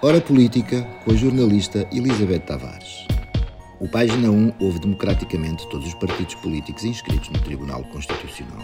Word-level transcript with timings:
Hora 0.00 0.20
Política 0.20 0.82
com 1.04 1.10
a 1.10 1.14
jornalista 1.16 1.84
Elizabeth 1.90 2.38
Tavares. 2.46 3.04
O 3.80 3.88
Página 3.88 4.30
1 4.30 4.52
ouve 4.60 4.78
democraticamente 4.78 5.68
todos 5.68 5.88
os 5.88 5.94
partidos 5.94 6.36
políticos 6.36 6.84
inscritos 6.84 7.28
no 7.30 7.40
Tribunal 7.40 7.82
Constitucional. 7.82 8.62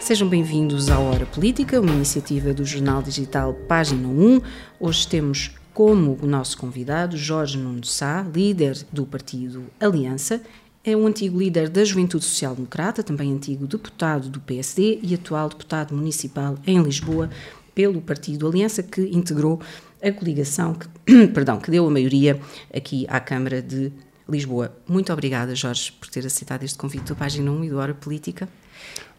Sejam 0.00 0.30
bem-vindos 0.30 0.88
à 0.88 0.98
Hora 0.98 1.26
Política, 1.26 1.78
uma 1.78 1.92
iniciativa 1.92 2.54
do 2.54 2.64
jornal 2.64 3.02
digital 3.02 3.52
Página 3.52 4.08
1. 4.08 4.40
Hoje 4.80 5.06
temos 5.06 5.50
como 5.74 6.18
o 6.22 6.26
nosso 6.26 6.56
convidado 6.56 7.14
Jorge 7.14 7.58
Nuno 7.58 7.84
Sá, 7.84 8.24
líder 8.34 8.78
do 8.90 9.04
partido 9.04 9.64
Aliança. 9.78 10.40
É 10.82 10.96
um 10.96 11.06
antigo 11.06 11.38
líder 11.38 11.68
da 11.68 11.84
Juventude 11.84 12.24
Social 12.24 12.54
Democrata, 12.54 13.02
também 13.02 13.30
antigo 13.30 13.66
deputado 13.66 14.30
do 14.30 14.40
PSD 14.40 15.00
e 15.02 15.14
atual 15.14 15.50
deputado 15.50 15.94
municipal 15.94 16.56
em 16.66 16.80
Lisboa 16.80 17.28
pelo 17.76 18.00
partido 18.00 18.48
Aliança, 18.48 18.82
que 18.82 19.02
integrou 19.02 19.60
a 20.02 20.10
coligação 20.10 20.74
que, 20.74 21.28
perdão, 21.28 21.60
que 21.60 21.70
deu 21.70 21.86
a 21.86 21.90
maioria 21.90 22.40
aqui 22.74 23.06
à 23.06 23.20
Câmara 23.20 23.60
de 23.60 23.92
Lisboa. 24.26 24.74
Muito 24.88 25.12
obrigada, 25.12 25.54
Jorge, 25.54 25.92
por 25.92 26.08
ter 26.08 26.24
aceitado 26.24 26.62
este 26.62 26.78
convite 26.78 27.04
do 27.04 27.14
Página 27.14 27.52
1 27.52 27.64
e 27.64 27.68
do 27.68 27.76
Hora 27.76 27.92
Política. 27.92 28.48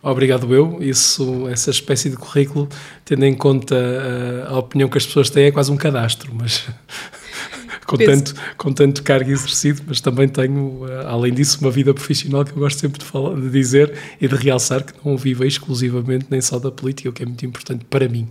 Obrigado 0.02 0.52
eu. 0.55 0.81
Isso, 0.81 1.47
essa 1.47 1.70
espécie 1.70 2.09
de 2.09 2.17
currículo, 2.17 2.67
tendo 3.05 3.25
em 3.25 3.35
conta 3.35 3.75
a, 4.47 4.49
a 4.49 4.58
opinião 4.58 4.89
que 4.89 4.97
as 4.97 5.05
pessoas 5.05 5.30
têm, 5.30 5.45
é 5.45 5.52
quase 5.52 5.71
um 5.71 5.77
cadastro, 5.77 6.33
mas 6.33 6.67
com, 7.85 7.95
tanto, 7.95 8.33
com 8.58 8.73
tanto 8.73 9.03
cargo 9.03 9.30
exercido, 9.30 9.83
mas 9.85 10.02
também 10.02 10.27
tenho, 10.27 10.81
além 11.05 11.31
disso, 11.31 11.59
uma 11.61 11.69
vida 11.69 11.94
profissional 11.94 12.44
que 12.44 12.53
eu 12.53 12.58
gosto 12.58 12.80
sempre 12.80 12.97
de, 12.99 13.05
falar, 13.05 13.39
de 13.39 13.52
dizer 13.52 13.94
e 14.19 14.27
de 14.27 14.35
realçar 14.35 14.83
que 14.83 14.94
não 15.08 15.16
vivo 15.16 15.45
exclusivamente 15.45 16.25
nem 16.31 16.41
só 16.41 16.58
da 16.58 16.71
política, 16.71 17.09
o 17.09 17.13
que 17.13 17.21
é 17.21 17.25
muito 17.25 17.45
importante 17.45 17.85
para 17.85 18.09
mim. 18.09 18.27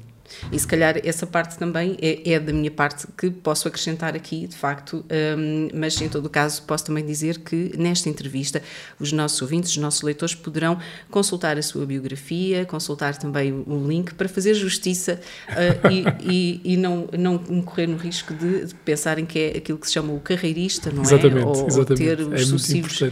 E 0.50 0.58
se 0.58 0.66
calhar 0.66 1.00
essa 1.04 1.26
parte 1.26 1.58
também 1.58 1.96
é, 2.00 2.32
é 2.32 2.40
da 2.40 2.52
minha 2.52 2.70
parte 2.70 3.06
que 3.16 3.30
posso 3.30 3.68
acrescentar 3.68 4.14
aqui, 4.14 4.46
de 4.46 4.56
facto, 4.56 5.04
um, 5.38 5.68
mas 5.74 6.00
em 6.00 6.08
todo 6.08 6.26
o 6.26 6.30
caso 6.30 6.62
posso 6.62 6.84
também 6.84 7.04
dizer 7.04 7.38
que 7.40 7.72
nesta 7.76 8.08
entrevista 8.08 8.62
os 8.98 9.12
nossos 9.12 9.40
ouvintes, 9.42 9.70
os 9.70 9.76
nossos 9.76 10.02
leitores 10.02 10.34
poderão 10.34 10.78
consultar 11.10 11.58
a 11.58 11.62
sua 11.62 11.86
biografia, 11.86 12.64
consultar 12.64 13.16
também 13.16 13.52
o 13.52 13.86
link 13.86 14.14
para 14.14 14.28
fazer 14.28 14.54
justiça 14.54 15.20
uh, 15.48 15.90
e, 15.90 16.04
e, 16.64 16.72
e, 16.72 16.76
não, 16.76 17.08
não 17.16 17.38
correr 17.62 17.86
no 17.86 17.96
risco 17.96 18.34
de, 18.34 18.66
de, 18.66 18.74
pensarem 18.74 19.24
que 19.24 19.38
é 19.38 19.58
aquilo 19.58 19.78
que 19.78 19.86
se 19.86 19.94
chama 19.94 20.12
o 20.12 20.20
carreirista, 20.20 20.90
não 20.90 21.02
exatamente, 21.02 21.42
é? 21.42 21.46
Ou, 21.46 21.66
exatamente. 21.66 21.90
ou 21.90 21.96
ter 21.96 22.20
os 22.20 22.32
é 22.32 22.44
sucessivos 22.44 23.02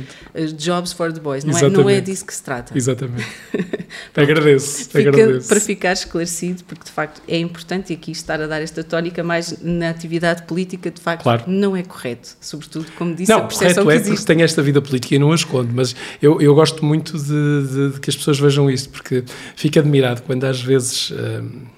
jobs 0.56 0.92
for 0.92 1.12
the 1.12 1.20
boys, 1.20 1.44
não 1.44 1.56
é, 1.56 1.68
não 1.68 1.90
é 1.90 2.00
disso 2.00 2.24
que 2.24 2.34
se 2.34 2.42
trata. 2.42 2.76
Exatamente. 2.76 3.26
agradeço, 4.14 4.88
Fica 4.88 5.08
agradeço. 5.08 5.48
Para 5.48 5.60
ficar 5.60 5.92
esclarecido, 5.92 6.64
porque 6.64 6.84
de 6.84 6.90
facto 6.90 7.03
facto 7.04 7.22
é 7.28 7.38
importante 7.38 7.92
aqui 7.92 8.10
estar 8.10 8.40
a 8.40 8.46
dar 8.46 8.60
esta 8.60 8.82
tónica, 8.82 9.22
mas 9.22 9.58
na 9.62 9.90
atividade 9.90 10.42
política, 10.42 10.90
de 10.90 11.00
facto, 11.00 11.22
claro. 11.22 11.44
não 11.46 11.76
é 11.76 11.82
correto. 11.82 12.36
Sobretudo, 12.40 12.86
como 12.96 13.14
disse, 13.14 13.30
não, 13.30 13.38
a 13.38 13.42
percepção 13.42 13.84
correto 13.84 14.04
que 14.04 14.10
é 14.10 14.14
porque 14.14 14.26
tenho 14.26 14.42
esta 14.42 14.62
vida 14.62 14.80
política 14.80 15.14
e 15.14 15.18
não 15.18 15.32
a 15.32 15.34
escondo, 15.34 15.70
mas 15.72 15.94
eu, 16.20 16.40
eu 16.40 16.54
gosto 16.54 16.84
muito 16.84 17.18
de, 17.18 17.68
de, 17.68 17.92
de, 17.92 18.00
que 18.00 18.10
as 18.10 18.16
pessoas 18.16 18.38
vejam 18.38 18.70
isto, 18.70 18.90
porque 18.90 19.24
fico 19.56 19.78
admirado 19.78 20.22
quando 20.22 20.44
às 20.44 20.60
vezes. 20.60 21.10
Hum, 21.10 21.74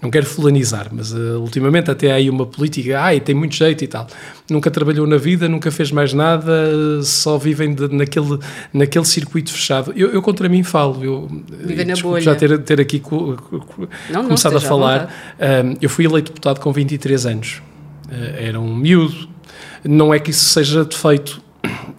não 0.00 0.10
quero 0.10 0.26
fulanizar, 0.26 0.88
mas 0.92 1.12
uh, 1.12 1.40
ultimamente 1.40 1.90
até 1.90 2.12
há 2.12 2.14
aí 2.14 2.30
uma 2.30 2.46
política, 2.46 3.00
ai, 3.00 3.18
tem 3.18 3.34
muito 3.34 3.56
jeito 3.56 3.82
e 3.82 3.86
tal. 3.88 4.06
Nunca 4.48 4.70
trabalhou 4.70 5.08
na 5.08 5.16
vida, 5.16 5.48
nunca 5.48 5.72
fez 5.72 5.90
mais 5.90 6.12
nada, 6.12 7.02
só 7.02 7.36
vivem 7.36 7.74
de, 7.74 7.88
naquele, 7.92 8.38
naquele 8.72 9.04
circuito 9.04 9.50
fechado. 9.50 9.92
Eu, 9.96 10.10
eu 10.10 10.22
contra 10.22 10.48
mim 10.48 10.62
falo, 10.62 11.04
eu 11.04 11.28
Vive 11.64 11.84
na 11.84 11.96
bolha. 11.96 12.22
já 12.22 12.34
ter, 12.36 12.56
ter 12.60 12.80
aqui 12.80 13.00
co, 13.00 13.34
co, 13.36 13.88
não, 14.08 14.24
começado 14.24 14.52
não, 14.52 14.58
a 14.58 14.60
falar. 14.60 15.04
Uh, 15.34 15.76
eu 15.82 15.90
fui 15.90 16.04
eleito 16.04 16.30
deputado 16.30 16.60
com 16.60 16.72
23 16.72 17.26
anos, 17.26 17.60
uh, 18.06 18.12
era 18.38 18.60
um 18.60 18.76
miúdo. 18.76 19.28
Não 19.82 20.14
é 20.14 20.20
que 20.20 20.30
isso 20.30 20.44
seja 20.44 20.84
defeito, 20.84 21.42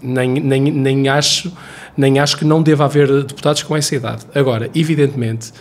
nem, 0.02 0.30
nem, 0.36 0.72
nem, 0.72 1.10
acho, 1.10 1.52
nem 1.98 2.18
acho 2.18 2.38
que 2.38 2.46
não 2.46 2.64
deva 2.64 2.86
haver 2.86 3.08
deputados 3.26 3.62
com 3.64 3.76
essa 3.76 3.94
idade. 3.94 4.26
Agora, 4.34 4.70
evidentemente 4.74 5.52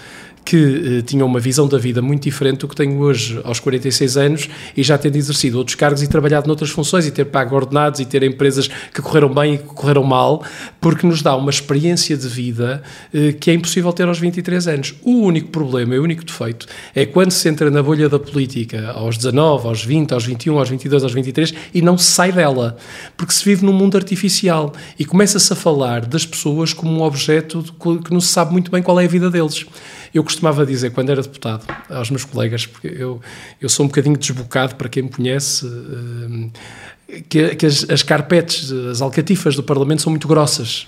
que 0.48 0.56
eh, 1.00 1.02
tinham 1.02 1.26
uma 1.26 1.38
visão 1.38 1.68
da 1.68 1.76
vida 1.76 2.00
muito 2.00 2.22
diferente 2.22 2.60
do 2.60 2.68
que 2.68 2.74
tenho 2.74 2.98
hoje, 3.00 3.38
aos 3.44 3.60
46 3.60 4.16
anos, 4.16 4.48
e 4.74 4.82
já 4.82 4.96
tendo 4.96 5.16
exercido 5.16 5.58
outros 5.58 5.74
cargos 5.74 6.02
e 6.02 6.08
trabalhado 6.08 6.46
noutras 6.46 6.70
funções, 6.70 7.06
e 7.06 7.10
ter 7.10 7.26
pago 7.26 7.54
ordenados, 7.54 8.00
e 8.00 8.06
ter 8.06 8.22
empresas 8.22 8.66
que 8.66 9.02
correram 9.02 9.28
bem 9.28 9.56
e 9.56 9.58
que 9.58 9.64
correram 9.64 10.02
mal, 10.02 10.42
porque 10.80 11.06
nos 11.06 11.20
dá 11.20 11.36
uma 11.36 11.50
experiência 11.50 12.16
de 12.16 12.26
vida 12.26 12.82
eh, 13.12 13.32
que 13.32 13.50
é 13.50 13.54
impossível 13.54 13.92
ter 13.92 14.08
aos 14.08 14.18
23 14.18 14.68
anos. 14.68 14.94
O 15.02 15.20
único 15.20 15.48
problema, 15.50 15.94
o 15.96 16.02
único 16.02 16.24
defeito, 16.24 16.66
é 16.94 17.04
quando 17.04 17.30
se 17.30 17.46
entra 17.46 17.70
na 17.70 17.82
bolha 17.82 18.08
da 18.08 18.18
política 18.18 18.92
aos 18.92 19.18
19, 19.18 19.68
aos 19.68 19.84
20, 19.84 20.14
aos 20.14 20.24
21, 20.24 20.58
aos 20.58 20.70
22, 20.70 21.02
aos 21.02 21.12
23 21.12 21.54
e 21.74 21.82
não 21.82 21.98
se 21.98 22.10
sai 22.10 22.32
dela, 22.32 22.78
porque 23.18 23.34
se 23.34 23.44
vive 23.44 23.66
num 23.66 23.72
mundo 23.74 23.98
artificial 23.98 24.72
e 24.98 25.04
começa-se 25.04 25.52
a 25.52 25.56
falar 25.56 26.06
das 26.06 26.24
pessoas 26.24 26.72
como 26.72 26.90
um 26.90 27.02
objeto 27.02 27.62
que 28.02 28.14
não 28.14 28.20
se 28.20 28.28
sabe 28.28 28.52
muito 28.52 28.70
bem 28.70 28.82
qual 28.82 28.98
é 28.98 29.04
a 29.04 29.08
vida 29.08 29.30
deles. 29.30 29.66
Eu 30.12 30.24
costumava 30.24 30.64
dizer, 30.64 30.90
quando 30.90 31.10
era 31.10 31.22
deputado, 31.22 31.66
aos 31.88 32.10
meus 32.10 32.24
colegas, 32.24 32.66
porque 32.66 32.88
eu, 32.88 33.20
eu 33.60 33.68
sou 33.68 33.84
um 33.84 33.88
bocadinho 33.88 34.16
desbocado, 34.16 34.74
para 34.76 34.88
quem 34.88 35.04
me 35.04 35.08
conhece, 35.08 35.66
eh, 35.66 37.20
que, 37.28 37.56
que 37.56 37.66
as, 37.66 37.88
as, 37.88 38.02
carpetes, 38.02 38.70
as 38.70 39.00
alcatifas 39.00 39.56
do 39.56 39.62
Parlamento 39.62 40.02
são 40.02 40.10
muito 40.10 40.28
grossas. 40.28 40.86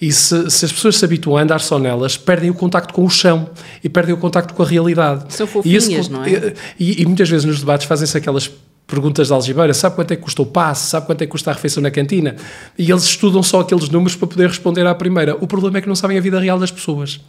E 0.00 0.10
se, 0.10 0.50
se, 0.50 0.64
as 0.64 0.72
pessoas 0.72 0.96
se 0.96 1.04
habituam 1.04 1.36
a 1.36 1.42
andar 1.42 1.60
só 1.60 1.78
nelas, 1.78 2.16
perdem 2.16 2.48
o 2.48 2.54
contacto 2.54 2.94
com 2.94 3.04
o 3.04 3.10
chão 3.10 3.50
e 3.84 3.88
perdem 3.88 4.14
o 4.14 4.16
contacto 4.16 4.54
com 4.54 4.62
a 4.62 4.66
realidade. 4.66 5.34
São 5.34 5.46
fofinhas, 5.46 5.88
e 5.88 5.94
esse, 5.94 6.10
não 6.10 6.24
é? 6.24 6.54
E, 6.78 7.02
e, 7.02 7.06
muitas 7.06 7.28
vezes 7.28 7.44
nos 7.44 7.60
debates 7.60 7.86
fazem-se 7.86 8.16
aquelas 8.16 8.50
perguntas 8.86 9.28
de 9.28 9.32
algibeira, 9.32 9.72
sabe 9.72 9.94
quanto 9.94 10.10
é 10.10 10.16
que 10.16 10.22
custa 10.22 10.42
o 10.42 10.46
passe, 10.46 10.90
sabe 10.90 11.06
quanto 11.06 11.22
é 11.22 11.26
que 11.26 11.30
custa 11.30 11.50
a 11.50 11.54
refeição 11.54 11.82
na 11.82 11.90
cantina? 11.90 12.34
E 12.76 12.90
eles 12.90 13.04
estudam 13.04 13.42
só 13.42 13.60
aqueles 13.60 13.88
números 13.88 14.16
para 14.16 14.26
poder 14.26 14.48
responder 14.48 14.86
à 14.86 14.94
primeira. 14.94 15.36
O 15.40 15.46
problema 15.46 15.78
é 15.78 15.80
que 15.80 15.88
não 15.88 15.94
sabem 15.94 16.18
a 16.18 16.20
vida 16.20 16.40
real 16.40 16.58
das 16.58 16.70
pessoas. 16.70 17.20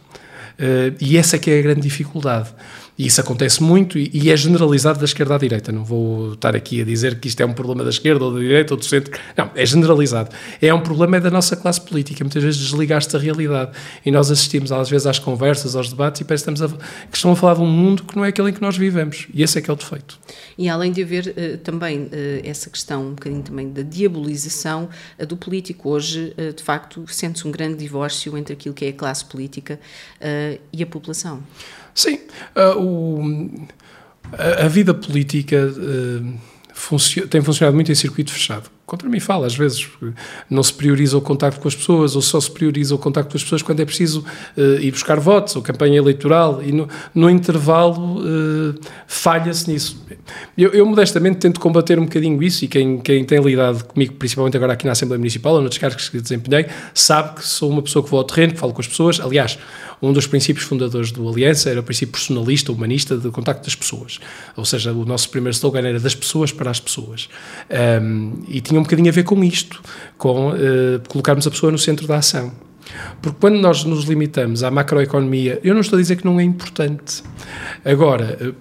Uh, 0.58 0.94
e 1.00 1.16
essa 1.16 1.36
é 1.36 1.38
que 1.38 1.50
é 1.50 1.58
a 1.58 1.62
grande 1.62 1.80
dificuldade. 1.80 2.50
E 2.98 3.06
isso 3.06 3.20
acontece 3.20 3.62
muito 3.62 3.98
e, 3.98 4.10
e, 4.12 4.30
é 4.30 4.36
generalizado 4.36 4.98
da 4.98 5.04
esquerda 5.04 5.34
à 5.34 5.38
direita. 5.38 5.72
Não 5.72 5.82
vou 5.82 6.34
estar 6.34 6.54
aqui 6.54 6.82
a 6.82 6.84
dizer 6.84 7.18
que 7.18 7.26
isto 7.26 7.40
é 7.40 7.46
um 7.46 7.52
problema 7.52 7.82
da 7.84 7.90
esquerda 7.90 8.24
ou 8.24 8.34
da 8.34 8.40
direita 8.40 8.74
ou 8.74 8.78
do 8.78 8.84
centro. 8.84 9.18
Não, 9.36 9.50
é 9.54 9.64
generalizado. 9.64 10.30
É 10.60 10.72
um 10.74 10.80
problema 10.80 11.18
da 11.18 11.30
nossa 11.30 11.56
classe 11.56 11.80
política. 11.80 12.22
Muitas 12.22 12.42
vezes 12.42 12.60
desligaste 12.60 13.12
da 13.12 13.18
realidade. 13.18 13.70
E 14.04 14.10
nós 14.10 14.30
assistimos 14.30 14.70
às 14.70 14.90
vezes 14.90 15.06
às 15.06 15.18
conversas, 15.18 15.74
aos 15.74 15.88
debates 15.88 16.20
e 16.20 16.24
parece 16.24 16.44
que, 16.44 16.50
estamos 16.52 16.74
a, 16.74 16.76
que 17.10 17.16
estão 17.16 17.32
a 17.32 17.36
falar 17.36 17.54
de 17.54 17.60
um 17.62 17.66
mundo 17.66 18.02
que 18.04 18.14
não 18.14 18.24
é 18.24 18.28
aquele 18.28 18.50
em 18.50 18.52
que 18.52 18.60
nós 18.60 18.76
vivemos. 18.76 19.26
E 19.32 19.42
esse 19.42 19.58
é 19.58 19.62
que 19.62 19.70
é 19.70 19.72
o 19.72 19.76
defeito. 19.76 20.18
E 20.56 20.68
além 20.68 20.92
de 20.92 21.02
haver 21.02 21.28
uh, 21.28 21.58
também 21.58 22.04
uh, 22.04 22.10
essa 22.44 22.70
questão, 22.70 23.08
um 23.08 23.14
bocadinho 23.14 23.42
também 23.42 23.70
da 23.70 23.82
diabolização 23.82 24.88
uh, 25.18 25.26
do 25.26 25.36
político, 25.36 25.90
hoje, 25.90 26.34
de 26.56 26.62
facto, 26.62 27.04
sente-se 27.08 27.46
um 27.46 27.50
grande 27.50 27.76
divórcio 27.76 28.36
entre 28.36 28.54
aquilo 28.54 28.74
que 28.74 28.84
é 28.84 28.88
a 28.88 28.92
classe 28.92 29.24
política 29.24 29.78
e 30.72 30.82
a 30.82 30.86
população. 30.86 31.42
Sim. 31.94 32.20
O, 32.76 33.50
a, 34.32 34.64
a, 34.64 34.68
vida 34.68 34.94
política 34.94 35.58
funcio 36.72 37.26
tem 37.28 37.40
funcionado 37.42 37.74
muito 37.74 37.90
em 37.90 37.94
circuito 37.94 38.32
fechado. 38.32 38.70
Contra 38.92 39.08
mim 39.08 39.20
fala, 39.20 39.46
às 39.46 39.56
vezes, 39.56 39.88
não 40.50 40.62
se 40.62 40.70
prioriza 40.70 41.16
o 41.16 41.20
contacto 41.22 41.58
com 41.58 41.66
as 41.66 41.74
pessoas, 41.74 42.14
ou 42.14 42.20
só 42.20 42.38
se 42.38 42.50
prioriza 42.50 42.94
o 42.94 42.98
contacto 42.98 43.30
com 43.30 43.38
as 43.38 43.42
pessoas 43.42 43.62
quando 43.62 43.80
é 43.80 43.86
preciso 43.86 44.22
uh, 44.54 44.60
ir 44.82 44.90
buscar 44.90 45.18
votos, 45.18 45.56
ou 45.56 45.62
campanha 45.62 45.96
eleitoral, 45.96 46.62
e 46.62 46.72
no, 46.72 46.86
no 47.14 47.30
intervalo 47.30 48.20
uh, 48.20 48.78
falha-se 49.06 49.72
nisso. 49.72 49.98
Eu, 50.58 50.72
eu, 50.72 50.84
modestamente, 50.84 51.38
tento 51.38 51.58
combater 51.58 51.98
um 51.98 52.04
bocadinho 52.04 52.42
isso, 52.42 52.66
e 52.66 52.68
quem, 52.68 52.98
quem 52.98 53.24
tem 53.24 53.40
lidado 53.40 53.82
comigo, 53.82 54.12
principalmente 54.12 54.58
agora 54.58 54.74
aqui 54.74 54.84
na 54.84 54.92
Assembleia 54.92 55.18
Municipal, 55.18 55.54
ou 55.54 55.60
noutros 55.60 55.78
cargos 55.78 56.10
que 56.10 56.20
desempenhei, 56.20 56.66
sabe 56.92 57.36
que 57.36 57.46
sou 57.46 57.70
uma 57.70 57.80
pessoa 57.80 58.04
que 58.04 58.10
vou 58.10 58.18
ao 58.18 58.24
terreno, 58.24 58.52
que 58.52 58.58
falo 58.58 58.74
com 58.74 58.82
as 58.82 58.88
pessoas. 58.88 59.20
Aliás, 59.20 59.58
um 60.02 60.12
dos 60.12 60.26
princípios 60.26 60.66
fundadores 60.66 61.12
do 61.12 61.28
Aliança 61.28 61.70
era 61.70 61.78
o 61.78 61.82
princípio 61.82 62.12
personalista, 62.12 62.72
humanista, 62.72 63.16
de 63.16 63.30
contacto 63.30 63.64
das 63.64 63.76
pessoas. 63.76 64.18
Ou 64.56 64.64
seja, 64.64 64.92
o 64.92 65.04
nosso 65.04 65.30
primeiro 65.30 65.54
slogan 65.54 65.86
era 65.86 66.00
das 66.00 66.14
pessoas 66.14 66.50
para 66.50 66.70
as 66.70 66.80
pessoas. 66.80 67.28
Um, 68.02 68.42
e 68.48 68.60
tinha 68.60 68.80
um 68.80 68.82
bocadinho 68.82 69.08
a 69.08 69.12
ver 69.12 69.22
com 69.22 69.42
isto, 69.44 69.80
com 70.18 70.50
uh, 70.50 70.54
colocarmos 71.08 71.46
a 71.46 71.50
pessoa 71.50 71.70
no 71.70 71.78
centro 71.78 72.08
da 72.08 72.16
ação. 72.16 72.52
Porque 73.20 73.38
quando 73.40 73.60
nós 73.60 73.84
nos 73.84 74.04
limitamos 74.04 74.64
à 74.64 74.70
macroeconomia, 74.70 75.60
eu 75.62 75.72
não 75.72 75.80
estou 75.80 75.96
a 75.96 76.02
dizer 76.02 76.16
que 76.16 76.24
não 76.24 76.40
é 76.40 76.42
importante. 76.42 77.22
Agora, 77.84 78.36
eh, 78.40 78.52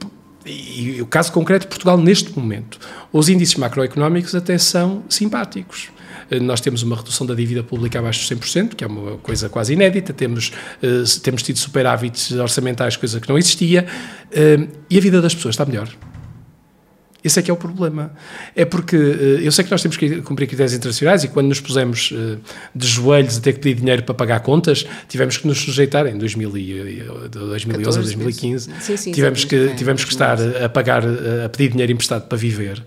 e, 0.46 1.02
o 1.02 1.06
caso 1.06 1.32
concreto 1.32 1.66
de 1.66 1.70
Portugal 1.70 1.98
neste 1.98 2.38
momento, 2.38 2.80
os 3.12 3.30
índices 3.30 3.56
macroeconómicos 3.56 4.36
até 4.36 4.58
são 4.58 5.04
simpáticos. 5.10 5.90
Eh, 6.32 6.40
nós 6.40 6.62
temos 6.62 6.82
uma 6.82 6.96
redução 6.96 7.28
da 7.28 7.36
dívida 7.36 7.62
pública 7.62 8.00
abaixo 8.00 8.22
de 8.22 8.36
100%, 8.36 8.76
que 8.76 8.84
é 8.84 8.88
uma 8.88 9.18
coisa 9.18 9.50
quase 9.50 9.74
inédita, 9.74 10.14
temos, 10.14 10.52
uh, 10.82 11.20
temos 11.20 11.44
tido 11.44 11.60
superávites 11.60 12.32
orçamentais, 12.32 12.96
coisa 12.96 13.20
que 13.20 13.28
não 13.28 13.38
existia, 13.38 13.86
uh, 14.32 14.68
e 14.90 14.98
a 14.98 15.02
vida 15.02 15.22
das 15.22 15.36
pessoas 15.36 15.54
está 15.54 15.66
melhor. 15.66 15.90
Esse 17.24 17.40
é 17.40 17.44
que 17.44 17.52
é 17.52 17.54
o 17.54 17.58
problema. 17.58 18.12
É 18.56 18.66
porque 18.66 18.96
eu 18.96 19.52
sei 19.52 19.64
que 19.64 19.70
nós 19.70 19.80
temos 19.84 19.96
que 19.96 20.24
cumprir 20.24 20.48
critérios 20.48 20.74
internacionais 20.74 21.24
e 21.24 21.28
quando 21.28 21.50
nos 21.50 21.60
pusemos 21.60 22.12
de 22.74 22.88
joelhos 22.88 23.38
a 23.38 23.42
ter 23.42 23.54
que 23.54 23.60
pedir 23.60 23.80
dinheiro 23.80 24.02
para 24.02 24.16
pagar 24.16 24.40
contas, 24.40 24.88
tivemos 25.08 25.38
que 25.38 25.46
nos 25.46 25.60
sujeitar 25.60 26.08
em 26.08 26.18
2000 26.18 26.58
e, 26.58 27.04
2011 27.30 28.00
a 28.00 28.02
2015. 28.02 28.72
Sim, 28.80 28.98
sim, 28.98 29.12
tivemos, 29.12 29.46
que, 29.46 29.68
tivemos 29.76 30.04
que 30.04 30.10
estar 30.10 30.36
a 30.42 30.68
pagar, 30.68 31.04
a 31.46 31.48
pedir 31.48 31.70
dinheiro 31.74 31.92
emprestado 31.92 32.26
para 32.26 32.40
viver 32.40 32.84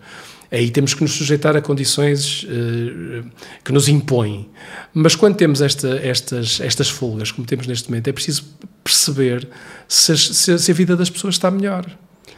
aí 0.54 0.70
temos 0.70 0.94
que 0.94 1.02
nos 1.02 1.12
sujeitar 1.12 1.56
a 1.56 1.60
condições 1.60 2.44
uh, 2.44 3.28
que 3.64 3.72
nos 3.72 3.88
impõem. 3.88 4.48
Mas 4.92 5.16
quando 5.16 5.36
temos 5.36 5.60
esta, 5.60 5.98
estas, 5.98 6.60
estas 6.60 6.88
folgas, 6.88 7.32
como 7.32 7.46
temos 7.46 7.66
neste 7.66 7.90
momento, 7.90 8.08
é 8.08 8.12
preciso 8.12 8.44
perceber 8.82 9.48
se, 9.88 10.16
se, 10.16 10.58
se 10.58 10.70
a 10.70 10.74
vida 10.74 10.96
das 10.96 11.10
pessoas 11.10 11.34
está 11.34 11.50
melhor. 11.50 11.84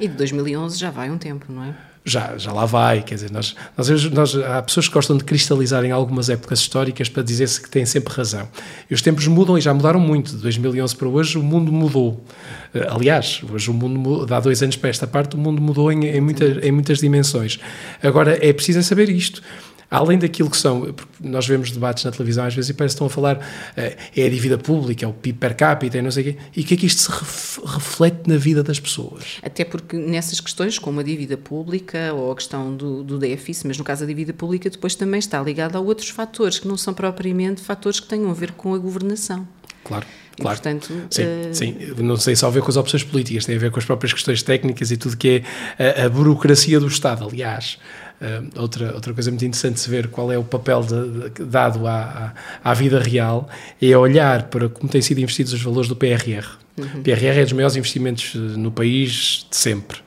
E 0.01 0.09
de 0.09 0.15
2011 0.15 0.79
já 0.79 0.91
vai 0.91 1.11
um 1.11 1.19
tempo, 1.19 1.53
não 1.53 1.65
é? 1.65 1.75
Já, 2.06 2.38
já 2.38 2.53
lá 2.53 2.64
vai, 2.64 3.03
quer 3.03 3.17
dizer, 3.17 3.32
nós, 3.32 3.56
nós, 3.76 4.11
nós, 4.12 4.37
há 4.37 4.62
pessoas 4.62 4.87
que 4.87 4.94
gostam 4.94 5.17
de 5.17 5.25
cristalizar 5.25 5.85
em 5.85 5.91
algumas 5.91 6.31
épocas 6.31 6.61
históricas 6.61 7.08
para 7.08 7.20
dizer-se 7.20 7.61
que 7.61 7.69
têm 7.69 7.85
sempre 7.85 8.14
razão. 8.14 8.49
E 8.88 8.94
os 8.94 9.03
tempos 9.03 9.26
mudam 9.26 9.58
e 9.58 9.61
já 9.61 9.75
mudaram 9.75 9.99
muito. 9.99 10.31
De 10.37 10.38
2011 10.38 10.94
para 10.94 11.08
hoje 11.08 11.37
o 11.37 11.43
mundo 11.43 11.73
mudou. 11.73 12.25
Eh, 12.73 12.87
aliás, 12.88 13.43
hoje 13.53 13.69
o 13.69 13.75
mundo, 13.75 14.32
há 14.32 14.38
dois 14.38 14.62
anos 14.62 14.76
para 14.76 14.88
esta 14.88 15.05
parte, 15.05 15.35
o 15.35 15.38
mundo 15.38 15.61
mudou 15.61 15.91
em, 15.91 16.06
em, 16.06 16.20
muita, 16.20 16.44
em 16.44 16.70
muitas 16.70 17.00
dimensões. 17.00 17.58
Agora, 18.00 18.38
é 18.41 18.52
preciso 18.52 18.81
saber 18.85 19.09
isto 19.09 19.43
além 19.91 20.19
daquilo 20.19 20.50
que 20.50 20.56
são, 20.56 20.94
nós 21.21 21.47
vemos 21.47 21.71
debates 21.71 22.05
na 22.05 22.11
televisão 22.11 22.44
às 22.44 22.55
vezes 22.55 22.71
e 22.71 22.75
parece 22.75 22.94
que 22.94 22.97
estão 22.97 23.06
a 23.06 23.11
falar 23.11 23.47
é 23.77 24.27
a 24.27 24.29
dívida 24.29 24.59
pública, 24.59 25.05
é 25.05 25.09
o 25.09 25.12
PIB 25.12 25.38
per 25.38 25.56
capita, 25.56 25.99
e 25.99 26.03
não 26.03 26.11
sei 26.11 26.23
o 26.23 26.33
quê, 26.33 26.38
e 26.56 26.61
o 26.62 26.65
que 26.65 26.75
é 26.75 26.77
que 26.77 26.87
isto 26.87 27.12
se 27.12 27.61
reflete 27.65 28.29
na 28.29 28.37
vida 28.37 28.62
das 28.62 28.81
pessoas? 28.81 29.38
Até 29.43 29.65
porque 29.65 29.97
nessas 29.97 30.41
questões, 30.41 30.79
como 30.79 31.00
a 31.00 31.03
dívida 31.03 31.37
pública 31.37 32.12
ou 32.12 32.33
a 32.33 32.35
questão 32.35 32.75
do, 32.75 33.03
do 33.03 33.19
déficit, 33.19 33.67
mas 33.67 33.79
no 33.79 33.85
caso 33.85 34.03
da 34.03 34.06
dívida 34.06 34.33
pública, 34.33 34.69
depois 34.69 34.94
também 34.94 35.19
está 35.19 35.41
ligada 35.41 35.79
a 35.79 35.81
outros 35.81 36.09
fatores 36.09 36.59
que 36.59 36.69
não 36.69 36.77
são 36.77 36.93
propriamente 36.93 37.61
fatores 37.61 38.00
que 38.00 38.06
tenham 38.06 38.31
a 38.31 38.35
ver 38.35 38.53
com 38.53 38.75
a 38.75 38.79
governação. 38.79 39.47
Claro. 39.85 40.06
Claro. 40.41 40.59
E, 40.59 40.62
portanto, 40.62 41.06
sim, 41.11 41.23
uh... 41.23 41.55
sim, 41.55 41.77
não 41.99 42.17
sei 42.17 42.37
só 42.37 42.49
a 42.49 42.50
ver 42.50 42.61
com 42.61 42.71
as 42.71 42.77
opções 42.77 43.03
políticas, 43.03 43.47
tem 43.47 43.56
a 43.56 43.59
ver 43.59 43.71
com 43.71 43.79
as 43.79 43.85
próprias 43.85 44.12
questões 44.12 44.43
técnicas 44.43 44.91
e 44.91 44.97
tudo 44.97 45.17
que 45.17 45.43
é 45.79 46.03
a, 46.03 46.06
a 46.06 46.09
burocracia 46.11 46.79
do 46.79 46.87
Estado. 46.87 47.27
Aliás, 47.27 47.79
Uh, 48.21 48.61
outra, 48.61 48.95
outra 48.95 49.13
coisa 49.13 49.31
muito 49.31 49.45
interessante 49.45 49.75
de 49.75 49.81
se 49.81 49.91
ver 49.91 50.09
qual 50.09 50.33
é 50.33 50.39
o 50.39 50.45
papel 50.45 50.81
de, 50.83 51.31
de, 51.31 51.45
dado 51.45 51.87
à, 51.87 52.33
à, 52.65 52.71
à, 52.71 52.73
vida 52.73 52.99
real 52.99 53.47
é 53.81 53.95
olhar 53.95 54.45
para 54.45 54.71
como 54.71 54.89
têm 54.89 55.03
sido 55.03 55.21
investidos 55.21 55.53
os 55.53 55.63
valores 55.63 55.87
do 55.87 55.95
PRR. 55.95 56.47
Uhum. 56.79 57.01
O 57.01 57.03
PRR 57.03 57.41
é 57.41 57.43
dos 57.43 57.53
maiores 57.53 57.77
investimentos 57.77 58.33
eh, 58.35 58.39
no 58.39 58.71
país 58.71 59.47
de 59.51 59.57
sempre. 59.57 59.99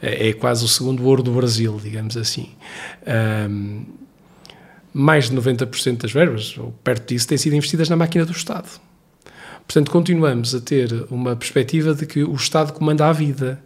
É, 0.00 0.28
é 0.28 0.32
quase 0.32 0.64
o 0.64 0.68
segundo 0.68 1.04
ouro 1.04 1.24
do 1.24 1.32
Brasil, 1.32 1.80
digamos 1.82 2.16
assim. 2.16 2.50
Um, 3.50 3.84
mais 4.92 5.28
de 5.28 5.36
90% 5.36 6.02
das 6.02 6.12
verbas, 6.12 6.56
ou 6.56 6.72
perto 6.84 7.08
disso, 7.08 7.28
têm 7.28 7.36
sido 7.36 7.54
investidas 7.54 7.88
na 7.88 7.96
máquina 7.96 8.24
do 8.24 8.32
Estado. 8.32 8.68
Portanto, 9.66 9.90
continuamos 9.90 10.54
a 10.54 10.60
ter 10.60 11.06
uma 11.10 11.34
perspectiva 11.34 11.94
de 11.94 12.06
que 12.06 12.22
o 12.22 12.34
Estado 12.34 12.72
comanda 12.72 13.06
a 13.06 13.12
vida 13.12 13.60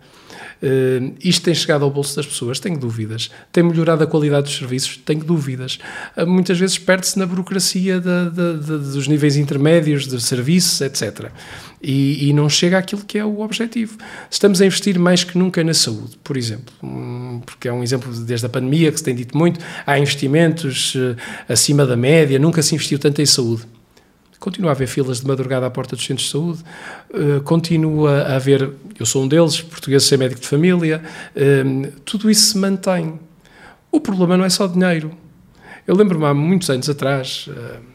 Uh, 0.62 1.14
isto 1.22 1.44
tem 1.44 1.54
chegado 1.54 1.84
ao 1.84 1.90
bolso 1.90 2.16
das 2.16 2.26
pessoas? 2.26 2.60
Tenho 2.60 2.78
dúvidas. 2.78 3.30
Tem 3.52 3.62
melhorado 3.62 4.04
a 4.04 4.06
qualidade 4.06 4.44
dos 4.44 4.56
serviços? 4.56 4.96
Tenho 4.98 5.24
dúvidas. 5.24 5.78
Uh, 6.16 6.26
muitas 6.26 6.58
vezes 6.58 6.78
perde-se 6.78 7.18
na 7.18 7.26
burocracia 7.26 8.00
dos 8.00 9.08
níveis 9.08 9.36
intermédios 9.36 10.06
de 10.06 10.20
serviços, 10.20 10.80
etc. 10.80 11.30
E, 11.82 12.28
e, 12.28 12.32
não 12.34 12.48
chega 12.48 12.76
àquilo 12.76 13.02
que 13.04 13.18
é 13.18 13.24
o 13.24 13.40
objetivo. 13.40 13.96
Estamos 14.30 14.60
a 14.60 14.66
investir 14.66 14.98
mais 14.98 15.24
que 15.24 15.38
nunca 15.38 15.64
na 15.64 15.72
saúde, 15.72 16.18
por 16.22 16.36
exemplo, 16.36 16.74
um, 16.82 17.40
porque 17.46 17.68
é 17.68 17.72
um 17.72 17.82
exemplo 17.82 18.12
desde 18.12 18.44
a 18.44 18.50
pandemia 18.50 18.92
que 18.92 18.98
se 18.98 19.04
tem 19.04 19.14
dito 19.14 19.36
muito, 19.36 19.58
há 19.86 19.98
investimentos 19.98 20.94
uh, 20.94 21.16
acima 21.48 21.86
da 21.86 21.96
média, 21.96 22.38
nunca 22.38 22.60
se 22.60 22.74
investiu 22.74 22.98
tanto 22.98 23.22
em 23.22 23.26
saúde. 23.26 23.62
Continua 24.40 24.70
a 24.70 24.72
haver 24.72 24.88
filas 24.88 25.20
de 25.20 25.26
madrugada 25.26 25.66
à 25.66 25.70
porta 25.70 25.94
dos 25.94 26.04
centros 26.04 26.26
de 26.26 26.32
saúde, 26.32 26.64
uh, 27.10 27.42
continua 27.42 28.22
a 28.22 28.36
haver, 28.36 28.70
eu 28.98 29.04
sou 29.04 29.22
um 29.22 29.28
deles, 29.28 29.60
português 29.60 30.02
sem 30.04 30.16
médico 30.16 30.40
de 30.40 30.48
família, 30.48 31.02
uh, 31.36 31.92
tudo 32.06 32.30
isso 32.30 32.52
se 32.52 32.58
mantém. 32.58 33.20
O 33.92 34.00
problema 34.00 34.38
não 34.38 34.44
é 34.44 34.48
só 34.48 34.66
dinheiro. 34.66 35.12
Eu 35.86 35.94
lembro-me 35.94 36.24
há 36.24 36.32
muitos 36.32 36.70
anos 36.70 36.88
atrás, 36.88 37.48
uh, 37.48 37.89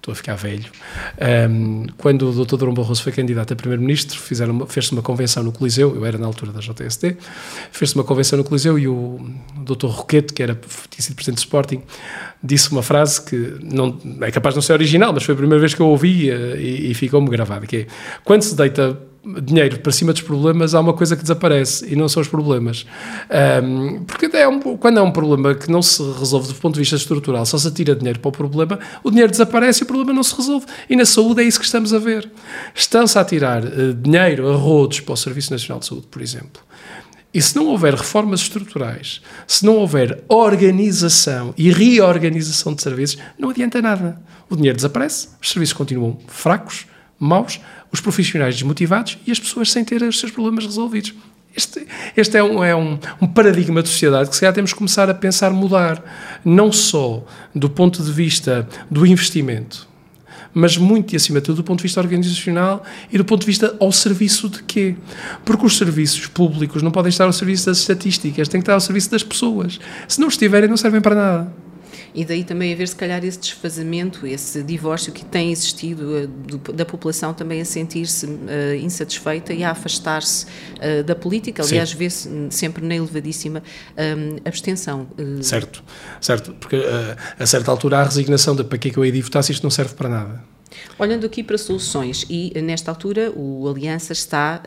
estou 0.00 0.12
a 0.12 0.14
ficar 0.14 0.34
velho, 0.34 0.64
um, 1.50 1.86
quando 1.98 2.30
o 2.30 2.44
Dr. 2.44 2.56
Durão 2.56 2.72
Barroso 2.72 3.02
foi 3.02 3.12
candidato 3.12 3.52
a 3.52 3.56
primeiro-ministro, 3.56 4.18
fez-se 4.18 4.92
uma 4.92 5.02
convenção 5.02 5.42
no 5.42 5.52
Coliseu, 5.52 5.94
eu 5.94 6.06
era 6.06 6.16
na 6.16 6.26
altura 6.26 6.52
da 6.52 6.60
JST, 6.60 7.18
fez-se 7.70 7.94
uma 7.94 8.04
convenção 8.04 8.38
no 8.38 8.44
Coliseu 8.44 8.78
e 8.78 8.88
o 8.88 9.20
Dr. 9.58 9.88
Roquete, 9.88 10.32
que 10.32 10.42
era, 10.42 10.58
tinha 10.88 11.02
sido 11.02 11.14
presidente 11.14 11.36
do 11.36 11.40
Sporting, 11.40 11.82
disse 12.42 12.72
uma 12.72 12.82
frase 12.82 13.22
que 13.22 13.58
não, 13.62 13.98
é 14.22 14.30
capaz 14.30 14.54
de 14.54 14.56
não 14.56 14.62
ser 14.62 14.72
original, 14.72 15.12
mas 15.12 15.22
foi 15.22 15.34
a 15.34 15.36
primeira 15.36 15.60
vez 15.60 15.74
que 15.74 15.80
eu 15.80 15.86
ouvi 15.86 16.30
eh, 16.30 16.56
e, 16.58 16.90
e 16.90 16.94
ficou-me 16.94 17.28
gravado, 17.28 17.66
que 17.66 17.76
é, 17.76 17.86
quando 18.24 18.40
se 18.40 18.56
deita 18.56 18.98
dinheiro 19.42 19.78
para 19.80 19.92
cima 19.92 20.12
dos 20.12 20.22
problemas, 20.22 20.74
há 20.74 20.80
uma 20.80 20.94
coisa 20.94 21.14
que 21.14 21.22
desaparece 21.22 21.92
e 21.92 21.96
não 21.96 22.08
são 22.08 22.22
os 22.22 22.28
problemas. 22.28 22.86
Um, 23.62 24.04
porque 24.04 24.34
é 24.34 24.48
um, 24.48 24.60
quando 24.76 24.98
é 24.98 25.02
um 25.02 25.10
problema 25.10 25.54
que 25.54 25.70
não 25.70 25.82
se 25.82 26.02
resolve 26.18 26.48
do 26.48 26.54
ponto 26.54 26.74
de 26.74 26.80
vista 26.80 26.96
estrutural, 26.96 27.44
só 27.44 27.58
se 27.58 27.70
tira 27.70 27.94
dinheiro 27.94 28.18
para 28.18 28.30
o 28.30 28.32
problema, 28.32 28.78
o 29.04 29.10
dinheiro 29.10 29.30
desaparece 29.30 29.82
e 29.82 29.84
o 29.84 29.86
problema 29.86 30.12
não 30.12 30.22
se 30.22 30.34
resolve. 30.34 30.66
E 30.88 30.96
na 30.96 31.04
saúde 31.04 31.42
é 31.42 31.44
isso 31.44 31.58
que 31.58 31.66
estamos 31.66 31.92
a 31.92 31.98
ver. 31.98 32.30
Estão-se 32.74 33.18
a 33.18 33.24
tirar 33.24 33.62
uh, 33.64 33.94
dinheiro 33.94 34.50
a 34.50 34.56
rodos 34.56 35.00
para 35.00 35.12
o 35.12 35.16
Serviço 35.16 35.52
Nacional 35.52 35.80
de 35.80 35.86
Saúde, 35.86 36.06
por 36.10 36.22
exemplo. 36.22 36.62
E 37.32 37.40
se 37.40 37.54
não 37.54 37.66
houver 37.66 37.94
reformas 37.94 38.40
estruturais, 38.40 39.20
se 39.46 39.64
não 39.64 39.76
houver 39.76 40.24
organização 40.28 41.54
e 41.56 41.70
reorganização 41.70 42.74
de 42.74 42.82
serviços, 42.82 43.18
não 43.38 43.50
adianta 43.50 43.80
nada. 43.80 44.20
O 44.48 44.56
dinheiro 44.56 44.74
desaparece, 44.74 45.28
os 45.40 45.48
serviços 45.48 45.74
continuam 45.74 46.18
fracos, 46.26 46.86
maus, 47.20 47.60
os 47.92 48.00
profissionais 48.00 48.54
desmotivados 48.54 49.18
e 49.26 49.32
as 49.32 49.38
pessoas 49.38 49.70
sem 49.70 49.84
ter 49.84 50.02
os 50.02 50.18
seus 50.18 50.32
problemas 50.32 50.64
resolvidos. 50.64 51.14
Este, 51.56 51.84
este 52.16 52.36
é, 52.36 52.42
um, 52.42 52.62
é 52.62 52.76
um, 52.76 52.98
um, 53.20 53.26
paradigma 53.26 53.82
de 53.82 53.88
sociedade 53.88 54.28
que 54.28 54.36
se 54.36 54.40
calhar 54.40 54.54
temos 54.54 54.72
que 54.72 54.78
começar 54.78 55.10
a 55.10 55.14
pensar 55.14 55.50
mudar, 55.50 56.02
não 56.44 56.70
só 56.70 57.24
do 57.52 57.68
ponto 57.68 58.02
de 58.02 58.12
vista 58.12 58.68
do 58.88 59.04
investimento, 59.04 59.88
mas 60.54 60.76
muito 60.76 61.12
e 61.12 61.16
acima 61.16 61.40
de 61.40 61.46
tudo 61.46 61.56
do 61.56 61.64
ponto 61.64 61.78
de 61.78 61.84
vista 61.84 62.00
organizacional 62.00 62.84
e 63.10 63.18
do 63.18 63.24
ponto 63.24 63.40
de 63.40 63.46
vista 63.46 63.76
ao 63.80 63.90
serviço 63.90 64.48
de 64.48 64.62
quê? 64.62 64.94
Porque 65.44 65.66
os 65.66 65.76
serviços 65.76 66.26
públicos 66.28 66.82
não 66.82 66.92
podem 66.92 67.10
estar 67.10 67.24
ao 67.24 67.32
serviço 67.32 67.66
das 67.66 67.78
estatísticas, 67.78 68.48
têm 68.48 68.60
que 68.60 68.62
estar 68.62 68.74
ao 68.74 68.80
serviço 68.80 69.10
das 69.10 69.24
pessoas. 69.24 69.80
Se 70.06 70.20
não 70.20 70.28
estiverem, 70.28 70.68
não 70.68 70.76
servem 70.76 71.00
para 71.00 71.14
nada. 71.16 71.52
E 72.14 72.24
daí 72.24 72.44
também 72.44 72.72
haver, 72.72 72.88
se 72.88 72.96
calhar, 72.96 73.24
esse 73.24 73.38
desfazamento, 73.38 74.26
esse 74.26 74.62
divórcio 74.62 75.12
que 75.12 75.24
tem 75.24 75.52
existido 75.52 76.26
do, 76.26 76.58
da 76.72 76.84
população 76.84 77.32
também 77.32 77.60
a 77.60 77.64
sentir-se 77.64 78.26
uh, 78.26 78.74
insatisfeita 78.80 79.52
e 79.52 79.62
a 79.62 79.70
afastar-se 79.70 80.46
uh, 80.46 81.04
da 81.04 81.14
política. 81.14 81.62
Aliás, 81.62 81.92
vê-se 81.92 82.28
sempre 82.50 82.84
na 82.84 82.96
elevadíssima 82.96 83.62
um, 83.96 84.36
abstenção. 84.44 85.06
Certo, 85.42 85.82
certo, 86.20 86.54
porque 86.54 86.76
a 87.38 87.46
certa 87.46 87.70
altura 87.70 87.98
há 87.98 88.00
a 88.00 88.04
resignação 88.04 88.54
de 88.54 88.64
para 88.64 88.78
que 88.78 88.88
é 88.88 88.90
que 88.90 88.98
eu 88.98 89.04
hei 89.04 89.12
de 89.12 89.22
votar 89.22 89.42
se 89.42 89.52
isto 89.52 89.62
não 89.62 89.70
serve 89.70 89.94
para 89.94 90.08
nada. 90.08 90.59
Olhando 90.98 91.26
aqui 91.26 91.42
para 91.42 91.58
soluções, 91.58 92.24
e 92.28 92.52
nesta 92.60 92.90
altura 92.90 93.30
o 93.34 93.68
Aliança 93.68 94.12
está 94.12 94.62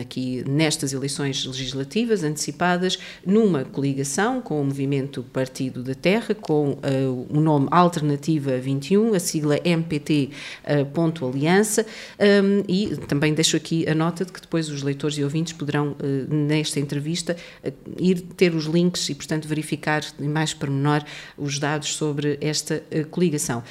aqui 0.00 0.44
nestas 0.48 0.92
eleições 0.92 1.44
legislativas 1.44 2.22
antecipadas 2.22 2.98
numa 3.24 3.64
coligação 3.64 4.40
com 4.40 4.60
o 4.60 4.64
Movimento 4.64 5.22
Partido 5.22 5.82
da 5.82 5.94
Terra, 5.94 6.34
com 6.34 6.72
uh, 6.72 7.26
o 7.30 7.40
nome 7.40 7.68
Alternativa 7.70 8.58
21, 8.58 9.14
a 9.14 9.20
sigla 9.20 9.58
MPT 9.64 10.30
uh, 10.64 10.86
ponto 10.86 11.26
Aliança, 11.26 11.86
um, 12.18 12.64
e 12.68 12.96
também 13.06 13.34
deixo 13.34 13.56
aqui 13.56 13.88
a 13.88 13.94
nota 13.94 14.24
de 14.24 14.32
que 14.32 14.40
depois 14.40 14.68
os 14.68 14.82
leitores 14.82 15.16
e 15.18 15.24
ouvintes 15.24 15.52
poderão, 15.52 15.92
uh, 15.92 16.34
nesta 16.34 16.80
entrevista, 16.80 17.36
ir 17.98 18.20
ter 18.36 18.54
os 18.54 18.64
links 18.64 19.08
e, 19.08 19.14
portanto, 19.14 19.46
verificar 19.46 20.02
em 20.20 20.28
mais 20.28 20.52
pormenor 20.54 21.02
os 21.36 21.58
dados 21.58 21.94
sobre 21.94 22.38
esta 22.40 22.82
coligação. 23.10 23.62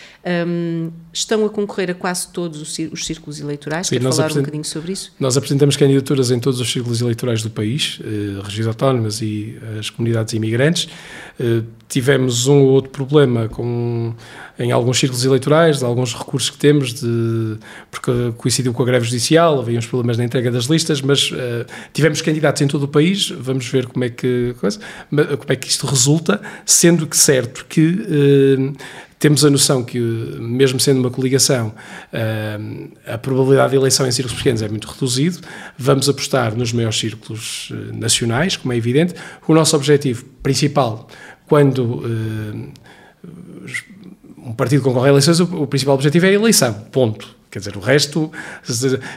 Um, 0.48 0.92
estão 1.12 1.46
a 1.46 1.50
concorrer 1.68 1.92
a 1.92 1.94
quase 1.94 2.30
todos 2.30 2.62
os 2.62 3.06
círculos 3.06 3.40
eleitorais. 3.40 3.88
Sim, 3.88 4.00
Quer 4.00 4.12
falar 4.14 4.32
um 4.32 4.36
bocadinho 4.36 4.64
sobre 4.64 4.94
isso? 4.94 5.12
Nós 5.20 5.36
apresentamos 5.36 5.76
candidaturas 5.76 6.32
em 6.32 6.40
todos 6.40 6.60
os 6.62 6.72
círculos 6.72 7.02
eleitorais 7.02 7.44
do 7.44 7.50
país, 7.50 8.00
eh, 8.04 8.42
regiões 8.42 8.68
autónomas 8.68 9.22
e 9.22 9.58
as 9.78 9.90
comunidades 9.90 10.34
imigrantes. 10.34 10.88
Eh, 11.40 11.62
tivemos 11.88 12.48
um 12.48 12.62
ou 12.64 12.70
outro 12.70 12.92
problema 12.92 13.48
com, 13.48 14.14
em 14.60 14.72
alguns 14.72 15.00
círculos 15.00 15.24
eleitorais, 15.24 15.84
alguns 15.84 16.14
recursos 16.14 16.50
que 16.50 16.58
temos, 16.58 16.94
de, 16.94 17.58
porque 17.90 18.12
coincidiu 18.38 18.74
com 18.74 18.84
a 18.84 18.86
greve 18.86 19.06
judicial, 19.06 19.60
havia 19.60 19.78
uns 19.78 19.86
problemas 19.86 20.18
na 20.18 20.26
entrega 20.26 20.52
das 20.52 20.66
listas, 20.66 21.02
mas 21.02 21.32
uh, 21.32 21.66
tivemos 21.94 22.22
candidatos 22.22 22.62
em 22.62 22.68
todo 22.68 22.84
o 22.84 22.88
país, 22.88 23.30
vamos 23.30 23.68
ver 23.68 23.88
como 23.88 24.04
é 24.04 24.10
que, 24.10 24.54
coisa, 24.60 24.80
como 25.10 25.24
é 25.48 25.56
que 25.56 25.68
isto 25.68 25.86
resulta, 25.88 26.42
sendo 26.66 27.08
que 27.08 27.16
certo 27.16 27.66
que 27.70 27.88
uh, 27.88 28.74
temos 29.20 29.44
a 29.44 29.50
noção 29.50 29.84
que, 29.84 30.00
mesmo 30.00 30.80
sendo 30.80 31.00
uma 31.00 31.10
coligação, 31.10 31.70
uh, 32.14 32.90
a 33.06 33.18
probabilidade 33.18 33.72
de 33.72 33.76
eleição 33.78 34.08
em 34.08 34.12
círculos 34.12 34.38
pequenos 34.38 34.62
é 34.62 34.70
muito 34.70 34.88
reduzido. 34.88 35.40
Vamos 35.78 36.08
apostar 36.08 36.56
nos 36.56 36.72
maiores 36.72 36.98
círculos 36.98 37.72
uh, 37.72 37.96
nacionais, 37.98 38.56
como 38.56 38.74
é 38.74 38.78
evidente. 38.78 39.16
O 39.48 39.54
nosso 39.54 39.76
objetivo 39.76 40.26
principal, 40.44 41.08
quando 41.48 41.84
uh, 41.84 42.72
um 44.38 44.54
partido 44.54 44.84
concorre 44.84 45.08
a 45.08 45.12
eleições, 45.12 45.40
o 45.40 45.68
principal 45.68 45.96
objetivo 45.96 46.26
é 46.26 46.30
a 46.30 46.34
eleição, 46.34 46.74
ponto. 46.92 47.37
Quer 47.58 47.70
dizer, 47.70 47.78
o 47.78 47.80
resto, 47.80 48.32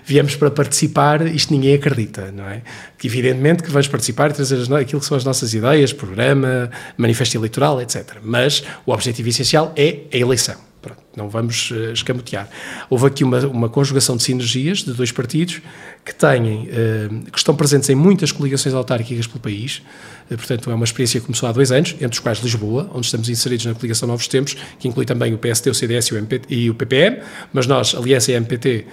viemos 0.02 0.34
para 0.34 0.50
participar, 0.50 1.26
isto 1.26 1.52
ninguém 1.52 1.74
acredita, 1.74 2.32
não 2.32 2.48
é? 2.48 2.62
Que 2.96 3.06
evidentemente 3.06 3.62
que 3.62 3.70
vamos 3.70 3.86
participar 3.86 4.30
e 4.30 4.32
trazer 4.32 4.56
aquilo 4.74 4.98
que 4.98 5.06
são 5.06 5.16
as 5.16 5.24
nossas 5.24 5.52
ideias, 5.52 5.92
programa, 5.92 6.70
manifesto 6.96 7.36
eleitoral, 7.36 7.82
etc. 7.82 8.16
Mas 8.22 8.64
o 8.86 8.92
objetivo 8.92 9.28
essencial 9.28 9.74
é 9.76 10.00
a 10.10 10.16
eleição. 10.16 10.69
Pronto, 10.80 11.02
não 11.14 11.28
vamos 11.28 11.70
uh, 11.70 11.92
escamotear. 11.92 12.48
Houve 12.88 13.06
aqui 13.06 13.22
uma, 13.22 13.38
uma 13.46 13.68
conjugação 13.68 14.16
de 14.16 14.22
sinergias 14.22 14.78
de 14.78 14.92
dois 14.94 15.12
partidos 15.12 15.60
que 16.04 16.14
têm, 16.14 16.68
uh, 16.68 17.30
que 17.30 17.36
estão 17.36 17.54
presentes 17.54 17.90
em 17.90 17.94
muitas 17.94 18.32
coligações 18.32 18.74
autárquicas 18.74 19.26
pelo 19.26 19.40
país, 19.40 19.82
uh, 20.30 20.36
portanto 20.36 20.70
é 20.70 20.74
uma 20.74 20.84
experiência 20.84 21.20
que 21.20 21.26
começou 21.26 21.48
há 21.48 21.52
dois 21.52 21.70
anos, 21.70 21.92
entre 21.92 22.12
os 22.12 22.18
quais 22.18 22.38
Lisboa, 22.38 22.90
onde 22.94 23.04
estamos 23.04 23.28
inseridos 23.28 23.66
na 23.66 23.74
coligação 23.74 24.08
Novos 24.08 24.26
Tempos, 24.26 24.56
que 24.78 24.88
inclui 24.88 25.04
também 25.04 25.34
o 25.34 25.38
PST, 25.38 25.68
o 25.68 25.74
CDS 25.74 26.06
e 26.06 26.14
o, 26.14 26.18
MP, 26.18 26.40
e 26.48 26.70
o 26.70 26.74
PPM, 26.74 27.18
mas 27.52 27.66
nós, 27.66 27.94
Aliança 27.94 28.32
e 28.32 28.34
MPT, 28.36 28.86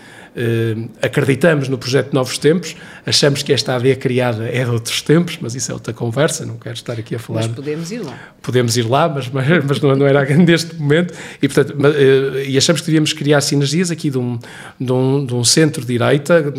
acreditamos 1.02 1.68
no 1.68 1.78
projeto 1.78 2.14
Novos 2.14 2.38
Tempos, 2.38 2.76
achamos 3.06 3.42
que 3.42 3.54
esta 3.54 3.76
AD 3.76 3.96
criada 3.96 4.48
é 4.48 4.64
de 4.64 4.70
outros 4.70 5.02
tempos, 5.02 5.38
mas 5.42 5.56
isso 5.56 5.72
é 5.72 5.74
outra 5.74 5.94
conversa, 5.94 6.46
não 6.46 6.58
quero 6.58 6.76
estar 6.76 6.94
aqui 6.94 7.16
a 7.16 7.20
falar. 7.20 7.42
Mas 7.42 7.52
podemos 7.52 7.92
ir 7.92 8.00
lá. 8.00 8.20
Podemos 8.42 8.78
ir 8.78 8.88
lá, 8.88 9.10
mas, 9.10 9.30
mas, 9.30 9.48
mas 9.66 9.82
não, 9.82 9.96
não, 9.96 10.06
era 10.06 10.26
neste 10.36 10.76
momento, 10.76 11.14
e, 11.42 11.48
portanto, 11.48 11.76
uh, 11.76 12.40
e 12.46 12.58
achamos 12.58 12.82
que 12.82 12.88
devíamos 12.88 13.14
criar 13.14 13.42
sinergias 13.42 13.90
aqui 13.90 14.10
de 14.10 14.18
um, 14.18 14.38
de 14.80 14.92
um, 14.92 15.26
de 15.26 15.34
um 15.34 15.44
centro-direita, 15.44 16.54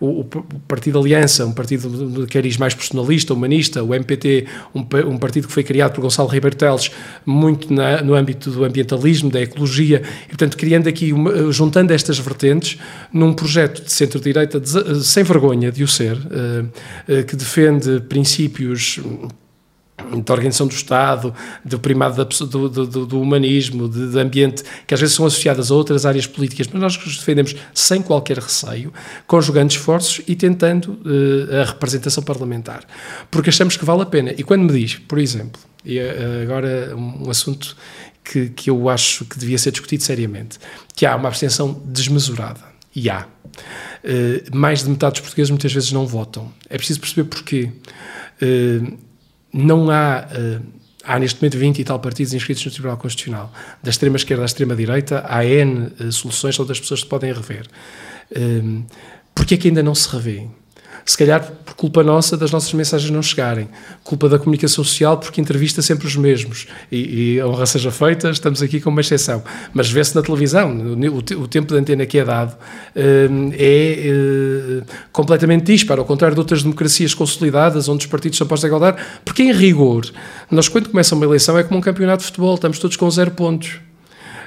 o, 0.00 0.20
o, 0.20 0.24
Partido 0.66 0.98
Aliança, 0.98 1.44
um 1.44 1.52
partido 1.52 2.22
de 2.22 2.26
cariz 2.26 2.56
mais 2.56 2.74
personalista, 2.74 3.34
humanista, 3.34 3.82
o 3.82 3.94
MPT, 3.94 4.46
um, 4.74 4.80
um, 4.80 5.18
partido 5.18 5.48
que 5.48 5.52
foi 5.52 5.64
criado 5.64 5.92
por 5.92 6.00
Gonçalo 6.00 6.28
Ribeiro 6.28 6.56
Teles, 6.56 6.90
muito 7.26 7.72
na, 7.72 8.02
no 8.02 8.14
âmbito 8.14 8.50
do 8.50 8.64
ambientalismo, 8.64 9.30
da 9.30 9.40
ecologia, 9.40 10.02
e, 10.24 10.28
portanto, 10.28 10.56
criando 10.56 10.88
aqui, 10.88 11.12
uma, 11.12 11.50
juntando 11.52 11.92
estas 11.92 12.18
vertentes, 12.18 12.78
num 13.12 13.32
projeto 13.32 13.82
de 13.82 13.92
centro-direita 13.92 14.60
sem 15.02 15.22
vergonha 15.22 15.72
de 15.72 15.82
o 15.82 15.88
ser, 15.88 16.16
eh, 16.30 16.64
eh, 17.08 17.22
que 17.22 17.36
defende 17.36 18.00
princípios 18.00 19.00
da 20.24 20.34
organização 20.34 20.66
do 20.66 20.74
Estado, 20.74 21.34
do 21.64 21.78
primado 21.78 22.24
do, 22.24 22.68
do, 22.68 23.06
do, 23.06 23.20
humanismo, 23.20 23.88
de, 23.88 24.10
de, 24.10 24.18
ambiente, 24.18 24.62
que 24.86 24.92
às 24.92 25.00
vezes 25.00 25.14
são 25.14 25.24
associadas 25.24 25.70
a 25.70 25.74
outras 25.74 26.04
áreas 26.04 26.26
políticas, 26.26 26.66
mas 26.72 26.82
nós 26.82 27.06
os 27.06 27.18
defendemos 27.18 27.54
sem 27.72 28.02
qualquer 28.02 28.38
receio, 28.38 28.92
conjugando 29.26 29.72
esforços 29.72 30.20
e 30.26 30.34
tentando 30.34 30.98
uh, 31.04 31.60
a 31.62 31.64
representação 31.64 32.22
parlamentar, 32.22 32.84
porque 33.30 33.50
achamos 33.50 33.76
que 33.76 33.84
vale 33.84 34.02
a 34.02 34.06
pena. 34.06 34.34
E 34.36 34.42
quando 34.42 34.62
me 34.62 34.72
diz, 34.72 34.96
por 34.96 35.18
exemplo, 35.18 35.60
e 35.84 35.98
agora 36.42 36.94
um 36.96 37.30
assunto 37.30 37.76
que, 38.24 38.50
que 38.50 38.70
eu 38.70 38.88
acho 38.88 39.24
que 39.24 39.38
devia 39.38 39.58
ser 39.58 39.72
discutido 39.72 40.02
seriamente, 40.02 40.58
que 40.94 41.04
há 41.04 41.16
uma 41.16 41.28
abstenção 41.28 41.80
desmesurada 41.84 42.71
e 42.94 43.08
há. 43.10 43.26
Uh, 44.04 44.56
mais 44.56 44.82
de 44.82 44.90
metade 44.90 45.14
dos 45.14 45.20
portugueses 45.20 45.50
muitas 45.50 45.72
vezes 45.72 45.92
não 45.92 46.06
votam. 46.06 46.52
É 46.68 46.76
preciso 46.76 47.00
perceber 47.00 47.28
porquê. 47.28 47.70
Uh, 48.40 48.98
não 49.52 49.90
há. 49.90 50.26
Uh, 50.30 50.82
há 51.04 51.18
neste 51.18 51.40
momento 51.40 51.58
20 51.58 51.78
e 51.80 51.84
tal 51.84 51.98
partidos 51.98 52.32
inscritos 52.32 52.64
no 52.64 52.70
Tribunal 52.70 52.96
Constitucional. 52.96 53.52
Da 53.82 53.90
extrema 53.90 54.16
esquerda 54.16 54.44
à 54.44 54.46
extrema 54.46 54.76
direita, 54.76 55.24
há 55.26 55.44
N 55.44 55.90
soluções 56.12 56.58
onde 56.60 56.70
as 56.70 56.78
pessoas 56.78 57.00
se 57.00 57.06
podem 57.06 57.32
rever. 57.32 57.66
Porquê 59.34 59.54
é 59.54 59.58
que 59.58 59.66
ainda 59.66 59.82
não 59.82 59.96
se 59.96 60.08
revêem? 60.08 60.48
Se 61.04 61.16
calhar 61.16 61.42
por 61.64 61.74
culpa 61.74 62.02
nossa 62.02 62.36
das 62.36 62.50
nossas 62.50 62.72
mensagens 62.72 63.10
não 63.10 63.22
chegarem, 63.22 63.68
culpa 64.04 64.28
da 64.28 64.38
comunicação 64.38 64.84
social 64.84 65.18
porque 65.18 65.40
entrevista 65.40 65.82
sempre 65.82 66.06
os 66.06 66.16
mesmos. 66.16 66.66
E, 66.90 67.34
e 67.34 67.40
a 67.40 67.46
honra 67.46 67.66
seja 67.66 67.90
feita, 67.90 68.30
estamos 68.30 68.62
aqui 68.62 68.80
com 68.80 68.90
uma 68.90 69.00
exceção, 69.00 69.42
mas 69.72 69.90
vê-se 69.90 70.14
na 70.14 70.22
televisão, 70.22 70.70
o, 70.72 71.18
o, 71.42 71.48
tempo 71.48 71.72
de 71.72 71.78
antena 71.78 72.06
que 72.06 72.18
é 72.18 72.24
dado 72.24 72.56
hum, 73.30 73.50
é 73.54 74.80
uh, 74.80 74.84
completamente 75.12 75.64
disparo, 75.64 76.00
ao 76.00 76.06
contrário 76.06 76.34
de 76.34 76.40
outras 76.40 76.62
democracias 76.62 77.14
consolidadas 77.14 77.88
onde 77.88 78.04
os 78.04 78.10
partidos 78.10 78.38
são 78.38 78.46
postos 78.46 78.64
a 78.64 78.68
igualdade, 78.68 79.02
porque 79.24 79.42
em 79.42 79.52
rigor, 79.52 80.04
nós 80.50 80.68
quando 80.68 80.88
começa 80.88 81.14
uma 81.14 81.24
eleição 81.24 81.58
é 81.58 81.62
como 81.62 81.78
um 81.78 81.82
campeonato 81.82 82.20
de 82.20 82.26
futebol, 82.26 82.54
estamos 82.54 82.78
todos 82.78 82.96
com 82.96 83.10
zero 83.10 83.30
pontos. 83.32 83.80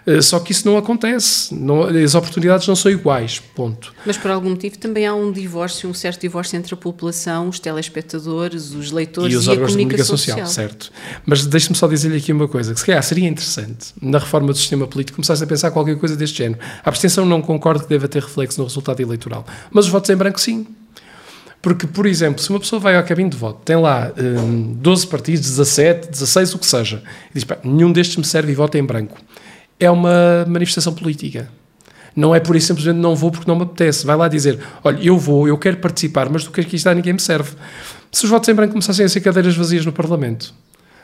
Eh, 0.06 0.22
só 0.22 0.40
que 0.40 0.52
isso 0.52 0.68
não 0.68 0.78
acontece, 0.78 1.54
não, 1.54 1.84
as 1.84 2.14
oportunidades 2.14 2.68
não 2.68 2.76
são 2.76 2.92
iguais, 2.92 3.40
ponto. 3.56 3.94
Mas 4.06 4.18
por 4.18 4.30
algum 4.30 4.52
motivo 4.52 4.78
também 4.78 5.06
há 5.06 5.16
um 5.16 5.32
divórcio, 5.32 5.90
um 5.90 5.94
certo 5.94 6.22
divórcio 6.22 6.58
entre 6.58 6.74
a 6.74 6.78
população, 6.78 7.50
os 7.50 7.60
telespectadores, 7.60 8.72
os 8.72 8.92
leitores 8.92 9.34
e, 9.34 9.38
os 9.38 9.48
e 9.48 9.52
a 9.52 9.56
comunicação, 9.56 9.78
comunicação 9.78 10.18
social, 10.18 10.46
social. 10.46 10.70
Certo. 10.70 10.92
Mas 11.26 11.46
deixe-me 11.48 11.76
só 11.76 11.88
dizer-lhe 11.88 12.18
aqui 12.18 12.32
uma 12.32 12.48
coisa, 12.48 12.74
que 12.74 12.80
se 12.80 12.86
calhar 12.86 13.02
seria 13.02 13.28
interessante, 13.28 13.94
na 14.00 14.20
reforma 14.20 14.48
do 14.48 14.58
sistema 14.58 14.86
político, 14.86 15.16
começasse 15.16 15.44
a 15.44 15.48
pensar 15.48 15.72
qualquer 15.72 15.98
coisa 15.98 16.16
deste 16.16 16.38
género. 16.38 16.60
A 16.84 16.90
abstenção 16.90 17.26
não 17.26 17.42
concordo 17.42 17.84
que 17.84 17.90
deva 17.90 18.08
ter 18.08 18.22
reflexo 18.22 18.60
no 18.60 18.68
resultado 18.68 19.00
eleitoral, 19.02 19.46
mas 19.72 19.86
os 19.86 19.92
votos 19.92 20.10
em 20.10 20.16
branco 20.16 20.40
sim. 20.40 20.68
Porque, 21.64 21.88
por 21.88 22.06
exemplo, 22.06 22.40
se 22.40 22.52
uma 22.52 22.60
pessoa 22.60 22.80
vai 22.80 22.96
ao 22.96 23.04
cabinho 23.04 23.28
de 23.28 23.38
voto, 23.38 23.60
tem 23.66 23.76
lá 23.76 24.14
um, 24.16 24.74
12 24.74 25.08
partidos, 25.08 25.50
17, 25.50 26.12
16, 26.12 26.54
o 26.54 26.60
que 26.60 26.66
seja, 26.68 27.02
e 27.34 27.40
diz, 27.40 27.48
nenhum 27.64 27.92
destes 27.92 28.18
me 28.18 28.24
serve 28.24 28.52
e 28.52 28.56
vota 28.56 28.78
em 28.78 28.84
branco 28.84 29.18
é 29.80 29.90
uma 29.90 30.46
manifestação 30.48 30.94
política. 30.94 31.50
Não 32.16 32.34
é 32.34 32.40
por 32.40 32.56
isso 32.56 32.68
simplesmente 32.68 32.98
não 32.98 33.16
vou 33.16 33.30
porque 33.30 33.50
não 33.50 33.58
me 33.58 33.64
apetece. 33.64 34.06
Vai 34.06 34.16
lá 34.16 34.28
dizer: 34.28 34.60
olha, 34.84 35.00
eu 35.02 35.18
vou, 35.18 35.48
eu 35.48 35.58
quero 35.58 35.78
participar, 35.78 36.30
mas 36.30 36.46
do 36.46 36.52
que 36.52 36.62
aqui 36.62 36.76
está 36.76 36.94
ninguém 36.94 37.14
me 37.14 37.20
serve. 37.20 37.52
Se 38.12 38.24
os 38.24 38.30
votos 38.30 38.48
em 38.48 38.54
branco 38.54 38.72
começassem 38.72 39.06
a 39.06 39.10
ser 39.10 39.20
cadeiras 39.20 39.56
vazias 39.56 39.86
no 39.86 39.92
Parlamento, 39.92 40.54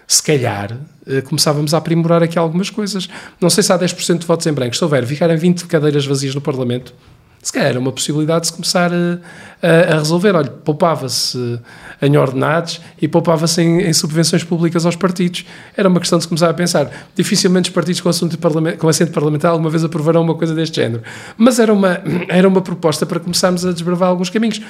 se 0.07 0.23
calhar 0.23 0.77
eh, 1.05 1.21
começávamos 1.21 1.73
a 1.73 1.77
aprimorar 1.77 2.23
aqui 2.23 2.39
algumas 2.39 2.69
coisas. 2.69 3.09
Não 3.39 3.49
sei 3.49 3.63
se 3.63 3.73
há 3.73 3.77
10% 3.77 4.19
de 4.19 4.25
votos 4.25 4.47
em 4.47 4.53
branco. 4.53 4.75
Se 4.75 4.83
houver, 4.83 5.05
ficarem 5.05 5.35
20 5.35 5.65
cadeiras 5.65 6.05
vazias 6.05 6.33
no 6.33 6.39
Parlamento, 6.41 6.93
se 7.41 7.51
calhar 7.51 7.69
era 7.69 7.79
uma 7.79 7.91
possibilidade 7.91 8.41
de 8.41 8.48
se 8.48 8.53
começar 8.53 8.91
a, 8.93 9.19
a, 9.62 9.95
a 9.95 9.98
resolver. 9.98 10.36
Olha, 10.36 10.50
poupava-se 10.50 11.60
em 12.01 12.15
ordenados 12.15 12.79
e 13.01 13.07
poupava-se 13.07 13.62
em, 13.62 13.81
em, 13.81 13.93
subvenções 13.93 14.43
públicas 14.43 14.86
aos 14.86 14.95
partidos. 14.95 15.45
Era 15.75 15.89
uma 15.89 16.00
questão 16.00 16.19
de 16.19 16.25
se 16.25 16.27
começar 16.27 16.50
a 16.50 16.53
pensar. 16.53 17.07
Dificilmente 17.15 17.69
os 17.69 17.74
partidos 17.74 18.00
com, 18.01 18.10
assunto 18.10 18.38
com 18.77 18.88
assento 18.88 19.12
parlamentar 19.12 19.51
alguma 19.51 19.69
vez 19.69 19.83
aprovarão 19.83 20.21
uma 20.21 20.36
coisa 20.36 20.53
deste 20.53 20.75
género. 20.75 21.01
Mas 21.36 21.57
era 21.57 21.74
uma, 21.74 22.01
era 22.29 22.48
uma 22.48 22.62
proposta 22.62 23.05
para 23.05 23.19
começarmos 23.19 23.65
a 23.65 23.71
desbravar 23.71 24.10
alguns 24.10 24.29
caminhos. 24.29 24.62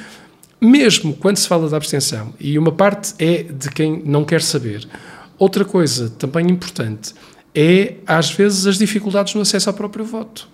Mesmo 0.62 1.14
quando 1.14 1.38
se 1.38 1.48
fala 1.48 1.68
da 1.68 1.76
abstenção, 1.76 2.34
e 2.40 2.58
uma 2.58 2.72
parte 2.72 3.16
é 3.18 3.44
de 3.44 3.70
quem 3.72 4.02
não 4.06 4.24
quer 4.24 4.42
saber, 4.42 4.88
outra 5.38 5.66
coisa 5.66 6.10
também 6.10 6.50
importante 6.52 7.16
é, 7.54 7.96
às 8.08 8.32
vezes, 8.32 8.66
as 8.66 8.78
dificuldades 8.78 9.36
no 9.36 9.42
acesso 9.42 9.70
ao 9.70 9.76
próprio 9.76 10.06
voto. 10.06 10.48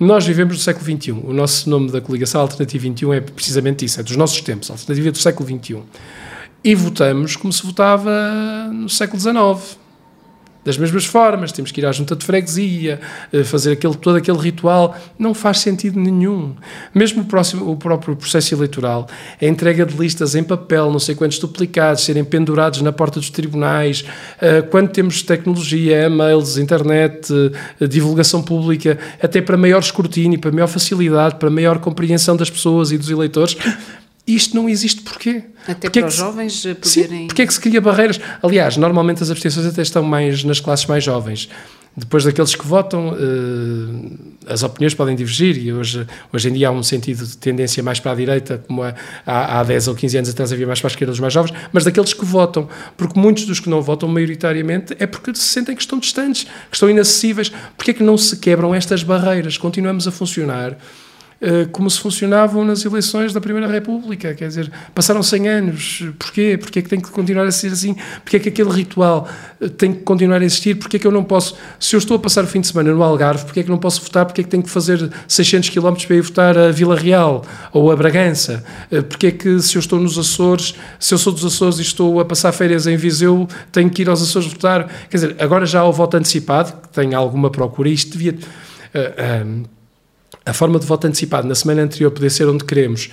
Nós 0.00 0.26
vivemos 0.26 0.56
no 0.56 0.62
século 0.62 0.82
XXI. 0.86 1.10
O 1.12 1.34
nosso 1.34 1.68
nome 1.68 1.92
da 1.92 2.00
coligação 2.00 2.40
Alternativa 2.40 2.82
21 2.84 3.12
é 3.12 3.20
precisamente 3.20 3.84
isso, 3.84 4.00
é 4.00 4.02
dos 4.02 4.16
nossos 4.16 4.40
tempos, 4.40 4.70
Alternativa 4.70 5.12
do 5.12 5.18
século 5.18 5.46
XXI. 5.46 5.82
E 6.64 6.74
votamos 6.74 7.36
como 7.36 7.52
se 7.52 7.62
votava 7.66 8.10
no 8.72 8.88
século 8.88 9.20
XIX 9.20 9.78
das 10.64 10.76
mesmas 10.76 11.06
formas, 11.06 11.52
temos 11.52 11.72
que 11.72 11.80
ir 11.80 11.86
à 11.86 11.92
junta 11.92 12.14
de 12.14 12.24
freguesia, 12.24 13.00
eh, 13.32 13.44
fazer 13.44 13.72
aquele, 13.72 13.94
todo 13.94 14.16
aquele 14.16 14.38
ritual, 14.38 14.94
não 15.18 15.32
faz 15.32 15.60
sentido 15.60 15.98
nenhum. 15.98 16.54
Mesmo 16.94 17.22
o, 17.22 17.24
próximo, 17.24 17.70
o 17.70 17.76
próprio 17.76 18.14
processo 18.14 18.54
eleitoral, 18.54 19.08
a 19.40 19.44
entrega 19.46 19.86
de 19.86 19.96
listas 19.96 20.34
em 20.34 20.42
papel, 20.42 20.90
não 20.90 20.98
sei 20.98 21.14
quantos 21.14 21.38
duplicados, 21.38 22.04
serem 22.04 22.24
pendurados 22.24 22.82
na 22.82 22.92
porta 22.92 23.18
dos 23.18 23.30
tribunais, 23.30 24.04
eh, 24.40 24.62
quando 24.62 24.90
temos 24.90 25.22
tecnologia, 25.22 26.06
e-mails, 26.06 26.58
internet, 26.58 27.32
eh, 27.80 27.86
divulgação 27.86 28.42
pública, 28.42 28.98
até 29.22 29.40
para 29.40 29.56
maior 29.56 29.80
escrutínio, 29.80 30.38
para 30.38 30.52
maior 30.52 30.68
facilidade, 30.68 31.36
para 31.36 31.48
maior 31.48 31.78
compreensão 31.78 32.36
das 32.36 32.50
pessoas 32.50 32.92
e 32.92 32.98
dos 32.98 33.08
eleitores, 33.08 33.56
isto 34.34 34.56
não 34.56 34.68
existe 34.68 35.02
porquê? 35.02 35.44
Até 35.66 35.88
porque 35.88 36.00
para 36.00 36.08
os 36.08 36.14
jovens 36.14 36.62
poderem... 36.62 36.82
Sim, 36.82 37.26
porque 37.26 37.42
é 37.42 37.46
que 37.46 37.54
se 37.54 37.60
cria 37.60 37.80
barreiras? 37.80 38.20
Aliás, 38.42 38.76
normalmente 38.76 39.22
as 39.22 39.30
abstenções 39.30 39.66
até 39.66 39.82
estão 39.82 40.02
mais 40.02 40.44
nas 40.44 40.60
classes 40.60 40.86
mais 40.86 41.04
jovens. 41.04 41.48
Depois 41.96 42.22
daqueles 42.22 42.54
que 42.54 42.64
votam, 42.64 43.08
uh, 43.08 44.18
as 44.46 44.62
opiniões 44.62 44.94
podem 44.94 45.16
divergir 45.16 45.58
e 45.58 45.72
hoje, 45.72 46.06
hoje 46.32 46.48
em 46.48 46.52
dia 46.52 46.68
há 46.68 46.70
um 46.70 46.84
sentido 46.84 47.26
de 47.26 47.36
tendência 47.36 47.82
mais 47.82 47.98
para 47.98 48.12
a 48.12 48.14
direita, 48.14 48.62
como 48.66 48.82
há, 48.82 48.94
há 49.26 49.64
10 49.64 49.88
ou 49.88 49.94
15 49.96 50.18
anos 50.18 50.30
atrás 50.30 50.52
havia 50.52 50.68
mais 50.68 50.80
para 50.80 50.86
a 50.86 50.92
esquerda 50.92 51.10
dos 51.10 51.20
mais 51.20 51.32
jovens, 51.32 51.52
mas 51.72 51.84
daqueles 51.84 52.14
que 52.14 52.24
votam, 52.24 52.68
porque 52.96 53.18
muitos 53.18 53.44
dos 53.44 53.58
que 53.58 53.68
não 53.68 53.82
votam 53.82 54.08
maioritariamente 54.08 54.94
é 55.00 55.06
porque 55.06 55.34
se 55.34 55.42
sentem 55.42 55.74
que 55.74 55.82
estão 55.82 55.98
distantes, 55.98 56.44
que 56.44 56.76
estão 56.76 56.88
inacessíveis. 56.88 57.52
Porque 57.76 57.90
é 57.90 57.94
que 57.94 58.02
não 58.02 58.16
se 58.16 58.36
quebram 58.36 58.72
estas 58.74 59.02
barreiras? 59.02 59.58
Continuamos 59.58 60.06
a 60.06 60.12
funcionar 60.12 60.78
como 61.72 61.90
se 61.90 61.98
funcionavam 61.98 62.64
nas 62.64 62.84
eleições 62.84 63.32
da 63.32 63.40
Primeira 63.40 63.66
República. 63.66 64.34
Quer 64.34 64.48
dizer, 64.48 64.70
passaram 64.94 65.22
100 65.22 65.48
anos. 65.48 66.04
Porquê? 66.18 66.58
Porquê 66.60 66.80
é 66.80 66.82
que 66.82 66.88
tem 66.88 67.00
que 67.00 67.10
continuar 67.10 67.46
a 67.46 67.50
ser 67.50 67.72
assim? 67.72 67.94
Porquê 68.22 68.36
é 68.36 68.40
que 68.40 68.48
aquele 68.50 68.70
ritual 68.70 69.28
uh, 69.60 69.68
tem 69.70 69.92
que 69.92 70.00
continuar 70.02 70.40
a 70.40 70.44
existir? 70.44 70.74
Porquê 70.74 70.96
é 70.96 71.00
que 71.00 71.06
eu 71.06 71.10
não 71.10 71.24
posso, 71.24 71.56
se 71.78 71.96
eu 71.96 71.98
estou 71.98 72.16
a 72.16 72.20
passar 72.20 72.44
o 72.44 72.46
fim 72.46 72.60
de 72.60 72.66
semana 72.66 72.92
no 72.92 73.02
Algarve, 73.02 73.44
porquê 73.44 73.60
é 73.60 73.62
que 73.62 73.70
não 73.70 73.78
posso 73.78 74.02
votar? 74.02 74.26
Porquê 74.26 74.42
é 74.42 74.44
que 74.44 74.50
tenho 74.50 74.62
que 74.62 74.70
fazer 74.70 75.10
600 75.26 75.70
km 75.70 75.94
para 76.06 76.16
ir 76.16 76.20
votar 76.20 76.58
a 76.58 76.70
Vila 76.70 76.96
Real 76.96 77.44
ou 77.72 77.90
a 77.90 77.96
Bragança? 77.96 78.62
Uh, 78.90 79.02
porquê 79.02 79.28
é 79.28 79.32
que 79.32 79.60
se 79.60 79.76
eu 79.76 79.80
estou 79.80 79.98
nos 79.98 80.18
Açores, 80.18 80.74
se 80.98 81.14
eu 81.14 81.18
sou 81.18 81.32
dos 81.32 81.44
Açores 81.44 81.78
e 81.78 81.82
estou 81.82 82.20
a 82.20 82.24
passar 82.24 82.52
férias 82.52 82.86
em 82.86 82.96
Viseu, 82.96 83.48
tenho 83.72 83.88
que 83.88 84.02
ir 84.02 84.08
aos 84.08 84.22
Açores 84.22 84.48
votar? 84.48 84.88
Quer 85.08 85.16
dizer, 85.16 85.36
agora 85.38 85.64
já 85.64 85.80
há 85.80 85.88
o 85.88 85.92
voto 85.92 86.16
antecipado, 86.16 86.72
que 86.82 86.88
tem 86.90 87.14
alguma 87.14 87.50
procura, 87.50 87.88
isto 87.88 88.12
devia 88.12 88.32
uh, 88.34 89.79
a 90.44 90.52
forma 90.52 90.78
de 90.78 90.86
voto 90.86 91.06
antecipado 91.06 91.46
na 91.46 91.54
semana 91.54 91.82
anterior 91.82 92.10
poder 92.10 92.30
ser 92.30 92.48
onde 92.48 92.64
queremos 92.64 93.10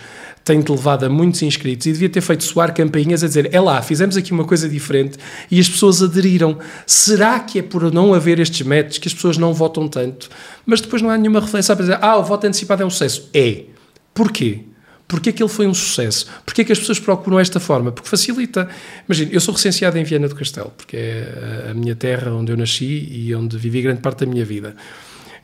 tem 0.47 0.63
levado 0.67 1.03
a 1.03 1.09
muitos 1.09 1.41
inscritos 1.41 1.85
e 1.87 1.91
devia 1.91 2.07
ter 2.07 2.21
feito 2.21 2.45
soar 2.45 2.73
campainhas 2.73 3.21
a 3.21 3.27
dizer 3.27 3.53
é 3.53 3.59
lá, 3.59 3.81
fizemos 3.81 4.15
aqui 4.15 4.31
uma 4.31 4.45
coisa 4.45 4.69
diferente 4.69 5.17
e 5.51 5.59
as 5.59 5.67
pessoas 5.67 6.01
aderiram. 6.01 6.57
Será 6.85 7.37
que 7.41 7.59
é 7.59 7.61
por 7.61 7.91
não 7.91 8.13
haver 8.13 8.39
estes 8.39 8.65
métodos 8.65 8.97
que 8.97 9.09
as 9.09 9.13
pessoas 9.13 9.37
não 9.37 9.53
votam 9.53 9.89
tanto? 9.89 10.29
Mas 10.65 10.79
depois 10.79 11.01
não 11.01 11.09
há 11.09 11.17
nenhuma 11.17 11.41
reflexão 11.41 11.75
para 11.75 11.83
dizer 11.83 11.99
ah, 12.01 12.15
o 12.15 12.23
voto 12.23 12.47
antecipado 12.47 12.81
é 12.81 12.85
um 12.85 12.89
sucesso. 12.89 13.29
É. 13.33 13.65
Porquê? 14.13 14.61
Porquê 15.05 15.33
que 15.33 15.43
ele 15.43 15.49
foi 15.49 15.67
um 15.67 15.73
sucesso? 15.73 16.27
Porquê 16.45 16.63
que 16.63 16.71
as 16.71 16.79
pessoas 16.79 16.99
procuram 16.99 17.39
esta 17.39 17.59
forma? 17.59 17.91
Porque 17.91 18.09
facilita. 18.09 18.69
Imagina, 19.05 19.31
eu 19.33 19.41
sou 19.41 19.53
recenseado 19.53 19.97
em 19.97 20.03
Viana 20.03 20.29
do 20.29 20.35
Castelo, 20.35 20.71
porque 20.75 20.95
é 20.95 21.67
a 21.71 21.73
minha 21.73 21.95
terra 21.95 22.31
onde 22.31 22.51
eu 22.51 22.57
nasci 22.57 23.07
e 23.11 23.35
onde 23.35 23.57
vivi 23.57 23.81
grande 23.81 24.01
parte 24.01 24.25
da 24.25 24.31
minha 24.31 24.45
vida. 24.45 24.75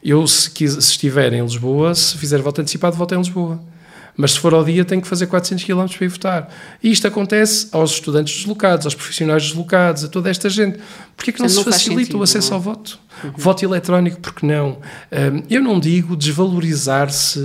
Eu, 0.04 0.28
se, 0.28 0.50
quis, 0.52 0.72
se 0.74 0.80
estiver 0.80 1.32
em 1.34 1.42
Lisboa, 1.42 1.96
se 1.96 2.18
fizer 2.18 2.42
voto 2.42 2.62
antecipado, 2.62 2.96
voto 2.96 3.16
em 3.16 3.20
Lisboa. 3.20 3.60
Mas 4.16 4.34
se 4.34 4.40
for 4.40 4.54
ao 4.54 4.64
dia, 4.64 4.86
tenho 4.86 5.02
que 5.02 5.08
fazer 5.08 5.26
400 5.26 5.64
km 5.64 5.86
para 5.88 6.06
ir 6.06 6.08
votar. 6.08 6.54
E 6.84 6.92
isto 6.92 7.08
acontece 7.08 7.68
aos 7.72 7.92
estudantes 7.94 8.36
deslocados, 8.36 8.86
aos 8.86 8.94
profissionais 8.94 9.44
deslocados, 9.44 10.04
a 10.04 10.08
toda 10.08 10.30
esta 10.30 10.50
gente. 10.50 10.78
Porquê 11.18 11.32
que 11.32 11.40
não, 11.40 11.48
não 11.48 11.54
se 11.54 11.64
facilita 11.64 12.02
sentido, 12.02 12.20
o 12.20 12.24
acesso 12.24 12.54
ao 12.54 12.60
voto? 12.60 13.00
Uhum. 13.24 13.32
Voto 13.36 13.66
eletrónico, 13.66 14.20
porque 14.20 14.46
não? 14.46 14.78
eu 15.50 15.62
não 15.62 15.80
digo 15.80 16.16
desvalorizar-se 16.16 17.40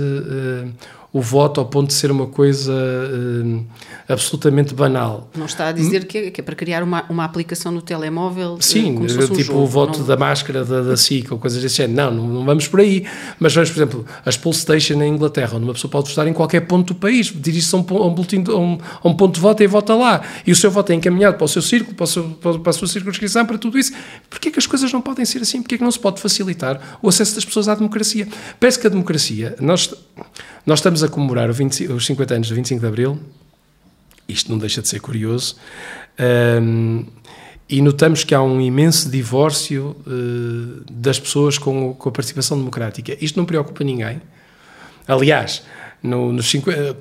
o 1.11 1.21
voto 1.21 1.59
ao 1.59 1.65
ponto 1.65 1.87
de 1.87 1.93
ser 1.95 2.11
uma 2.11 2.27
coisa 2.27 2.71
uh, 2.71 3.65
absolutamente 4.07 4.75
banal. 4.75 5.27
Não 5.35 5.47
está 5.47 5.67
a 5.67 5.71
dizer 5.71 6.05
que 6.05 6.17
é, 6.17 6.31
que 6.31 6.39
é 6.39 6.43
para 6.43 6.55
criar 6.55 6.83
uma, 6.83 7.03
uma 7.09 7.25
aplicação 7.25 7.71
no 7.71 7.81
telemóvel? 7.81 8.57
Eh, 8.59 8.61
Sim, 8.61 8.83
tipo 8.91 9.03
um 9.03 9.07
jogo, 9.07 9.59
o 9.59 9.65
voto 9.65 9.99
não... 9.99 10.05
da 10.05 10.15
máscara 10.15 10.63
da, 10.63 10.81
da 10.81 10.95
SIC 10.95 11.31
ou 11.31 11.39
coisas 11.39 11.61
desse 11.61 11.77
género. 11.77 12.11
Não, 12.11 12.27
não, 12.27 12.45
vamos 12.45 12.67
por 12.67 12.79
aí. 12.79 13.07
Mas 13.39 13.55
vamos, 13.55 13.71
por 13.71 13.77
exemplo, 13.77 14.05
as 14.23 14.37
poll 14.37 14.53
station 14.53 15.01
em 15.01 15.13
Inglaterra, 15.13 15.55
onde 15.55 15.63
uma 15.63 15.73
pessoa 15.73 15.89
pode 15.89 16.09
votar 16.09 16.27
em 16.27 16.33
qualquer 16.33 16.61
ponto 16.61 16.93
do 16.93 16.99
país, 16.99 17.33
dirige-se 17.35 17.75
a 17.75 17.79
um, 17.79 17.85
a, 17.89 18.05
um 18.05 18.15
um, 18.59 18.77
a 19.03 19.07
um 19.07 19.13
ponto 19.15 19.33
de 19.33 19.39
voto 19.39 19.63
e 19.63 19.67
vota 19.67 19.95
lá. 19.95 20.21
E 20.45 20.51
o 20.51 20.55
seu 20.55 20.69
voto 20.69 20.91
é 20.91 20.95
encaminhado 20.95 21.37
para 21.37 21.45
o 21.45 21.47
seu 21.47 21.61
círculo, 21.61 21.95
para, 21.95 22.03
o 22.03 22.07
seu, 22.07 22.23
para 22.23 22.69
a 22.69 22.73
sua 22.73 22.87
circunscrição, 22.87 23.45
para 23.47 23.57
tudo 23.57 23.79
isso. 23.79 23.93
Porquê 24.29 24.51
que 24.51 24.59
as 24.59 24.67
coisas 24.67 24.93
não 24.93 25.01
podem 25.01 25.25
ser 25.25 25.41
assim? 25.41 25.61
Porquê 25.61 25.77
que 25.77 25.83
não 25.83 25.91
se 25.91 25.99
pode 25.99 26.21
facilitar 26.21 26.99
o 27.01 27.09
acesso 27.09 27.33
das 27.33 27.45
pessoas 27.45 27.67
à 27.67 27.73
democracia? 27.73 28.27
Parece 28.59 28.77
que 28.77 28.85
a 28.85 28.89
democracia, 28.89 29.55
nós, 29.59 29.91
nós 30.65 30.79
estamos 30.79 31.03
a 31.03 31.07
comemorar 31.07 31.51
20, 31.51 31.91
os 31.91 32.05
50 32.05 32.33
anos 32.35 32.49
do 32.49 32.55
25 32.55 32.81
de 32.81 32.87
Abril, 32.87 33.19
isto 34.27 34.51
não 34.51 34.57
deixa 34.57 34.81
de 34.81 34.87
ser 34.87 34.99
curioso, 34.99 35.55
um, 36.61 37.05
e 37.67 37.81
notamos 37.81 38.23
que 38.23 38.33
há 38.33 38.41
um 38.41 38.59
imenso 38.59 39.09
divórcio 39.09 39.95
uh, 40.07 40.83
das 40.91 41.19
pessoas 41.19 41.57
com, 41.57 41.93
com, 41.93 42.09
a 42.09 42.11
participação 42.11 42.57
democrática. 42.57 43.15
Isto 43.21 43.37
não 43.37 43.45
preocupa 43.45 43.83
ninguém. 43.83 44.19
Aliás, 45.07 45.63
no, 46.01 46.31
no 46.31 46.41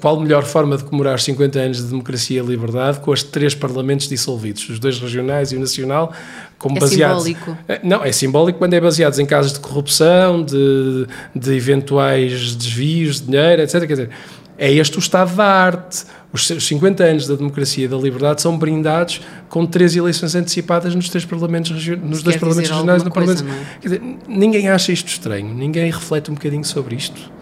qual 0.00 0.20
melhor 0.20 0.44
forma 0.44 0.76
de 0.76 0.84
comemorar 0.84 1.14
os 1.14 1.24
50 1.24 1.58
anos 1.58 1.76
de 1.78 1.84
democracia 1.84 2.40
e 2.40 2.44
liberdade 2.44 2.98
com 3.00 3.12
os 3.12 3.22
três 3.22 3.54
parlamentos 3.54 4.08
dissolvidos, 4.08 4.68
os 4.68 4.78
dois 4.78 4.98
regionais 4.98 5.52
e 5.52 5.56
o 5.56 5.60
nacional, 5.60 6.12
como 6.58 6.76
é 6.76 6.80
baseados... 6.80 7.22
simbólico. 7.22 7.58
É, 7.68 7.80
não, 7.84 8.04
é 8.04 8.10
simbólico 8.10 8.58
quando 8.58 8.74
é 8.74 8.80
baseados 8.80 9.18
em 9.18 9.26
casos 9.26 9.52
de 9.52 9.60
corrupção, 9.60 10.42
de, 10.42 11.06
de 11.34 11.54
eventuais 11.54 12.56
desvios 12.56 13.20
de 13.20 13.26
dinheiro, 13.26 13.62
etc. 13.62 13.80
Quer 13.80 13.86
dizer, 13.86 14.10
é 14.58 14.72
este 14.72 14.96
o 14.96 15.00
estado 15.00 15.34
da 15.36 15.46
arte. 15.46 16.04
Os 16.30 16.46
50 16.46 17.04
anos 17.04 17.26
da 17.26 17.36
democracia 17.36 17.86
e 17.86 17.88
da 17.88 17.96
liberdade 17.96 18.42
são 18.42 18.58
brindados 18.58 19.22
com 19.48 19.64
três 19.64 19.96
eleições 19.96 20.34
antecipadas 20.34 20.94
nos 20.94 21.08
três 21.08 21.24
parlamentos 21.24 21.70
nos 21.70 22.22
dois 22.22 22.36
parlamentos 22.36 22.70
regionais 22.70 23.02
no 23.02 23.10
parlamento. 23.10 23.44
Coisa, 23.44 23.62
é? 23.62 23.80
Quer 23.80 23.88
dizer, 23.88 24.02
ninguém 24.28 24.68
acha 24.68 24.92
isto 24.92 25.06
estranho, 25.08 25.54
ninguém 25.54 25.90
reflete 25.90 26.30
um 26.30 26.34
bocadinho 26.34 26.64
sobre 26.64 26.96
isto. 26.96 27.37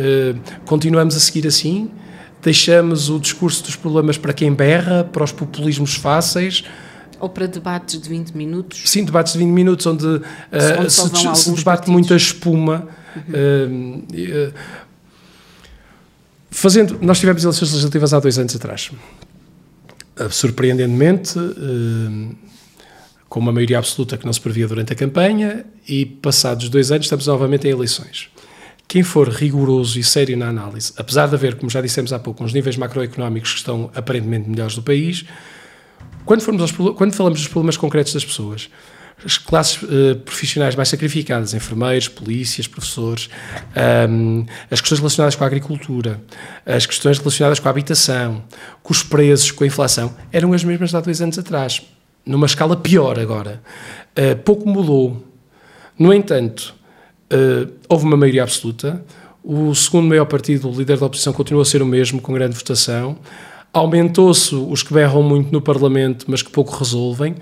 Uh, 0.00 0.40
continuamos 0.64 1.16
a 1.16 1.20
seguir 1.20 1.46
assim, 1.46 1.90
deixamos 2.42 3.10
o 3.10 3.18
discurso 3.18 3.62
dos 3.64 3.76
problemas 3.76 4.16
para 4.16 4.32
quem 4.32 4.52
berra, 4.52 5.04
para 5.04 5.24
os 5.24 5.32
populismos 5.32 5.94
fáceis. 5.94 6.64
Ou 7.18 7.28
para 7.28 7.46
debates 7.46 8.00
de 8.00 8.08
20 8.08 8.30
minutos? 8.30 8.82
Sim, 8.86 9.04
debates 9.04 9.34
de 9.34 9.38
20 9.40 9.48
minutos, 9.48 9.86
onde, 9.86 10.06
uh, 10.06 10.20
se, 10.88 11.00
se, 11.00 11.50
debate 11.50 11.64
partidos. 11.64 11.92
muita 11.92 12.16
espuma. 12.16 12.88
Uhum. 13.28 14.04
Uh, 14.10 14.52
Fazendo, 16.50 16.98
nós 17.00 17.20
tivemos 17.20 17.44
eleições 17.44 17.70
legislativas 17.70 18.12
há 18.12 18.18
dois 18.18 18.38
anos 18.38 18.54
atrás. 18.56 18.90
Surpreendentemente, 20.30 21.38
ah, 21.38 22.34
com 23.28 23.40
uma 23.40 23.52
maioria 23.52 23.78
absoluta 23.78 24.18
que 24.18 24.26
não 24.26 24.32
se 24.32 24.40
previa 24.40 24.66
durante 24.66 24.92
a 24.92 24.96
campanha, 24.96 25.64
e 25.88 26.04
passados 26.04 26.68
dois 26.68 26.90
anos 26.90 27.06
estamos 27.06 27.26
novamente 27.28 27.68
em 27.68 27.70
eleições. 27.70 28.28
Quem 28.90 29.04
for 29.04 29.28
rigoroso 29.28 30.00
e 30.00 30.02
sério 30.02 30.36
na 30.36 30.48
análise, 30.48 30.92
apesar 30.96 31.28
de 31.28 31.36
haver, 31.36 31.54
como 31.54 31.70
já 31.70 31.80
dissemos 31.80 32.12
há 32.12 32.18
pouco, 32.18 32.42
uns 32.42 32.52
níveis 32.52 32.76
macroeconómicos 32.76 33.52
que 33.52 33.58
estão 33.58 33.88
aparentemente 33.94 34.50
melhores 34.50 34.74
do 34.74 34.82
país, 34.82 35.24
quando, 36.24 36.40
formos 36.40 36.60
aos, 36.60 36.72
quando 36.72 37.12
falamos 37.12 37.38
dos 37.38 37.46
problemas 37.46 37.76
concretos 37.76 38.12
das 38.12 38.24
pessoas, 38.24 38.68
as 39.24 39.38
classes 39.38 39.80
uh, 39.80 40.16
profissionais 40.24 40.74
mais 40.74 40.88
sacrificadas, 40.88 41.54
enfermeiros, 41.54 42.08
polícias, 42.08 42.66
professores, 42.66 43.30
um, 44.10 44.44
as 44.68 44.80
questões 44.80 44.98
relacionadas 44.98 45.36
com 45.36 45.44
a 45.44 45.46
agricultura, 45.46 46.20
as 46.66 46.84
questões 46.84 47.16
relacionadas 47.18 47.60
com 47.60 47.68
a 47.68 47.70
habitação, 47.70 48.42
com 48.82 48.92
os 48.92 49.04
preços, 49.04 49.52
com 49.52 49.62
a 49.62 49.68
inflação, 49.68 50.16
eram 50.32 50.52
as 50.52 50.64
mesmas 50.64 50.92
há 50.96 51.00
dois 51.00 51.22
anos 51.22 51.38
atrás, 51.38 51.80
numa 52.26 52.46
escala 52.46 52.76
pior 52.76 53.20
agora. 53.20 53.62
Uh, 54.18 54.34
pouco 54.42 54.68
mudou. 54.68 55.24
No 55.96 56.12
entanto, 56.12 56.79
uh, 57.32 57.70
houve 57.88 58.04
uma 58.04 58.16
maioria 58.16 58.42
absoluta, 58.42 59.04
o 59.42 59.74
segundo 59.74 60.08
maior 60.08 60.26
partido, 60.26 60.68
o 60.68 60.76
líder 60.76 60.98
da 60.98 61.06
oposição, 61.06 61.32
continuou 61.32 61.62
a 61.62 61.64
ser 61.64 61.82
o 61.82 61.86
mesmo, 61.86 62.20
com 62.20 62.32
grande 62.32 62.54
votação, 62.54 63.18
aumentou-se 63.72 64.54
os 64.54 64.82
que 64.82 64.92
berram 64.92 65.22
muito 65.22 65.52
no 65.52 65.60
Parlamento, 65.60 66.26
mas 66.28 66.42
que 66.42 66.50
pouco 66.50 66.76
resolvem, 66.76 67.34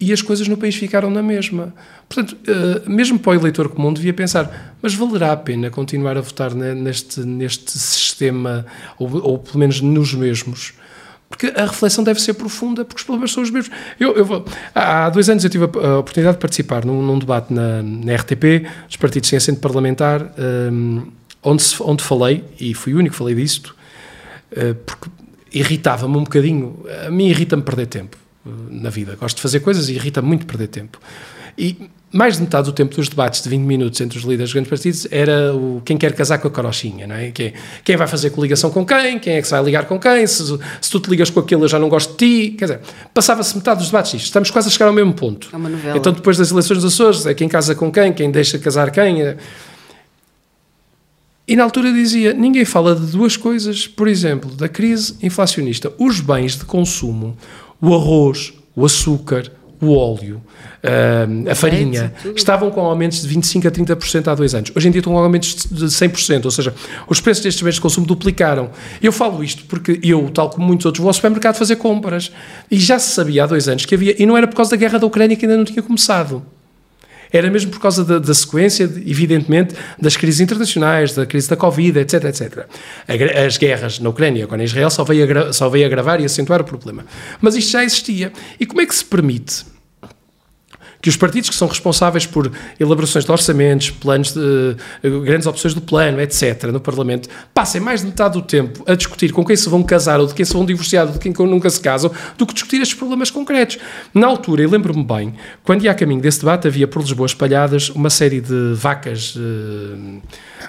e 0.00 0.12
as 0.12 0.22
coisas 0.22 0.46
no 0.46 0.56
país 0.56 0.76
ficaram 0.76 1.10
na 1.10 1.22
mesma. 1.22 1.74
Portanto, 2.08 2.36
uh, 2.48 2.90
mesmo 2.90 3.18
para 3.18 3.32
o 3.32 3.34
eleitor 3.34 3.68
comum 3.68 3.92
devia 3.92 4.14
pensar, 4.14 4.76
mas 4.80 4.94
valerá 4.94 5.32
a 5.32 5.36
pena 5.36 5.70
continuar 5.70 6.16
a 6.16 6.20
votar 6.20 6.54
neste, 6.54 7.20
neste 7.20 7.78
sistema, 7.78 8.64
ou, 8.98 9.10
ou 9.22 9.38
pelo 9.38 9.58
menos 9.58 9.80
nos 9.80 10.14
mesmos? 10.14 10.74
Porque 11.28 11.52
a 11.54 11.66
reflexão 11.66 12.02
deve 12.02 12.20
ser 12.20 12.34
profunda, 12.34 12.84
porque 12.84 13.00
os 13.00 13.04
problemas 13.04 13.32
são 13.32 13.42
os 13.42 13.50
mesmos. 13.50 13.74
Eu, 14.00 14.16
eu, 14.16 14.44
há 14.74 15.10
dois 15.10 15.28
anos 15.28 15.44
eu 15.44 15.50
tive 15.50 15.64
a 15.64 15.98
oportunidade 15.98 16.36
de 16.36 16.40
participar 16.40 16.84
num, 16.84 17.02
num 17.02 17.18
debate 17.18 17.52
na, 17.52 17.82
na, 17.82 18.14
RTP, 18.14 18.66
dos 18.86 18.96
partidos 18.96 19.28
sem 19.28 19.36
assento 19.36 19.60
parlamentar, 19.60 20.22
um, 20.72 20.98
eh, 20.98 21.02
onde, 21.42 21.64
onde 21.80 22.02
falei, 22.02 22.44
e 22.58 22.72
fui 22.74 22.94
o 22.94 22.98
único 22.98 23.12
que 23.12 23.18
falei 23.18 23.34
disto, 23.34 23.76
uh, 24.52 24.74
porque 24.86 25.10
irritava-me 25.52 26.16
um 26.16 26.24
bocadinho, 26.24 26.84
a 27.06 27.10
mim 27.10 27.26
irrita-me 27.26 27.62
perder 27.62 27.86
tempo 27.86 28.16
na 28.70 28.90
vida. 28.90 29.16
Gosto 29.16 29.36
de 29.36 29.42
fazer 29.42 29.60
coisas 29.60 29.88
e 29.88 29.94
irrita 29.94 30.22
muito 30.22 30.46
perder 30.46 30.68
tempo. 30.68 30.98
E 31.58 31.90
mais 32.12 32.36
de 32.36 32.42
metade 32.42 32.66
do 32.66 32.72
tempo 32.72 32.94
dos 32.94 33.08
debates 33.08 33.42
de 33.42 33.48
20 33.48 33.60
minutos 33.62 34.00
entre 34.00 34.16
os 34.16 34.24
líderes 34.24 34.48
dos 34.48 34.52
grandes 34.54 34.70
partidos 34.70 35.06
era 35.10 35.54
o 35.54 35.82
quem 35.84 35.98
quer 35.98 36.14
casar 36.14 36.38
com 36.38 36.48
a 36.48 36.50
carochinha, 36.50 37.06
não 37.06 37.14
é? 37.14 37.30
Quem, 37.30 37.52
quem 37.84 37.96
vai 37.96 38.06
fazer 38.06 38.30
coligação 38.30 38.70
com 38.70 38.84
quem, 38.84 39.18
quem 39.18 39.34
é 39.34 39.40
que 39.42 39.46
se 39.46 39.50
vai 39.50 39.62
ligar 39.62 39.84
com 39.84 39.98
quem, 39.98 40.26
se, 40.26 40.42
se 40.80 40.90
tu 40.90 41.00
te 41.00 41.10
ligas 41.10 41.28
com 41.28 41.40
aquele 41.40 41.62
eu 41.62 41.68
já 41.68 41.78
não 41.78 41.88
gosto 41.88 42.12
de 42.12 42.16
ti, 42.16 42.56
quer 42.56 42.64
dizer, 42.64 42.80
passava-se 43.12 43.54
metade 43.54 43.80
dos 43.80 43.88
debates 43.88 44.12
disto. 44.12 44.26
Estamos 44.26 44.50
quase 44.50 44.68
a 44.68 44.70
chegar 44.70 44.86
ao 44.86 44.92
mesmo 44.92 45.12
ponto. 45.12 45.50
É 45.52 45.56
uma 45.56 45.68
novela. 45.68 45.98
Então 45.98 46.12
depois 46.12 46.38
das 46.38 46.50
eleições 46.50 46.80
dos 46.80 46.94
Açores 46.94 47.26
é 47.26 47.34
quem 47.34 47.48
casa 47.48 47.74
com 47.74 47.92
quem, 47.92 48.12
quem 48.12 48.30
deixa 48.30 48.58
casar 48.58 48.90
quem... 48.90 49.22
É... 49.22 49.36
E 51.46 51.56
na 51.56 51.64
altura 51.64 51.92
dizia: 51.92 52.32
ninguém 52.32 52.64
fala 52.64 52.94
de 52.94 53.06
duas 53.06 53.36
coisas, 53.36 53.86
por 53.86 54.06
exemplo, 54.06 54.50
da 54.50 54.68
crise 54.68 55.14
inflacionista. 55.22 55.92
Os 55.98 56.20
bens 56.20 56.56
de 56.56 56.64
consumo, 56.64 57.36
o 57.80 57.94
arroz, 57.94 58.52
o 58.76 58.84
açúcar, 58.84 59.50
o 59.80 59.94
óleo, 59.94 60.42
a 61.50 61.54
farinha, 61.54 62.12
estavam 62.34 62.70
com 62.70 62.80
aumentos 62.80 63.22
de 63.22 63.34
25% 63.34 63.66
a 63.66 63.70
30% 63.70 64.28
há 64.28 64.34
dois 64.34 64.54
anos. 64.54 64.72
Hoje 64.74 64.88
em 64.88 64.90
dia 64.90 65.00
estão 65.00 65.12
com 65.12 65.18
aumentos 65.18 65.66
de 65.70 65.84
100%, 65.86 66.44
ou 66.44 66.50
seja, 66.50 66.74
os 67.08 67.20
preços 67.20 67.42
destes 67.42 67.62
bens 67.62 67.74
de 67.74 67.80
consumo 67.80 68.06
duplicaram. 68.06 68.70
Eu 69.02 69.12
falo 69.12 69.42
isto 69.42 69.64
porque 69.66 70.00
eu, 70.02 70.30
tal 70.30 70.50
como 70.50 70.66
muitos 70.66 70.86
outros, 70.86 71.00
vou 71.00 71.08
ao 71.08 71.14
supermercado 71.14 71.56
fazer 71.56 71.76
compras. 71.76 72.32
E 72.70 72.78
já 72.78 72.98
se 72.98 73.14
sabia 73.14 73.44
há 73.44 73.46
dois 73.46 73.68
anos 73.68 73.84
que 73.84 73.94
havia, 73.94 74.20
e 74.20 74.26
não 74.26 74.36
era 74.36 74.46
por 74.46 74.56
causa 74.56 74.70
da 74.70 74.76
guerra 74.76 74.98
da 74.98 75.06
Ucrânia 75.06 75.36
que 75.36 75.44
ainda 75.44 75.56
não 75.56 75.64
tinha 75.64 75.82
começado. 75.82 76.42
Era 77.32 77.50
mesmo 77.50 77.70
por 77.70 77.80
causa 77.80 78.04
da, 78.04 78.18
da 78.18 78.34
sequência, 78.34 78.84
evidentemente, 78.84 79.74
das 80.00 80.16
crises 80.16 80.40
internacionais, 80.40 81.14
da 81.14 81.26
crise 81.26 81.48
da 81.48 81.56
Covid, 81.56 81.98
etc, 81.98 82.24
etc. 82.24 82.66
As 83.46 83.56
guerras 83.56 83.98
na 83.98 84.08
Ucrânia 84.08 84.46
com 84.46 84.56
Israel 84.56 84.90
só 84.90 85.04
veio, 85.04 85.52
só 85.52 85.68
veio 85.68 85.86
agravar 85.86 86.20
e 86.20 86.24
acentuar 86.24 86.60
o 86.60 86.64
problema. 86.64 87.04
Mas 87.40 87.54
isto 87.54 87.70
já 87.72 87.84
existia. 87.84 88.32
E 88.58 88.66
como 88.66 88.80
é 88.80 88.86
que 88.86 88.94
se 88.94 89.04
permite 89.04 89.64
que 91.00 91.08
os 91.08 91.16
partidos 91.16 91.48
que 91.50 91.56
são 91.56 91.68
responsáveis 91.68 92.26
por 92.26 92.50
elaborações 92.78 93.24
de 93.24 93.30
orçamentos, 93.30 93.90
planos 93.90 94.32
de 94.32 94.76
grandes 95.24 95.46
opções 95.46 95.74
do 95.74 95.80
plano, 95.80 96.20
etc., 96.20 96.64
no 96.64 96.80
Parlamento, 96.80 97.28
passem 97.54 97.80
mais 97.80 98.00
de 98.00 98.06
metade 98.06 98.34
do 98.34 98.42
tempo 98.42 98.82
a 98.86 98.94
discutir 98.94 99.32
com 99.32 99.44
quem 99.44 99.56
se 99.56 99.68
vão 99.68 99.82
casar 99.82 100.20
ou 100.20 100.26
de 100.26 100.34
quem 100.34 100.44
se 100.44 100.52
vão 100.52 100.64
divorciar 100.64 101.06
ou 101.06 101.12
de 101.12 101.18
quem 101.18 101.32
nunca 101.46 101.70
se 101.70 101.80
casam, 101.80 102.10
do 102.36 102.46
que 102.46 102.52
discutir 102.52 102.80
estes 102.80 102.98
problemas 102.98 103.30
concretos. 103.30 103.78
Na 104.12 104.26
altura, 104.26 104.62
eu 104.62 104.70
lembro-me 104.70 105.04
bem, 105.04 105.34
quando 105.62 105.84
ia 105.84 105.90
a 105.90 105.94
caminho 105.94 106.20
desse 106.20 106.40
debate, 106.40 106.66
havia 106.66 106.88
por 106.88 107.00
Lisboa 107.00 107.26
espalhadas 107.26 107.90
uma 107.90 108.10
série 108.10 108.40
de 108.40 108.74
vacas. 108.74 109.34
Eh, 109.36 110.20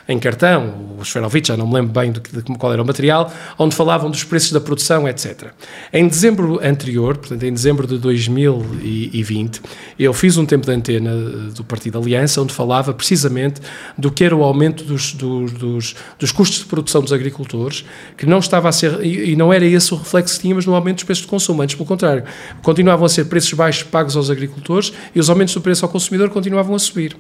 em 0.08 0.20
cartão, 0.20 0.96
os 0.98 1.10
Ferovitch, 1.10 1.48
já 1.48 1.58
não 1.58 1.68
me 1.68 1.76
lembro 1.76 1.92
bem 1.92 2.12
que, 2.14 2.36
de 2.36 2.58
qual 2.58 2.74
era 2.74 2.82
o 2.82 2.86
material, 2.86 3.32
onde 3.58 3.76
falavam 3.76 4.10
dos 4.10 4.24
preços 4.24 4.52
da 4.52 4.60
produção, 4.60 5.08
etc. 5.08 5.50
Em 5.94 6.08
dezembro 6.08 6.60
anterior, 6.64 7.18
portanto 7.18 7.44
em 7.44 7.54
dezembro 7.54 7.88
de 7.88 7.98
2020, 7.98 9.62
eu 9.98 10.14
fiz 10.14 10.38
um 10.38 10.46
tempo 10.46 10.66
de 10.66 10.72
antena 10.72 11.12
eh, 11.12 11.54
do 11.54 11.64
Partido 11.64 11.98
Aliança, 12.00 12.42
onde 12.42 12.54
falava 12.54 12.94
precisamente 12.94 13.62
do 13.98 14.12
que 14.12 14.24
era 14.24 14.36
o 14.36 14.44
aumento 14.44 14.84
dos, 14.84 15.14
dos, 15.14 15.52
dos, 15.52 15.96
dos 16.18 16.32
custos 16.32 16.60
de 16.60 16.66
produção 16.66 17.02
dos 17.02 17.14
agricultores, 17.14 17.86
que 18.18 18.26
não 18.26 18.40
estava 18.40 18.70
a 18.70 18.72
ser, 18.72 19.04
e, 19.04 19.32
e 19.32 19.36
não 19.36 19.52
era 19.52 19.66
esse 19.66 19.94
o 19.94 19.98
reflexo 19.98 20.36
que 20.36 20.42
tínhamos 20.42 20.66
no 20.66 20.76
aumento 20.76 20.98
dos 20.98 21.04
preços 21.04 21.24
de 21.24 21.30
consumo, 21.30 21.62
antes 21.62 21.76
pelo 21.76 21.88
contrário, 21.88 22.24
continuavam 22.62 23.06
a 23.06 23.10
ser 23.10 23.26
preços 23.26 23.54
baixos 23.54 23.84
pagos 23.84 24.16
aos 24.16 24.30
agricultores 24.30 24.94
e 25.14 25.20
os 25.20 25.30
aumentos 25.30 25.54
do 25.54 25.62
preço 25.62 25.86
ao 25.86 25.92
consumidor 25.92 26.30
continuavam 26.30 26.76
a 26.76 26.80
subir. 26.80 27.16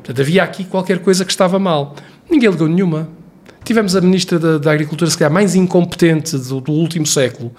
Portanto, 0.00 0.20
havia 0.20 0.42
aqui 0.42 0.64
qualquer 0.64 0.98
coisa 0.98 1.24
que 1.24 1.30
estava 1.30 1.58
mal. 1.58 1.94
Ninguém 2.28 2.50
ligou 2.50 2.68
nenhuma. 2.68 3.08
Tivemos 3.62 3.94
a 3.94 4.00
Ministra 4.00 4.38
da, 4.38 4.58
da 4.58 4.72
Agricultura, 4.72 5.10
se 5.10 5.18
calhar, 5.18 5.32
mais 5.32 5.54
incompetente 5.54 6.36
do, 6.36 6.60
do, 6.60 6.72
último 6.72 7.06
século. 7.06 7.52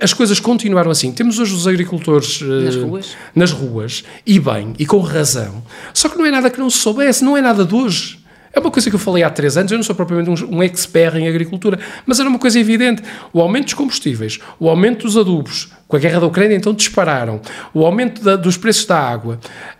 As 0.00 0.12
coisas 0.12 0.40
continuaram 0.40 0.90
assim. 0.90 1.12
Temos 1.12 1.38
hoje 1.38 1.54
os 1.54 1.68
agricultores 1.68 2.40
nas, 2.40 2.74
uh, 2.74 2.86
ruas. 2.86 3.16
nas 3.34 3.52
ruas, 3.52 4.04
e 4.26 4.40
bem, 4.40 4.72
e 4.78 4.86
com 4.86 4.98
razão. 5.00 5.62
Só 5.92 6.08
que 6.08 6.16
não 6.16 6.24
é 6.24 6.30
nada 6.30 6.50
que 6.50 6.58
não 6.58 6.70
se 6.70 6.78
soubesse, 6.78 7.22
não 7.22 7.36
é 7.36 7.42
nada 7.42 7.64
de 7.64 7.74
hoje. 7.74 8.21
É 8.52 8.60
uma 8.60 8.70
coisa 8.70 8.90
que 8.90 8.94
eu 8.94 9.00
falei 9.00 9.22
há 9.22 9.30
três 9.30 9.56
anos, 9.56 9.72
eu 9.72 9.78
não 9.78 9.82
sou 9.82 9.94
propriamente 9.94 10.44
um, 10.44 10.56
um 10.56 10.62
expert 10.62 11.16
em 11.16 11.26
agricultura, 11.26 11.78
mas 12.04 12.20
era 12.20 12.28
uma 12.28 12.38
coisa 12.38 12.58
evidente. 12.60 13.02
O 13.32 13.40
aumento 13.40 13.64
dos 13.64 13.74
combustíveis, 13.74 14.38
o 14.60 14.68
aumento 14.68 15.06
dos 15.06 15.16
adubos, 15.16 15.70
com 15.88 15.96
a 15.96 15.98
guerra 15.98 16.20
da 16.20 16.26
Ucrânia 16.26 16.54
então 16.54 16.74
dispararam, 16.74 17.40
o 17.72 17.84
aumento 17.84 18.22
da, 18.22 18.36
dos 18.36 18.56
preços 18.56 18.84
da 18.84 18.98
água, 18.98 19.38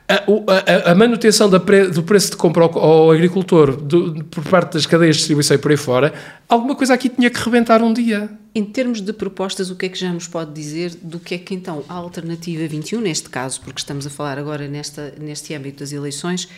a, 0.09 0.89
a, 0.89 0.93
a 0.93 0.95
manutenção 0.95 1.51
pre, 1.61 1.89
do 1.89 2.03
preço 2.03 2.31
de 2.31 2.37
compra 2.37 2.65
ao, 2.65 2.79
ao 2.79 3.11
agricultor 3.11 3.77
do, 3.77 4.25
por 4.25 4.45
parte 4.45 4.75
das 4.75 4.87
cadeias 4.87 5.17
de 5.17 5.21
distribuição 5.21 5.55
e 5.55 5.59
por 5.59 5.71
aí 5.71 5.77
fora, 5.77 6.13
alguma 6.49 6.75
coisa 6.75 6.95
aqui 6.95 7.09
tinha 7.09 7.31
que 7.31 7.39
rebentar 7.39 7.83
um 7.83 7.93
dia. 7.93 8.31
Em 8.55 8.65
termos 8.65 9.01
de 9.01 9.13
propostas, 9.13 9.71
o 9.71 9.77
que 9.77 9.87
é 9.87 9.89
que 9.89 9.99
já 9.99 10.13
nos 10.13 10.27
pode 10.27 10.53
dizer 10.53 10.93
do 11.03 11.19
que 11.19 11.35
é 11.35 11.39
que 11.39 11.55
então 11.55 11.83
a 11.89 11.95
Alternativa 11.95 12.67
21, 12.67 13.01
neste 13.01 13.31
caso, 13.31 13.61
porque 13.63 13.81
estamos 13.81 14.07
a 14.07 14.11
falar 14.11 14.39
agora 14.39 14.69
nesta, 14.69 15.15
neste 15.19 15.55
âmbito 15.55 15.79
das 15.81 15.93
eleições, 15.93 16.49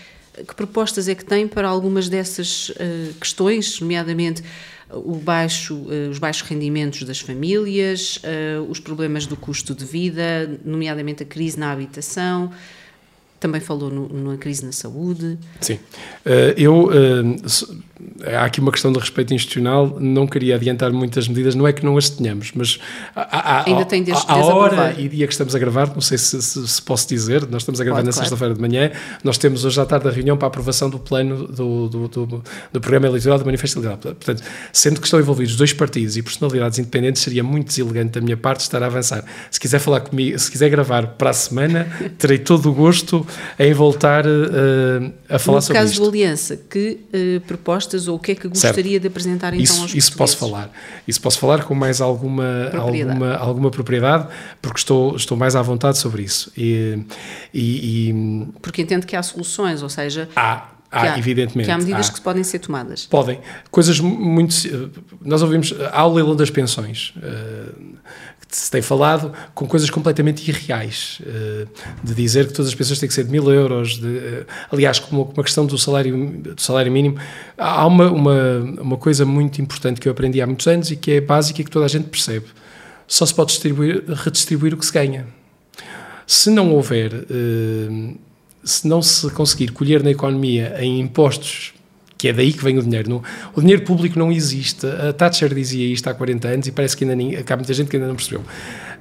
que 0.47 0.55
propostas 0.55 1.09
é 1.09 1.15
que 1.15 1.25
tem 1.25 1.47
para 1.47 1.69
algumas 1.69 2.09
dessas 2.09 2.71
uh, 2.71 3.15
questões, 3.21 3.81
nomeadamente 3.81 4.43
o 4.91 5.15
baixo, 5.15 5.75
uh, 5.75 6.11
os 6.11 6.19
baixos 6.19 6.49
rendimentos 6.49 7.03
das 7.05 7.21
famílias, 7.21 8.17
uh, 8.19 8.63
os 8.69 8.81
problemas 8.81 9.27
do 9.27 9.37
custo 9.37 9.75
de 9.75 9.85
vida, 9.85 10.59
nomeadamente 10.65 11.23
a 11.23 11.27
crise 11.27 11.59
na 11.59 11.71
habitação, 11.71 12.51
também 13.39 13.61
falou 13.61 13.91
no, 13.91 14.33
na 14.33 14.39
crise 14.39 14.65
na 14.65 14.73
saúde. 14.73 15.39
Sim. 15.61 15.79
eu 16.57 16.89
há 18.25 18.45
aqui 18.45 18.61
uma 18.61 18.73
questão 18.73 18.93
de 18.93 18.99
respeito 18.99 19.35
institucional, 19.35 19.97
não 20.01 20.27
queria 20.27 20.57
adiantar 20.57 20.93
muitas 20.93 21.29
medidas, 21.29 21.55
não 21.55 21.67
é 21.67 21.73
que 21.73 21.85
não 21.85 21.97
as 21.97 22.09
tenhamos, 22.09 22.53
mas 22.55 22.79
há, 23.15 23.59
há, 23.59 23.65
ainda 23.67 23.85
tem 23.85 24.03
desde, 24.03 24.25
a 24.29 24.37
hora 24.37 24.95
e 24.99 25.09
dia 25.09 25.27
que 25.27 25.33
estamos 25.33 25.55
a 25.55 25.59
gravar, 25.59 25.89
não 25.95 26.01
sei 26.01 26.19
se, 26.19 26.41
se, 26.41 26.67
se 26.67 26.83
posso 26.83 27.09
dizer, 27.09 27.47
nós 27.49 27.63
estamos 27.63 27.81
a 27.81 27.85
gravar 27.85 27.99
Pode, 27.99 28.07
na 28.07 28.13
claro. 28.13 28.29
sexta-feira 28.29 28.55
de 28.55 28.61
manhã, 28.61 28.91
nós 29.23 29.39
temos 29.39 29.65
hoje 29.65 29.81
à 29.81 29.87
tarde 29.87 30.09
a 30.09 30.11
reunião 30.11 30.37
para 30.37 30.47
a 30.47 30.49
aprovação 30.49 30.89
do 30.89 30.99
plano 30.99 31.47
do, 31.47 31.89
do, 31.89 32.09
do, 32.09 32.45
do 32.73 32.81
programa 32.81 33.07
eleitoral 33.07 33.39
do 33.39 33.45
Manifesto 33.45 33.79
Eleitoral. 33.79 34.15
Portanto, 34.15 34.43
sendo 34.73 35.01
que 35.01 35.07
estão 35.07 35.21
envolvidos 35.21 35.57
dois 35.57 35.73
partidos 35.73 36.17
e 36.17 36.23
personalidades 36.23 36.79
independentes, 36.79 37.23
seria 37.23 37.43
muito 37.43 37.69
deselegante 37.69 38.13
da 38.13 38.21
minha 38.21 38.37
parte 38.37 38.61
estar 38.61 38.83
a 38.83 38.87
avançar. 38.87 39.25
Se 39.51 39.59
quiser 39.59 39.79
falar 39.79 40.01
comigo, 40.01 40.39
se 40.39 40.51
quiser 40.51 40.69
gravar 40.69 41.07
para 41.07 41.31
a 41.31 41.33
semana, 41.33 41.87
terei 42.19 42.39
todo 42.39 42.71
o 42.71 42.75
gosto 42.75 43.27
em 43.59 43.73
voltar 43.73 44.27
uh, 44.27 45.13
a 45.29 45.39
falar 45.39 45.57
no 45.57 45.63
sobre 45.63 45.63
isto. 45.63 45.71
No 45.71 45.75
caso 45.75 46.01
do 46.01 46.09
Aliança, 46.09 46.57
que 46.69 47.01
uh, 47.13 47.41
propostas 47.95 48.09
ou 48.09 48.17
o 48.17 48.19
que 48.19 48.33
é 48.33 48.35
que 48.35 48.49
gostaria 48.49 48.83
certo. 48.83 49.01
de 49.01 49.07
apresentar 49.07 49.55
então 49.55 49.63
isso, 49.63 49.83
aos 49.83 49.95
Isso 49.95 50.17
posso 50.17 50.37
falar. 50.37 50.71
Isso 51.07 51.21
posso 51.21 51.39
falar 51.39 51.65
com 51.65 51.75
mais 51.75 52.01
alguma 52.01 52.69
propriedade. 52.71 53.11
alguma, 53.11 53.37
alguma 53.37 53.71
propriedade, 53.71 54.29
porque 54.61 54.79
estou, 54.79 55.17
estou 55.17 55.37
mais 55.37 55.55
à 55.57 55.63
vontade 55.63 55.99
sobre 55.99 56.23
isso. 56.23 56.53
E, 56.57 56.99
e, 57.53 58.11
e 58.11 58.47
porque 58.61 58.83
entendo 58.83 59.07
que 59.07 59.17
há 59.17 59.23
soluções, 59.23 59.83
ou 59.83 59.89
seja... 59.89 60.29
Há, 60.35 60.69
há, 60.91 61.13
há, 61.13 61.19
evidentemente. 61.19 61.67
Que 61.67 61.73
há 61.73 61.79
medidas 61.79 62.09
há. 62.09 62.13
que 62.13 62.21
podem 62.21 62.43
ser 62.43 62.59
tomadas. 62.59 63.07
Podem. 63.07 63.41
Coisas 63.71 64.01
muito. 64.01 64.55
Nós 65.21 65.43
ouvimos. 65.43 65.75
Há 65.93 66.07
o 66.07 66.15
leilão 66.15 66.37
das 66.37 66.51
pensões. 66.51 67.15
Se 68.49 68.71
tem 68.71 68.81
falado 68.81 69.33
com 69.55 69.67
coisas 69.67 69.91
completamente 69.91 70.49
irreais, 70.49 71.21
uh, 71.23 71.69
de 72.03 72.15
dizer 72.15 72.47
que 72.47 72.53
todas 72.53 72.69
as 72.69 72.75
pessoas 72.75 72.99
têm 72.99 73.09
que 73.09 73.15
ser 73.15 73.25
de 73.25 73.31
mil 73.31 73.51
euros, 73.51 73.99
de, 73.99 74.07
uh, 74.07 74.47
aliás, 74.71 74.99
como 74.99 75.33
uma 75.35 75.43
questão 75.43 75.67
do 75.67 75.77
salário, 75.77 76.15
do 76.55 76.61
salário 76.61 76.91
mínimo, 76.93 77.19
há 77.59 77.87
uma, 77.87 78.11
uma, 78.11 78.59
uma 78.81 78.97
coisa 78.97 79.25
muito 79.25 79.61
importante 79.61 80.01
que 80.01 80.09
eu 80.09 80.13
aprendi 80.13 80.41
há 80.41 80.47
muitos 80.47 80.67
anos 80.67 80.91
e 80.91 80.97
que 80.97 81.13
é 81.13 81.21
básica 81.21 81.61
e 81.61 81.65
que 81.65 81.71
toda 81.71 81.85
a 81.85 81.89
gente 81.89 82.09
percebe. 82.09 82.47
Só 83.07 83.27
se 83.27 83.35
pode 83.35 83.51
distribuir, 83.51 84.05
redistribuir 84.07 84.73
o 84.75 84.77
que 84.77 84.87
se 84.87 84.93
ganha. 84.93 85.27
Se 86.27 86.49
não 86.49 86.73
houver, 86.73 87.13
uh, 87.13 88.19
se 88.63 88.89
não 88.89 89.03
se 89.03 89.29
conseguir 89.31 89.73
colher 89.73 90.03
na 90.03 90.11
economia 90.11 90.77
em 90.79 91.01
impostos 91.01 91.74
que 92.25 92.29
é 92.31 92.33
daí 92.33 92.55
que 92.55 92.65
vem 92.65 92.79
o 92.79 92.83
dinheiro. 92.83 93.23
o 93.55 93.61
dinheiro 93.61 93.83
público 93.83 94.19
não 94.19 94.33
existe. 94.33 94.87
A 94.87 95.13
Thatcher 95.13 95.53
dizia 95.53 95.93
isto 95.93 96.09
há 96.09 96.15
40 96.15 96.49
anos 96.49 96.67
e 96.67 96.73
parece 96.73 96.97
que 96.97 97.05
ainda 97.05 97.15
nem, 97.15 97.37
há 97.37 97.57
muita 97.57 97.75
gente 97.75 97.91
que 97.91 97.97
ainda 97.97 98.09
não 98.09 98.17
percebeu. 98.17 98.43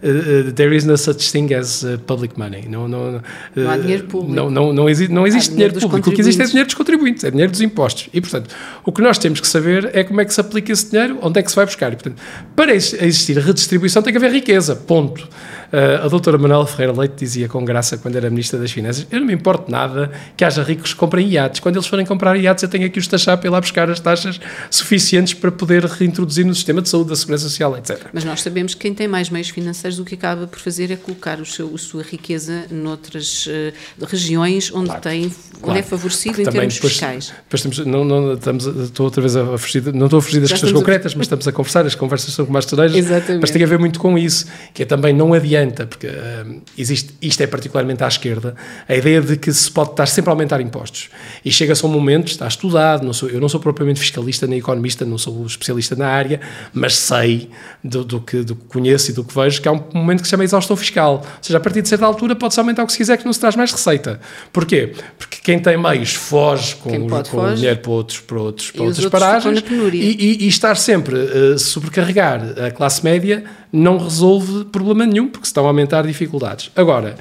Uh, 0.04 0.50
uh, 0.50 0.52
there 0.52 0.76
is 0.76 0.84
no 0.84 0.98
such 0.98 1.32
thing 1.32 1.54
as 1.54 1.84
uh, 1.84 1.98
public 2.06 2.38
money. 2.38 2.68
Não, 2.68 2.88
não, 2.88 3.22
não 3.56 3.72
há 3.72 3.78
dinheiro 3.78 4.04
público. 4.04 4.34
Não, 4.34 4.50
não, 4.50 4.74
não, 4.74 4.90
existe, 4.90 5.14
não 5.14 5.26
existe 5.26 5.52
dinheiro, 5.52 5.74
dinheiro 5.74 5.90
público. 5.90 6.10
O 6.10 6.14
que 6.14 6.20
existe 6.20 6.42
é 6.42 6.46
dinheiro 6.46 6.68
dos 6.68 6.76
contribuintes, 6.76 7.24
é 7.24 7.32
dinheiro 7.32 7.52
dos 7.52 7.62
impostos. 7.62 8.10
E, 8.14 8.20
portanto, 8.20 8.54
o 8.84 8.92
que 8.92 9.02
nós 9.02 9.18
temos 9.18 9.40
que 9.40 9.48
saber 9.48 9.92
é 9.94 10.04
como 10.04 10.20
é 10.20 10.26
que 10.26 10.34
se 10.34 10.42
aplica 10.42 10.72
esse 10.72 10.92
dinheiro, 10.92 11.18
onde 11.22 11.40
é 11.40 11.44
que 11.44 11.50
se 11.50 11.56
vai 11.56 11.66
buscar. 11.66 11.94
E, 11.94 11.96
portanto, 11.96 12.22
para 12.56 12.74
existir 12.76 13.38
redistribuição 13.38 14.02
tem 14.02 14.12
que 14.12 14.18
haver 14.18 14.32
riqueza. 14.32 14.76
Ponto. 14.76 15.28
Uh, 15.74 16.06
a 16.06 16.08
doutora 16.08 16.38
Manuela 16.38 16.68
Ferreira 16.68 16.94
Leite 16.96 17.16
dizia 17.18 17.50
com 17.50 17.66
graça, 17.66 17.98
quando 17.98 18.16
era 18.16 18.30
Ministra 18.30 18.60
das 18.60 18.72
Finanças, 18.72 19.08
eu 19.10 19.20
não 19.20 19.26
me 19.26 19.34
importo 19.34 19.72
nada 19.72 20.12
que 20.38 20.46
haja 20.46 20.62
ricos 20.62 20.94
que 20.94 21.00
comprem 21.00 21.28
iates. 21.28 21.60
Quando 21.60 21.78
eles 21.78 21.88
forem 21.88 22.06
comprar 22.06 22.38
iates, 22.38 22.62
eu 22.62 22.70
tenho 22.70 22.86
aqui 22.86 23.00
os 23.00 23.08
taxar 23.08 23.40
para 23.40 23.48
ir 23.48 23.50
lá 23.50 23.60
buscar 23.60 23.90
as 23.90 24.00
taxas 24.00 24.40
suficientes 24.70 25.34
para 25.34 25.52
poder 25.52 25.84
reintroduzir 25.86 26.46
no 26.46 26.54
sistema 26.54 26.80
de 26.80 26.90
saúde, 26.90 27.10
da 27.10 27.16
segurança 27.16 27.50
social, 27.50 27.76
etc. 27.76 28.06
Mas 28.14 28.24
nós 28.24 28.44
sabemos 28.44 28.76
que 28.76 28.82
quem 28.82 28.94
tem 28.94 29.08
mais 29.08 29.32
meios 29.32 29.50
financeiros, 29.50 29.93
o 30.00 30.06
que 30.06 30.16
acaba 30.16 30.48
por 30.48 30.60
fazer 30.60 30.92
é 30.92 30.96
colocar 30.96 31.40
o 31.40 31.46
seu, 31.46 31.74
a 31.74 31.78
sua 31.78 32.04
riqueza 32.04 32.66
noutras 32.70 33.48
uh, 33.48 34.06
regiões 34.06 34.72
onde, 34.74 34.88
claro, 34.88 35.02
tem, 35.02 35.30
claro. 35.30 35.40
onde 35.64 35.80
é 35.80 35.84
favorecido 35.84 36.36
Porque 36.36 36.50
em 36.50 36.52
termos 36.52 36.76
depois, 36.76 36.94
fiscais. 36.94 37.34
Depois 37.44 37.62
temos, 37.62 37.80
não, 37.80 38.06
não, 38.06 38.34
estamos, 38.34 38.66
estou 38.66 39.06
outra 39.06 39.22
vez 39.22 39.36
a 39.36 39.58
fugir, 39.58 39.94
não 39.94 40.06
estou 40.06 40.20
a 40.20 40.22
fugir 40.22 40.40
das 40.40 40.50
Já 40.50 40.56
questões 40.56 40.74
concretas, 40.74 41.14
a... 41.14 41.18
mas 41.18 41.26
estamos 41.26 41.48
a 41.48 41.52
conversar, 41.52 41.86
as 41.86 41.96
conversas 41.96 42.34
são 42.34 42.46
com 42.46 42.54
mais 42.54 42.66
cerejas, 42.66 43.06
mas 43.40 43.52
tem 43.52 43.64
a 43.64 43.68
ver 43.68 43.80
muito 43.80 44.00
com 44.00 44.18
isso, 44.18 44.46
que 44.74 44.84
é 44.84 44.86
também 44.86 45.14
não 45.14 45.34
adianta, 45.34 45.86
porque 45.86 46.08
uh, 46.08 46.62
existe, 46.78 47.14
isto 47.22 47.42
é 47.42 47.48
particularmente 47.48 48.04
à 48.04 48.08
esquerda, 48.08 48.56
a 48.88 48.96
ideia 48.96 49.22
de 49.22 49.38
que 49.38 49.52
se 49.52 49.70
pode 49.72 49.92
estar 49.92 50.06
sempre 50.06 50.30
a 50.30 50.34
aumentar 50.34 50.62
impostos. 50.62 51.10
E 51.44 51.52
chega-se 51.52 51.84
a 51.86 51.88
um 51.88 51.92
momento, 51.92 52.28
está 52.28 52.48
estudado, 52.48 53.06
não 53.06 53.14
sou, 53.14 53.30
eu 53.30 53.40
não 53.40 53.50
sou 53.50 53.60
propriamente 53.60 54.00
fiscalista 54.00 54.48
nem 54.48 54.60
economista, 54.60 55.06
não 55.06 55.18
sou 55.18 55.46
especialista 55.46 55.96
na 55.96 56.08
área, 56.08 56.40
mas 56.74 56.96
sei 56.96 57.50
do, 57.84 58.04
do, 58.04 58.22
que, 58.22 58.44
do 58.44 58.56
que 58.56 58.66
conheço 58.66 59.12
e 59.12 59.14
do 59.14 59.24
que 59.24 59.34
vejo 59.34 59.62
que 59.62 59.68
há 59.68 59.72
um 59.72 59.80
momento 59.94 60.22
que 60.22 60.28
se 60.28 60.32
chama 60.32 60.44
exaustão 60.44 60.76
fiscal. 60.76 61.24
Ou 61.24 61.38
seja, 61.42 61.58
a 61.58 61.62
partir 61.62 61.82
de 61.82 61.90
certa 61.90 62.06
altura 62.06 62.36
pode-se 62.36 62.60
aumentar 62.60 62.84
o 62.84 62.86
que 62.86 62.94
se 62.94 62.98
quiser 62.98 63.18
que 63.18 63.26
não 63.26 63.34
se 63.34 63.40
traz 63.40 63.56
mais 63.56 63.72
receita. 63.72 64.20
Porquê? 64.52 64.94
Porque 65.18 65.40
quem 65.42 65.60
tem 65.60 65.78
meios 65.78 66.14
foge 66.14 66.76
com, 66.76 66.90
o, 66.90 67.10
com 67.10 67.26
foge. 67.26 67.54
o 67.54 67.56
dinheiro 67.56 67.80
para 67.80 67.92
outros, 67.92 68.20
para 68.20 68.40
outros, 68.40 68.72
para 68.72 68.84
outras 68.84 69.06
paragens 69.08 69.64
e, 69.94 69.98
e, 69.98 70.46
e, 70.46 70.48
estar 70.48 70.76
sempre 70.76 71.16
a 71.16 71.56
uh, 71.56 71.60
sobrecarregar 71.60 72.42
a 72.66 72.72
classe 72.72 73.04
média 73.04 73.44
não 73.72 73.98
resolve 73.98 74.66
problema 74.66 75.06
nenhum, 75.06 75.28
porque 75.28 75.48
estão 75.48 75.66
a 75.66 75.68
aumentar 75.68 76.06
dificuldades. 76.06 76.72
Agora, 76.76 77.16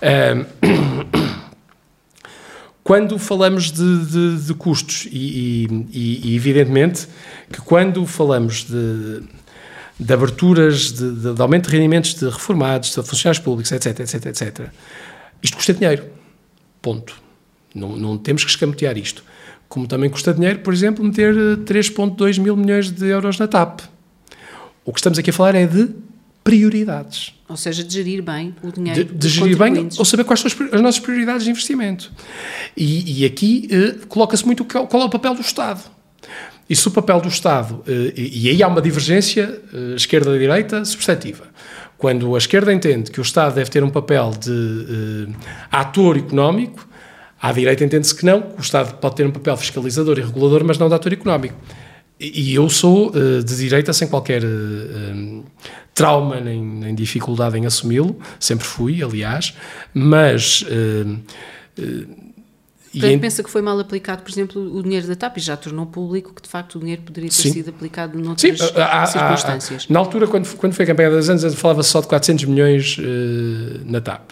quando 2.82 3.18
falamos 3.18 3.70
de, 3.70 4.06
de, 4.06 4.46
de 4.46 4.54
custos, 4.54 5.06
e, 5.10 5.86
e, 5.92 6.30
e, 6.30 6.36
evidentemente 6.36 7.06
que 7.52 7.60
quando 7.60 8.06
falamos 8.06 8.64
de, 8.64 9.22
de 9.98 10.12
aberturas, 10.12 10.92
de, 10.92 11.34
de, 11.34 11.42
aumento 11.42 11.68
de 11.68 11.76
rendimentos 11.76 12.14
de 12.14 12.24
reformados, 12.28 12.90
de 12.90 13.02
funcionários 13.02 13.42
públicos, 13.42 13.72
etc, 13.72 14.00
etc, 14.00 14.26
etc, 14.26 14.68
isto 15.42 15.56
custa 15.56 15.74
dinheiro. 15.74 16.04
Ponto. 16.80 17.14
Não, 17.74 17.96
não 17.96 18.16
temos 18.16 18.44
que 18.44 18.50
escamotear 18.50 18.96
isto. 18.96 19.24
Como 19.68 19.86
também 19.86 20.08
custa 20.08 20.32
dinheiro, 20.32 20.60
por 20.60 20.72
exemplo, 20.72 21.04
meter 21.04 21.34
3,2 21.34 22.40
mil 22.40 22.56
milhões 22.56 22.90
de 22.90 23.06
euros 23.06 23.38
na 23.38 23.46
TAP. 23.46 23.80
O 24.84 24.92
que 24.92 25.00
estamos 25.00 25.18
aqui 25.18 25.30
a 25.30 25.32
falar 25.32 25.54
é 25.54 25.66
de 25.66 25.90
prioridades. 26.42 27.34
Ou 27.46 27.56
seja, 27.56 27.84
de 27.84 27.92
gerir 27.92 28.22
bem 28.22 28.54
o 28.62 28.72
dinheiro. 28.72 29.04
De, 29.04 29.14
de 29.14 29.28
gerir 29.28 29.58
bem, 29.58 29.88
ou 29.98 30.04
saber 30.04 30.24
quais 30.24 30.40
são 30.40 30.50
as, 30.50 30.74
as 30.74 30.80
nossas 30.80 31.00
prioridades 31.00 31.44
de 31.44 31.50
investimento. 31.50 32.10
E, 32.76 33.20
e 33.20 33.24
aqui 33.26 33.68
eh, 33.70 34.06
coloca-se 34.08 34.46
muito 34.46 34.64
qual 34.64 35.02
é 35.02 35.04
o 35.04 35.10
papel 35.10 35.34
do 35.34 35.42
Estado. 35.42 35.82
E 36.68 36.76
se 36.76 36.86
o 36.86 36.90
papel 36.90 37.20
do 37.20 37.28
Estado, 37.28 37.82
eh, 37.86 38.12
e, 38.14 38.50
aí 38.50 38.62
há 38.62 38.68
uma 38.68 38.82
divergência 38.82 39.60
eh, 39.72 39.94
esquerda-direita 39.96 40.84
substantiva. 40.84 41.44
Quando 41.96 42.34
a 42.34 42.38
esquerda 42.38 42.72
entende 42.72 43.10
que 43.10 43.20
o 43.20 43.22
Estado 43.22 43.54
deve 43.54 43.70
ter 43.70 43.82
um 43.82 43.88
papel 43.88 44.32
de 44.38 45.28
eh, 45.30 45.34
ator 45.72 46.18
económico, 46.18 46.86
à 47.40 47.52
direita 47.52 47.84
entende-se 47.84 48.14
que 48.14 48.26
não, 48.26 48.42
que 48.42 48.58
o 48.58 48.60
Estado 48.60 48.94
pode 48.96 49.16
ter 49.16 49.26
um 49.26 49.30
papel 49.30 49.56
fiscalizador 49.56 50.18
e 50.18 50.22
regulador, 50.22 50.62
mas 50.62 50.76
não 50.76 50.88
de 50.88 50.94
ator 50.94 51.12
económico. 51.12 51.54
E 52.20 52.52
eu 52.52 52.68
sou 52.68 53.12
de 53.12 53.56
direita 53.56 53.92
sem 53.92 54.08
qualquer 54.08 54.42
trauma 55.94 56.40
nem, 56.40 56.60
nem, 56.60 56.92
dificuldade 56.92 57.56
em 57.56 57.64
assumi-lo, 57.64 58.18
sempre 58.40 58.66
fui, 58.66 59.04
aliás, 59.04 59.54
mas. 59.94 60.64
Portanto, 62.92 63.12
em... 63.12 63.18
pensa 63.18 63.42
que 63.42 63.50
foi 63.50 63.60
mal 63.60 63.78
aplicado, 63.78 64.22
por 64.22 64.30
exemplo, 64.30 64.76
o 64.76 64.82
dinheiro 64.82 65.06
da 65.06 65.14
TAP 65.14 65.36
e 65.36 65.40
já 65.40 65.56
tornou 65.56 65.86
público 65.86 66.32
que 66.34 66.42
de 66.42 66.48
facto 66.48 66.76
o 66.76 66.80
dinheiro 66.80 67.02
poderia 67.02 67.28
ter 67.28 67.36
Sim. 67.36 67.52
sido 67.52 67.70
aplicado 67.70 68.18
noutras 68.18 68.58
Sim, 68.58 68.66
há, 68.76 69.06
circunstâncias. 69.06 69.82
Há, 69.82 69.86
há, 69.90 69.92
na 69.92 69.98
altura, 69.98 70.26
quando, 70.26 70.48
quando 70.56 70.72
foi 70.72 70.84
a 70.84 70.86
campanha 70.86 71.10
das 71.10 71.28
anos, 71.28 71.54
falava-se 71.54 71.90
só 71.90 72.00
de 72.00 72.06
400 72.06 72.44
milhões 72.46 72.96
na 73.84 74.00
TAP. 74.00 74.30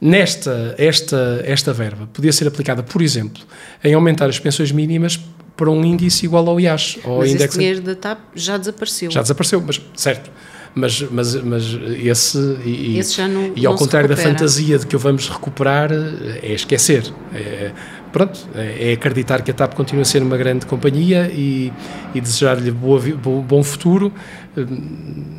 Nesta 0.00 0.74
esta, 0.76 1.42
esta 1.44 1.72
verba 1.72 2.08
podia 2.12 2.32
ser 2.32 2.48
aplicada, 2.48 2.82
por 2.82 3.00
exemplo, 3.00 3.42
em 3.82 3.94
aumentar 3.94 4.28
as 4.28 4.38
pensões 4.38 4.70
mínimas 4.72 5.18
para 5.56 5.70
um 5.70 5.84
índice 5.84 6.26
igual 6.26 6.48
ao 6.48 6.60
IAS. 6.60 6.98
Ao 7.04 7.18
mas 7.18 7.34
esse 7.34 7.56
dinheiro 7.56 7.80
da 7.80 7.94
TAP 7.94 8.18
já 8.34 8.56
desapareceu. 8.56 9.10
Já 9.10 9.22
desapareceu, 9.22 9.62
mas 9.64 9.80
certo. 9.94 10.30
Mas, 10.74 11.02
mas, 11.02 11.34
mas 11.36 11.78
esse, 12.02 12.38
e, 12.64 12.98
esse 12.98 13.22
não, 13.28 13.52
e 13.54 13.64
ao 13.64 13.76
contrário 13.76 14.08
da 14.08 14.16
fantasia 14.16 14.76
de 14.76 14.86
que 14.86 14.96
o 14.96 14.98
vamos 14.98 15.28
recuperar, 15.28 15.90
é 15.92 16.52
esquecer. 16.52 17.04
É, 17.32 17.70
pronto, 18.12 18.40
é, 18.56 18.90
é 18.90 18.92
acreditar 18.92 19.42
que 19.42 19.52
a 19.52 19.54
TAP 19.54 19.74
continua 19.74 20.02
a 20.02 20.04
ser 20.04 20.20
uma 20.20 20.36
grande 20.36 20.66
companhia 20.66 21.30
e, 21.32 21.72
e 22.12 22.20
desejar-lhe 22.20 22.72
boa, 22.72 23.00
bom 23.00 23.62
futuro, 23.62 24.12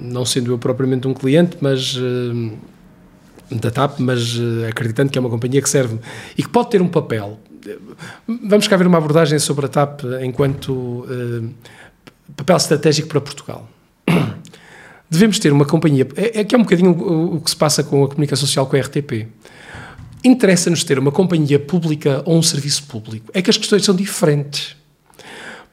não 0.01 0.23
sendo 0.23 0.53
eu 0.53 0.57
propriamente 0.57 1.05
um 1.05 1.13
cliente, 1.13 1.57
mas 1.59 1.97
eh, 1.97 3.55
da 3.55 3.71
TAP, 3.71 3.99
mas 3.99 4.39
eh, 4.39 4.69
acreditando 4.69 5.11
que 5.11 5.17
é 5.17 5.21
uma 5.21 5.29
companhia 5.29 5.61
que 5.61 5.69
serve 5.69 5.99
e 6.37 6.43
que 6.43 6.49
pode 6.49 6.69
ter 6.69 6.81
um 6.81 6.87
papel 6.87 7.39
Vamos 8.27 8.67
cá 8.67 8.77
ver 8.77 8.87
uma 8.87 8.97
abordagem 8.97 9.39
sobre 9.39 9.65
a 9.65 9.69
TAP 9.69 10.01
enquanto 10.21 10.71
uh, 10.71 11.49
papel 12.35 12.57
estratégico 12.57 13.07
para 13.07 13.21
Portugal. 13.21 13.67
Devemos 15.15 15.39
ter 15.39 15.53
uma 15.53 15.63
companhia. 15.63 16.05
É, 16.17 16.41
é 16.41 16.43
que 16.43 16.53
é 16.53 16.57
um 16.57 16.63
bocadinho 16.63 16.91
o, 16.91 17.35
o, 17.35 17.41
que 17.41 17.49
se 17.49 17.55
passa 17.55 17.83
com 17.83 18.03
a 18.03 18.07
comunicação 18.09 18.45
social 18.45 18.67
com 18.67 18.75
a 18.75 18.79
RTP. 18.79 19.27
Interessa-nos 20.25 20.83
ter 20.83 20.99
uma 20.99 21.11
companhia 21.11 21.57
pública 21.57 22.21
ou 22.25 22.37
um 22.37 22.43
serviço 22.43 22.83
público. 22.83 23.31
É 23.33 23.41
que 23.41 23.49
as 23.49 23.57
questões 23.57 23.85
são 23.85 23.95
diferentes. 23.95 24.75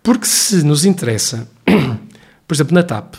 Porque 0.00 0.26
se 0.26 0.62
nos 0.64 0.84
interessa, 0.84 1.48
por 2.46 2.54
exemplo, 2.54 2.72
na 2.72 2.84
TAP, 2.84 3.16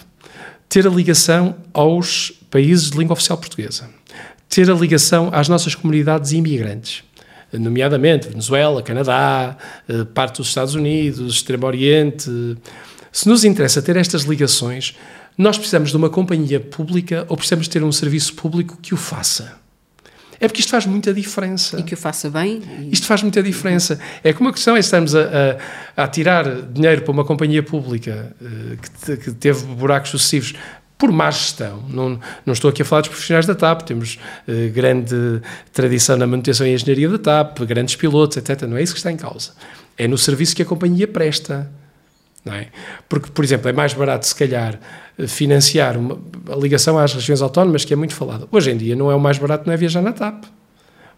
ter 0.69 0.87
a 0.87 0.89
ligação 0.89 1.55
aos 1.73 2.31
países 2.49 2.89
de 2.89 2.97
língua 2.97 3.13
oficial 3.13 3.37
portuguesa, 3.37 3.89
ter 4.47 4.71
a 4.71 4.73
ligação 4.73 5.29
às 5.33 5.49
nossas 5.49 5.75
comunidades 5.75 6.31
imigrantes, 6.31 7.03
nomeadamente 7.51 8.29
Venezuela, 8.29 8.81
Canadá, 8.81 9.57
eh, 9.89 10.05
parte 10.05 10.37
dos 10.37 10.47
Estados 10.47 10.73
Unidos, 10.73 11.35
Extremo 11.35 11.67
Oriente. 11.67 12.57
Se 13.11 13.27
nos 13.27 13.43
interessa 13.43 13.81
ter 13.81 13.97
estas 13.97 14.23
ligações, 14.23 14.95
nós 15.37 15.57
precisamos 15.57 15.89
de 15.89 15.97
uma 15.97 16.09
companhia 16.09 16.59
pública 16.59 17.25
ou 17.29 17.35
precisamos 17.35 17.67
ter 17.67 17.83
um 17.83 17.91
serviço 17.91 18.33
público 18.33 18.77
que 18.81 18.93
o 18.93 18.97
faça. 18.97 19.63
É 20.39 20.47
porque 20.47 20.59
isto 20.59 20.71
faz 20.71 20.85
muita 20.85 21.13
diferença. 21.13 21.79
E 21.79 21.83
que 21.83 21.93
o 21.93 21.97
faça 21.97 22.29
bem. 22.29 22.61
E... 22.81 22.91
Isto 22.91 23.07
faz 23.07 23.21
muita 23.21 23.41
diferença. 23.41 23.97
É 24.23 24.33
como 24.33 24.49
a 24.49 24.53
questão 24.53 24.75
é 24.75 24.79
estarmos 24.79 25.15
a, 25.15 25.57
a, 25.95 26.03
a 26.03 26.07
tirar 26.07 26.63
dinheiro 26.63 27.01
para 27.01 27.11
uma 27.11 27.23
companhia 27.23 27.63
pública 27.63 28.35
uh, 28.41 28.77
que, 29.05 29.17
que, 29.17 29.31
teve 29.31 29.63
buracos 29.67 30.11
sucessivos 30.11 30.53
por 30.97 31.13
má 31.13 31.31
gestão. 31.31 31.83
Não, 31.89 32.19
não 32.45 32.53
estou 32.53 32.69
aqui 32.69 32.81
a 32.81 32.85
falar 32.85 33.01
dos 33.01 33.09
profissionais 33.09 33.45
da 33.45 33.55
TAP, 33.55 33.83
temos 33.83 34.19
uh, 34.47 34.69
grande 34.73 35.41
tradição 35.71 36.17
na 36.17 36.27
manutenção 36.27 36.67
e 36.67 36.73
engenharia 36.73 37.07
da 37.07 37.17
TAP, 37.17 37.59
grandes 37.59 37.95
pilotos, 37.95 38.35
etc. 38.35 38.63
Não 38.63 38.75
é 38.75 38.83
isso 38.83 38.93
que 38.93 38.99
está 38.99 39.11
em 39.11 39.17
causa. 39.17 39.51
É 39.97 40.09
no 40.09 40.17
serviço 40.17 40.55
que 40.55 40.61
a 40.61 40.65
companhia 40.65 41.07
presta. 41.07 41.71
Não 42.43 42.53
é? 42.53 42.67
Porque, 43.07 43.29
por 43.31 43.45
exemplo, 43.45 43.69
é 43.69 43.71
mais 43.71 43.93
barato, 43.93 44.27
se 44.27 44.35
calhar, 44.35 44.77
financiar 45.27 45.97
uma, 45.97 46.17
a 46.51 46.55
ligação 46.55 46.97
às 46.97 47.13
regiões 47.13 47.41
autónomas, 47.41 47.85
que 47.85 47.93
é 47.93 47.95
muito 47.95 48.13
falada. 48.13 48.47
Hoje 48.51 48.71
em 48.71 48.77
dia, 48.77 48.95
não 48.95 49.11
é 49.11 49.15
o 49.15 49.19
mais 49.19 49.37
barato, 49.37 49.65
não 49.67 49.73
é 49.73 49.77
viajar 49.77 50.01
na 50.01 50.11
TAP 50.11 50.45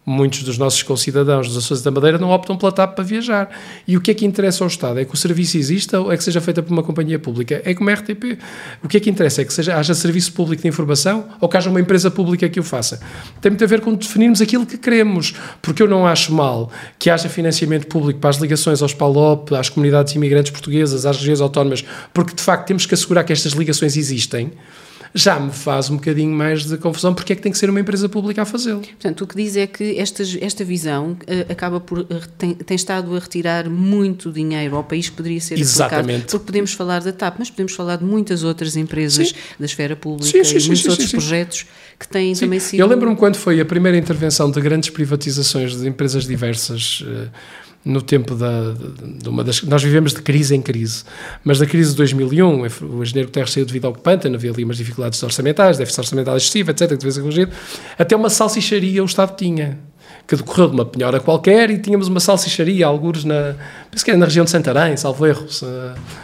muitos 0.05 0.43
dos 0.43 0.57
nossos 0.57 0.83
concidadãos 0.83 1.47
dos 1.47 1.57
Açores 1.57 1.81
da 1.81 1.89
Madeira 1.89 2.17
não 2.17 2.29
optam 2.29 2.55
pela 2.55 2.71
TAP 2.71 2.95
para 2.95 3.03
viajar. 3.03 3.49
E 3.87 3.97
o 3.97 4.01
que 4.01 4.11
é 4.11 4.13
que 4.13 4.25
interessa 4.25 4.63
ao 4.63 4.67
Estado? 4.67 4.99
É 4.99 5.05
que 5.05 5.13
o 5.13 5.17
serviço 5.17 5.57
exista 5.57 5.99
ou 5.99 6.11
é 6.11 6.17
que 6.17 6.23
seja 6.23 6.39
feita 6.39 6.61
por 6.61 6.71
uma 6.71 6.83
companhia 6.83 7.17
pública? 7.17 7.61
É 7.65 7.73
como 7.73 7.89
a 7.89 7.93
RTP. 7.93 8.37
O 8.83 8.87
que 8.87 8.97
é 8.97 8.99
que 8.99 9.09
interessa? 9.09 9.41
É 9.41 9.45
que 9.45 9.53
seja, 9.53 9.75
haja 9.75 9.95
serviço 9.95 10.31
público 10.33 10.61
de 10.61 10.67
informação 10.67 11.25
ou 11.41 11.49
que 11.49 11.57
haja 11.57 11.69
uma 11.69 11.81
empresa 11.81 12.11
pública 12.11 12.47
que 12.47 12.59
o 12.59 12.63
faça? 12.63 12.99
Tem 13.41 13.49
muito 13.49 13.63
a 13.63 13.67
ver 13.67 13.81
com 13.81 13.93
definirmos 13.93 14.41
aquilo 14.41 14.65
que 14.65 14.77
queremos, 14.77 15.33
porque 15.61 15.81
eu 15.81 15.87
não 15.87 16.05
acho 16.05 16.31
mal 16.31 16.69
que 16.99 17.09
haja 17.09 17.27
financiamento 17.27 17.87
público 17.87 18.19
para 18.19 18.29
as 18.29 18.37
ligações 18.37 18.81
aos 18.81 18.93
PALOP, 18.93 19.55
às 19.55 19.69
comunidades 19.69 20.13
imigrantes 20.13 20.51
portuguesas, 20.51 21.05
às 21.05 21.17
regiões 21.17 21.41
autónomas, 21.41 21.83
porque 22.13 22.35
de 22.35 22.41
facto 22.41 22.67
temos 22.67 22.85
que 22.85 22.93
assegurar 22.93 23.23
que 23.23 23.33
estas 23.33 23.53
ligações 23.53 23.97
existem 23.97 24.51
já 25.17 25.39
me 25.39 25.49
faz 25.49 25.89
um 25.89 25.95
bocadinho 25.95 26.35
mais 26.35 26.65
de 26.65 26.77
confusão 26.77 27.13
porque 27.13 27.31
é 27.31 27.35
que 27.37 27.41
tem 27.41 27.49
que 27.49 27.57
ser 27.57 27.69
uma 27.69 27.79
empresa 27.79 28.09
pública 28.09 28.41
a 28.41 28.45
fazê-lo. 28.45 28.81
Portanto, 28.81 29.23
o 29.23 29.27
que 29.27 29.37
diz 29.37 29.55
é 29.55 29.65
que 29.65 29.97
esta, 29.97 30.23
esta 30.41 30.65
visão 30.65 31.13
uh, 31.13 31.51
acaba 31.51 31.79
por 31.79 31.99
uh, 31.99 32.07
tem, 32.37 32.53
tem, 32.53 32.75
estado 32.75 33.15
a 33.15 33.19
retirar 33.19 33.69
muito 33.69 34.29
dinheiro 34.29 34.75
ao 34.75 34.83
país 34.83 35.07
que 35.07 35.15
poderia 35.15 35.39
ser 35.39 35.57
Exatamente. 35.57 36.01
Aplicado, 36.01 36.31
porque 36.31 36.45
podemos 36.45 36.73
falar 36.73 37.01
da 37.01 37.13
TAP, 37.13 37.37
mas 37.39 37.49
podemos 37.49 37.71
falar 37.73 37.95
de 37.95 38.03
muitas 38.03 38.43
outras 38.43 38.75
empresas 38.75 39.29
sim. 39.29 39.35
da 39.57 39.65
esfera 39.65 39.95
pública 39.95 40.29
sim, 40.29 40.43
sim, 40.43 40.57
e 40.57 40.67
muitos 40.67 40.85
outros 40.85 41.09
projetos 41.09 41.65
que 41.97 42.07
têm 42.09 42.35
também 42.35 42.59
sido... 42.59 42.81
Eu 42.81 42.87
lembro-me 42.87 43.15
quando 43.15 43.37
foi 43.37 43.61
a 43.61 43.65
primeira 43.65 43.97
intervenção 43.97 44.51
de 44.51 44.59
grandes 44.59 44.89
privatizações 44.89 45.77
de 45.77 45.87
empresas 45.87 46.27
diversas... 46.27 47.01
Uh, 47.01 47.29
no 47.85 48.01
tempo 48.01 48.33
da, 48.33 48.73
de 49.21 49.29
uma 49.29 49.43
das. 49.43 49.61
Nós 49.61 49.83
vivemos 49.83 50.11
de 50.11 50.21
crise 50.21 50.55
em 50.55 50.61
crise, 50.61 51.03
mas 51.43 51.59
da 51.59 51.67
crise 51.67 51.91
de 51.91 51.97
2001, 51.97 52.61
o 52.61 53.03
engenheiro 53.03 53.27
Guterres 53.27 53.51
saiu 53.51 53.65
devido 53.65 53.85
ao 53.85 53.93
pântano, 53.93 54.35
havia 54.35 54.51
ali 54.51 54.63
umas 54.63 54.77
dificuldades 54.77 55.21
orçamentais, 55.21 55.77
déficit 55.77 55.99
orçamental 55.99 56.35
excessivo, 56.35 56.71
etc., 56.71 56.89
que 56.89 56.97
devia 56.97 57.11
ser 57.11 57.21
corrigido. 57.21 57.51
Até 57.97 58.15
uma 58.15 58.29
salsicharia 58.31 59.03
o 59.03 59.05
Estado 59.05 59.35
tinha, 59.37 59.77
que 60.27 60.35
decorreu 60.35 60.69
de 60.69 60.73
uma 60.73 60.85
penhora 60.85 61.19
qualquer 61.19 61.69
e 61.69 61.77
tínhamos 61.77 62.07
uma 62.07 62.19
salsicharia, 62.19 62.87
alguns 62.87 63.23
na. 63.23 63.55
Penso 63.91 64.03
que 64.03 64.09
era 64.09 64.17
na 64.17 64.25
região 64.25 64.45
de 64.45 64.49
Santarém, 64.49 64.97
salvo 64.97 65.23
erro, 65.27 65.47
se, 65.47 65.65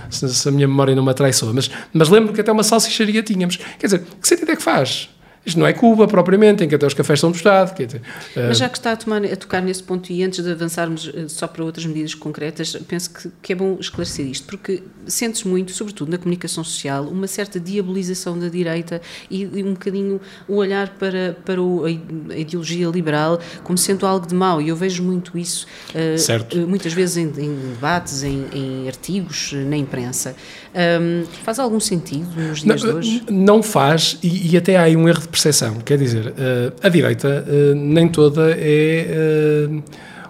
se, 0.10 0.28
se 0.34 0.50
a 0.50 0.52
minha 0.52 0.67
memória 0.67 0.95
não 0.95 1.04
me 1.04 1.12
atraiçoa, 1.12 1.54
mas, 1.54 1.69
mas 1.93 2.10
lembro 2.10 2.34
que 2.34 2.41
até 2.41 2.52
uma 2.52 2.63
salsicharia 2.63 3.21
tínhamos. 3.21 3.58
Quer 3.78 3.86
dizer, 3.86 4.04
que 4.19 4.28
sentido 4.28 4.52
é 4.52 4.56
que 4.56 4.63
faz? 4.63 5.10
Isto 5.45 5.60
não 5.60 5.65
é 5.65 5.73
Cuba 5.73 6.08
propriamente, 6.08 6.63
em 6.63 6.69
que 6.69 6.75
até 6.75 6.86
os 6.86 6.93
cafés 6.93 7.19
são 7.19 7.32
do 7.32 7.36
Estado. 7.36 7.73
Quer 7.73 7.88
dizer, 7.88 8.01
Mas 8.36 8.58
já 8.58 8.69
que 8.69 8.77
está 8.77 8.91
a, 8.91 8.95
tomar, 8.95 9.23
a, 9.25 9.36
tocar 9.36 9.62
nesse 9.62 9.82
ponto 9.82 10.12
e 10.12 10.23
antes 10.23 10.43
de 10.43 10.51
avançarmos 10.51 11.12
eh, 11.13 11.27
só 11.27 11.47
para 11.47 11.63
outras 11.63 11.86
medidas 11.86 12.13
concretas, 12.13 12.77
penso 12.88 13.12
que, 13.12 13.32
que 13.41 13.54
é 13.54 13.56
bom 13.56 13.77
esclarecer 13.80 14.27
isto, 14.27 14.45
porque 14.45 14.84
sentes 15.08 15.43
muito, 15.43 15.71
sobretudo 15.71 16.12
na 16.12 16.17
comunicação 16.17 16.63
social, 16.63 17.06
uma 17.06 17.27
certa 17.27 17.60
diabolização 17.60 18.38
da 18.38 18.49
direita 18.49 19.01
e, 19.32 19.41
e 19.41 19.63
um 19.63 19.73
bocadinho 19.73 20.21
o 20.47 20.56
olhar 20.56 20.89
para, 20.89 21.36
para 21.43 21.62
o, 21.62 21.86
a 21.86 21.89
ideologia 22.38 22.88
liberal 22.88 23.39
como 23.63 23.77
sendo 23.77 24.06
algo 24.06 24.27
de 24.27 24.36
mau. 24.36 24.62
E 24.62 24.69
eu 24.69 24.75
vejo 24.75 25.01
muito 25.01 25.38
isso, 25.38 25.65
uh, 25.95 26.67
muitas 26.67 26.93
vezes 26.93 27.17
em, 27.17 27.27
em 27.27 27.71
debates, 27.73 28.23
em, 28.23 28.45
em, 28.54 28.88
artigos, 28.88 29.54
na 29.54 29.77
imprensa. 29.77 30.36
Um, 30.73 31.25
faz 31.43 31.60
algum 31.60 31.81
sentido 31.81 32.29
nos 32.36 32.62
dias 32.62 32.81
não, 32.84 32.91
de 32.91 32.97
hoje? 32.97 33.23
Não 33.29 33.63
faz, 33.63 34.17
e, 34.23 34.53
e 34.53 34.57
até 34.57 34.77
há 34.77 34.84
aí 34.84 34.95
um 34.95 35.07
erro 35.07 35.19
de 35.19 35.27
percepção. 35.27 35.75
Quer 35.79 35.97
dizer, 35.97 36.27
uh, 36.27 36.73
a 36.81 36.88
direita 36.88 37.45
uh, 37.45 37.75
nem 37.75 38.07
toda 38.07 38.55
é 38.57 39.67
uh, 39.69 39.84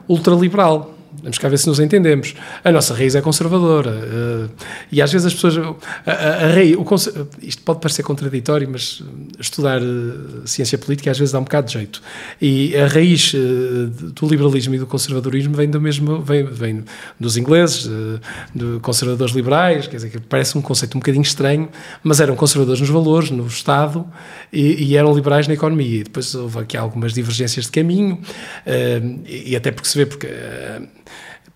ultraliberal. 0.08 0.96
Vamos 1.22 1.38
cá 1.38 1.48
ver 1.48 1.58
se 1.58 1.68
nos 1.68 1.80
entendemos. 1.80 2.34
A 2.64 2.72
nossa 2.72 2.96
raiz 2.96 3.14
é 3.14 3.22
conservadora. 3.22 3.92
Uh, 3.92 4.50
e 4.92 5.02
às 5.02 5.12
vezes 5.12 5.28
as 5.28 5.34
pessoas. 5.34 5.58
A, 6.06 6.12
a, 6.12 6.46
a 6.46 6.48
raiz, 6.54 6.76
isto 7.44 7.62
pode 7.64 7.80
parecer 7.80 8.02
contraditório, 8.02 8.68
mas 8.70 9.04
estudar 9.40 9.82
uh, 9.82 10.42
ciência 10.46 10.78
política 10.80 11.12
às 11.12 11.20
vezes 11.20 11.32
dá 11.32 11.40
um 11.40 11.44
bocado 11.44 11.68
de 11.68 11.74
jeito. 11.74 12.02
E 12.42 12.76
a 12.76 12.88
raiz 12.88 13.34
uh, 13.34 13.88
do 13.88 14.28
liberalismo 14.28 14.74
e 14.74 14.80
do 14.80 14.88
conservadorismo 14.88 15.54
vem 15.54 15.70
do 15.70 15.80
mesmo. 15.80 16.22
vem, 16.22 16.44
vem 16.44 16.84
dos 17.20 17.38
ingleses, 17.38 17.88
de 18.56 18.80
conservadores 18.82 19.36
liberais, 19.36 19.88
quer 19.88 19.98
dizer, 19.98 20.10
que 20.10 20.20
parece 20.20 20.58
um 20.58 20.62
conceito 20.62 20.96
um 20.96 21.00
bocadinho 21.00 21.22
estranho, 21.22 21.70
mas 22.04 22.20
eram 22.20 22.36
conservadores 22.36 22.82
nos 22.82 22.90
valores, 22.90 23.30
no 23.30 23.46
Estado, 23.46 24.06
e, 24.52 24.86
e 24.86 24.98
eram 24.98 25.14
liberais 25.14 25.48
na 25.48 25.54
economia. 25.54 26.00
E 26.00 26.04
depois 26.04 26.34
houve 26.34 26.60
aqui 26.60 26.76
algumas 26.76 27.14
divergências 27.14 27.66
de 27.66 27.72
caminho, 27.72 28.20
e 29.28 29.56
até 29.56 29.72
porque 29.72 29.88
se 29.88 29.98
vê, 29.98 30.06
porque 30.06 30.28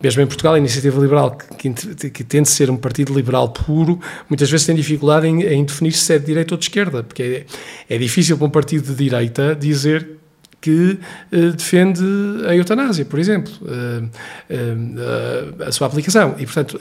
mesmo 0.01 0.21
em 0.21 0.27
Portugal, 0.27 0.53
a 0.53 0.58
iniciativa 0.58 0.99
liberal, 0.99 1.38
que, 1.58 2.10
que, 2.10 2.23
tende 2.23 2.49
a 2.49 2.51
ser 2.51 2.69
um 2.69 2.77
partido 2.77 3.13
liberal 3.13 3.49
puro, 3.49 3.99
muitas 4.29 4.49
vezes 4.49 4.65
tem 4.65 4.75
dificuldade 4.75 5.27
em, 5.27 5.41
em 5.43 5.63
definir 5.63 5.93
se 5.93 6.13
é 6.13 6.19
de 6.19 6.25
direita 6.25 6.53
ou 6.53 6.58
de 6.58 6.65
esquerda, 6.65 7.03
porque 7.03 7.45
é, 7.89 7.95
é 7.95 7.97
difícil 7.97 8.38
para 8.38 8.47
um 8.47 8.49
partido 8.49 8.88
de 8.88 8.95
direita 8.95 9.55
dizer 9.55 10.15
que 10.60 10.97
uh, 11.31 11.51
defende 11.51 12.01
a 12.47 12.55
eutanásia, 12.55 13.05
por 13.05 13.19
exemplo, 13.19 13.53
uh, 13.62 14.03
uh, 14.03 15.63
a 15.67 15.71
sua 15.71 15.86
aplicação. 15.88 16.36
E, 16.39 16.45
portanto, 16.45 16.77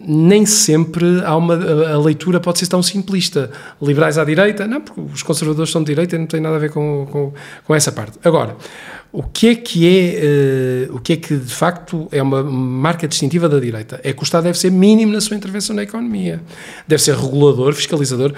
nem 0.00 0.46
sempre 0.46 1.04
há 1.24 1.36
uma, 1.36 1.54
a 1.54 1.98
leitura 1.98 2.38
pode 2.38 2.60
ser 2.60 2.68
tão 2.68 2.82
simplista. 2.82 3.50
Liberais 3.82 4.18
à 4.18 4.24
direita, 4.24 4.66
não, 4.66 4.80
porque 4.80 5.00
os 5.00 5.22
conservadores 5.22 5.70
são 5.70 5.82
de 5.82 5.88
direita 5.88 6.14
e 6.14 6.18
não 6.18 6.26
tem 6.26 6.40
nada 6.40 6.56
a 6.56 6.58
ver 6.58 6.70
com, 6.70 7.06
com, 7.10 7.32
com 7.64 7.74
essa 7.74 7.90
parte. 7.90 8.18
Agora, 8.24 8.56
o 9.12 9.22
que 9.22 9.48
é 9.48 9.54
que 9.54 9.88
é, 9.88 10.88
uh, 10.90 10.96
o 10.96 11.00
que 11.00 11.14
é 11.14 11.16
que 11.16 11.36
de 11.36 11.54
facto 11.54 12.08
é 12.12 12.22
uma 12.22 12.42
marca 12.42 13.08
distintiva 13.08 13.48
da 13.48 13.58
direita? 13.58 14.00
É 14.04 14.12
que 14.12 14.22
o 14.22 14.24
Estado 14.24 14.44
deve 14.44 14.58
ser 14.58 14.70
mínimo 14.70 15.12
na 15.12 15.20
sua 15.20 15.36
intervenção 15.36 15.74
na 15.74 15.82
economia. 15.82 16.40
Deve 16.86 17.02
ser 17.02 17.16
regulador, 17.16 17.72
fiscalizador 17.74 18.32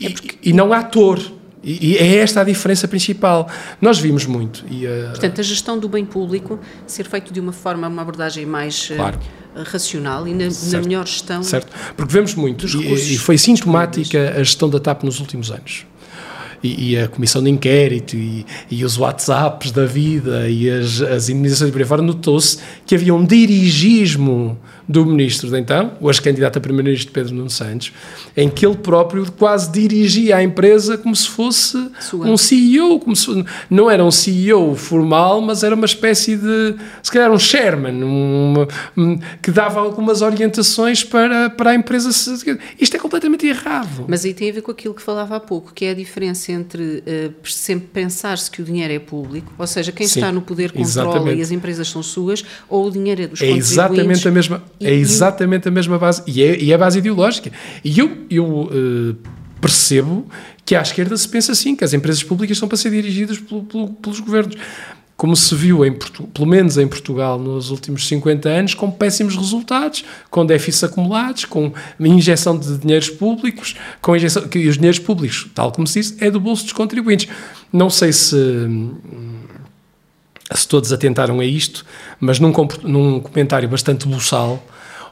é 0.00 0.10
porque... 0.10 0.38
e, 0.42 0.50
e 0.50 0.52
não 0.52 0.72
ator. 0.72 1.20
E, 1.62 1.92
e, 1.92 1.96
é 1.98 2.16
esta 2.16 2.40
a 2.40 2.44
diferença 2.44 2.88
principal. 2.88 3.46
Nós 3.80 3.98
vimos 3.98 4.24
muito. 4.24 4.64
E, 4.70 4.86
uh... 4.86 5.10
Portanto, 5.10 5.40
a 5.40 5.44
gestão 5.44 5.78
do 5.78 5.88
bem 5.88 6.06
público 6.06 6.58
ser 6.86 7.06
feito 7.06 7.32
de 7.32 7.40
uma 7.40 7.52
forma, 7.52 7.86
uma 7.86 8.00
abordagem 8.00 8.46
mais 8.46 8.88
uh, 8.90 8.96
claro. 8.96 9.18
Racional 9.64 10.26
e 10.26 10.34
na, 10.34 10.46
na, 10.46 10.80
melhor 10.80 11.06
gestão. 11.06 11.42
Certo, 11.42 11.68
porque 11.96 12.12
vemos 12.12 12.34
muito. 12.34 12.66
E, 12.66 13.14
e, 13.14 13.18
foi 13.18 13.36
sintomática 13.38 14.34
a 14.36 14.42
gestão 14.42 14.68
da 14.68 14.78
TAP 14.78 15.02
nos 15.04 15.20
últimos 15.20 15.50
anos 15.50 15.84
e, 16.62 16.92
e 16.92 16.98
a 16.98 17.08
comissão 17.08 17.42
de 17.42 17.50
inquérito 17.50 18.16
e, 18.16 18.44
e, 18.70 18.84
os 18.84 18.98
WhatsApps 18.98 19.70
da 19.70 19.86
vida 19.86 20.48
e 20.48 20.70
as, 20.70 21.00
as 21.00 21.28
indemnizações 21.28 21.68
de 21.68 21.72
por 21.72 21.82
aí 21.82 21.88
fora, 21.88 22.02
notou-se 22.02 22.58
que 22.86 22.94
havia 22.94 23.14
um 23.14 23.24
dirigismo 23.24 24.58
do 24.90 25.06
ministro 25.06 25.48
de 25.48 25.56
então, 25.56 25.92
o 26.00 26.10
ex-candidato 26.10 26.58
a 26.58 26.60
primeiro-ministro 26.60 27.12
Pedro 27.12 27.32
Nuno 27.32 27.48
Santos, 27.48 27.92
em 28.36 28.50
que 28.50 28.66
ele 28.66 28.76
próprio 28.76 29.30
quase 29.30 29.70
dirigia 29.70 30.36
a 30.36 30.42
empresa 30.42 30.98
como 30.98 31.14
se 31.14 31.28
fosse 31.28 31.78
Sua. 32.00 32.26
um 32.26 32.36
CEO, 32.36 32.98
como 32.98 33.14
se, 33.14 33.44
não 33.70 33.88
era 33.88 34.04
um 34.04 34.10
CEO 34.10 34.74
formal, 34.74 35.40
mas 35.40 35.62
era 35.62 35.76
uma 35.76 35.84
espécie 35.84 36.36
de, 36.36 36.74
se 37.04 37.12
calhar 37.12 37.30
um 37.30 37.38
chairman, 37.38 38.02
um, 38.02 38.66
um, 38.96 39.18
que 39.40 39.52
dava 39.52 39.78
algumas 39.78 40.22
orientações 40.22 41.04
para, 41.04 41.48
para 41.50 41.70
a 41.70 41.74
empresa. 41.76 42.10
Isto 42.78 42.96
é 42.96 42.98
completamente 42.98 43.46
errado. 43.46 44.06
Mas 44.08 44.24
aí 44.24 44.34
tem 44.34 44.50
a 44.50 44.52
ver 44.54 44.62
com 44.62 44.72
aquilo 44.72 44.92
que 44.92 45.02
falava 45.02 45.36
há 45.36 45.40
pouco, 45.40 45.72
que 45.72 45.84
é 45.84 45.90
a 45.90 45.94
diferença 45.94 46.50
entre 46.50 46.82
uh, 47.06 47.32
sempre 47.44 47.86
pensar-se 47.92 48.50
que 48.50 48.60
o 48.60 48.64
dinheiro 48.64 48.92
é 48.92 48.98
público, 48.98 49.52
ou 49.56 49.66
seja, 49.68 49.92
quem 49.92 50.08
Sim, 50.08 50.18
está 50.18 50.32
no 50.32 50.42
poder 50.42 50.72
controla 50.72 51.10
exatamente. 51.10 51.38
e 51.38 51.42
as 51.42 51.52
empresas 51.52 51.88
são 51.88 52.02
suas, 52.02 52.44
ou 52.68 52.88
o 52.88 52.90
dinheiro 52.90 53.22
é 53.22 53.26
dos 53.28 53.40
é 53.40 53.50
exatamente 53.50 54.26
a 54.26 54.30
mesma 54.32 54.64
é 54.80 54.92
exatamente 54.92 55.68
a 55.68 55.70
mesma 55.70 55.98
base. 55.98 56.22
E 56.26 56.42
é, 56.42 56.58
e 56.58 56.72
é 56.72 56.74
a 56.74 56.78
base 56.78 56.98
ideológica. 56.98 57.52
E 57.84 57.98
eu, 57.98 58.16
eu 58.30 58.46
uh, 58.46 59.16
percebo 59.60 60.26
que 60.64 60.74
à 60.74 60.80
esquerda 60.80 61.16
se 61.16 61.28
pensa 61.28 61.52
assim, 61.52 61.76
que 61.76 61.84
as 61.84 61.92
empresas 61.92 62.22
públicas 62.22 62.56
são 62.56 62.66
para 62.66 62.78
ser 62.78 62.90
dirigidas 62.90 63.38
pelo, 63.38 63.62
pelo, 63.64 63.88
pelos 63.88 64.20
governos. 64.20 64.56
Como 65.16 65.36
se 65.36 65.54
viu, 65.54 65.84
em, 65.84 65.92
pelo 65.92 66.46
menos 66.46 66.78
em 66.78 66.88
Portugal, 66.88 67.38
nos 67.38 67.70
últimos 67.70 68.08
50 68.08 68.48
anos, 68.48 68.72
com 68.72 68.90
péssimos 68.90 69.36
resultados, 69.36 70.02
com 70.30 70.46
déficits 70.46 70.82
acumulados, 70.82 71.44
com 71.44 71.72
injeção 72.00 72.58
de 72.58 72.78
dinheiros 72.78 73.10
públicos, 73.10 73.76
com 74.00 74.16
injeção, 74.16 74.48
que 74.48 74.66
os 74.66 74.76
dinheiros 74.76 74.98
públicos, 74.98 75.46
tal 75.54 75.72
como 75.72 75.86
se 75.86 76.00
disse, 76.00 76.24
é 76.24 76.30
do 76.30 76.40
bolso 76.40 76.64
dos 76.64 76.72
contribuintes. 76.72 77.28
Não 77.70 77.90
sei 77.90 78.14
se 78.14 78.34
se 80.56 80.66
todos 80.66 80.92
atentaram 80.92 81.40
a 81.40 81.44
isto, 81.44 81.84
mas 82.18 82.40
num, 82.40 82.52
num 82.82 83.20
comentário 83.20 83.68
bastante 83.68 84.06
buçal, 84.06 84.62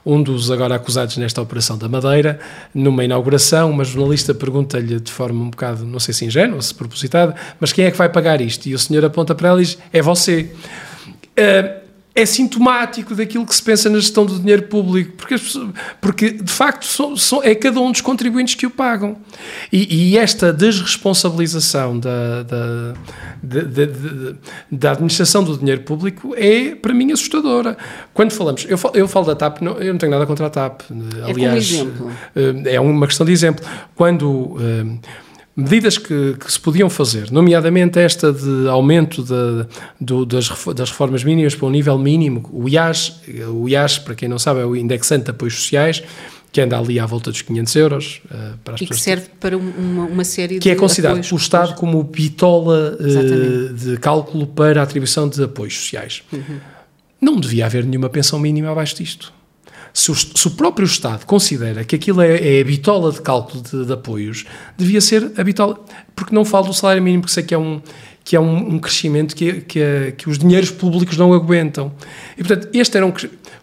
um 0.09 0.23
dos 0.23 0.51
agora 0.51 0.75
acusados 0.75 1.19
nesta 1.19 1.43
operação 1.43 1.77
da 1.77 1.87
Madeira, 1.87 2.41
numa 2.75 3.05
inauguração, 3.05 3.71
uma 3.71 3.85
jornalista 3.85 4.33
pergunta-lhe 4.33 4.99
de 4.99 5.13
forma 5.13 5.45
um 5.45 5.51
bocado, 5.51 5.85
não 5.85 6.01
sei 6.01 6.15
se 6.15 6.25
ingênua, 6.25 6.63
se 6.63 6.75
propositada, 6.75 7.35
mas 7.61 7.75
quem 7.75 7.85
é 7.85 7.91
que 7.91 7.97
vai 7.99 8.09
pagar 8.09 8.41
isto? 8.41 8.67
E 8.71 8.75
o 8.75 8.79
senhor 8.79 9.05
aponta 9.05 9.35
para 9.35 9.51
ela 9.51 9.61
e 9.61 9.67
diz, 9.67 9.77
é 9.93 10.01
você. 10.01 10.51
Uh, 11.39 11.88
é 12.19 12.27
sintomático 12.27 13.15
daquilo 13.15 13.47
que 13.47 13.55
se 13.55 13.63
pensa 13.63 13.89
na 13.89 13.99
gestão 13.99 14.27
do 14.27 14.39
dinheiro 14.39 14.63
público, 14.65 15.13
porque, 15.17 15.37
porque 16.01 16.31
de 16.31 16.51
facto 16.51 16.85
são, 16.85 17.17
são, 17.17 17.43
é 17.43 17.55
cada 17.55 17.81
um 17.81 17.93
dos 17.93 18.01
contribuintes 18.01 18.57
que 18.57 18.67
o 18.67 18.71
pagam. 18.71 19.17
E, 19.73 20.11
e 20.11 20.19
esta 20.19 20.53
desresponsabilização 20.53 21.99
da, 21.99 22.43
da, 22.43 22.95
da, 23.43 23.61
da, 24.71 24.91
administração 24.91 25.45
do 25.45 25.57
dinheiro 25.57 25.83
público 25.83 26.35
é, 26.37 26.75
para 26.75 26.93
mim, 26.93 27.13
assustadora. 27.13 27.77
Quando 28.13 28.33
falamos, 28.33 28.67
eu 28.69 28.77
falo, 28.77 28.97
eu 28.97 29.07
falo 29.07 29.27
da 29.27 29.37
TAP, 29.37 29.63
não, 29.63 29.79
eu 29.79 29.93
não 29.93 29.99
tenho 29.99 30.11
nada 30.11 30.27
contra 30.27 30.47
a 30.47 30.51
TAP. 30.51 30.83
Aliás, 31.25 31.73
é, 31.73 31.85
como 31.85 32.11
exemplo. 32.35 32.67
é 32.67 32.81
uma 32.81 33.07
questão 33.07 33.25
de 33.25 33.33
exemplo. 33.33 33.65
Quando 33.95 34.57
eh, 34.61 34.99
medidas 35.59 35.99
que, 35.99 36.37
que, 36.39 36.53
se 36.53 36.61
podiam 36.61 36.89
fazer, 36.89 37.33
nomeadamente 37.33 37.99
esta 37.99 38.33
de 38.33 38.69
aumento 38.69 39.25
de, 39.25 39.67
do, 40.01 40.25
das, 40.25 40.49
das, 40.77 40.91
reformas 40.91 41.25
mínimas 41.25 41.57
para 41.57 41.67
um 41.67 41.71
nível 41.71 41.99
mínimo, 41.99 42.49
o 42.53 42.69
IAS, 42.69 43.21
o 43.53 43.69
IAS, 43.69 43.99
para 43.99 44.15
quem 44.15 44.29
não 44.29 44.39
sabe, 44.39 44.61
é 44.61 44.65
o 44.65 44.77
Indexante 44.77 45.25
de 45.25 45.31
Apoios 45.33 45.57
Sociais, 45.57 46.01
que 46.53 46.61
anda 46.61 46.79
ali 46.79 47.01
à 47.01 47.07
volta 47.07 47.33
dos 47.33 47.43
500 47.43 47.77
euros. 47.77 48.23
Uh, 48.27 48.57
para 48.63 48.75
as 48.77 48.81
e 48.81 48.87
que 48.87 48.97
serve 48.97 49.27
que, 49.27 49.37
para 49.37 49.59
uma, 49.59 50.05
uma, 50.05 50.25
série 50.25 50.55
que 50.55 50.61
de 50.61 50.61
Que 50.61 50.71
é 50.71 50.75
considerado 50.77 51.21
pelo 51.21 51.37
Estado 51.37 51.75
como 51.75 52.05
bitola 52.05 52.97
uh, 53.01 53.75
de 53.75 53.97
cálculo 53.99 54.47
para 54.47 54.81
a 54.81 54.85
atribuição 54.85 55.29
de 55.29 55.43
apoios 55.43 55.77
sociais. 55.77 56.23
Uhum. 56.33 56.61
Não 57.21 57.37
devia 57.37 57.67
haver 57.67 57.85
nenhuma 57.85 58.09
pensão 58.09 58.39
mínima 58.39 58.71
abaixo 58.71 58.95
disto 58.95 59.33
se 59.99 60.13
o, 60.13 60.15
se 60.15 60.47
o, 60.47 60.51
próprio 60.53 60.85
Estado 60.85 61.27
considera 61.27 61.83
que 61.83 61.97
aquilo 61.97 62.23
é, 62.23 62.59
é 62.59 62.61
a 62.61 62.65
bitola 62.65 63.11
de 63.11 63.21
cálculo 63.21 63.63
de, 63.63 63.85
de, 63.85 63.93
apoios, 63.93 64.45
devia 64.77 65.01
ser 65.01 65.33
a 65.37 65.43
bitola. 65.43 65.81
Porque 66.15 66.33
não 66.33 66.45
falo 66.45 66.69
do 66.69 66.75
salário 66.75 67.03
mínimo, 67.03 67.23
porque 67.23 67.35
sei 67.35 67.43
que 67.43 67.53
é 67.53 67.59
um, 67.59 67.83
que 68.23 68.37
é 68.37 68.41
um, 68.41 68.75
um 68.75 68.79
crescimento 68.79 69.35
que, 69.35 69.61
que, 69.63 70.15
que, 70.17 70.31
os 70.31 70.39
dinheiros 70.39 70.71
públicos 70.71 71.17
não 71.17 71.33
aguentam. 71.33 71.93
E, 72.37 72.45
portanto, 72.45 72.69
este 72.73 72.97
era 72.97 73.05
um. 73.05 73.13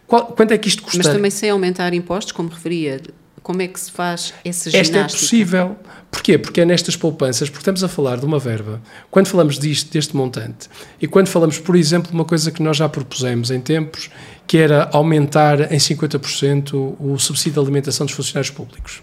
Qual, 0.05 0.25
quanto 0.27 0.51
é 0.51 0.57
que 0.57 0.67
isto 0.67 0.83
custa? 0.83 0.97
Mas 0.97 1.07
também 1.07 1.31
sem 1.31 1.49
aumentar 1.49 1.93
impostos, 1.93 2.33
como 2.33 2.49
referia, 2.49 2.99
como 3.41 3.61
é 3.61 3.67
que 3.67 3.79
se 3.79 3.91
faz 3.91 4.33
essa 4.43 4.69
ginástica? 4.69 4.99
Esta 4.99 5.15
é 5.15 5.17
possível. 5.17 5.75
Porquê? 6.11 6.37
Porque 6.37 6.61
é 6.61 6.65
nestas 6.65 6.95
poupanças, 6.95 7.49
porque 7.49 7.61
estamos 7.61 7.83
a 7.83 7.87
falar 7.87 8.17
de 8.17 8.25
uma 8.25 8.39
verba, 8.39 8.81
quando 9.11 9.27
falamos 9.27 9.59
disto, 9.59 9.91
deste 9.91 10.15
montante, 10.15 10.69
e 10.99 11.07
quando 11.07 11.27
falamos, 11.27 11.59
por 11.59 11.75
exemplo, 11.75 12.09
de 12.09 12.15
uma 12.15 12.25
coisa 12.25 12.51
que 12.51 12.63
nós 12.63 12.77
já 12.77 12.89
propusemos 12.89 13.51
em 13.51 13.59
tempos, 13.59 14.09
que 14.47 14.57
era 14.57 14.89
aumentar 14.91 15.71
em 15.71 15.77
50% 15.77 16.95
o 16.99 17.17
subsídio 17.17 17.53
de 17.53 17.59
alimentação 17.59 18.05
dos 18.05 18.15
funcionários 18.15 18.51
públicos. 18.51 19.01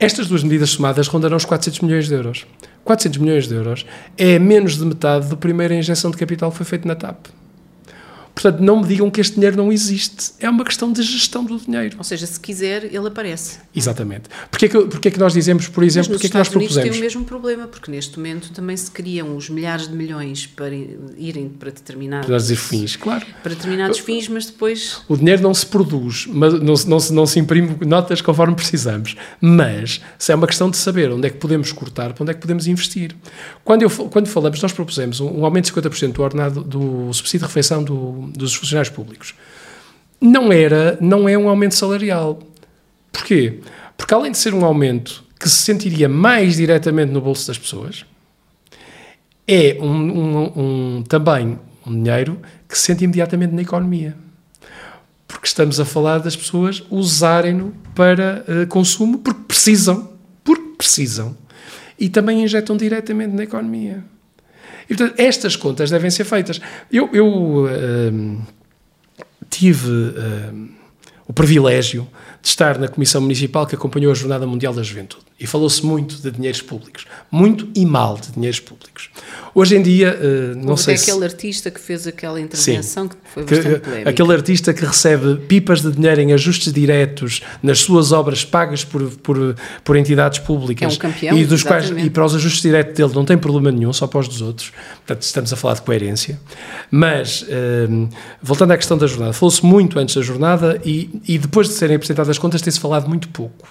Estas 0.00 0.26
duas 0.26 0.42
medidas 0.42 0.70
somadas 0.70 1.06
rondarão 1.06 1.36
os 1.36 1.44
400 1.44 1.80
milhões 1.80 2.08
de 2.08 2.14
euros. 2.14 2.46
400 2.84 3.18
milhões 3.18 3.48
de 3.48 3.54
euros 3.54 3.86
é 4.16 4.38
menos 4.38 4.76
de 4.76 4.84
metade 4.84 5.28
da 5.28 5.36
primeira 5.36 5.74
injeção 5.74 6.10
de 6.10 6.16
capital 6.16 6.50
que 6.50 6.56
foi 6.58 6.66
feita 6.66 6.86
na 6.86 6.94
TAP. 6.94 7.26
Portanto, 8.34 8.60
não 8.60 8.80
me 8.80 8.86
digam 8.86 9.08
que 9.10 9.20
este 9.20 9.34
dinheiro 9.36 9.56
não 9.56 9.72
existe. 9.72 10.32
É 10.40 10.50
uma 10.50 10.64
questão 10.64 10.92
de 10.92 11.02
gestão 11.02 11.44
do 11.44 11.56
dinheiro. 11.56 11.96
Ou 11.96 12.04
seja, 12.04 12.26
se 12.26 12.38
quiser, 12.40 12.84
ele 12.84 13.06
aparece. 13.06 13.58
Exatamente. 13.74 14.24
Porquê 14.50 14.68
que, 14.68 14.78
porquê 14.86 15.10
que 15.10 15.18
nós 15.18 15.32
dizemos, 15.32 15.68
por 15.68 15.84
exemplo, 15.84 16.10
porque 16.10 16.26
é 16.26 16.30
que 16.30 16.36
nós 16.36 16.48
propusemos? 16.48 16.76
Unidos 16.76 16.98
tem 16.98 17.00
o 17.00 17.04
mesmo 17.04 17.24
problema, 17.24 17.68
porque 17.68 17.90
neste 17.90 18.18
momento 18.18 18.50
também 18.50 18.76
se 18.76 18.90
criam 18.90 19.36
os 19.36 19.48
milhares 19.48 19.86
de 19.86 19.94
milhões 19.94 20.46
para 20.46 20.74
irem 21.16 21.48
para 21.48 21.70
determinados... 21.70 22.26
Para 22.26 22.36
dizer 22.36 22.56
fins, 22.56 22.96
claro. 22.96 23.24
Para 23.42 23.54
determinados 23.54 24.00
fins, 24.00 24.28
mas 24.28 24.46
depois... 24.46 25.00
O 25.08 25.16
dinheiro 25.16 25.40
não 25.40 25.54
se 25.54 25.66
produz, 25.66 26.26
mas 26.28 26.54
não, 26.54 26.74
não, 26.86 27.00
se, 27.00 27.12
não 27.12 27.26
se 27.26 27.38
imprime 27.38 27.76
notas 27.86 28.20
conforme 28.20 28.56
precisamos. 28.56 29.14
Mas, 29.40 30.00
se 30.18 30.32
é 30.32 30.34
uma 30.34 30.48
questão 30.48 30.68
de 30.68 30.76
saber 30.76 31.10
onde 31.12 31.28
é 31.28 31.30
que 31.30 31.38
podemos 31.38 31.70
cortar, 31.70 32.12
para 32.12 32.22
onde 32.24 32.32
é 32.32 32.34
que 32.34 32.40
podemos 32.40 32.66
investir. 32.66 33.14
Quando, 33.62 33.82
eu, 33.82 33.90
quando 33.90 34.26
falamos, 34.26 34.60
nós 34.60 34.72
propusemos 34.72 35.20
um, 35.20 35.40
um 35.40 35.44
aumento 35.44 35.66
de 35.66 35.80
50% 35.80 36.12
do 36.12 36.22
ordenado, 36.22 36.64
do 36.64 37.12
subsídio 37.12 37.40
de 37.40 37.46
refeição 37.46 37.82
do 37.82 38.23
dos 38.30 38.54
funcionários 38.54 38.94
públicos, 38.94 39.34
não 40.20 40.52
era, 40.52 40.96
não 41.00 41.28
é 41.28 41.36
um 41.36 41.48
aumento 41.48 41.74
salarial. 41.74 42.40
Porquê? 43.12 43.60
Porque 43.96 44.14
além 44.14 44.32
de 44.32 44.38
ser 44.38 44.54
um 44.54 44.64
aumento 44.64 45.24
que 45.38 45.48
se 45.48 45.58
sentiria 45.58 46.08
mais 46.08 46.56
diretamente 46.56 47.12
no 47.12 47.20
bolso 47.20 47.46
das 47.46 47.58
pessoas, 47.58 48.04
é 49.46 49.76
um, 49.80 49.86
um, 49.86 50.52
um, 50.56 51.02
também 51.02 51.58
um 51.86 52.02
dinheiro 52.02 52.40
que 52.68 52.78
se 52.78 52.86
sente 52.86 53.04
imediatamente 53.04 53.52
na 53.52 53.62
economia. 53.62 54.16
Porque 55.28 55.46
estamos 55.46 55.78
a 55.78 55.84
falar 55.84 56.18
das 56.18 56.36
pessoas 56.36 56.82
usarem-no 56.90 57.74
para 57.94 58.44
uh, 58.48 58.66
consumo 58.68 59.18
porque 59.18 59.40
precisam. 59.46 60.12
Porque 60.42 60.76
precisam. 60.78 61.36
E 61.98 62.08
também 62.08 62.42
injetam 62.42 62.76
diretamente 62.76 63.34
na 63.34 63.42
economia. 63.42 64.04
E, 64.88 64.94
portanto, 64.94 65.14
estas 65.18 65.56
contas 65.56 65.90
devem 65.90 66.10
ser 66.10 66.24
feitas. 66.24 66.60
Eu, 66.92 67.08
eu 67.12 67.26
uh, 67.26 68.42
tive 69.48 69.88
uh, 69.88 70.68
o 71.26 71.32
privilégio 71.32 72.06
de 72.44 72.50
estar 72.50 72.78
na 72.78 72.88
Comissão 72.88 73.22
Municipal 73.22 73.66
que 73.66 73.74
acompanhou 73.74 74.12
a 74.12 74.14
Jornada 74.14 74.46
Mundial 74.46 74.74
da 74.74 74.82
Juventude. 74.82 75.24
E 75.40 75.46
falou-se 75.46 75.84
muito 75.84 76.16
de 76.16 76.30
dinheiros 76.30 76.60
públicos. 76.60 77.06
Muito 77.30 77.66
e 77.74 77.84
mal 77.84 78.16
de 78.18 78.30
dinheiros 78.32 78.60
públicos. 78.60 79.10
Hoje 79.54 79.76
em 79.76 79.82
dia, 79.82 80.16
uh, 80.16 80.56
não 80.56 80.70
Houve 80.70 80.82
sei 80.82 80.94
aquele 80.94 81.18
se... 81.18 81.24
artista 81.24 81.70
que 81.70 81.80
fez 81.80 82.06
aquela 82.06 82.40
intervenção 82.40 83.04
Sim, 83.04 83.08
que 83.08 83.16
foi 83.32 83.44
bastante 83.44 83.80
polémica. 83.80 84.10
Aquele 84.10 84.32
artista 84.32 84.74
que 84.74 84.84
recebe 84.84 85.36
pipas 85.46 85.80
de 85.80 85.90
dinheiro 85.90 86.20
em 86.20 86.32
ajustes 86.34 86.72
diretos 86.72 87.40
nas 87.62 87.80
suas 87.80 88.12
obras 88.12 88.44
pagas 88.44 88.84
por, 88.84 89.02
por, 89.10 89.56
por 89.82 89.96
entidades 89.96 90.38
públicas. 90.38 90.92
É 90.92 90.94
um 90.94 90.98
campeão, 90.98 91.38
e, 91.38 91.44
dos 91.44 91.62
quais, 91.62 91.90
e 91.90 92.10
para 92.10 92.26
os 92.26 92.34
ajustes 92.34 92.60
diretos 92.60 92.94
dele 92.94 93.12
não 93.14 93.24
tem 93.24 93.38
problema 93.38 93.72
nenhum, 93.72 93.92
só 93.92 94.06
para 94.06 94.20
os 94.20 94.28
dos 94.28 94.42
outros. 94.42 94.70
Portanto, 94.98 95.22
estamos 95.22 95.52
a 95.52 95.56
falar 95.56 95.74
de 95.74 95.82
coerência. 95.82 96.38
Mas, 96.90 97.42
uh, 97.42 98.08
voltando 98.42 98.72
à 98.72 98.76
questão 98.76 98.98
da 98.98 99.06
jornada, 99.06 99.32
falou-se 99.32 99.64
muito 99.64 99.98
antes 99.98 100.14
da 100.14 100.22
jornada 100.22 100.80
e, 100.84 101.10
e 101.26 101.38
depois 101.38 101.68
de 101.68 101.74
serem 101.74 101.96
apresentadas 101.96 102.33
as 102.34 102.38
contas 102.38 102.60
tem-se 102.60 102.80
falado 102.80 103.08
muito 103.08 103.28
pouco. 103.28 103.68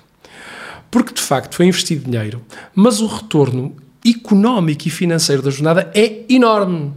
Porque, 0.89 1.13
de 1.13 1.21
facto, 1.21 1.55
foi 1.55 1.65
investido 1.65 2.09
dinheiro, 2.09 2.41
mas 2.73 3.01
o 3.01 3.07
retorno 3.07 3.75
económico 4.05 4.87
e 4.87 4.91
financeiro 4.91 5.41
da 5.41 5.49
jornada 5.49 5.91
é 5.93 6.21
enorme. 6.29 6.93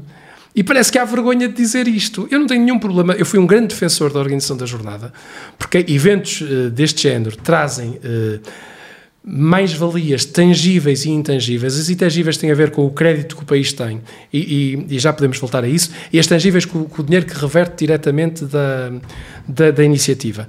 E 0.55 0.63
parece 0.63 0.91
que 0.91 0.99
há 0.99 1.05
vergonha 1.05 1.49
de 1.49 1.55
dizer 1.55 1.87
isto. 1.87 2.27
Eu 2.31 2.41
não 2.41 2.47
tenho 2.47 2.65
nenhum 2.65 2.79
problema. 2.79 3.13
Eu 3.13 3.27
fui 3.27 3.39
um 3.39 3.47
grande 3.47 3.69
defensor 3.69 4.13
da 4.13 4.19
organização 4.19 4.57
da 4.57 4.65
jornada, 4.65 5.13
porque 5.59 5.85
eventos 5.89 6.41
uh, 6.41 6.71
deste 6.71 7.03
género 7.03 7.37
trazem 7.37 7.91
uh, 7.91 8.41
mais-valias 9.23 10.25
tangíveis 10.25 11.05
e 11.05 11.11
intangíveis. 11.11 11.79
As 11.79 11.91
intangíveis 11.91 12.39
têm 12.39 12.51
a 12.51 12.55
ver 12.55 12.71
com 12.71 12.87
o 12.87 12.91
crédito 12.91 13.37
que 13.37 13.43
o 13.43 13.45
país 13.45 13.73
tem, 13.73 14.01
e, 14.33 14.85
e, 14.89 14.95
e 14.95 14.99
já 14.99 15.13
podemos 15.13 15.37
voltar 15.39 15.65
a 15.65 15.69
isso, 15.69 15.91
e 16.13 16.19
as 16.19 16.29
tangíveis 16.29 16.65
com, 16.65 16.85
com 16.85 17.03
o 17.03 17.05
dinheiro 17.05 17.27
que 17.27 17.35
reverte 17.35 17.85
diretamente 17.85 18.45
da, 18.45 18.93
da, 19.47 19.71
da 19.73 19.85
iniciativa. 19.85 20.47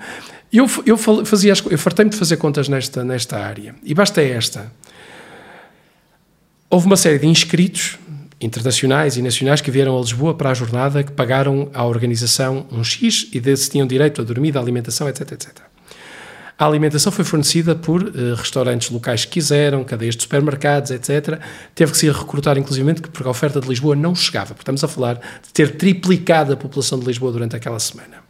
Eu, 0.52 0.66
eu 0.86 0.98
fazia, 0.98 1.54
eu 1.70 1.78
fartei-me 1.78 2.12
de 2.12 2.18
fazer 2.18 2.38
contas 2.38 2.70
nesta, 2.70 3.04
nesta 3.04 3.38
área, 3.38 3.76
e 3.84 3.94
basta 3.94 4.22
esta. 4.22 4.72
Houve 6.70 6.86
uma 6.86 6.98
série 6.98 7.20
de 7.20 7.28
inscritos 7.28 7.98
internacionais 8.40 9.18
e 9.18 9.22
nacionais 9.22 9.62
que 9.62 9.72
vieram 9.72 9.98
a 9.98 10.02
Lisboa 10.02 10.34
para 10.34 10.52
a 10.52 10.54
jornada, 10.54 11.04
que 11.04 11.12
pagaram 11.12 11.70
à 11.74 11.86
organização 11.86 12.66
um 12.72 12.84
X 12.84 13.28
e 13.34 13.40
desse 13.40 13.70
tinham 13.70 13.88
direito 13.88 14.22
a 14.22 14.24
dormida, 14.24 14.60
alimentação, 14.60 15.10
etc, 15.10 15.32
etc. 15.32 15.58
A 16.58 16.66
alimentação 16.66 17.12
foi 17.12 17.24
fornecida 17.24 17.76
por 17.76 18.02
uh, 18.02 18.36
restaurantes 18.36 18.90
locais 18.90 19.26
que 19.26 19.34
quiseram, 19.34 19.84
cadeias 19.84 20.16
de 20.16 20.24
supermercados, 20.24 20.90
etc. 20.90 21.40
Teve 21.76 21.92
que 21.92 21.98
se 21.98 22.10
recrutar, 22.10 22.58
inclusive, 22.58 22.96
porque 22.96 23.28
a 23.28 23.32
oferta 23.32 23.62
de 23.62 23.68
Lisboa 23.68 23.96
não 23.96 24.16
chegava. 24.16 24.56
Estamos 24.58 24.84
a 24.84 24.88
falar 24.88 25.16
de 25.16 25.54
ter 25.54 25.78
triplicado 25.78 26.54
a 26.54 26.58
população 26.58 27.00
de 27.00 27.06
Lisboa 27.06 27.32
durante 27.32 27.56
aquela 27.56 27.80
semana. 27.80 28.27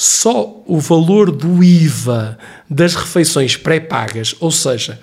Só 0.00 0.62
o 0.64 0.78
valor 0.78 1.32
do 1.32 1.60
IVA 1.60 2.38
das 2.70 2.94
refeições 2.94 3.56
pré-pagas, 3.56 4.32
ou 4.38 4.48
seja, 4.48 5.00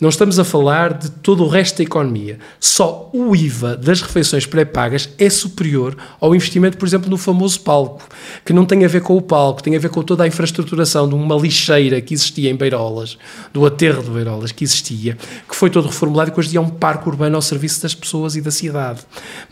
não 0.00 0.08
estamos 0.08 0.36
a 0.36 0.42
falar 0.42 0.94
de 0.94 1.12
todo 1.12 1.44
o 1.44 1.48
resto 1.48 1.76
da 1.76 1.84
economia. 1.84 2.40
Só 2.58 3.08
o 3.12 3.36
IVA 3.36 3.76
das 3.76 4.02
refeições 4.02 4.44
pré-pagas 4.44 5.08
é 5.16 5.30
superior 5.30 5.96
ao 6.20 6.34
investimento, 6.34 6.76
por 6.76 6.88
exemplo, 6.88 7.08
no 7.08 7.16
famoso 7.16 7.60
palco, 7.60 8.02
que 8.44 8.52
não 8.52 8.66
tem 8.66 8.84
a 8.84 8.88
ver 8.88 9.02
com 9.02 9.16
o 9.16 9.22
palco, 9.22 9.62
tem 9.62 9.76
a 9.76 9.78
ver 9.78 9.90
com 9.90 10.02
toda 10.02 10.24
a 10.24 10.26
infraestruturação 10.26 11.08
de 11.08 11.14
uma 11.14 11.36
lixeira 11.36 12.00
que 12.00 12.12
existia 12.12 12.50
em 12.50 12.56
Beirolas, 12.56 13.16
do 13.52 13.64
aterro 13.64 14.02
de 14.02 14.10
Beirolas 14.10 14.50
que 14.50 14.64
existia, 14.64 15.16
que 15.48 15.54
foi 15.54 15.70
todo 15.70 15.86
reformulado 15.86 16.30
e 16.30 16.34
que 16.34 16.40
hoje 16.40 16.56
é 16.56 16.60
um 16.60 16.68
parque 16.68 17.08
urbano 17.08 17.36
ao 17.36 17.42
serviço 17.42 17.80
das 17.80 17.94
pessoas 17.94 18.34
e 18.34 18.40
da 18.40 18.50
cidade. 18.50 19.02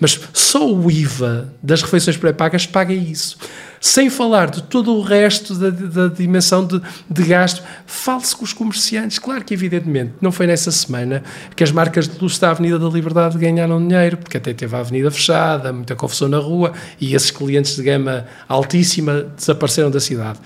Mas 0.01 0.19
só 0.33 0.69
o 0.69 0.91
IVA 0.91 1.55
das 1.63 1.81
refeições 1.81 2.17
pré-pagas 2.17 2.67
paga 2.67 2.93
isso 2.93 3.39
sem 3.81 4.11
falar 4.11 4.51
de 4.51 4.63
todo 4.63 4.95
o 4.95 5.01
resto 5.01 5.55
da, 5.55 5.71
da 5.71 6.09
dimensão 6.09 6.67
de, 6.67 6.81
de 7.09 7.23
gasto. 7.25 7.63
Fale-se 7.87 8.37
com 8.37 8.45
os 8.45 8.53
comerciantes. 8.53 9.19
Claro 9.19 9.43
que, 9.43 9.55
evidentemente, 9.55 10.13
não 10.21 10.31
foi 10.31 10.47
nessa 10.47 10.71
semana 10.71 11.25
que 11.57 11.65
as 11.65 11.73
marcas 11.73 12.07
de 12.07 12.19
luz 12.19 12.39
da 12.39 12.51
Avenida 12.51 12.79
da 12.79 12.89
Liberdade 12.89 13.39
ganharam 13.39 13.81
dinheiro, 13.81 14.19
porque 14.19 14.37
até 14.37 14.53
teve 14.53 14.77
a 14.77 14.81
avenida 14.81 15.11
fechada, 15.11 15.73
muita 15.73 15.97
confusão 15.97 16.29
na 16.29 16.39
rua 16.39 16.73
e 17.01 17.15
esses 17.15 17.31
clientes 17.31 17.75
de 17.75 17.83
gama 17.83 18.27
altíssima 18.47 19.23
desapareceram 19.37 19.91
da 19.91 20.01
cidade. 20.01 20.39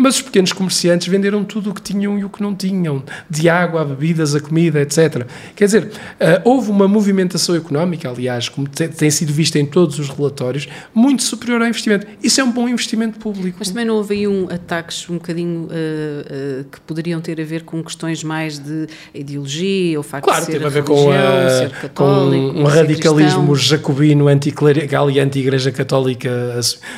Mas 0.00 0.16
os 0.16 0.22
pequenos 0.22 0.50
comerciantes 0.54 1.08
venderam 1.08 1.44
tudo 1.44 1.68
o 1.68 1.74
que 1.74 1.82
tinham 1.82 2.18
e 2.18 2.24
o 2.24 2.30
que 2.30 2.42
não 2.42 2.54
tinham, 2.54 3.02
de 3.28 3.50
água 3.50 3.82
a 3.82 3.84
bebidas, 3.84 4.34
a 4.34 4.40
comida, 4.40 4.80
etc. 4.80 5.26
Quer 5.54 5.66
dizer, 5.66 5.84
uh, 5.84 6.40
houve 6.42 6.70
uma 6.70 6.88
movimentação 6.88 7.54
económica, 7.54 8.08
aliás, 8.08 8.48
como 8.48 8.66
te, 8.66 8.88
tem 8.88 9.10
sido 9.10 9.30
vista 9.30 9.58
em 9.58 9.66
todos 9.66 9.98
os 9.98 10.08
relatórios, 10.08 10.66
muito 10.94 11.22
superior 11.22 11.60
ao 11.60 11.68
investimento. 11.68 12.06
Isso 12.22 12.40
é 12.40 12.44
um 12.44 12.50
bom 12.50 12.66
investimento 12.66 13.18
público. 13.18 13.58
Mas 13.58 13.68
também 13.68 13.84
não 13.84 13.96
houve 13.96 14.14
aí 14.14 14.26
um 14.26 14.48
ataques 14.50 15.06
um 15.10 15.14
bocadinho 15.14 15.64
uh, 15.64 15.66
uh, 15.66 16.64
que 16.64 16.80
poderiam 16.80 17.20
ter 17.20 17.38
a 17.38 17.44
ver 17.44 17.64
com 17.64 17.82
questões 17.84 18.24
mais 18.24 18.58
de 18.58 18.86
ideologia, 19.12 20.00
o 20.00 20.02
facto 20.02 20.24
claro, 20.24 20.40
de 20.40 20.46
ser 20.46 20.52
teve 20.52 20.64
a 20.64 20.68
ver 20.70 20.82
religião, 20.82 21.04
com, 21.04 21.12
a, 21.12 21.50
ser 21.50 21.70
católico, 21.72 22.54
com 22.54 22.60
um 22.60 22.64
radicalismo 22.64 23.54
jacobino, 23.54 24.28
anticlerical 24.28 25.10
e 25.10 25.20
anti-igreja 25.20 25.70
católica. 25.70 26.30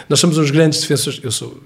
Nós 0.09 0.21
somos 0.21 0.39
uns 0.39 0.53
grandes 0.53 0.81
defensores. 0.81 1.21
Eu 1.21 1.33
sou, 1.33 1.61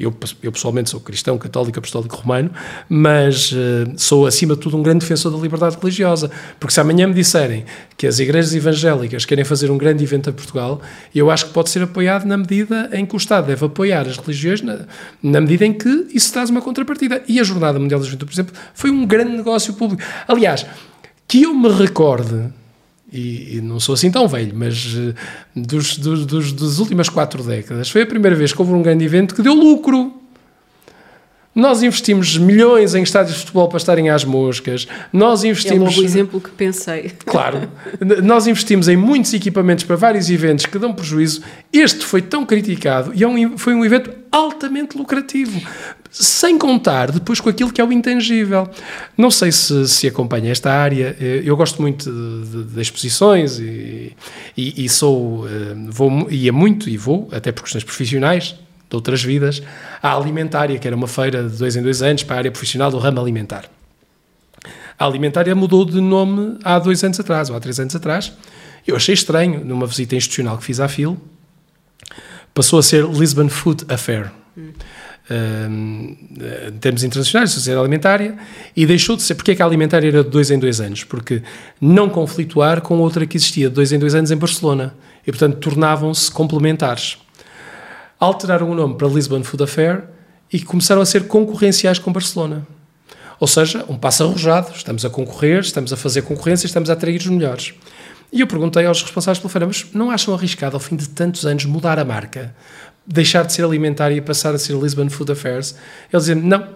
eu, 0.00 0.12
eu 0.42 0.50
pessoalmente 0.64 0.90
sou 0.90 1.00
cristão, 1.00 1.36
católico, 1.36 1.78
apostólico 1.78 2.16
romano, 2.16 2.50
mas 2.88 3.52
uh, 3.52 3.92
sou 3.96 4.26
acima 4.26 4.54
de 4.54 4.60
tudo 4.60 4.78
um 4.78 4.82
grande 4.82 5.00
defensor 5.00 5.30
da 5.30 5.38
liberdade 5.38 5.76
religiosa, 5.76 6.30
porque 6.58 6.72
se 6.72 6.80
amanhã 6.80 7.06
me 7.06 7.12
disserem 7.12 7.64
que 7.96 8.06
as 8.06 8.18
igrejas 8.18 8.54
evangélicas 8.54 9.26
querem 9.26 9.44
fazer 9.44 9.70
um 9.70 9.76
grande 9.76 10.02
evento 10.02 10.30
a 10.30 10.32
Portugal, 10.32 10.80
eu 11.14 11.30
acho 11.30 11.46
que 11.46 11.52
pode 11.52 11.68
ser 11.68 11.82
apoiado 11.82 12.24
na 12.24 12.36
medida 12.36 12.88
em 12.92 13.04
que 13.04 13.14
o 13.14 13.18
Estado 13.18 13.46
deve 13.48 13.66
apoiar 13.66 14.06
as 14.06 14.16
religiões, 14.16 14.62
na, 14.62 14.80
na 15.22 15.40
medida 15.40 15.66
em 15.66 15.72
que 15.72 16.06
isso 16.14 16.32
traz 16.32 16.48
uma 16.48 16.62
contrapartida. 16.62 17.22
E 17.28 17.38
a 17.38 17.44
Jornada 17.44 17.78
Mundial 17.78 18.00
da 18.00 18.06
Juventude, 18.06 18.30
por 18.30 18.34
exemplo, 18.34 18.54
foi 18.72 18.90
um 18.90 19.06
grande 19.06 19.36
negócio 19.36 19.74
público. 19.74 20.02
Aliás, 20.26 20.64
que 21.28 21.42
eu 21.42 21.54
me 21.54 21.68
recorde, 21.68 22.52
e, 23.12 23.58
e, 23.58 23.60
não 23.60 23.78
sou 23.78 23.94
assim 23.94 24.10
tão 24.10 24.26
velho, 24.26 24.52
mas 24.56 24.94
uh, 24.94 25.14
dos, 25.54 25.98
dos, 25.98 26.26
dos, 26.26 26.52
das 26.52 26.78
últimas 26.78 27.08
quatro 27.08 27.44
décadas, 27.44 27.88
foi 27.90 28.02
a 28.02 28.06
primeira 28.06 28.34
vez 28.34 28.52
que 28.52 28.60
houve 28.60 28.72
um 28.72 28.82
grande 28.82 29.04
evento 29.04 29.34
que 29.34 29.42
deu 29.42 29.54
lucro. 29.54 30.23
Nós 31.54 31.82
investimos 31.82 32.36
milhões 32.36 32.94
em 32.96 33.02
estádios 33.02 33.36
de 33.36 33.40
futebol 33.42 33.68
para 33.68 33.76
estarem 33.76 34.10
às 34.10 34.24
moscas. 34.24 34.88
Nós 35.12 35.44
investimos. 35.44 35.96
É 35.96 36.00
o 36.00 36.04
exemplo 36.04 36.40
que 36.40 36.50
pensei. 36.50 37.12
Claro. 37.24 37.70
Nós 38.24 38.46
investimos 38.48 38.88
em 38.88 38.96
muitos 38.96 39.32
equipamentos 39.32 39.84
para 39.84 39.94
vários 39.94 40.28
eventos 40.28 40.66
que 40.66 40.78
dão 40.78 40.92
prejuízo. 40.92 41.42
Este 41.72 42.04
foi 42.04 42.22
tão 42.22 42.44
criticado 42.44 43.12
e 43.14 43.22
é 43.22 43.28
um, 43.28 43.56
foi 43.56 43.72
um 43.74 43.84
evento 43.84 44.10
altamente 44.32 44.98
lucrativo. 44.98 45.60
Sem 46.10 46.58
contar 46.58 47.10
depois 47.10 47.40
com 47.40 47.48
aquilo 47.48 47.72
que 47.72 47.80
é 47.80 47.84
o 47.84 47.92
intangível. 47.92 48.68
Não 49.16 49.30
sei 49.30 49.52
se, 49.52 49.88
se 49.88 50.08
acompanha 50.08 50.50
esta 50.50 50.72
área. 50.72 51.16
Eu 51.20 51.56
gosto 51.56 51.80
muito 51.80 52.10
de, 52.10 52.50
de, 52.50 52.64
de 52.64 52.80
exposições 52.80 53.58
e, 53.58 54.12
e, 54.56 54.84
e 54.84 54.88
sou. 54.88 55.48
Eh, 55.48 55.74
vou, 55.88 56.30
ia 56.30 56.52
muito 56.52 56.88
e 56.88 56.96
vou, 56.96 57.28
até 57.32 57.50
por 57.50 57.62
questões 57.62 57.82
profissionais 57.82 58.56
de 58.94 58.96
outras 58.96 59.22
vidas, 59.22 59.62
a 60.02 60.14
Alimentária, 60.14 60.78
que 60.78 60.86
era 60.86 60.96
uma 60.96 61.08
feira 61.08 61.48
de 61.48 61.56
dois 61.56 61.76
em 61.76 61.82
dois 61.82 62.00
anos 62.00 62.22
para 62.22 62.36
a 62.36 62.38
área 62.38 62.50
profissional 62.50 62.90
do 62.90 62.98
ramo 62.98 63.20
alimentar. 63.20 63.64
A 64.98 65.04
Alimentária 65.04 65.54
mudou 65.54 65.84
de 65.84 66.00
nome 66.00 66.58
há 66.62 66.78
dois 66.78 67.02
anos 67.02 67.18
atrás, 67.18 67.50
ou 67.50 67.56
há 67.56 67.60
três 67.60 67.80
anos 67.80 67.96
atrás. 67.96 68.32
Eu 68.86 68.94
achei 68.94 69.14
estranho, 69.14 69.64
numa 69.64 69.86
visita 69.86 70.14
institucional 70.14 70.56
que 70.58 70.64
fiz 70.64 70.78
à 70.78 70.88
FIL, 70.88 71.18
passou 72.52 72.78
a 72.78 72.82
ser 72.82 73.04
Lisbon 73.04 73.48
Food 73.48 73.84
Affair. 73.88 74.30
Hum. 74.56 74.70
Um, 75.30 76.16
em 76.68 76.78
termos 76.80 77.02
internacionais, 77.02 77.50
Sociedade 77.50 77.80
Alimentária, 77.80 78.36
e 78.76 78.84
deixou 78.84 79.16
de 79.16 79.22
ser. 79.22 79.34
Porque 79.34 79.52
é 79.52 79.54
que 79.54 79.62
a 79.62 79.64
Alimentária 79.66 80.06
era 80.06 80.22
de 80.22 80.28
dois 80.28 80.50
em 80.50 80.58
dois 80.58 80.82
anos? 80.82 81.02
Porque 81.02 81.42
não 81.80 82.10
conflituar 82.10 82.82
com 82.82 82.98
outra 82.98 83.26
que 83.26 83.38
existia 83.38 83.70
de 83.70 83.74
dois 83.74 83.90
em 83.90 83.98
dois 83.98 84.14
anos 84.14 84.30
em 84.30 84.36
Barcelona. 84.36 84.94
E, 85.26 85.32
portanto, 85.32 85.56
tornavam-se 85.56 86.30
complementares 86.30 87.16
alteraram 88.24 88.70
o 88.70 88.74
nome 88.74 88.94
para 88.94 89.06
Lisbon 89.06 89.44
Food 89.44 89.64
Affair 89.64 90.04
e 90.52 90.60
começaram 90.60 91.02
a 91.02 91.06
ser 91.06 91.26
concorrenciais 91.26 91.98
com 91.98 92.12
Barcelona. 92.12 92.66
Ou 93.38 93.46
seja, 93.46 93.84
um 93.88 93.96
passo 93.96 94.22
arrojado, 94.22 94.72
estamos 94.74 95.04
a 95.04 95.10
concorrer, 95.10 95.60
estamos 95.60 95.92
a 95.92 95.96
fazer 95.96 96.22
concorrência, 96.22 96.66
estamos 96.66 96.88
a 96.88 96.94
atrair 96.94 97.20
os 97.20 97.26
melhores. 97.26 97.74
E 98.32 98.40
eu 98.40 98.46
perguntei 98.46 98.86
aos 98.86 99.02
responsáveis 99.02 99.38
pela 99.38 99.50
feira, 99.50 99.66
mas 99.66 99.86
não 99.92 100.10
acham 100.10 100.32
arriscado, 100.34 100.76
ao 100.76 100.80
fim 100.80 100.96
de 100.96 101.08
tantos 101.08 101.44
anos, 101.44 101.64
mudar 101.66 101.98
a 101.98 102.04
marca? 102.04 102.54
Deixar 103.06 103.44
de 103.44 103.52
ser 103.52 103.64
alimentar 103.64 104.10
e 104.10 104.20
passar 104.20 104.54
a 104.54 104.58
ser 104.58 104.74
Lisbon 104.76 105.10
Food 105.10 105.32
Affairs? 105.32 105.74
Eles 106.12 106.26
dizem, 106.26 106.42
não, 106.42 106.66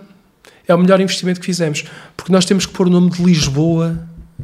é 0.66 0.74
o 0.74 0.78
melhor 0.78 1.00
investimento 1.00 1.40
que 1.40 1.46
fizemos, 1.46 1.84
porque 2.16 2.30
nós 2.30 2.44
temos 2.44 2.66
que 2.66 2.72
pôr 2.72 2.86
o 2.86 2.90
nome 2.90 3.10
de 3.10 3.22
Lisboa 3.22 3.98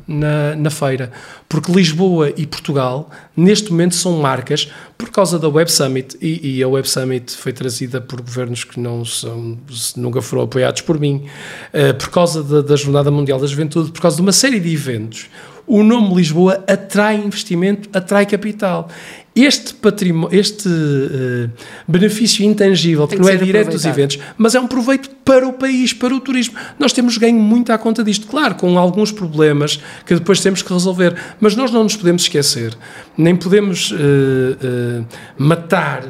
na, 0.07 0.57
na 0.57 0.71
feira, 0.71 1.13
porque 1.49 1.73
Lisboa 1.73 2.33
e 2.37 2.47
Portugal, 2.47 3.11
neste 3.37 3.71
momento, 3.71 3.95
são 3.95 4.19
marcas 4.21 4.71
por 4.99 5.11
causa 5.11 5.39
da 5.39 5.49
Web 5.49 5.71
Summit, 5.71 6.17
e, 6.21 6.57
e 6.57 6.63
a 6.63 6.69
Web 6.69 6.89
Summit 6.89 7.33
foi 7.37 7.53
trazida 7.53 8.01
por 8.01 8.21
governos 8.21 8.65
que 8.65 8.79
não 8.81 9.05
são, 9.05 9.59
nunca 9.97 10.21
foram 10.21 10.45
apoiados 10.45 10.83
por 10.83 10.99
mim, 10.99 11.27
uh, 11.73 11.95
por 11.95 12.11
causa 12.11 12.43
da, 12.43 12.61
da 12.61 12.77
Jornada 12.77 13.11
Mundial 13.11 13.39
da 13.39 13.47
Juventude, 13.47 13.93
por 13.93 14.01
causa 14.01 14.17
de 14.17 14.23
uma 14.23 14.33
série 14.33 14.61
de 14.61 14.73
eventos 14.73 15.29
o 15.67 15.83
nome 15.83 16.15
Lisboa 16.15 16.63
atrai 16.67 17.17
investimento, 17.17 17.89
atrai 17.93 18.27
capital. 18.27 18.89
Este 19.35 19.75
património, 19.75 20.39
este 20.39 20.69
uh, 20.69 21.51
benefício 21.89 22.45
intangível, 22.45 23.09
que, 23.09 23.17
que 23.17 23.23
não 23.23 23.29
é 23.29 23.37
direto 23.37 23.73
dos 23.73 23.85
eventos, 23.85 24.19
mas 24.39 24.55
é 24.55 24.61
um 24.61 24.67
proveito 24.69 25.11
para 25.25 25.49
o 25.49 25.53
país, 25.53 25.93
para 25.93 26.15
o 26.15 26.21
turismo. 26.21 26.55
Nós 26.79 26.93
temos 26.93 27.19
ganho 27.19 27.41
muito 27.41 27.73
à 27.73 27.79
conta 27.79 28.05
disto, 28.05 28.29
claro, 28.29 28.55
com 28.55 28.79
alguns 28.79 29.11
problemas 29.11 29.81
que 30.07 30.15
depois 30.15 30.41
temos 30.41 30.63
que 30.63 30.73
resolver, 30.73 31.17
mas 31.41 31.57
nós 31.57 31.73
não 31.73 31.83
nos 31.83 31.97
podemos 31.97 32.23
esquecer, 32.23 32.77
nem 33.19 33.35
podemos 33.35 33.91
uh, 33.91 33.95
uh, 33.95 35.07
matar 35.37 36.05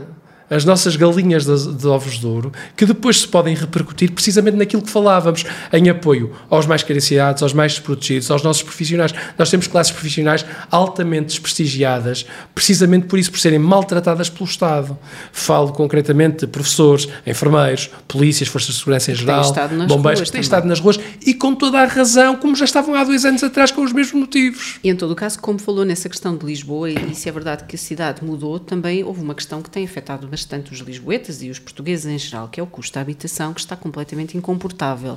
as 0.51 0.64
nossas 0.64 0.97
galinhas 0.97 1.45
de, 1.45 1.74
de, 1.74 1.86
ovos 1.86 2.18
de 2.18 2.26
ouro, 2.26 2.53
que 2.76 2.84
depois 2.84 3.20
se 3.20 3.28
podem 3.28 3.55
repercutir 3.55 4.12
precisamente 4.12 4.57
naquilo 4.57 4.82
que 4.82 4.90
falávamos, 4.90 5.45
em 5.72 5.88
apoio 5.88 6.32
aos 6.51 6.66
mais 6.66 6.82
carenciados, 6.82 7.42
aos 7.42 7.53
mais 7.53 7.72
desprotegidos, 7.72 8.30
aos 8.30 8.42
nossos 8.42 8.62
profissionais. 8.62 9.14
Nós 9.38 9.51
temos 9.51 9.66
classes 9.66 9.92
profissionais 9.92 10.45
altamente 10.70 11.26
desprestigiadas, 11.26 12.26
precisamente 12.55 13.07
por 13.07 13.18
isso, 13.18 13.30
por 13.30 13.40
serem 13.40 13.59
maltratadas 13.59 14.28
pelo 14.28 14.49
Estado. 14.49 14.97
Falo 15.32 15.72
concretamente 15.72 16.40
de 16.40 16.47
professores, 16.47 17.09
enfermeiros, 17.26 17.90
polícias, 18.07 18.49
forças 18.49 18.74
de 18.74 18.78
segurança 18.80 19.12
em 19.12 19.14
geral, 19.14 19.53
bombeiros, 19.88 20.22
que 20.22 20.32
têm 20.32 20.40
estado 20.40 20.66
nas 20.66 20.80
ruas 20.80 20.99
e 21.24 21.34
com 21.34 21.55
toda 21.55 21.80
a 21.80 21.84
razão, 21.86 22.36
como 22.36 22.55
já 22.55 22.64
estavam 22.64 22.95
há 22.95 23.05
dois 23.05 23.24
anos 23.24 23.42
atrás, 23.42 23.70
com 23.70 23.82
os 23.82 23.92
mesmos 23.92 24.20
motivos. 24.20 24.78
E 24.82 24.90
em 24.90 24.97
todo 24.97 25.12
o 25.12 25.16
caso, 25.16 25.38
como 25.38 25.59
falou 25.59 25.84
nessa 25.84 26.09
questão 26.09 26.36
de 26.36 26.45
Lisboa, 26.45 26.90
e 26.90 27.14
se 27.14 27.28
é 27.28 27.32
verdade 27.32 27.64
que 27.64 27.76
a 27.76 27.78
cidade 27.78 28.24
mudou, 28.24 28.59
também 28.59 29.03
houve 29.03 29.20
uma 29.20 29.34
questão 29.34 29.62
que 29.62 29.70
tem 29.70 29.84
afetado 29.84 30.26
bastante 30.35 30.72
os 30.72 30.80
lisboetas 30.80 31.43
e 31.43 31.49
os 31.49 31.61
portugueses 31.61 32.07
em 32.07 32.18
geral, 32.18 32.49
que 32.49 32.59
é 32.59 32.62
o 32.62 32.66
custo 32.66 32.95
da 32.95 33.01
habitação, 33.01 33.55
que 33.55 33.61
está 33.61 33.76
completamente 33.76 34.37
incomportável. 34.37 35.16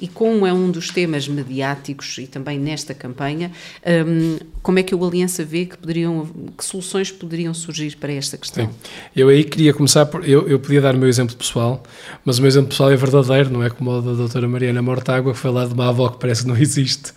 E 0.00 0.08
como 0.08 0.44
é 0.44 0.52
um 0.52 0.72
dos 0.72 0.90
temas 0.90 1.28
mediáticos 1.28 2.18
e 2.18 2.26
também 2.26 2.58
nesta 2.58 2.92
campanha, 2.92 3.52
um, 4.06 4.38
como 4.62 4.80
é 4.80 4.82
que 4.82 4.92
o 4.92 5.04
Aliança 5.04 5.44
vê 5.44 5.66
que 5.66 5.78
poderiam, 5.78 6.28
que 6.58 6.64
soluções 6.64 7.12
poderiam 7.12 7.54
surgir 7.54 7.96
para 7.96 8.12
esta 8.12 8.36
questão? 8.36 8.66
Sim. 8.66 8.72
Eu 9.14 9.28
aí 9.28 9.44
queria 9.44 9.72
começar 9.72 10.04
por, 10.06 10.28
eu, 10.28 10.48
eu 10.48 10.58
podia 10.58 10.80
dar 10.80 10.96
o 10.96 10.98
meu 10.98 11.08
exemplo 11.08 11.36
pessoal, 11.36 11.84
mas 12.24 12.38
o 12.38 12.42
meu 12.42 12.48
exemplo 12.48 12.70
pessoal 12.70 12.90
é 12.90 12.96
verdadeiro, 12.96 13.50
não 13.50 13.62
é 13.62 13.70
como 13.70 13.92
o 13.92 14.02
da 14.02 14.14
doutora 14.14 14.48
Mariana 14.48 14.82
Mortágua, 14.82 15.32
que 15.32 15.38
foi 15.38 15.52
lá 15.52 15.64
de 15.64 15.74
uma 15.74 15.88
avó 15.88 16.08
que 16.08 16.18
parece 16.18 16.42
que 16.42 16.48
não 16.48 16.56
existe. 16.58 17.12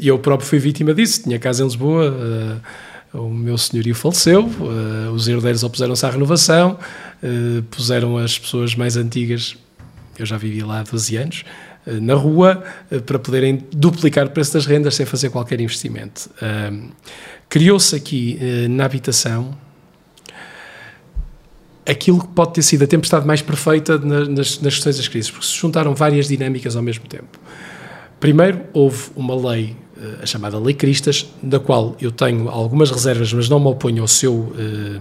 E 0.00 0.10
um, 0.10 0.14
eu 0.14 0.18
próprio 0.18 0.48
fui 0.48 0.58
vítima 0.58 0.92
disso, 0.92 1.22
tinha 1.22 1.38
casa 1.38 1.62
em 1.62 1.66
Lisboa, 1.66 2.10
uh, 2.10 2.89
o 3.12 3.28
meu 3.28 3.58
senhorio 3.58 3.94
faleceu, 3.94 4.44
uh, 4.44 5.10
os 5.12 5.26
herdeiros 5.26 5.64
opuseram-se 5.64 6.06
à 6.06 6.10
renovação, 6.10 6.78
uh, 7.22 7.62
puseram 7.64 8.16
as 8.16 8.38
pessoas 8.38 8.74
mais 8.74 8.96
antigas, 8.96 9.56
eu 10.18 10.24
já 10.24 10.36
vivi 10.36 10.60
lá 10.60 10.80
há 10.80 10.82
12 10.84 11.16
anos, 11.16 11.44
uh, 11.86 12.00
na 12.00 12.14
rua 12.14 12.62
para 13.06 13.18
poderem 13.18 13.64
duplicar 13.72 14.26
o 14.26 14.30
preço 14.30 14.54
das 14.54 14.64
rendas 14.64 14.94
sem 14.94 15.04
fazer 15.04 15.30
qualquer 15.30 15.60
investimento. 15.60 16.30
Criou-se 17.48 17.96
aqui 17.96 18.38
na 18.68 18.84
habitação 18.84 19.56
aquilo 21.84 22.20
que 22.20 22.28
pode 22.28 22.52
ter 22.52 22.62
sido 22.62 22.84
a 22.84 22.86
tempestade 22.86 23.26
mais 23.26 23.42
perfeita 23.42 23.98
nas, 23.98 24.60
nas 24.60 24.74
questões 24.74 24.96
das 24.96 25.08
crises, 25.08 25.30
porque 25.30 25.46
se 25.46 25.56
juntaram 25.56 25.94
várias 25.94 26.28
dinâmicas 26.28 26.76
ao 26.76 26.82
mesmo 26.82 27.06
tempo. 27.08 27.40
Primeiro, 28.20 28.60
houve 28.72 29.10
uma 29.16 29.34
lei 29.34 29.76
a 30.22 30.26
chamada 30.26 30.58
Lei 30.58 30.74
Cristas, 30.74 31.26
da 31.42 31.60
qual 31.60 31.96
eu 32.00 32.10
tenho 32.10 32.48
algumas 32.48 32.90
reservas, 32.90 33.32
mas 33.32 33.48
não 33.48 33.60
me 33.60 33.66
oponho 33.66 34.02
ao 34.02 34.08
seu. 34.08 34.52
Eh, 34.58 35.00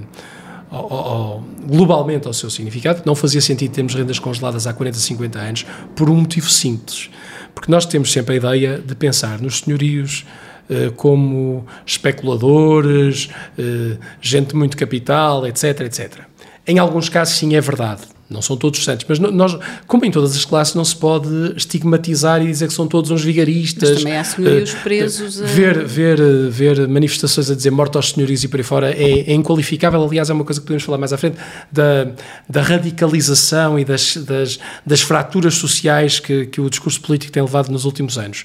ao, 0.70 0.94
ao, 0.94 1.44
globalmente 1.66 2.28
ao 2.28 2.34
seu 2.34 2.48
significado, 2.48 3.02
não 3.04 3.16
fazia 3.16 3.42
sentido 3.42 3.72
termos 3.72 3.96
rendas 3.96 4.20
congeladas 4.20 4.68
há 4.68 4.74
40, 4.74 5.00
50 5.00 5.40
anos, 5.40 5.66
por 5.96 6.10
um 6.12 6.16
motivo 6.16 6.48
simples. 6.48 7.10
Porque 7.56 7.72
nós 7.72 7.88
temos 7.88 8.12
sempre 8.12 8.36
a 8.36 8.38
ideia 8.38 8.78
de 8.78 8.94
pensar 8.94 9.42
nos 9.42 9.60
senhorios, 9.60 10.26
eh, 10.70 10.92
como 10.96 11.66
especuladores, 11.86 13.30
eh, 13.58 13.98
gente 14.22 14.56
muito 14.56 14.78
capital, 14.78 15.48
etc, 15.48 15.82
etc. 15.82 16.20
Em 16.68 16.78
alguns 16.78 17.10
casos, 17.10 17.36
sim, 17.36 17.56
é 17.56 17.62
verdade. 17.62 18.02
Não 18.30 18.44
são 18.44 18.56
todos 18.56 18.84
santos, 18.84 19.08
mas 19.10 19.18
nós, 19.18 19.58
como 19.88 20.06
em 20.06 20.12
todas 20.12 20.36
as 20.36 20.46
classes, 20.46 20.76
não 20.76 20.86
se 20.86 20.96
pode 20.96 21.28
estigmatizar 21.56 22.44
e 22.44 22.46
dizer 22.46 22.68
que 22.68 22.74
são 22.74 22.88
todos 22.88 23.10
uns 23.10 23.24
vigaristas. 23.24 23.90
Mas 23.90 23.98
também 24.00 24.18
há 24.18 24.24
senhorios 24.24 24.72
uh, 24.72 24.78
presos. 24.84 25.42
A... 25.42 25.46
Ver, 25.46 25.84
ver, 25.84 26.20
ver 26.50 26.88
manifestações 26.88 27.50
a 27.50 27.56
dizer 27.56 27.72
morte 27.72 27.98
aos 27.98 28.12
senhorios 28.12 28.44
e 28.44 28.48
por 28.48 28.60
aí 28.60 28.64
fora 28.64 28.92
é, 28.92 29.32
é, 29.32 29.34
inqualificável. 29.34 30.04
Aliás, 30.04 30.30
é 30.30 30.34
uma 30.34 30.46
coisa 30.46 30.62
que 30.62 30.68
podemos 30.68 30.84
falar 30.84 31.00
mais 31.00 31.12
à 31.12 31.18
frente 31.18 31.38
da, 31.72 32.12
da 32.48 32.62
radicalização 32.62 33.80
e 33.80 33.84
das, 33.84 34.16
das, 34.18 34.60
das 34.86 35.02
fraturas 35.02 35.56
sociais 35.56 36.20
que, 36.20 36.46
que 36.46 36.62
o 36.62 36.70
discurso 36.70 37.02
político 37.02 37.32
tem 37.32 37.42
levado 37.42 37.70
nos 37.72 37.84
últimos 37.84 38.20
anos 38.20 38.44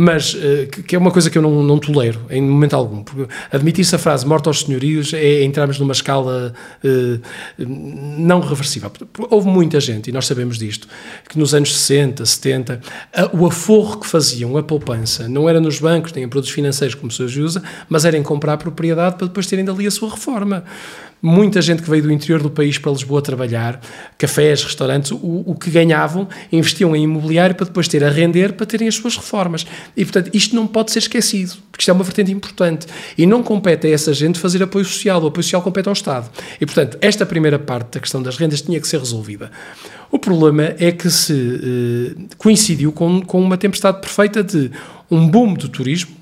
mas 0.00 0.32
uh, 0.34 0.68
que, 0.86 0.94
é 0.94 0.98
uma 0.98 1.10
coisa 1.10 1.28
que 1.28 1.36
eu 1.36 1.42
não, 1.42 1.60
não 1.60 1.76
tolero 1.76 2.20
em 2.30 2.40
momento 2.40 2.74
algum. 2.74 3.02
Porque 3.02 3.26
admitir-se 3.50 3.96
a 3.96 3.98
frase 3.98 4.24
morte 4.24 4.46
aos 4.46 4.60
senhorios 4.60 5.12
é 5.12 5.42
entrarmos 5.42 5.80
numa 5.80 5.92
escala 5.92 6.54
uh, 6.84 7.20
não 7.58 8.38
reversível. 8.38 8.92
Houve 9.28 9.48
muita 9.48 9.80
gente, 9.80 10.08
e 10.08 10.12
nós 10.12 10.24
sabemos 10.24 10.56
disto, 10.56 10.86
que 11.28 11.36
nos 11.36 11.52
anos 11.52 11.76
60, 11.76 12.24
70, 12.24 12.80
a, 13.12 13.36
o 13.36 13.44
aforro 13.44 13.98
que 13.98 14.06
faziam, 14.06 14.56
a 14.56 14.62
poupança, 14.62 15.28
não 15.28 15.48
era 15.48 15.60
nos 15.60 15.80
bancos 15.80 16.12
nem 16.12 16.22
em 16.22 16.28
produtos 16.28 16.54
financeiros, 16.54 16.94
como 16.94 17.10
se 17.10 17.22
usa, 17.40 17.60
mas 17.88 18.04
era 18.04 18.16
em 18.16 18.22
comprar 18.22 18.56
propriedade 18.56 19.16
para 19.16 19.26
depois 19.26 19.48
terem 19.48 19.64
dali 19.64 19.84
a 19.84 19.90
sua 19.90 20.10
reforma 20.10 20.62
muita 21.20 21.60
gente 21.60 21.82
que 21.82 21.90
veio 21.90 22.02
do 22.02 22.12
interior 22.12 22.42
do 22.42 22.50
país 22.50 22.78
para 22.78 22.92
Lisboa 22.92 23.20
trabalhar, 23.20 23.80
cafés, 24.16 24.62
restaurantes, 24.62 25.10
o, 25.10 25.44
o, 25.46 25.54
que 25.54 25.70
ganhavam 25.70 26.28
investiam 26.50 26.94
em 26.94 27.04
imobiliário 27.04 27.54
para 27.54 27.66
depois 27.66 27.88
ter 27.88 28.04
a 28.04 28.10
render 28.10 28.52
para 28.52 28.66
terem 28.66 28.88
as 28.88 28.94
suas 28.94 29.16
reformas. 29.16 29.66
E, 29.96 30.04
portanto, 30.04 30.30
isto 30.32 30.54
não 30.54 30.66
pode 30.66 30.92
ser 30.92 31.00
esquecido, 31.00 31.56
porque 31.70 31.82
isto 31.82 31.90
é 31.90 31.94
uma 31.94 32.04
vertente 32.04 32.30
importante. 32.30 32.86
E 33.16 33.26
não 33.26 33.42
compete 33.42 33.86
a 33.86 33.90
essa 33.90 34.12
gente 34.12 34.38
fazer 34.38 34.62
apoio 34.62 34.84
social, 34.84 35.22
o 35.22 35.26
apoio 35.26 35.42
social 35.42 35.62
compete 35.62 35.88
ao 35.88 35.92
Estado. 35.92 36.30
E, 36.60 36.66
portanto, 36.66 36.98
esta 37.00 37.26
primeira 37.26 37.58
parte 37.58 37.94
da 37.94 38.00
questão 38.00 38.22
das 38.22 38.36
rendas 38.36 38.62
tinha 38.62 38.80
que 38.80 38.86
ser 38.86 38.98
resolvida. 38.98 39.50
O 40.10 40.18
problema 40.18 40.74
é 40.78 40.90
que 40.90 41.10
se 41.10 41.34
eh, 41.34 42.22
coincidiu 42.38 42.92
com, 42.92 43.20
com 43.20 43.42
uma 43.42 43.58
tempestade 43.58 44.00
perfeita 44.00 44.42
de 44.42 44.70
um 45.10 45.28
boom 45.28 45.54
do 45.54 45.68
turismo, 45.68 46.17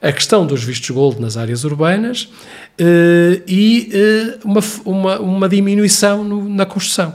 a 0.00 0.12
questão 0.12 0.46
dos 0.46 0.62
vistos 0.62 0.90
gold 0.90 1.20
nas 1.20 1.36
áreas 1.36 1.64
urbanas 1.64 2.24
uh, 2.80 3.42
e 3.46 3.90
uh, 3.92 4.48
uma, 4.48 4.60
uma, 4.84 5.20
uma, 5.20 5.48
diminuição 5.48 6.24
no, 6.24 6.48
na 6.48 6.64
construção. 6.64 7.14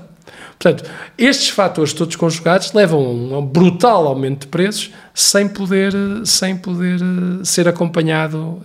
Portanto, 0.60 0.90
estes 1.18 1.50
fatores 1.50 1.92
todos 1.92 2.16
conjugados 2.16 2.72
levam 2.72 3.34
a 3.34 3.40
um 3.40 3.46
brutal 3.46 4.08
aumento 4.08 4.42
de 4.42 4.48
preços 4.48 4.92
sem 5.14 5.46
poder, 5.46 5.94
sem 6.24 6.56
poder 6.56 7.02
eh, 7.02 7.44
ser 7.44 7.68
acompanhado 7.68 8.62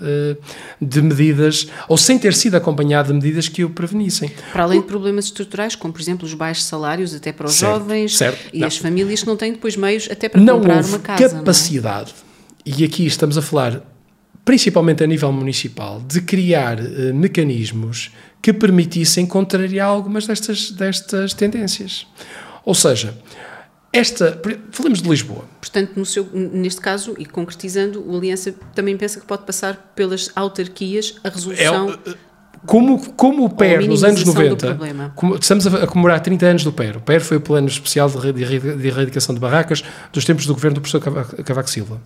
de 0.80 1.02
medidas, 1.02 1.66
ou 1.88 1.96
sem 1.96 2.16
ter 2.16 2.34
sido 2.34 2.54
acompanhado 2.54 3.08
de 3.08 3.14
medidas 3.14 3.48
que 3.48 3.64
o 3.64 3.70
prevenissem. 3.70 4.30
Para 4.52 4.62
além 4.62 4.80
de 4.80 4.86
problemas 4.86 5.24
estruturais, 5.24 5.74
como 5.74 5.92
por 5.92 6.00
exemplo 6.00 6.24
os 6.24 6.34
baixos 6.34 6.66
salários 6.66 7.12
até 7.12 7.32
para 7.32 7.46
os 7.46 7.54
certo, 7.54 7.80
jovens 7.80 8.16
certo, 8.16 8.48
e 8.52 8.60
não. 8.60 8.68
as 8.68 8.76
famílias 8.76 9.22
que 9.22 9.26
não 9.26 9.36
têm 9.36 9.52
depois 9.52 9.76
meios 9.76 10.08
até 10.08 10.28
para 10.28 10.40
não 10.40 10.60
comprar 10.60 10.84
uma 10.84 10.98
casa. 11.00 11.36
capacidade, 11.36 12.14
não 12.14 12.74
é? 12.74 12.78
e 12.78 12.84
aqui 12.84 13.06
estamos 13.06 13.36
a 13.36 13.42
falar 13.42 13.82
principalmente 14.48 15.04
a 15.04 15.06
nível 15.06 15.30
municipal, 15.30 16.00
de 16.00 16.22
criar 16.22 16.80
uh, 16.80 17.12
mecanismos 17.12 18.10
que 18.40 18.50
permitissem 18.50 19.26
contrariar 19.26 19.88
algumas 19.88 20.26
destas, 20.26 20.70
destas 20.70 21.34
tendências. 21.34 22.06
Ou 22.64 22.74
seja, 22.74 23.14
esta, 23.92 24.40
falamos 24.70 25.02
de 25.02 25.10
Lisboa. 25.10 25.44
Portanto, 25.60 25.92
no 25.96 26.06
seu, 26.06 26.26
neste 26.32 26.80
caso, 26.80 27.14
e 27.18 27.26
concretizando, 27.26 28.02
o 28.10 28.16
Aliança 28.16 28.54
também 28.74 28.96
pensa 28.96 29.20
que 29.20 29.26
pode 29.26 29.44
passar 29.44 29.92
pelas 29.94 30.30
autarquias 30.34 31.16
a 31.22 31.28
resolução. 31.28 31.90
É, 32.06 32.14
como, 32.64 33.12
como 33.12 33.44
o 33.44 33.50
PER 33.50 33.86
nos 33.86 34.02
anos 34.02 34.24
90, 34.24 35.10
como, 35.14 35.34
estamos 35.34 35.66
a, 35.66 35.84
a, 35.84 35.86
comemorar 35.86 36.20
30 36.20 36.46
anos 36.46 36.64
do 36.64 36.72
PER. 36.72 36.96
O 36.96 37.00
PER 37.02 37.20
foi 37.20 37.36
o 37.36 37.40
Plano 37.42 37.68
Especial 37.68 38.08
de, 38.08 38.32
de, 38.32 38.76
de 38.76 38.88
Erradicação 38.88 39.34
de 39.34 39.40
Barracas 39.42 39.84
dos 40.10 40.24
tempos 40.24 40.46
do 40.46 40.54
governo 40.54 40.76
do 40.76 40.80
professor 40.80 41.02
Cavaco 41.44 41.68
Silva. 41.68 42.00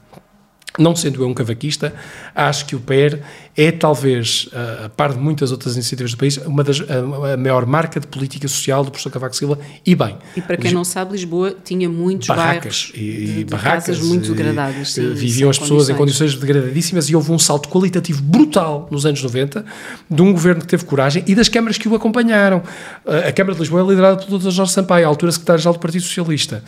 Não 0.79 0.97
sendo 0.97 1.23
eu 1.23 1.29
um 1.29 1.35
cavaquista, 1.35 1.95
acho 2.35 2.67
que 2.67 2.75
o 2.75 2.81
PER 2.81 3.21
é 3.57 3.71
talvez, 3.71 4.49
a 4.85 4.89
par 4.89 5.13
de 5.13 5.19
muitas 5.19 5.53
outras 5.53 5.75
iniciativas 5.75 6.13
do 6.13 6.17
país, 6.17 6.39
uma 6.39 6.65
das, 6.65 6.81
a, 6.81 7.35
a 7.35 7.37
maior 7.37 7.67
marca 7.67 8.01
de 8.01 8.07
política 8.07 8.49
social 8.49 8.83
do 8.83 8.91
professor 8.91 9.11
Cavaco 9.11 9.37
Silva, 9.37 9.59
e 9.85 9.95
bem. 9.95 10.17
E 10.35 10.41
para 10.41 10.57
quem 10.57 10.73
não 10.73 10.85
sabe, 10.85 11.13
Lisboa 11.13 11.55
tinha 11.63 11.89
muitos 11.89 12.29
barracas 12.29 12.53
bairros 12.53 12.93
e, 12.95 13.27
de, 13.27 13.35
de 13.35 13.45
barracas 13.45 13.87
casas 13.87 14.07
muito 14.07 14.35
degradadas. 14.35 14.93
Sim, 14.93 15.13
viviam 15.13 15.51
as 15.51 15.59
pessoas 15.59 15.89
condições. 15.89 15.95
em 15.95 15.99
condições 15.99 16.35
degradadíssimas 16.35 17.09
e 17.09 17.17
houve 17.17 17.31
um 17.33 17.39
salto 17.39 17.69
qualitativo 17.69 18.23
brutal 18.23 18.89
nos 18.91 19.05
anos 19.05 19.23
90 19.23 19.65
de 20.11 20.23
um 20.23 20.33
governo 20.33 20.63
que 20.63 20.67
teve 20.67 20.85
coragem 20.85 21.23
e 21.27 21.35
das 21.35 21.49
câmaras 21.49 21.79
que 21.79 21.89
o 21.89 21.95
acompanharam. 21.95 22.63
A 23.07 23.33
Câmara 23.33 23.55
de 23.55 23.61
Lisboa 23.61 23.83
é 23.83 23.87
liderada 23.87 24.25
pelo 24.25 24.39
Dr. 24.39 24.51
Jorge 24.51 24.73
Sampaio, 24.73 25.07
à 25.07 25.09
altura 25.09 25.33
secretário-geral 25.33 25.75
do 25.75 25.81
Partido 25.81 26.03
Socialista. 26.03 26.65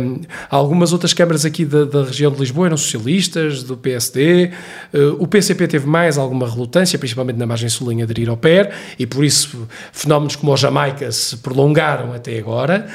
Um, 0.00 0.20
algumas 0.50 0.92
outras 0.92 1.12
câmaras 1.12 1.44
aqui 1.44 1.64
da, 1.64 1.84
da 1.84 2.04
região 2.04 2.30
de 2.30 2.38
Lisboa 2.38 2.66
eram 2.66 2.76
socialistas, 2.76 3.29
socialistas, 3.30 3.62
do 3.62 3.76
PSD. 3.76 4.50
O 5.18 5.26
PCP 5.26 5.68
teve 5.68 5.86
mais 5.86 6.18
alguma 6.18 6.48
relutância, 6.48 6.98
principalmente 6.98 7.36
na 7.36 7.46
margem 7.46 7.68
sul, 7.68 7.92
em 7.92 8.02
aderir 8.02 8.28
ao 8.28 8.36
PER, 8.36 8.70
e 8.98 9.06
por 9.06 9.24
isso 9.24 9.68
fenómenos 9.92 10.36
como 10.36 10.52
o 10.52 10.56
Jamaica 10.56 11.10
se 11.12 11.36
prolongaram 11.38 12.12
até 12.12 12.38
agora, 12.38 12.88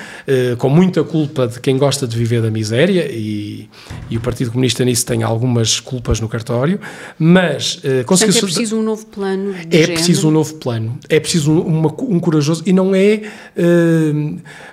com 0.58 0.70
muita 0.70 1.04
culpa 1.04 1.48
de 1.48 1.60
quem 1.60 1.78
gosta 1.78 2.08
de 2.08 2.18
viver 2.18 2.42
da 2.42 2.52
miséria, 2.52 3.08
e, 3.10 3.70
e 4.10 4.18
o 4.18 4.22
Partido 4.22 4.52
Comunista 4.52 4.84
nisso 4.84 5.06
tem 5.06 5.24
algumas 5.24 5.80
culpas 5.80 6.20
no 6.20 6.28
cartório, 6.28 6.80
mas 7.18 7.82
conseguiu... 8.06 8.34
Portanto, 8.34 8.38
é 8.38 8.42
preciso 8.42 8.78
um 8.78 8.84
novo 8.84 9.06
plano 9.08 9.56
É 9.56 9.78
género. 9.78 9.94
preciso 9.94 10.28
um 10.28 10.32
novo 10.32 10.54
plano, 10.56 11.00
é 11.10 11.20
preciso 11.20 11.52
uma, 11.62 11.88
um 11.88 12.20
corajoso, 12.20 12.64
e 12.66 12.74
não 12.74 12.94
é 12.94 13.22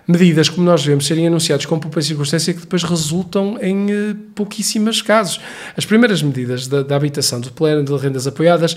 medidas 0.07 0.49
como 0.49 0.67
nós 0.67 0.85
vemos 0.85 1.07
serem 1.07 1.27
anunciadas 1.27 1.67
com 1.67 1.79
pouca 1.79 2.01
circunstância 2.03 2.53
que 2.53 2.61
depois 2.61 2.83
resultam 2.83 3.59
em 3.61 3.87
uh, 3.87 4.15
pouquíssimos 4.35 5.03
casos. 5.03 5.41
As 5.77 5.85
primeiras 5.85 6.23
medidas 6.23 6.67
da, 6.67 6.83
da, 6.83 6.97
habitação 6.97 7.41
do 7.41 7.51
plano 7.53 7.85
de 7.85 7.97
rendas 7.97 8.27
apoiadas, 8.27 8.77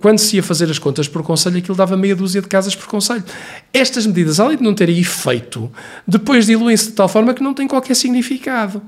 quando 0.00 0.18
se 0.18 0.36
ia 0.36 0.42
fazer 0.42 0.70
as 0.70 0.78
contas 0.78 1.08
por 1.08 1.22
conselho, 1.22 1.58
aquilo 1.58 1.76
dava 1.76 1.96
meia 1.96 2.14
dúzia 2.14 2.40
de 2.40 2.48
casas 2.48 2.74
por 2.74 2.86
conselho. 2.86 3.24
Estas 3.72 4.06
medidas, 4.06 4.40
além 4.40 4.56
de 4.56 4.62
não 4.62 4.74
terem 4.74 4.98
efeito, 4.98 5.70
depois 6.06 6.46
diluem-se 6.46 6.88
de 6.88 6.92
tal 6.92 7.08
forma 7.08 7.34
que 7.34 7.42
não 7.42 7.54
têm 7.54 7.66
qualquer 7.66 7.94
significado. 7.94 8.82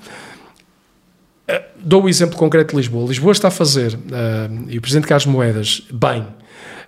Uh, 1.49 1.62
dou 1.78 2.05
o 2.05 2.09
exemplo 2.09 2.37
concreto 2.37 2.70
de 2.70 2.76
Lisboa. 2.76 3.09
Lisboa 3.09 3.32
está 3.32 3.49
a 3.49 3.51
fazer, 3.53 3.95
uh, 3.95 4.68
e 4.68 4.78
o 4.78 4.80
Presidente 4.80 5.07
Carlos 5.07 5.26
Moedas, 5.26 5.82
bem, 5.93 6.26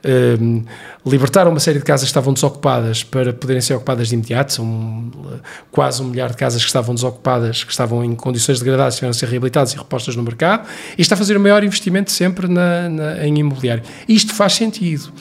uh, 0.04 0.64
libertaram 1.06 1.50
uma 1.50 1.60
série 1.60 1.78
de 1.78 1.84
casas 1.84 2.04
que 2.04 2.10
estavam 2.10 2.32
desocupadas 2.32 3.02
para 3.02 3.32
poderem 3.32 3.60
ser 3.60 3.74
ocupadas 3.74 4.08
de 4.08 4.14
imediato. 4.14 4.52
São 4.52 5.10
eh, 5.32 5.38
quase 5.70 6.02
um 6.02 6.06
milhar 6.06 6.30
de 6.30 6.36
casas 6.36 6.60
que 6.60 6.66
estavam 6.66 6.94
desocupadas, 6.94 7.64
que 7.64 7.70
estavam 7.70 8.04
em 8.04 8.14
condições 8.14 8.58
degradadas, 8.58 8.96
tiveram 8.96 9.10
a 9.10 9.14
ser 9.14 9.28
reabilitadas 9.28 9.72
e 9.72 9.76
repostas 9.76 10.16
no 10.16 10.22
mercado. 10.22 10.68
E 10.96 11.02
está 11.02 11.14
a 11.14 11.18
fazer 11.18 11.36
o 11.36 11.40
maior 11.40 11.64
investimento 11.64 12.10
sempre 12.10 12.46
na, 12.48 12.88
na, 12.88 13.26
em 13.26 13.38
imobiliário. 13.38 13.82
Isto 14.08 14.34
faz 14.34 14.54
sentido. 14.54 15.12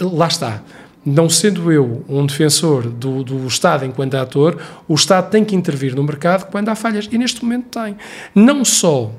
Lá 0.00 0.28
está 0.28 0.62
não 1.04 1.30
sendo 1.30 1.72
eu 1.72 2.04
um 2.08 2.26
defensor 2.26 2.88
do, 2.88 3.24
do, 3.24 3.46
Estado 3.46 3.84
enquanto 3.84 4.14
ator, 4.14 4.60
o 4.86 4.94
Estado 4.94 5.30
tem 5.30 5.44
que 5.44 5.56
intervir 5.56 5.94
no 5.94 6.02
mercado 6.02 6.50
quando 6.50 6.68
há 6.68 6.74
falhas. 6.74 7.08
E 7.10 7.16
neste 7.16 7.42
momento 7.42 7.80
tem. 7.80 7.96
Não 8.34 8.64
só 8.64 9.10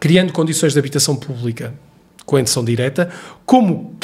criando 0.00 0.32
condições 0.32 0.72
de 0.72 0.78
habitação 0.78 1.14
pública 1.14 1.72
com 2.26 2.36
a 2.36 2.40
indução 2.40 2.64
direta, 2.64 3.08
como 3.46 3.96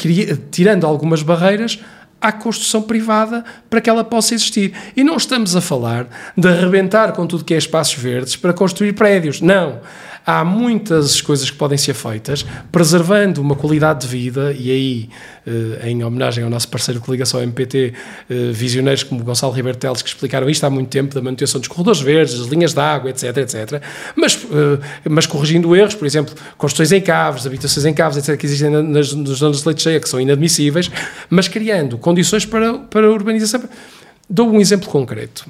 tirando 0.49 0.87
algumas 0.87 1.21
barreiras 1.21 1.79
à 2.21 2.31
construção 2.31 2.81
privada 2.81 3.43
para 3.69 3.81
que 3.81 3.89
ela 3.89 4.03
possa 4.03 4.33
existir. 4.33 4.73
E 4.95 5.03
não 5.03 5.17
estamos 5.17 5.55
a 5.57 5.61
falar 5.61 6.07
de 6.37 6.47
arrebentar 6.47 7.11
com 7.11 7.27
tudo 7.27 7.43
que 7.43 7.53
é 7.53 7.57
espaços 7.57 8.01
verdes 8.01 8.37
para 8.37 8.53
construir 8.53 8.93
prédios. 8.93 9.41
Não 9.41 9.81
há 10.25 10.43
muitas 10.43 11.21
coisas 11.21 11.49
que 11.49 11.57
podem 11.57 11.77
ser 11.77 11.93
feitas, 11.93 12.45
preservando 12.71 13.41
uma 13.41 13.55
qualidade 13.55 14.01
de 14.01 14.07
vida, 14.07 14.55
e 14.57 14.71
aí, 14.71 15.09
eh, 15.45 15.89
em 15.89 16.03
homenagem 16.03 16.43
ao 16.43 16.49
nosso 16.49 16.67
parceiro 16.69 16.99
de 16.99 17.05
coligação 17.05 17.41
MPT, 17.41 17.93
eh, 18.29 18.51
visioneiros 18.51 19.03
como 19.03 19.23
Gonçalo 19.23 19.51
Ribeiro 19.53 19.77
Teles, 19.77 20.01
que 20.01 20.09
explicaram 20.09 20.49
isto 20.49 20.63
há 20.63 20.69
muito 20.69 20.89
tempo, 20.89 21.13
da 21.13 21.21
manutenção 21.21 21.59
dos 21.59 21.67
corredores 21.67 21.99
verdes, 22.01 22.39
das 22.39 22.47
linhas 22.47 22.73
de 22.73 22.79
água, 22.79 23.09
etc, 23.09 23.37
etc, 23.37 23.81
mas, 24.15 24.35
eh, 24.35 24.79
mas 25.09 25.25
corrigindo 25.25 25.75
erros, 25.75 25.95
por 25.95 26.05
exemplo, 26.05 26.33
construções 26.57 26.91
em 26.91 27.01
caves, 27.01 27.45
habitações 27.45 27.85
em 27.85 27.93
caves, 27.93 28.17
etc, 28.17 28.39
que 28.39 28.45
existem 28.45 28.69
nas, 28.69 29.13
nas 29.13 29.37
zonas 29.37 29.59
de 29.59 29.67
leite 29.67 29.81
cheia, 29.81 29.99
que 29.99 30.07
são 30.07 30.19
inadmissíveis, 30.19 30.89
mas 31.29 31.47
criando 31.47 31.97
condições 31.97 32.45
para, 32.45 32.75
para 32.75 33.07
a 33.07 33.11
urbanização. 33.11 33.63
Dou 34.29 34.49
um 34.49 34.61
exemplo 34.61 34.87
concreto. 34.89 35.45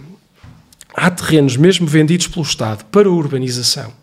Há 0.96 1.10
terrenos 1.10 1.58
mesmo 1.58 1.88
vendidos 1.88 2.28
pelo 2.28 2.44
Estado 2.44 2.86
para 2.86 3.10
urbanização 3.10 4.03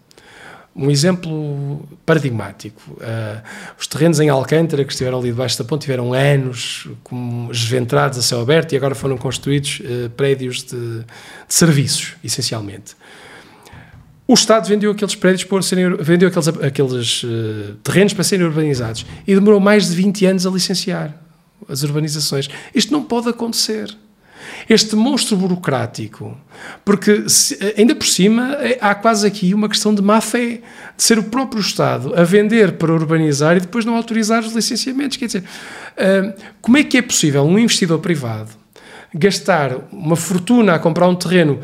um 0.75 0.91
exemplo 0.91 1.89
paradigmático. 2.07 2.81
Uh, 2.93 3.43
os 3.79 3.87
terrenos 3.87 4.21
em 4.21 4.29
Alcântara, 4.29 4.85
que 4.85 4.93
estiveram 4.93 5.19
ali 5.19 5.31
debaixo 5.31 5.59
da 5.59 5.65
ponte, 5.65 5.83
tiveram 5.83 6.13
anos 6.13 6.89
como 7.03 7.51
esventrados 7.51 8.19
a 8.19 8.23
céu 8.23 8.41
aberto 8.41 8.73
e 8.73 8.77
agora 8.77 8.95
foram 8.95 9.17
construídos 9.17 9.81
uh, 9.81 10.11
prédios 10.11 10.63
de, 10.63 11.01
de, 11.01 11.05
serviços, 11.49 12.15
essencialmente. 12.23 12.97
O 14.27 14.35
Estado 14.35 14.69
vendeu 14.69 14.93
aqueles 14.93 15.17
prédios 15.17 15.43
por 15.43 15.63
serem, 15.65 15.97
vendeu 15.97 16.29
aqueles, 16.29 16.49
aqueles 16.49 17.23
uh, 17.25 17.75
terrenos 17.83 18.15
para 18.15 18.23
serem 18.23 18.47
urbanizados 18.47 19.05
e 19.27 19.35
demorou 19.35 19.59
mais 19.59 19.89
de 19.89 19.97
20 19.97 20.27
anos 20.27 20.47
a 20.47 20.51
licenciar 20.51 21.15
as 21.69 21.83
urbanizações. 21.83 22.49
Isto 22.73 22.93
não 22.93 23.03
pode 23.03 23.29
acontecer 23.29 23.95
este 24.69 24.97
monstro 24.97 25.37
burocrático, 25.37 26.37
porque 26.85 27.29
se, 27.29 27.59
ainda 27.77 27.95
por 27.95 28.07
cima 28.07 28.55
é, 28.61 28.79
há 28.81 28.95
quase 28.95 29.27
aqui 29.27 29.55
uma 29.55 29.69
questão 29.69 29.95
de 29.95 30.03
má 30.03 30.21
fé, 30.21 30.61
de 30.97 31.03
ser 31.03 31.19
o 31.19 31.25
próprio 31.25 31.61
Estado 31.61 32.15
a 32.15 32.25
vender 32.25 32.73
para 32.73 32.93
urbanizar 32.93 33.57
e 33.57 33.61
depois 33.61 33.85
não 33.85 33.97
autorizar 33.97 34.43
os 34.43 34.53
licenciamentos. 34.53 35.17
Quer 35.17 35.27
dizer, 35.27 35.45
como 36.61 36.77
é 36.77 36.85
que 36.85 36.99
é 36.99 37.03
possível 37.03 37.43
um 37.45 37.59
investidor 37.59 37.99
privado 37.99 38.61
gastar 39.15 39.77
uma 39.93 40.17
fortuna 40.17 40.75
a 40.75 40.79
comprar 40.79 41.09
um 41.09 41.15
terreno 41.15 41.61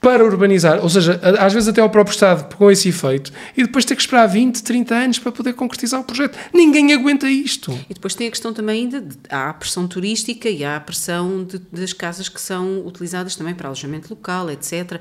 para 0.00 0.24
urbanizar, 0.24 0.80
ou 0.82 0.88
seja, 0.88 1.20
às 1.38 1.52
vezes 1.52 1.68
até 1.68 1.80
ao 1.80 1.90
próprio 1.90 2.14
Estado 2.14 2.56
com 2.56 2.70
esse 2.70 2.88
efeito, 2.88 3.30
e 3.54 3.62
depois 3.62 3.84
ter 3.84 3.94
que 3.94 4.00
esperar 4.00 4.26
20, 4.26 4.62
30 4.62 4.94
anos 4.94 5.18
para 5.18 5.30
poder 5.30 5.52
concretizar 5.52 6.00
o 6.00 6.04
projeto. 6.04 6.38
Ninguém 6.54 6.94
aguenta 6.94 7.28
isto. 7.28 7.70
E 7.88 7.92
depois 7.92 8.14
tem 8.14 8.26
a 8.26 8.30
questão 8.30 8.54
também 8.54 8.88
de 8.88 9.02
há 9.28 9.50
a 9.50 9.52
pressão 9.52 9.86
turística 9.86 10.48
e 10.48 10.64
há 10.64 10.76
a 10.76 10.80
pressão 10.80 11.44
de, 11.44 11.60
das 11.70 11.92
casas 11.92 12.30
que 12.30 12.40
são 12.40 12.86
utilizadas 12.86 13.36
também 13.36 13.54
para 13.54 13.68
alojamento 13.68 14.08
local, 14.08 14.50
etc. 14.50 14.98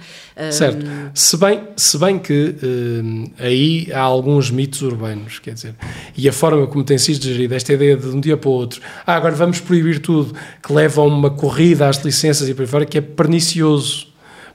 Certo. 0.52 0.86
Um... 0.86 1.12
Se, 1.14 1.38
bem, 1.38 1.64
se 1.78 1.98
bem 1.98 2.20
que 2.20 2.56
um, 2.62 3.32
aí 3.40 3.88
há 3.94 4.02
alguns 4.02 4.52
mitos 4.52 4.82
urbanos, 4.82 5.40
quer 5.40 5.54
dizer, 5.54 5.76
e 6.18 6.28
a 6.28 6.34
forma 6.34 6.68
como 6.68 6.84
tem 6.84 6.98
sido 6.98 7.24
gerida 7.24 7.56
esta 7.56 7.72
ideia 7.72 7.96
de, 7.96 8.10
de 8.10 8.16
um 8.18 8.20
dia 8.20 8.36
para 8.36 8.50
o 8.50 8.54
outro, 8.54 8.82
ah, 9.08 9.16
agora 9.16 9.34
vamos 9.34 9.62
proibir 9.62 10.00
tudo, 10.00 10.36
que 10.62 10.74
leva 10.74 11.02
a 11.02 11.06
uma 11.06 11.30
corrida 11.30 11.88
às 11.88 12.04
licenças 12.04 12.50
e 12.50 12.54
para 12.54 12.68
fora, 12.68 12.86
que 12.86 12.98
é 12.98 13.02
pernicioso 13.02 14.09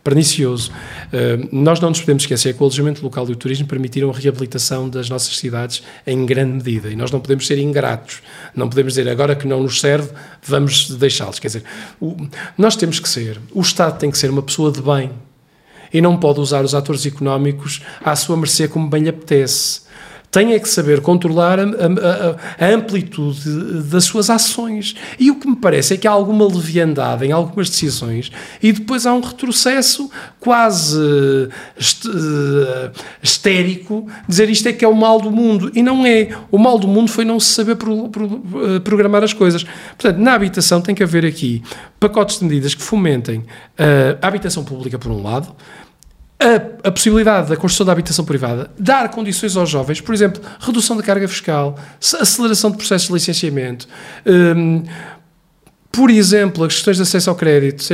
pernicioso. 0.05 0.71
Uh, 0.71 1.49
nós 1.51 1.81
não 1.81 1.89
nos 1.89 2.01
podemos 2.01 2.23
esquecer 2.23 2.55
que 2.55 2.63
o 2.63 2.65
alojamento 2.65 3.03
local 3.03 3.27
e 3.29 3.33
o 3.33 3.37
turismo 3.37 3.67
permitiram 3.67 4.11
a 4.11 4.13
reabilitação 4.13 4.89
das 4.89 5.09
nossas 5.09 5.37
cidades 5.39 5.83
em 6.07 6.27
grande 6.27 6.53
medida 6.53 6.91
e 6.91 6.95
nós 6.95 7.11
não 7.11 7.19
podemos 7.19 7.47
ser 7.47 7.59
ingratos. 7.59 8.23
Não 8.55 8.69
podemos 8.69 8.93
dizer 8.93 9.09
agora 9.09 9.35
que 9.35 9.49
não 9.49 9.63
nos 9.63 9.81
serve, 9.81 10.11
vamos 10.43 10.91
deixá-los. 10.91 11.39
Quer 11.39 11.49
dizer, 11.49 11.65
o, 11.99 12.15
nós 12.59 12.77
temos 12.77 13.01
que 13.01 13.09
ser, 13.09 13.41
o 13.53 13.63
Estado 13.63 13.99
tem 13.99 14.11
que 14.11 14.19
ser 14.19 14.31
uma 14.31 14.43
pessoa 14.43 14.71
de 14.71 14.83
bem 14.83 15.11
e 15.93 16.01
não 16.01 16.19
pode 16.19 16.41
usar 16.41 16.65
os 16.65 16.75
atores 16.75 17.07
económicos 17.07 17.81
à 18.05 18.15
sua 18.15 18.37
mercê 18.37 18.69
como 18.69 18.89
bem 18.89 19.05
lhe 19.05 19.09
apetece 19.09 19.84
tem 20.35 20.53
é 20.53 20.59
que 20.59 20.69
saber 20.69 21.01
controlar 21.01 21.61
a, 21.61 21.63
a, 21.63 22.67
a, 22.67 22.69
amplitude 22.75 23.85
das 23.85 24.03
suas 24.03 24.29
ações. 24.29 24.97
E 25.17 25.31
o 25.31 25.37
que 25.37 25.47
me 25.47 25.55
parece 25.55 25.95
é 25.95 25.97
que 25.97 26.09
há 26.09 26.11
alguma 26.11 26.45
leviandade 26.45 27.25
em 27.25 27.31
algumas 27.31 27.71
decisões 27.71 28.33
e 28.61 28.73
depois 28.73 29.07
há 29.07 29.15
um 29.15 29.21
retrocesso 29.21 30.11
quase 30.41 30.99
uh, 30.99 31.49
histérico, 33.23 34.09
dizer 34.29 34.51
isto 34.51 34.69
é 34.69 34.73
que 34.73 34.85
é 34.85 34.89
o 34.89 34.95
mal 34.95 35.21
do 35.21 35.31
mundo. 35.31 35.71
E 35.73 35.85
não 35.85 36.05
é. 36.05 36.31
O 36.51 36.59
mal 36.59 36.81
do 36.81 36.89
mundo 36.89 37.13
foi 37.13 37.25
não 37.25 37.39
se 37.39 37.55
saber 37.55 37.77
pro, 37.77 38.09
pro, 38.09 38.27
uh, 38.27 38.81
programar 38.81 39.23
as 39.23 39.33
coisas. 39.33 39.63
Portanto, 39.97 40.19
na 40.19 40.35
habitação 40.35 40.81
tem 40.81 40.97
que 40.97 41.05
haver 41.05 41.25
aqui 41.25 41.63
pacotes 42.01 42.41
de 42.41 42.45
medidas 42.45 42.75
que 42.75 42.83
fomentem 42.83 43.39
uh, 43.39 44.19
a 44.21 44.27
habitação 44.27 44.65
pública, 44.65 44.99
por 44.99 45.13
um 45.13 45.23
lado, 45.23 45.55
a, 46.39 46.89
a, 46.89 46.91
possibilidade 46.91 47.49
da 47.49 47.57
construção 47.57 47.87
da 47.87 47.93
habitação 47.93 48.25
privada, 48.25 48.71
dar 48.79 49.09
condições 49.11 49.57
aos 49.57 49.71
jovens, 49.71 50.01
por 50.01 50.15
exemplo, 50.15 50.43
redução 50.61 50.97
da 50.97 51.03
carga 51.03 51.29
fiscal, 51.29 51.79
aceleração 52.01 52.71
de 52.71 52.77
processos 52.77 53.09
de 53.09 53.15
licenciamento, 53.15 53.89
um, 54.27 54.83
por 55.95 56.11
exemplo, 56.11 56.65
as 56.65 56.75
questões 56.75 56.97
de 56.97 57.05
acesso 57.05 57.31
ao 57.31 57.37
crédito. 57.37 57.85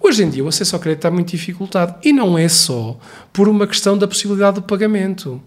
Hoje 0.00 0.22
em 0.22 0.30
dia 0.30 0.44
o 0.44 0.48
acesso 0.48 0.76
ao 0.76 0.80
crédito 0.80 1.00
está 1.00 1.10
muito 1.10 1.30
dificultado 1.30 1.96
e 2.04 2.12
não 2.12 2.38
é 2.38 2.48
só 2.48 2.96
por 3.32 3.48
uma 3.48 3.66
questão 3.66 3.96
da 3.96 4.06
possibilidade 4.06 4.56
do 4.56 4.62
pagamento. 4.62 5.40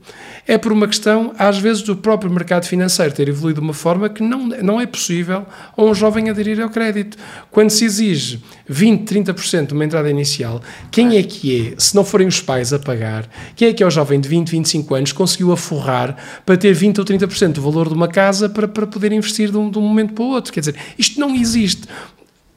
É 0.47 0.57
por 0.57 0.71
uma 0.71 0.88
questão, 0.88 1.34
às 1.38 1.57
vezes, 1.57 1.82
do 1.84 1.95
próprio 1.95 2.32
mercado 2.32 2.65
financeiro 2.65 3.13
ter 3.13 3.27
evoluído 3.27 3.59
de 3.59 3.65
uma 3.65 3.73
forma 3.73 4.09
que 4.09 4.23
não, 4.23 4.47
não 4.47 4.82
é 4.82 4.86
possível 4.86 5.45
a 5.75 5.84
um 5.84 5.93
jovem 5.93 6.29
aderir 6.29 6.59
ao 6.61 6.69
crédito. 6.69 7.17
Quando 7.49 7.69
se 7.69 7.86
exige 7.86 8.41
20, 8.67 9.13
30% 9.13 9.67
de 9.67 9.73
uma 9.73 9.86
entrada 9.86 10.09
inicial, 10.09 10.61
quem 10.89 11.17
é 11.17 11.23
que 11.23 11.73
é, 11.73 11.75
se 11.77 11.95
não 11.95 12.03
forem 12.03 12.27
os 12.27 12.39
pais 12.39 12.73
a 12.73 12.79
pagar, 12.79 13.29
quem 13.55 13.67
é 13.67 13.73
que 13.73 13.84
é 13.84 13.86
o 13.86 13.91
jovem 13.91 14.19
de 14.19 14.29
20, 14.29 14.49
25 14.49 14.95
anos 14.95 15.11
conseguiu 15.11 15.51
aforrar 15.51 16.15
para 16.45 16.57
ter 16.57 16.73
20 16.73 16.99
ou 16.99 17.05
30% 17.05 17.53
do 17.53 17.61
valor 17.61 17.88
de 17.88 17.93
uma 17.93 18.07
casa 18.07 18.47
para, 18.47 18.67
para 18.67 18.88
poder 18.88 19.11
investir 19.11 19.51
de 19.51 19.57
um, 19.57 19.69
de 19.69 19.77
um 19.77 19.82
momento 19.82 20.13
para 20.13 20.23
o 20.23 20.29
outro? 20.29 20.53
Quer 20.53 20.61
dizer, 20.61 20.75
isto 20.97 21.19
não 21.19 21.36
existe 21.36 21.88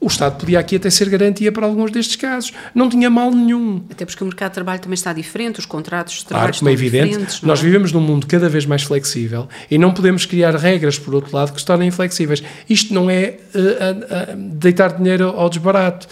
o 0.05 0.09
Estado 0.09 0.39
podia 0.39 0.59
aqui 0.59 0.77
até 0.77 0.91
ser 0.91 1.09
garantia 1.09 1.51
para 1.51 1.67
alguns 1.67 1.91
destes 1.91 2.17
casos. 2.17 2.53
Não 2.75 2.89
tinha 2.89 3.09
mal 3.09 3.31
nenhum. 3.31 3.83
Até 3.91 4.05
porque 4.05 4.23
o 4.23 4.27
mercado 4.27 4.51
de 4.51 4.55
trabalho 4.55 4.81
também 4.81 4.95
está 4.95 5.13
diferente, 5.13 5.59
os 5.59 5.67
contratos 5.67 6.15
de 6.17 6.27
trabalho 6.27 6.53
claro, 6.53 6.59
como 6.59 6.69
é 6.69 6.73
evidente, 6.73 7.45
nós 7.45 7.61
é? 7.61 7.63
vivemos 7.63 7.91
num 7.91 8.01
mundo 8.01 8.27
cada 8.27 8.49
vez 8.49 8.67
mais 8.67 8.83
flexível 8.83 9.49
e 9.71 9.79
não 9.79 9.93
podemos 9.93 10.27
criar 10.27 10.55
regras, 10.57 10.99
por 10.99 11.15
outro 11.15 11.35
lado, 11.35 11.53
que 11.53 11.61
se 11.61 11.67
tornem 11.67 11.89
inflexíveis. 11.89 12.43
Isto 12.69 12.93
não 12.93 13.09
é 13.09 13.39
uh, 13.55 13.59
uh, 13.59 14.35
uh, 14.35 14.51
deitar 14.55 14.97
dinheiro 14.97 15.29
ao 15.29 15.49
desbarato. 15.49 16.07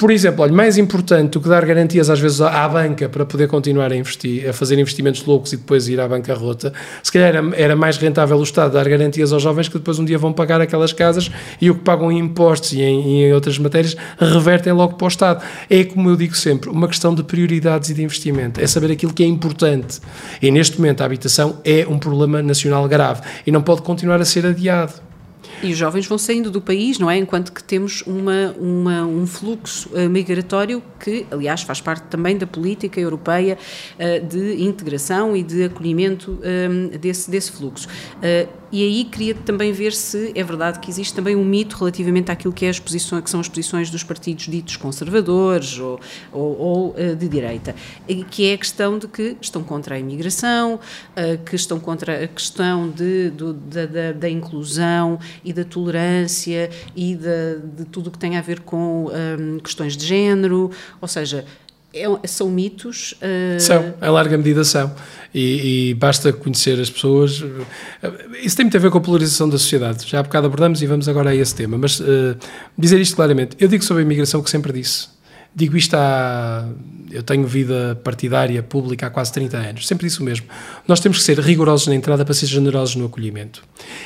Por 0.00 0.10
exemplo, 0.10 0.42
olha, 0.42 0.52
mais 0.54 0.78
importante 0.78 1.32
do 1.32 1.42
que 1.42 1.48
dar 1.50 1.62
garantias 1.66 2.08
às 2.08 2.18
vezes 2.18 2.40
à 2.40 2.66
banca 2.66 3.06
para 3.06 3.26
poder 3.26 3.46
continuar 3.48 3.92
a 3.92 3.94
investir, 3.94 4.48
a 4.48 4.52
fazer 4.54 4.78
investimentos 4.78 5.26
loucos 5.26 5.52
e 5.52 5.58
depois 5.58 5.88
ir 5.88 6.00
à 6.00 6.08
bancarrota, 6.08 6.72
se 7.02 7.12
calhar 7.12 7.28
era, 7.28 7.42
era 7.54 7.76
mais 7.76 7.98
rentável 7.98 8.38
o 8.38 8.42
Estado 8.42 8.72
dar 8.72 8.88
garantias 8.88 9.30
aos 9.30 9.42
jovens 9.42 9.68
que 9.68 9.76
depois 9.76 9.98
um 9.98 10.04
dia 10.06 10.16
vão 10.16 10.32
pagar 10.32 10.58
aquelas 10.58 10.94
casas 10.94 11.30
e 11.60 11.70
o 11.70 11.74
que 11.74 11.82
pagam 11.82 12.10
em 12.10 12.18
impostos 12.18 12.72
e 12.72 12.80
em, 12.80 13.26
em 13.26 13.32
outras 13.34 13.58
matérias 13.58 13.94
revertem 14.18 14.72
logo 14.72 14.94
para 14.94 15.04
o 15.04 15.08
Estado. 15.08 15.44
É 15.68 15.84
como 15.84 16.08
eu 16.08 16.16
digo 16.16 16.34
sempre, 16.34 16.70
uma 16.70 16.88
questão 16.88 17.14
de 17.14 17.22
prioridades 17.22 17.90
e 17.90 17.94
de 17.94 18.02
investimento, 18.02 18.58
é 18.58 18.66
saber 18.66 18.90
aquilo 18.90 19.12
que 19.12 19.22
é 19.22 19.26
importante. 19.26 20.00
E 20.40 20.50
neste 20.50 20.78
momento 20.78 21.02
a 21.02 21.04
habitação 21.04 21.58
é 21.62 21.86
um 21.86 21.98
problema 21.98 22.42
nacional 22.42 22.88
grave 22.88 23.20
e 23.46 23.50
não 23.50 23.60
pode 23.60 23.82
continuar 23.82 24.18
a 24.18 24.24
ser 24.24 24.46
adiado. 24.46 25.09
E 25.62 25.72
os 25.72 25.76
jovens 25.76 26.06
vão 26.06 26.16
saindo 26.16 26.50
do 26.50 26.60
país, 26.60 26.98
não 26.98 27.10
é? 27.10 27.18
Enquanto 27.18 27.52
que 27.52 27.62
temos 27.62 28.02
uma, 28.06 28.54
uma 28.58 29.04
um 29.04 29.26
fluxo 29.26 29.90
uh, 29.90 30.08
migratório 30.08 30.82
que, 30.98 31.26
aliás, 31.30 31.62
faz 31.62 31.82
parte 31.82 32.04
também 32.04 32.36
da 32.38 32.46
política 32.46 32.98
europeia 32.98 33.58
uh, 33.98 34.26
de 34.26 34.62
integração 34.62 35.36
e 35.36 35.42
de 35.42 35.64
acolhimento 35.64 36.38
um, 36.42 36.98
desse, 36.98 37.30
desse 37.30 37.52
fluxo. 37.52 37.88
Uh, 37.88 38.60
e 38.72 38.84
aí 38.84 39.04
queria 39.04 39.34
também 39.34 39.72
ver 39.72 39.92
se 39.92 40.30
é 40.32 40.44
verdade 40.44 40.78
que 40.78 40.88
existe 40.88 41.12
também 41.12 41.34
um 41.34 41.44
mito 41.44 41.76
relativamente 41.76 42.30
àquilo 42.30 42.52
que, 42.52 42.64
é 42.64 42.72
posições, 42.72 43.24
que 43.24 43.28
são 43.28 43.40
as 43.40 43.48
posições 43.48 43.90
dos 43.90 44.04
partidos 44.04 44.46
ditos 44.46 44.76
conservadores 44.76 45.76
ou, 45.80 45.98
ou, 46.32 46.60
ou 46.60 46.94
de 47.18 47.28
direita, 47.28 47.74
que 48.30 48.48
é 48.48 48.54
a 48.54 48.58
questão 48.58 48.96
de 48.96 49.08
que 49.08 49.36
estão 49.40 49.64
contra 49.64 49.96
a 49.96 49.98
imigração, 49.98 50.78
que 51.44 51.56
estão 51.56 51.80
contra 51.80 52.22
a 52.22 52.28
questão 52.28 52.88
de, 52.88 53.30
do, 53.30 53.52
da, 53.52 53.86
da, 53.86 54.12
da, 54.12 54.30
inclusão 54.30 55.18
da 55.52 55.64
tolerância 55.64 56.70
e 56.94 57.14
de, 57.14 57.58
de 57.76 57.84
tudo 57.86 58.08
o 58.08 58.10
que 58.10 58.18
tem 58.18 58.36
a 58.36 58.40
ver 58.40 58.60
com 58.60 59.08
um, 59.08 59.58
questões 59.58 59.96
de 59.96 60.06
género, 60.06 60.70
ou 61.00 61.08
seja, 61.08 61.44
é, 61.92 62.04
são 62.26 62.48
mitos? 62.48 63.14
Uh... 63.14 63.60
São, 63.60 63.94
em 64.00 64.10
larga 64.10 64.36
medida 64.38 64.62
são. 64.62 64.94
E, 65.34 65.90
e, 65.90 65.94
basta 65.94 66.32
conhecer 66.32 66.80
as 66.80 66.90
pessoas. 66.90 67.42
Isso 68.42 68.56
tem 68.56 68.64
muito 68.64 68.76
a 68.76 68.80
ver 68.80 68.90
com 68.90 68.98
a 68.98 69.00
polarização 69.00 69.48
da 69.48 69.58
sociedade. 69.58 70.06
Já 70.08 70.20
há 70.20 70.22
bocado 70.22 70.46
abordamos 70.46 70.82
e 70.82 70.86
vamos 70.86 71.08
agora 71.08 71.30
a 71.30 71.34
esse 71.34 71.54
tema. 71.54 71.78
Mas 71.78 72.00
uh, 72.00 72.36
dizer 72.76 73.00
isto 73.00 73.14
claramente, 73.16 73.56
eu 73.58 73.68
digo 73.68 73.84
sobre 73.84 74.02
a 74.02 74.06
imigração 74.06 74.42
que 74.42 74.50
sempre 74.50 74.72
disse. 74.72 75.08
Digo 75.54 75.76
isto 75.76 75.94
há. 75.94 76.68
Eu 77.10 77.24
tenho 77.24 77.44
vida 77.44 78.00
partidária 78.04 78.62
pública 78.62 79.08
há 79.08 79.10
quase 79.10 79.32
30 79.32 79.56
anos, 79.56 79.86
sempre 79.88 80.06
disse 80.06 80.20
o 80.20 80.22
mesmo. 80.22 80.46
Nós 80.86 81.00
temos 81.00 81.18
que 81.18 81.24
ser 81.24 81.40
rigorosos 81.40 81.88
na 81.88 81.94
entrada 81.96 82.24
para 82.24 82.32
ser 82.32 82.46
generosos 82.46 82.94
no 82.94 83.06
acolhimento. 83.06 83.64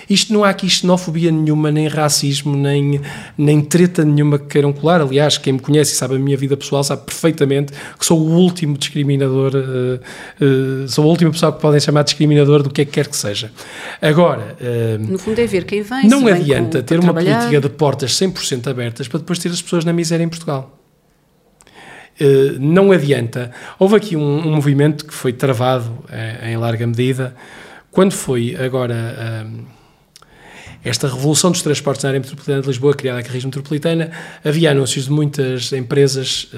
Isto 0.09 0.33
não 0.33 0.43
há 0.43 0.49
aqui 0.49 0.71
xenofobia 0.71 1.31
nenhuma, 1.31 1.71
nem 1.71 1.87
racismo, 1.87 2.57
nem, 2.57 2.99
nem 3.37 3.61
treta 3.61 4.07
nenhuma 4.07 4.39
que 4.39 4.47
queiram 4.47 4.73
colar. 4.73 5.03
Aliás, 5.03 5.37
quem 5.37 5.53
me 5.53 5.59
conhece 5.59 5.93
e 5.93 5.97
sabe 5.97 6.15
a 6.15 6.19
minha 6.19 6.35
vida 6.35 6.57
pessoal 6.57 6.83
sabe 6.83 7.03
perfeitamente 7.05 7.75
que 7.99 8.07
sou 8.07 8.19
o 8.19 8.39
último 8.39 8.79
discriminador, 8.79 9.53
uh, 9.55 10.45
uh, 10.45 10.89
sou 10.89 11.05
a 11.05 11.07
última 11.07 11.31
pessoa 11.31 11.53
que 11.53 11.61
podem 11.61 11.81
chamar 11.81 12.05
discriminador 12.05 12.63
do 12.63 12.71
que 12.71 12.81
é 12.81 12.85
que 12.87 12.93
quer 12.93 13.07
que 13.07 13.17
seja. 13.19 13.53
Agora. 14.01 14.57
Uh, 14.59 15.13
no 15.13 15.19
fundo 15.19 15.39
é 15.39 15.47
ver 15.47 15.65
quem 15.65 15.83
vem. 15.83 16.09
Não 16.09 16.27
adianta 16.27 16.79
com, 16.79 16.85
ter 16.87 16.95
uma 16.95 17.13
trabalhar. 17.13 17.37
política 17.41 17.61
de 17.61 17.69
portas 17.69 18.13
100% 18.13 18.67
abertas 18.67 19.09
para 19.09 19.19
depois 19.19 19.39
ter 19.39 19.51
as 19.51 19.61
pessoas 19.61 19.85
na 19.85 19.93
miséria 19.93 20.25
em 20.25 20.29
Portugal. 20.29 20.84
Eh, 22.19 22.57
não 22.59 22.93
adianta. 22.93 23.51
Houve 23.79 23.97
aqui 23.97 24.17
um, 24.17 24.49
um 24.49 24.55
movimento 24.55 25.05
que 25.05 25.15
foi 25.15 25.33
travado 25.33 26.05
eh, 26.11 26.53
em 26.53 26.57
larga 26.57 26.87
medida 26.87 27.35
quando 27.91 28.12
foi 28.12 28.57
agora 28.57 29.45
ehm, 29.45 29.65
esta 30.85 31.07
revolução 31.07 31.53
dos 31.53 31.62
transportes 31.62 32.03
na 32.03 32.11
área 32.11 32.21
metropolitana 32.21 32.61
de 32.61 32.67
Lisboa, 32.67 32.93
criada 32.93 33.21
a 33.21 33.23
Carris 33.23 33.45
Metropolitana, 33.45 34.11
havia 34.45 34.73
anúncios 34.73 35.05
de 35.05 35.12
muitas 35.12 35.73
empresas 35.73 36.49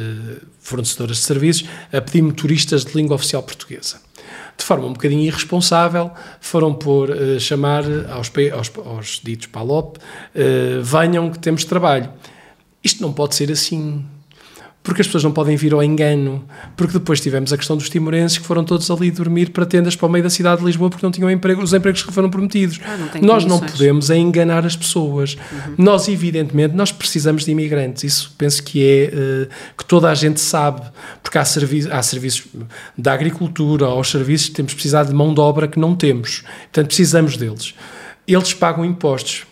fornecedoras 0.58 1.18
de 1.18 1.22
serviços 1.24 1.68
a 1.92 2.00
pedir 2.00 2.22
motoristas 2.22 2.86
de 2.86 2.94
língua 2.94 3.16
oficial 3.16 3.42
portuguesa. 3.42 4.00
De 4.56 4.64
forma 4.64 4.86
um 4.86 4.94
bocadinho 4.94 5.20
irresponsável, 5.20 6.10
foram 6.40 6.72
por 6.72 7.10
chamar 7.38 7.84
aos, 8.10 8.32
aos, 8.52 8.72
aos 8.84 9.20
ditos 9.22 9.46
PALOP, 9.48 9.98
venham 10.82 11.30
que 11.30 11.38
temos 11.38 11.64
trabalho. 11.64 12.10
Isto 12.82 13.02
não 13.02 13.12
pode 13.12 13.34
ser 13.34 13.52
assim 13.52 14.06
porque 14.86 15.00
as 15.00 15.08
pessoas 15.08 15.24
não 15.24 15.32
podem 15.32 15.56
vir 15.56 15.74
ao 15.74 15.82
engano, 15.82 16.44
porque 16.76 16.92
depois 16.92 17.20
tivemos 17.20 17.52
a 17.52 17.56
questão 17.56 17.76
dos 17.76 17.90
timorenses 17.90 18.38
que 18.38 18.46
foram 18.46 18.62
todos 18.62 18.88
ali 18.88 19.10
dormir 19.10 19.50
para 19.50 19.66
tendas 19.66 19.96
para 19.96 20.06
o 20.06 20.08
meio 20.08 20.22
da 20.22 20.30
cidade 20.30 20.60
de 20.60 20.64
Lisboa 20.64 20.88
porque 20.88 21.04
não 21.04 21.10
tinham 21.10 21.28
emprego, 21.28 21.60
os 21.60 21.72
empregos 21.72 22.04
que 22.04 22.12
foram 22.12 22.30
prometidos. 22.30 22.78
Ah, 22.84 22.96
não 22.96 23.06
nós 23.20 23.42
condições. 23.42 23.46
não 23.48 23.58
podemos 23.60 24.10
enganar 24.10 24.64
as 24.64 24.76
pessoas. 24.76 25.34
Uhum. 25.34 25.74
Nós, 25.76 26.06
evidentemente, 26.06 26.76
nós 26.76 26.92
precisamos 26.92 27.44
de 27.44 27.50
imigrantes. 27.50 28.04
Isso 28.04 28.32
penso 28.38 28.62
que 28.62 28.80
é 28.80 29.10
uh, 29.12 29.48
que 29.76 29.84
toda 29.84 30.08
a 30.08 30.14
gente 30.14 30.40
sabe, 30.40 30.82
porque 31.20 31.36
há, 31.36 31.44
servi 31.44 31.88
há 31.90 32.00
serviços 32.00 32.46
da 32.96 33.12
agricultura, 33.12 33.86
aos 33.86 34.08
serviços, 34.08 34.50
temos 34.50 34.72
precisado 34.72 35.08
de 35.08 35.14
mão 35.16 35.34
de 35.34 35.40
obra 35.40 35.66
que 35.66 35.80
não 35.80 35.96
temos. 35.96 36.44
Portanto, 36.66 36.86
precisamos 36.86 37.36
deles. 37.36 37.74
Eles 38.24 38.54
pagam 38.54 38.84
impostos 38.84 39.46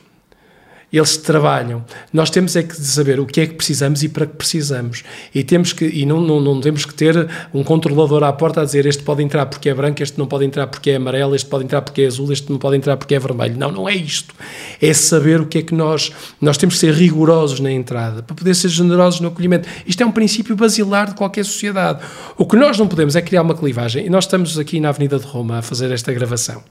eles 0.96 1.16
trabalham. 1.16 1.84
Nós 2.12 2.30
temos 2.30 2.54
é 2.54 2.62
que 2.62 2.76
saber 2.76 3.18
o 3.18 3.26
que 3.26 3.40
é 3.40 3.46
que 3.46 3.54
precisamos 3.54 4.04
e 4.04 4.08
para 4.08 4.26
que 4.26 4.36
precisamos. 4.36 5.02
E 5.34 5.42
temos 5.42 5.72
que 5.72 5.84
e 5.84 6.06
não, 6.06 6.20
não, 6.20 6.40
não 6.40 6.60
temos 6.60 6.84
que 6.84 6.94
ter 6.94 7.28
um 7.52 7.64
controlador 7.64 8.22
à 8.22 8.32
porta 8.32 8.60
a 8.60 8.64
dizer 8.64 8.86
este 8.86 9.02
pode 9.02 9.20
entrar 9.20 9.46
porque 9.46 9.68
é 9.68 9.74
branco, 9.74 10.00
este 10.00 10.16
não 10.16 10.26
pode 10.26 10.44
entrar 10.44 10.68
porque 10.68 10.90
é 10.90 10.96
amarelo, 10.96 11.34
este 11.34 11.48
pode 11.48 11.64
entrar 11.64 11.82
porque 11.82 12.02
é 12.02 12.06
azul, 12.06 12.32
este 12.32 12.48
não 12.48 12.58
pode 12.58 12.76
entrar 12.76 12.96
porque 12.96 13.12
é 13.12 13.18
vermelho. 13.18 13.58
Não, 13.58 13.72
não 13.72 13.88
é 13.88 13.94
isto. 13.94 14.32
É 14.80 14.94
saber 14.94 15.40
o 15.40 15.46
que 15.46 15.58
é 15.58 15.62
que 15.62 15.74
nós 15.74 16.12
nós 16.40 16.56
temos 16.56 16.76
que 16.76 16.80
ser 16.80 16.94
rigorosos 16.94 17.58
na 17.58 17.72
entrada 17.72 18.22
para 18.22 18.36
poder 18.36 18.54
ser 18.54 18.68
generosos 18.68 19.18
no 19.18 19.28
acolhimento. 19.28 19.68
Isto 19.84 20.02
é 20.04 20.06
um 20.06 20.12
princípio 20.12 20.54
basilar 20.54 21.08
de 21.08 21.14
qualquer 21.14 21.44
sociedade. 21.44 22.04
O 22.38 22.46
que 22.46 22.54
nós 22.54 22.78
não 22.78 22.86
podemos 22.86 23.16
é 23.16 23.22
criar 23.22 23.42
uma 23.42 23.56
clivagem. 23.56 24.06
E 24.06 24.10
nós 24.10 24.24
estamos 24.24 24.58
aqui 24.60 24.78
na 24.78 24.90
Avenida 24.90 25.18
de 25.18 25.26
Roma 25.26 25.58
a 25.58 25.62
fazer 25.62 25.90
esta 25.90 26.12
gravação. 26.12 26.62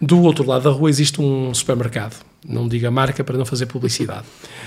Do 0.00 0.20
outro 0.20 0.44
lado 0.44 0.64
da 0.64 0.70
rua 0.70 0.90
existe 0.90 1.20
um 1.20 1.54
supermercado 1.54 2.31
não 2.46 2.66
diga 2.66 2.90
marca 2.90 3.22
para 3.22 3.38
não 3.38 3.44
fazer 3.44 3.66
publicidade. 3.66 4.24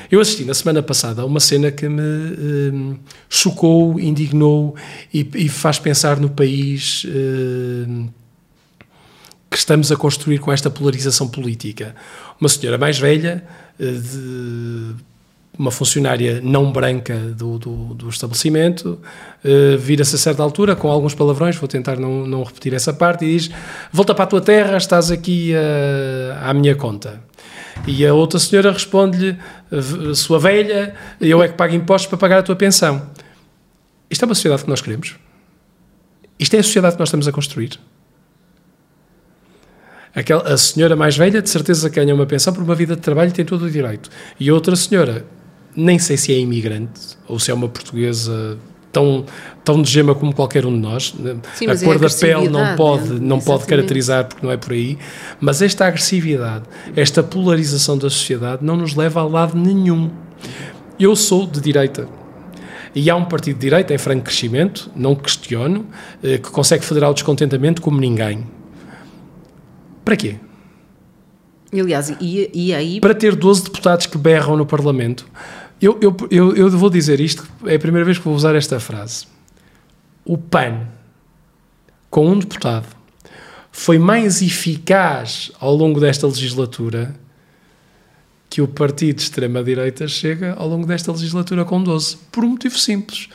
Eu 0.10 0.22
assisti 0.22 0.46
na 0.46 0.54
semana 0.54 0.82
passada 0.82 1.22
a 1.22 1.26
uma 1.26 1.40
cena 1.40 1.72
que 1.72 1.88
me 1.90 2.02
um, 2.02 2.98
chocou, 3.30 4.00
indignou 4.00 4.76
e, 5.14 5.30
e, 5.36 5.50
faz 5.50 5.78
pensar 5.78 6.20
no 6.20 6.30
país 6.30 7.06
um, 7.08 8.08
que 9.50 9.58
estamos 9.58 9.92
a 9.92 9.96
construir 9.96 10.40
com 10.40 10.52
esta 10.52 10.70
polarização 10.70 11.28
política. 11.28 11.96
Uma 12.40 12.50
senhora 12.50 12.78
mais 12.78 12.98
velha, 12.98 13.44
eh, 13.80 13.92
de, 13.92 14.96
uma 15.58 15.72
funcionária 15.72 16.42
não 16.44 16.72
branca 16.72 17.16
do, 17.16 17.58
do, 17.58 17.94
do 17.94 18.10
estabelecimento, 18.10 19.00
uh, 19.44 19.78
vira-se 19.78 20.16
a 20.16 20.18
certa 20.18 20.44
altura 20.44 20.76
com 20.76 20.90
alguns 20.90 21.16
palavrões, 21.16 21.56
vou 21.56 21.68
tentar 21.68 21.98
não, 21.98 22.28
não 22.28 22.44
repetir 22.44 22.74
essa 22.74 22.94
parte, 22.94 23.26
e 23.26 23.38
diz: 23.38 23.50
Volta 23.92 24.14
para 24.14 24.26
a 24.26 24.28
tua 24.28 24.42
terra, 24.42 24.78
estás 24.78 25.12
aqui 25.12 25.54
uh, 25.54 26.50
à 26.50 26.54
minha 26.54 26.76
conta. 26.76 27.24
E 27.88 28.06
a 28.06 28.14
outra 28.14 28.40
senhora 28.40 28.72
responde-lhe: 28.72 29.38
Sua 30.16 30.40
velha, 30.40 30.96
eu 31.20 31.42
é 31.42 31.48
que 31.48 31.56
pago 31.56 31.74
impostos 31.74 32.08
para 32.08 32.18
pagar 32.18 32.40
a 32.40 32.44
tua 32.44 32.56
pensão. 32.56 33.10
Isto 34.10 34.24
é 34.24 34.26
uma 34.26 34.36
sociedade 34.36 34.64
que 34.64 34.70
nós 34.70 34.82
queremos? 34.82 35.16
Isto 36.40 36.56
é 36.56 36.60
a 36.60 36.64
sociedade 36.64 36.96
que 36.96 37.00
nós 37.00 37.10
estamos 37.10 37.28
a 37.28 37.32
construir? 37.32 37.80
Aquela, 40.14 40.54
a 40.54 40.58
senhora 40.58 40.96
mais 40.96 41.18
velha, 41.18 41.42
de 41.42 41.50
certeza, 41.50 41.90
ganha 41.90 42.16
uma 42.16 42.26
pensão 42.26 42.54
por 42.54 42.64
uma 42.64 42.76
vida 42.76 42.96
de 42.96 43.02
trabalho 43.02 43.30
e 43.30 43.34
tem 43.34 43.44
todo 43.44 43.66
o 43.66 43.70
direito. 43.70 44.10
E 44.40 44.50
outra 44.50 44.76
senhora, 44.76 45.26
nem 45.76 46.00
sei 46.00 46.16
se 46.16 46.34
é 46.34 46.40
imigrante 46.40 47.18
ou 47.28 47.38
se 47.38 47.52
é 47.52 47.54
uma 47.54 47.68
portuguesa 47.68 48.58
tão, 48.96 49.26
tão 49.62 49.82
de 49.82 49.92
gema 49.92 50.16
como 50.16 50.34
qualquer 50.34 50.66
um 50.66 50.72
de 50.72 50.80
nós. 50.80 51.14
Sim, 51.54 51.68
a 51.68 51.78
cor 51.78 51.96
é 51.96 51.98
a 51.98 52.00
da 52.00 52.10
pele 52.10 52.48
não 52.48 52.76
pode, 52.78 53.12
é, 53.12 53.20
não 53.20 53.40
pode 53.42 53.66
caracterizar 53.66 54.24
porque 54.26 54.46
não 54.46 54.54
é 54.54 54.56
por 54.56 54.72
aí, 54.72 54.98
mas 55.38 55.62
esta 55.62 55.86
agressividade, 55.86 56.64
esta 56.96 57.22
polarização 57.22 57.98
da 57.98 58.10
sociedade 58.10 58.64
não 58.64 58.78
nos 58.78 58.96
leva 58.96 59.20
a 59.20 59.26
lado 59.26 59.58
nenhum. 59.58 60.10
Eu 60.98 61.14
sou 61.14 61.46
de 61.46 61.60
direita. 61.60 62.08
E 62.96 63.10
há 63.10 63.16
um 63.18 63.26
partido 63.26 63.56
de 63.56 63.62
direita 63.62 63.94
em 63.94 63.98
franco 63.98 64.24
crescimento, 64.24 64.90
não 64.96 65.14
questiono, 65.14 65.86
eh, 66.24 66.38
que 66.38 66.50
consegue 66.50 66.86
federar 66.86 67.12
o 67.12 67.14
descontentamento 67.14 67.82
como 67.82 68.00
ninguém. 68.00 68.46
Para 70.06 70.16
quê? 70.16 70.38
Aliás, 71.74 72.16
e, 72.22 72.50
e 72.54 72.74
aí... 72.74 73.02
Para 73.02 73.14
ter 73.14 73.36
12 73.36 73.66
deputados 73.66 74.06
que 74.06 74.18
berram 74.18 74.56
no 74.56 74.66
Parlamento 74.66 75.26
eu, 75.82 76.00
eu, 76.02 76.16
eu, 76.32 76.56
eu 76.56 76.70
vou 76.72 76.90
dizer 76.90 77.20
isto, 77.20 77.48
é 77.66 77.76
a 77.76 77.80
primeira 77.80 78.06
vez 78.06 78.18
que 78.18 78.24
vou 78.24 78.34
usar 78.34 78.56
esta 78.56 78.80
frase. 78.80 79.28
O 80.24 80.38
PAN, 80.38 80.88
com 82.10 82.30
um 82.30 82.40
deputado, 82.40 82.88
foi 83.72 84.00
mais 84.00 84.42
eficaz 84.42 85.52
ao 85.60 85.76
longo 85.76 86.00
desta 86.00 86.26
legislatura 86.26 87.14
que 88.50 88.62
o 88.62 88.68
partido 88.68 89.18
de 89.18 89.24
extrema-direita 89.24 90.08
chega 90.08 90.54
ao 90.54 90.68
longo 90.68 90.88
desta 90.88 91.12
legislatura 91.12 91.66
com 91.66 91.84
12. 91.84 92.18
Por 92.32 92.46
um 92.46 92.52
motivo 92.52 92.78
simples. 92.78 93.28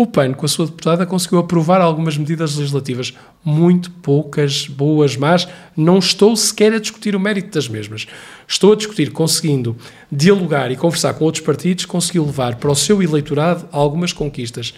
O 0.00 0.06
PAN, 0.06 0.32
com 0.32 0.46
a 0.46 0.48
sua 0.48 0.66
deputada, 0.66 1.04
conseguiu 1.04 1.40
aprovar 1.40 1.80
algumas 1.80 2.16
medidas 2.16 2.54
legislativas, 2.54 3.12
muito 3.44 3.90
poucas, 3.90 4.68
boas, 4.68 5.16
mas 5.16 5.48
não 5.76 5.98
estou 5.98 6.36
sequer 6.36 6.72
a 6.72 6.78
discutir 6.78 7.16
o 7.16 7.20
mérito 7.20 7.50
das 7.50 7.66
mesmas. 7.66 8.06
Estou 8.46 8.74
a 8.74 8.76
discutir, 8.76 9.10
conseguindo 9.10 9.76
dialogar 10.10 10.70
e 10.70 10.76
conversar 10.76 11.14
com 11.14 11.24
outros 11.24 11.44
partidos, 11.44 11.84
conseguiu 11.84 12.24
levar 12.24 12.54
para 12.54 12.70
o 12.70 12.76
seu 12.76 13.02
eleitorado 13.02 13.68
algumas 13.72 14.12
conquistas. 14.12 14.72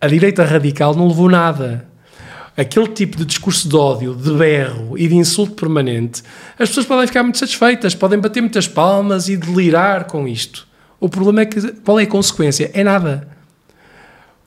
A 0.00 0.08
direita 0.08 0.42
radical 0.42 0.92
não 0.96 1.06
levou 1.06 1.30
nada 1.30 1.86
aquele 2.56 2.88
tipo 2.88 3.16
de 3.16 3.24
discurso 3.24 3.68
de 3.68 3.76
ódio, 3.76 4.12
de 4.12 4.32
berro 4.32 4.98
e 4.98 5.06
de 5.06 5.14
insulto 5.14 5.52
permanente, 5.54 6.20
as 6.58 6.68
pessoas 6.68 6.86
podem 6.86 7.06
ficar 7.06 7.22
muito 7.22 7.38
satisfeitas, 7.38 7.94
podem 7.94 8.18
bater 8.18 8.40
muitas 8.40 8.66
palmas 8.66 9.28
e 9.28 9.36
delirar 9.36 10.04
com 10.04 10.26
isto. 10.26 10.66
O 11.00 11.08
problema 11.08 11.42
é 11.42 11.46
que 11.46 11.60
qual 11.82 11.98
é 11.98 12.04
a 12.04 12.06
consequência? 12.06 12.70
É 12.72 12.82
nada. 12.84 13.33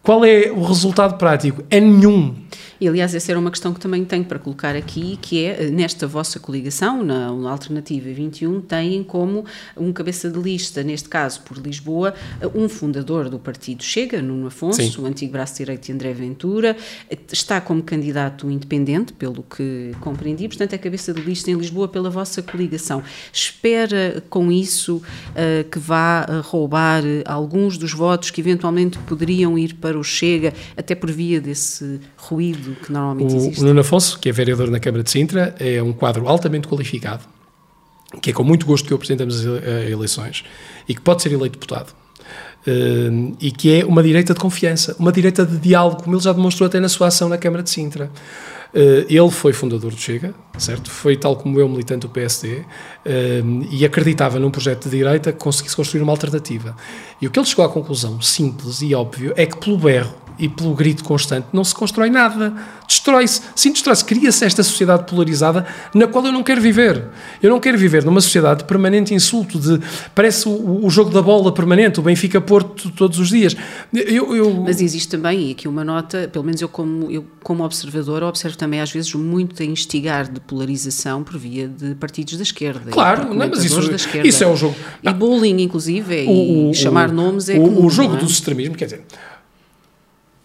Qual 0.07 0.23
é 0.23 0.49
o 0.49 0.63
resultado 0.63 1.17
prático? 1.17 1.65
É 1.69 1.81
nenhum. 1.81 2.33
E, 2.79 2.87
aliás, 2.87 3.13
essa 3.15 3.31
era 3.31 3.39
uma 3.39 3.49
questão 3.49 3.73
que 3.73 3.79
também 3.79 4.05
tenho 4.05 4.23
para 4.23 4.37
colocar 4.37 4.75
aqui, 4.75 5.17
que 5.21 5.43
é, 5.43 5.63
eh, 5.63 5.69
nesta 5.69 6.05
vossa 6.05 6.39
coligação, 6.39 7.03
na, 7.03 7.31
na 7.31 7.49
Alternativa 7.49 8.09
21, 8.11 8.61
têm 8.61 9.03
como 9.03 9.45
um 9.75 9.91
cabeça 9.91 10.29
de 10.29 10.39
lista, 10.39 10.83
neste 10.83 11.09
caso 11.09 11.41
por 11.41 11.57
Lisboa, 11.57 12.13
eh, 12.39 12.47
um 12.53 12.69
fundador 12.69 13.29
do 13.29 13.39
partido 13.39 13.83
Chega, 13.83 14.21
Nuno 14.21 14.47
Afonso, 14.47 14.81
Sim. 14.81 15.01
o 15.01 15.05
antigo 15.05 15.31
braço 15.31 15.57
direito 15.57 15.85
de 15.85 15.91
André 15.91 16.13
Ventura, 16.13 16.77
eh, 17.09 17.17
está 17.31 17.59
como 17.59 17.81
candidato 17.81 18.49
independente, 18.51 19.11
pelo 19.13 19.43
que 19.43 19.91
compreendi, 19.99 20.47
portanto 20.47 20.73
é 20.73 20.77
cabeça 20.77 21.13
de 21.13 21.21
lista 21.21 21.49
em 21.49 21.55
Lisboa 21.55 21.87
pela 21.87 22.09
vossa 22.09 22.43
coligação. 22.43 23.01
Espera 23.33 24.23
com 24.29 24.51
isso 24.51 24.97
uh, 24.97 25.69
que 25.69 25.79
vá 25.79 26.25
roubar 26.43 27.03
alguns 27.25 27.77
dos 27.77 27.93
votos 27.93 28.29
que 28.29 28.41
eventualmente 28.41 28.97
poderiam 28.99 29.57
ir 29.57 29.75
para 29.75 29.97
o 29.97 30.03
Chega, 30.03 30.53
até 30.75 30.95
por 30.95 31.11
via 31.11 31.39
desse 31.39 31.99
ruído 32.17 32.66
que 32.75 32.91
normalmente 32.91 33.33
o, 33.33 33.37
existe. 33.37 33.61
O 33.61 33.65
Nuno 33.65 33.81
Afonso, 33.81 34.19
que 34.19 34.29
é 34.29 34.31
vereador 34.31 34.69
na 34.69 34.79
Câmara 34.79 35.03
de 35.03 35.11
Sintra, 35.11 35.55
é 35.59 35.81
um 35.81 35.93
quadro 35.93 36.27
altamente 36.27 36.67
qualificado, 36.67 37.23
que 38.21 38.29
é 38.29 38.33
com 38.33 38.43
muito 38.43 38.65
gosto 38.65 38.85
que 38.85 38.93
eu 38.93 38.95
apresentamos 38.95 39.45
as 39.45 39.89
eleições 39.89 40.43
e 40.87 40.95
que 40.95 41.01
pode 41.01 41.21
ser 41.21 41.31
eleito 41.31 41.57
deputado. 41.59 41.93
Uh, 42.67 43.33
e 43.39 43.49
que 43.49 43.79
é 43.79 43.85
uma 43.85 44.03
direita 44.03 44.33
de 44.33 44.39
confiança, 44.41 44.93
uma 44.99 45.11
direita 45.11 45.45
de 45.45 45.57
diálogo, 45.57 46.03
como 46.03 46.17
ele 46.17 46.23
já 46.23 46.33
demonstrou 46.33 46.67
até 46.67 46.81
na 46.81 46.89
sua 46.89 47.07
ação 47.07 47.29
na 47.29 47.37
Câmara 47.37 47.63
de 47.63 47.69
Sintra. 47.69 48.11
Uh, 48.73 49.07
ele 49.07 49.31
foi 49.31 49.53
fundador 49.53 49.91
do 49.91 49.97
Chega, 49.97 50.33
certo? 50.57 50.91
Foi 50.91 51.15
tal 51.15 51.37
como 51.37 51.57
eu 51.57 51.69
militante 51.69 52.01
do 52.01 52.09
PSD 52.09 52.57
uh, 52.57 53.67
e 53.71 53.85
acreditava 53.85 54.37
num 54.37 54.51
projeto 54.51 54.89
de 54.89 54.97
direita 54.97 55.31
que 55.31 55.39
conseguisse 55.39 55.77
construir 55.77 56.01
uma 56.01 56.11
alternativa. 56.11 56.75
E 57.21 57.27
o 57.27 57.31
que 57.31 57.39
ele 57.39 57.45
chegou 57.45 57.63
à 57.63 57.69
conclusão, 57.69 58.21
simples 58.21 58.81
e 58.81 58.93
óbvio, 58.93 59.33
é 59.37 59.45
que 59.45 59.57
pelo 59.57 59.77
berro 59.77 60.13
e 60.39 60.47
pelo 60.47 60.73
grito 60.73 61.03
constante 61.03 61.47
não 61.51 61.63
se 61.63 61.73
constrói 61.73 62.09
nada. 62.09 62.53
Destrói-se. 62.87 63.41
Sim, 63.55 63.71
destrói-se. 63.71 64.05
Cria-se 64.05 64.45
esta 64.45 64.63
sociedade 64.63 65.03
polarizada 65.03 65.65
na 65.93 66.07
qual 66.07 66.25
eu 66.25 66.31
não 66.31 66.41
quero 66.41 66.61
viver. 66.61 67.03
Eu 67.41 67.49
não 67.49 67.59
quero 67.59 67.77
viver 67.77 68.03
numa 68.05 68.21
sociedade 68.21 68.59
de 68.59 68.65
permanente 68.65 69.13
insulto, 69.13 69.59
de 69.59 69.79
parece 70.15 70.47
o, 70.47 70.85
o 70.85 70.89
jogo 70.89 71.09
da 71.09 71.21
bola 71.21 71.51
permanente, 71.51 71.99
o 71.99 72.03
Benfica 72.03 72.39
Porto 72.39 72.89
todos 72.91 73.19
os 73.19 73.29
dias. 73.29 73.55
Eu, 73.93 74.35
eu... 74.35 74.53
Mas 74.53 74.81
existe 74.81 75.09
também, 75.09 75.49
e 75.49 75.51
aqui 75.51 75.67
uma 75.67 75.83
nota, 75.83 76.29
pelo 76.31 76.45
menos 76.45 76.61
eu 76.61 76.69
como, 76.69 77.11
eu 77.11 77.25
como 77.43 77.63
observador, 77.63 78.23
observo 78.23 78.57
também 78.57 78.79
às 78.79 78.91
vezes 78.91 79.13
muito 79.13 79.61
a 79.61 79.65
instigar 79.65 80.31
de 80.31 80.39
polarização 80.39 81.23
por 81.23 81.37
via 81.37 81.67
de 81.67 81.95
partidos 81.95 82.37
da 82.37 82.43
esquerda. 82.43 82.91
Claro, 82.91 83.33
não, 83.33 83.49
mas 83.49 83.63
isso, 83.63 83.79
isso 84.23 84.43
é 84.43 84.47
o 84.47 84.55
jogo. 84.55 84.75
E 85.03 85.11
bullying, 85.11 85.61
inclusive, 85.61 86.25
o, 86.27 86.71
e 86.71 86.73
chamar 86.73 87.11
nomes 87.11 87.49
é 87.49 87.57
o, 87.57 87.63
comum, 87.63 87.85
o 87.85 87.89
jogo 87.89 88.15
é? 88.15 88.19
do 88.19 88.25
extremismo, 88.25 88.75
quer 88.75 88.85
dizer, 88.85 89.01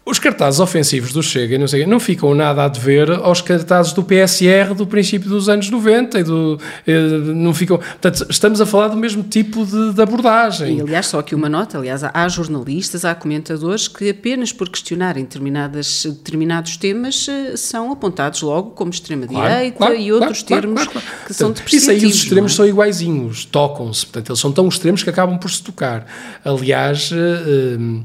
os 0.04 0.18
cartazes 0.18 0.58
ofensivos 0.58 1.12
do 1.12 1.22
Chega 1.22 1.56
não, 1.56 1.68
sei, 1.68 1.86
não 1.86 2.00
ficam 2.00 2.34
nada 2.34 2.64
a 2.64 2.68
dever 2.68 3.08
aos 3.10 3.40
cartazes 3.40 3.92
do 3.92 4.02
PSR 4.02 4.74
do 4.74 4.84
princípio 4.84 5.28
dos 5.28 5.48
anos 5.48 5.70
90 5.70 6.18
e 6.18 6.24
do, 6.24 6.58
eh, 6.86 7.00
não 7.34 7.54
ficam, 7.54 7.78
portanto, 7.78 8.26
estamos 8.28 8.60
a 8.60 8.66
falar 8.66 8.88
do 8.88 8.96
mesmo 8.96 9.22
tipo 9.22 9.64
de, 9.64 9.92
de, 9.92 10.02
abordagem. 10.02 10.78
E 10.78 10.80
aliás, 10.80 11.06
só 11.06 11.20
aqui 11.20 11.36
uma 11.36 11.48
nota, 11.48 11.78
aliás, 11.78 12.02
há 12.02 12.28
jornalistas, 12.28 13.04
há 13.04 13.14
comentadores 13.14 13.86
que 13.86 14.10
apenas 14.10 14.52
por 14.52 14.68
questionarem 14.68 15.22
determinadas, 15.22 16.04
determinados 16.04 16.76
temas 16.76 17.28
eh, 17.28 17.56
são 17.56 17.92
apontados 17.92 18.42
logo 18.42 18.70
como 18.70 18.90
extrema-direita 18.90 19.76
claro, 19.76 19.94
claro, 19.94 19.96
e 19.96 20.12
outros 20.12 20.42
claro, 20.42 20.62
termos 20.62 20.88
que 21.26 21.32
são 21.32 21.52
depreciativos. 21.52 21.72
Isso 21.72 21.90
aí 21.90 22.10
os 22.10 22.16
extremos 22.24 22.52
é? 22.52 22.56
são 22.56 22.66
iguaizinhos, 22.66 23.44
tocam-se, 23.44 24.04
portanto, 24.06 24.30
eles 24.30 24.40
são 24.40 24.50
tão 24.50 24.66
extremos 24.66 25.04
que 25.04 25.10
acabam 25.10 25.38
por 25.38 25.50
se 25.50 25.62
tocar. 25.62 26.06
Aliás... 26.44 27.12
Uh, 27.12 28.02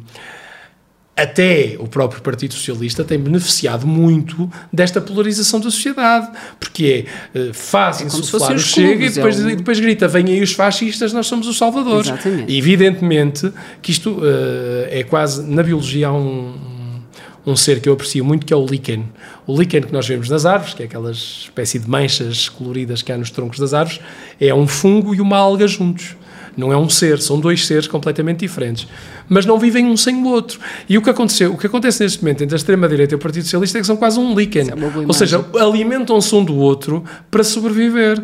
até 1.17 1.75
o 1.79 1.87
próprio 1.87 2.21
Partido 2.21 2.53
Socialista 2.53 3.03
tem 3.03 3.17
beneficiado 3.17 3.87
muito 3.87 4.47
desta 4.71 5.01
polarização 5.01 5.59
da 5.59 5.71
sociedade, 5.71 6.29
porque 6.59 7.07
é, 7.33 7.39
eh, 7.39 7.53
faz 7.53 8.01
é 8.01 8.05
insuflar 8.05 8.53
o 8.53 8.59
Chega 8.59 9.03
e 9.03 9.09
depois, 9.09 9.39
é 9.39 9.43
um... 9.43 9.55
depois 9.55 9.79
grita, 9.79 10.07
vêm 10.07 10.27
aí 10.27 10.41
os 10.43 10.53
fascistas, 10.53 11.11
nós 11.13 11.25
somos 11.25 11.47
os 11.47 11.57
salvadores. 11.57 12.07
Exatamente. 12.07 12.55
Evidentemente 12.55 13.51
que 13.81 13.89
isto 13.89 14.11
uh, 14.11 14.23
é 14.91 15.03
quase, 15.03 15.41
na 15.41 15.63
biologia 15.63 16.09
há 16.09 16.13
um, 16.13 16.53
um 17.47 17.55
ser 17.55 17.81
que 17.81 17.89
eu 17.89 17.93
aprecio 17.93 18.23
muito, 18.23 18.45
que 18.45 18.53
é 18.53 18.55
o 18.55 18.65
líquen. 18.65 19.05
O 19.47 19.57
líquen 19.57 19.81
que 19.81 19.93
nós 19.93 20.07
vemos 20.07 20.29
nas 20.29 20.45
árvores, 20.45 20.75
que 20.75 20.83
é 20.83 20.85
aquela 20.85 21.11
espécie 21.11 21.79
de 21.79 21.89
manchas 21.89 22.47
coloridas 22.47 23.01
que 23.01 23.11
há 23.11 23.17
nos 23.17 23.31
troncos 23.31 23.57
das 23.57 23.73
árvores, 23.73 23.99
é 24.39 24.53
um 24.53 24.67
fungo 24.67 25.15
e 25.15 25.19
uma 25.19 25.37
alga 25.37 25.67
juntos. 25.67 26.15
Não 26.57 26.73
é 26.73 26.77
um 26.77 26.89
ser, 26.89 27.21
são 27.21 27.39
dois 27.39 27.65
seres 27.67 27.87
completamente 27.87 28.39
diferentes. 28.39 28.87
Mas 29.29 29.45
não 29.45 29.59
vivem 29.59 29.85
um 29.85 29.95
sem 29.95 30.15
o 30.15 30.27
outro. 30.27 30.59
E 30.89 30.97
o 30.97 31.01
que 31.01 31.09
aconteceu, 31.09 31.53
o 31.53 31.57
que 31.57 31.67
acontece 31.67 32.03
neste 32.03 32.19
momento 32.23 32.43
entre 32.43 32.55
a 32.55 32.57
extrema-direita 32.57 33.13
e 33.13 33.15
o 33.15 33.19
Partido 33.19 33.43
Socialista 33.43 33.77
é 33.77 33.81
que 33.81 33.87
são 33.87 33.95
quase 33.95 34.19
um 34.19 34.33
líquen. 34.33 34.69
É 34.69 34.73
Ou 35.07 35.13
seja, 35.13 35.45
alimentam-se 35.59 36.33
um 36.33 36.43
do 36.43 36.55
outro 36.55 37.03
para 37.29 37.43
sobreviver. 37.43 38.21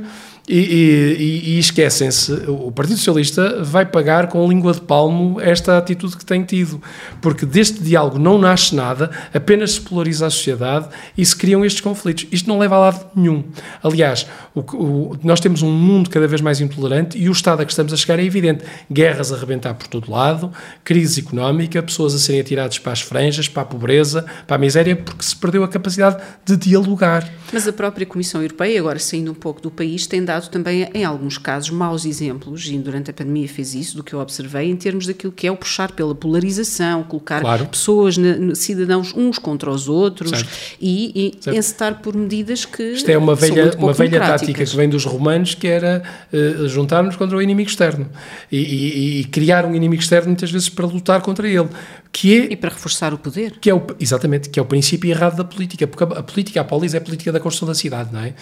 E, 0.48 0.58
e, 0.58 1.56
e 1.56 1.60
esquecem-se, 1.60 2.34
o 2.50 2.70
Partido 2.70 2.98
Socialista 2.98 3.64
vai 3.64 3.86
pagar 3.86 4.28
com 4.28 4.46
língua 4.46 4.74
de 4.74 4.82
palmo 4.82 5.40
esta 5.40 5.78
atitude 5.78 6.18
que 6.18 6.26
tem 6.26 6.44
tido, 6.44 6.82
porque 7.22 7.46
deste 7.46 7.82
diálogo 7.82 8.20
não 8.20 8.38
nasce 8.38 8.76
nada, 8.76 9.10
apenas 9.34 9.74
se 9.74 9.82
polariza 9.82 10.28
a 10.28 10.30
sociedade 10.30 10.90
e 11.18 11.26
se 11.26 11.34
criam 11.34 11.64
estes 11.64 11.80
conflitos. 11.80 12.28
Isto 12.30 12.50
não 12.50 12.60
leva 12.60 12.76
a 12.76 12.80
lado 12.80 13.06
nenhum. 13.16 13.46
Aliás, 13.82 14.28
o, 14.54 14.60
o, 14.60 15.18
nós 15.24 15.40
temos 15.40 15.62
um 15.62 15.72
mundo 15.72 16.10
cada 16.10 16.28
vez 16.28 16.42
mais 16.42 16.60
intolerante 16.60 17.18
e 17.18 17.30
o 17.30 17.32
estado 17.32 17.62
a 17.62 17.66
que 17.66 17.72
estamos 17.72 17.94
a 17.94 17.98
chegar 17.98 18.20
é 18.20 18.24
evidente. 18.26 18.66
Guerras 18.92 19.32
a 19.32 19.38
arrebentar 19.38 19.74
por 19.76 19.88
todo 19.88 20.12
lado, 20.12 20.52
crise 20.84 21.22
económica, 21.22 21.82
pessoas 21.82 22.14
a 22.16 22.20
serem 22.20 22.42
atiradas 22.42 22.78
para 22.78 22.92
as 22.92 23.00
franjas, 23.00 23.48
para 23.48 23.62
a 23.62 23.66
pobreza, 23.66 24.26
para 24.46 24.58
a 24.58 24.60
miséria, 24.60 24.94
porque 24.94 25.24
se 25.24 25.38
perdeu 25.38 25.64
a 25.64 25.70
capacidade 25.70 26.22
de 26.44 26.58
dialogar. 26.58 27.32
Mas 27.54 27.66
a 27.66 27.72
própria 27.72 28.06
Comissão 28.06 28.42
Europeia, 28.42 28.78
agora 28.78 29.00
saindo 29.00 29.32
um 29.32 29.36
pouco 29.36 29.62
do 29.62 29.72
país, 29.72 30.06
tem 30.06 30.24
dado 30.24 30.33
dado 30.34 30.50
também, 30.50 30.90
em 30.94 31.04
alguns 31.04 31.38
casos, 31.38 31.70
maus 31.70 32.06
exemplos, 32.06 32.68
e 32.68 32.78
durante 32.78 33.12
a 33.12 33.14
pandemia 33.14 33.48
fez 33.48 33.74
isso, 33.76 33.98
do 33.98 34.04
que 34.04 34.14
eu 34.14 34.20
observei, 34.20 34.70
em 34.70 34.76
termos 34.76 35.06
daquilo 35.06 35.32
que 35.32 35.46
é 35.46 35.52
o 35.52 35.56
puxar 35.56 35.92
pela 35.92 36.16
polarização, 36.16 37.04
colocar 37.04 37.42
claro. 37.42 37.66
pessoas, 37.68 38.16
cidadãos 38.56 39.14
uns 39.16 39.38
contra 39.38 39.70
os 39.70 39.88
outros 39.88 40.32
certo. 40.32 40.50
e, 40.82 41.34
e 41.46 41.58
encetar 41.58 42.02
por 42.02 42.16
medidas 42.16 42.66
que. 42.66 42.84
Isto 42.94 43.10
é 43.10 43.18
uma 43.18 43.36
velha, 43.36 43.72
uma 43.78 43.94
velha 43.94 44.20
tática 44.20 44.66
que 44.66 44.76
vem 44.76 44.90
dos 44.90 45.06
romanos, 45.06 45.54
que 45.54 45.68
era 45.68 46.04
uh, 46.32 46.68
juntar-nos 46.68 47.16
contra 47.16 47.38
o 47.38 47.42
inimigo 47.42 47.70
externo 47.70 48.10
e, 48.52 48.58
e, 48.58 49.20
e 49.22 49.24
criar 49.26 49.66
um 49.66 49.76
inimigo 49.76 50.02
externo 50.02 50.28
muitas 50.28 50.52
vezes 50.52 50.70
para 50.70 50.86
lutar 50.86 51.22
contra 51.22 51.48
ele 51.48 51.70
que 52.14 52.40
é 52.40 52.54
e 52.54 52.56
para 52.56 52.70
reforçar 52.70 53.12
o 53.12 53.18
poder. 53.18 53.54
que 53.60 53.72
é 53.72 53.74
o, 53.74 53.82
exatamente 54.00 54.48
que 54.48 54.60
é 54.60 54.62
o 54.62 54.66
princípio 54.66 55.10
errado 55.10 55.36
da 55.36 55.44
política 55.44 55.88
porque 55.88 56.04
a, 56.04 56.20
a 56.20 56.24
política 56.24 56.62
a 56.62 56.64
polis 56.64 56.94
é 56.94 57.00
a 57.00 57.02
política 57.02 57.32
da 57.32 57.40
construção 57.40 57.68
da 57.68 57.74
cidade 57.74 58.10
não 58.14 58.20
é? 58.22 58.34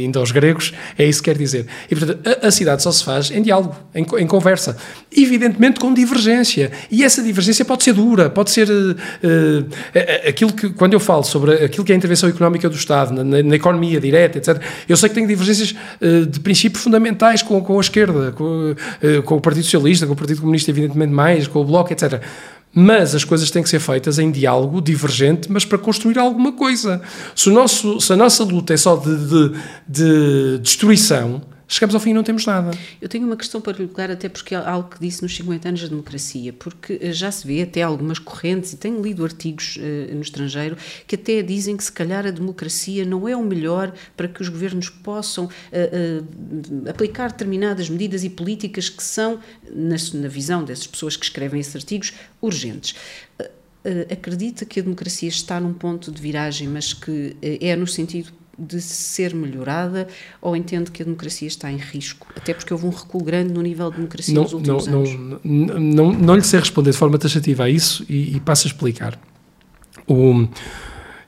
Indo 0.00 0.18
aos 0.18 0.32
gregos 0.32 0.74
é 0.98 1.04
isso 1.04 1.22
que 1.22 1.30
quer 1.30 1.38
dizer. 1.38 1.66
E 1.88 1.94
portanto 1.94 2.28
a, 2.42 2.48
a 2.48 2.50
cidade 2.50 2.82
só 2.82 2.90
se 2.90 3.04
faz 3.04 3.30
em 3.30 3.40
diálogo 3.40 3.74
em, 3.94 4.02
em, 4.02 4.26
conversa. 4.26 4.76
Evidentemente 5.16 5.78
com 5.78 5.94
divergência. 5.94 6.72
E 6.90 7.04
essa 7.04 7.22
divergência 7.22 7.64
pode 7.64 7.84
ser 7.84 7.92
dura 7.92 8.28
pode 8.28 8.50
ser 8.50 8.68
uh, 8.68 8.72
uh, 8.72 10.28
aquilo 10.28 10.52
que 10.52 10.70
quando 10.70 10.94
eu 10.94 11.00
falo 11.00 11.22
sobre 11.22 11.52
aquilo 11.64 11.84
que 11.84 11.92
é 11.92 11.94
a 11.94 11.98
intervenção 11.98 12.28
económica 12.28 12.68
do 12.68 12.74
Estado 12.74 13.14
na, 13.14 13.22
na, 13.22 13.42
na 13.44 13.54
economia 13.54 14.00
direta 14.00 14.38
etc 14.38 14.60
eu 14.88 14.96
sei 14.96 15.08
que 15.08 15.14
tenho 15.14 15.28
divergências 15.28 15.72
uh, 16.00 16.26
de 16.26 16.40
princípios 16.40 16.82
fundamentais 16.82 17.42
com, 17.42 17.62
com 17.62 17.78
a 17.78 17.80
esquerda 17.80 18.32
com, 18.32 18.74
com 19.24 19.36
o 19.36 19.40
Partido 19.40 19.62
Socialista 19.62 20.06
com 20.06 20.14
o 20.14 20.16
Partido 20.16 20.40
Comunista 20.40 20.70
evidentemente 20.70 21.12
mais 21.12 21.46
com 21.46 21.60
o 21.60 21.64
Bloco 21.64 21.92
etc 21.92 22.20
mas 22.74 23.14
as 23.14 23.24
coisas 23.24 23.50
têm 23.50 23.62
que 23.62 23.68
ser 23.68 23.78
feitas 23.78 24.18
em 24.18 24.30
diálogo 24.30 24.80
divergente, 24.80 25.50
mas 25.50 25.64
para 25.64 25.78
construir 25.78 26.18
alguma 26.18 26.52
coisa. 26.52 27.00
Se, 27.34 27.48
nosso, 27.50 28.00
se 28.00 28.12
a 28.12 28.16
nossa 28.16 28.42
luta 28.42 28.74
é 28.74 28.76
só 28.76 28.96
de, 28.96 29.16
de, 29.16 29.52
de 29.86 30.58
destruição, 30.58 31.42
chegamos 31.66 31.94
ao 31.94 32.00
fim 32.00 32.10
e 32.10 32.14
não 32.14 32.22
temos 32.22 32.46
nada. 32.46 32.70
Eu 33.00 33.08
tenho 33.08 33.26
uma 33.26 33.36
questão 33.36 33.60
para 33.60 33.72
lhe 33.72 33.78
colocar, 33.78 34.10
até 34.10 34.28
porque 34.28 34.54
é 34.54 34.58
algo 34.58 34.88
que 34.88 35.00
disse 35.00 35.22
nos 35.22 35.34
50 35.34 35.68
anos 35.68 35.82
da 35.82 35.88
democracia, 35.88 36.52
porque 36.52 36.98
eh, 37.00 37.12
já 37.12 37.30
se 37.30 37.46
vê 37.46 37.62
até 37.62 37.82
algumas 37.82 38.18
correntes, 38.18 38.72
e 38.72 38.76
tenho 38.76 39.00
lido 39.02 39.24
artigos 39.24 39.76
uh, 39.76 40.14
no 40.14 40.22
estrangeiro, 40.22 40.76
que 41.06 41.14
até 41.14 41.42
dizem 41.42 41.76
que 41.76 41.84
se 41.84 41.92
calhar 41.92 42.26
a 42.26 42.30
democracia 42.30 43.04
não 43.04 43.28
é 43.28 43.36
o 43.36 43.42
melhor 43.42 43.92
para 44.16 44.28
que 44.28 44.42
os 44.42 44.48
governos 44.48 44.88
possam 44.88 45.46
uh, 45.46 45.48
uh, 45.48 46.88
aplicar 46.88 47.30
determinadas 47.30 47.88
medidas 47.88 48.24
e 48.24 48.30
políticas 48.30 48.88
que 48.88 49.02
são, 49.02 49.40
na, 49.70 49.96
na 50.14 50.28
visão 50.28 50.64
dessas 50.64 50.86
pessoas 50.86 51.16
que 51.16 51.24
escrevem 51.24 51.60
esses 51.60 51.74
artigos, 51.74 52.12
urgentes 52.40 52.94
acredita 54.10 54.64
que 54.64 54.80
a 54.80 54.82
democracia 54.82 55.28
está 55.28 55.60
num 55.60 55.74
ponto 55.74 56.10
de 56.10 56.18
viragem, 56.18 56.66
mas 56.66 56.94
que 56.94 57.36
é 57.42 57.76
no 57.76 57.86
sentido 57.86 58.32
de 58.58 58.80
ser 58.80 59.34
melhorada 59.34 60.06
ou 60.40 60.56
entende 60.56 60.90
que 60.90 61.02
a 61.02 61.04
democracia 61.04 61.48
está 61.48 61.70
em 61.70 61.76
risco? 61.76 62.26
Até 62.36 62.54
porque 62.54 62.72
houve 62.72 62.86
um 62.86 62.90
recuo 62.90 63.22
grande 63.22 63.52
no 63.52 63.62
nível 63.62 63.90
de 63.90 63.96
democracia 63.96 64.34
não, 64.34 64.42
nos 64.42 64.52
últimos 64.52 64.86
não, 64.86 65.00
anos. 65.00 65.40
Não, 65.44 65.80
não, 65.80 66.12
não, 66.12 66.36
lhe 66.36 66.42
sei 66.42 66.60
responder 66.60 66.90
de 66.90 66.96
forma 66.96 67.18
taxativa 67.18 67.64
a 67.64 67.70
isso 67.70 68.04
e, 68.08 68.36
e 68.36 68.40
passo 68.40 68.66
a 68.66 68.68
explicar. 68.68 69.18
O, 70.06 70.46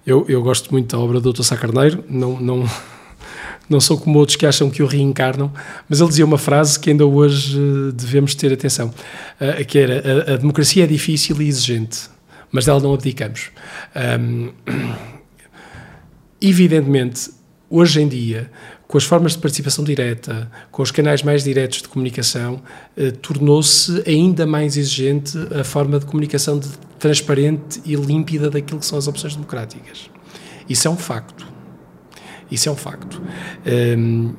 eu, 0.07 0.24
eu 0.29 0.43
gosto 0.43 0.70
muito 0.70 0.95
da 0.95 1.03
obra 1.03 1.20
do 1.20 1.33
Dr. 1.33 1.43
Sá 1.43 1.57
Carneiro, 1.57 2.05
não, 2.09 2.39
não, 2.41 2.64
não 3.68 3.81
sou 3.81 3.99
como 3.99 4.18
outros 4.18 4.37
que 4.37 4.47
acham 4.47 4.70
que 4.70 4.83
o 4.83 4.87
reencarnam, 4.87 5.53
mas 5.89 6.01
ele 6.01 6.09
dizia 6.09 6.24
uma 6.24 6.39
frase 6.39 6.79
que 6.79 6.91
ainda 6.91 7.05
hoje 7.05 7.59
eh, 7.59 7.93
devemos 7.93 8.35
ter 8.35 8.53
atenção, 8.53 8.89
uh, 8.89 9.64
que 9.64 9.79
era, 9.79 10.31
a, 10.31 10.35
a, 10.35 10.37
democracia 10.37 10.85
é 10.85 10.87
difícil 10.87 11.41
e 11.43 11.49
exigente, 11.49 12.09
mas 12.53 12.66
dela 12.66 12.81
não 12.81 12.95
abdicamos. 12.95 13.51
Um, 14.20 14.51
evidentemente, 16.41 17.30
hoje 17.68 18.01
em 18.01 18.09
dia, 18.09 18.51
com 18.87 18.97
as 18.97 19.05
formas 19.05 19.32
de 19.32 19.39
participação 19.39 19.84
direta, 19.84 20.51
com 20.70 20.82
os 20.82 20.91
canais 20.91 21.22
mais 21.22 21.43
diretos 21.43 21.82
de 21.82 21.89
comunicação, 21.89 22.62
eh, 22.97 23.11
tornou-se 23.11 24.03
ainda 24.07 24.47
mais 24.47 24.76
exigente 24.76 25.37
a 25.59 25.64
forma 25.64 25.99
de 25.99 26.07
comunicação 26.07 26.59
de, 26.59 26.68
transparente 26.99 27.80
e 27.84 27.95
límpida 27.95 28.51
daquilo 28.51 28.80
que 28.80 28.87
são 28.87 28.99
as 28.99 29.07
opções 29.07 29.34
democráticas. 29.34 30.11
Isso 30.68 30.89
é 30.89 30.91
um 30.91 30.97
facto. 30.97 31.47
Isso 32.51 32.68
é 32.68 32.72
um 32.72 32.76
facto. 32.76 33.20
Um, 33.99 34.34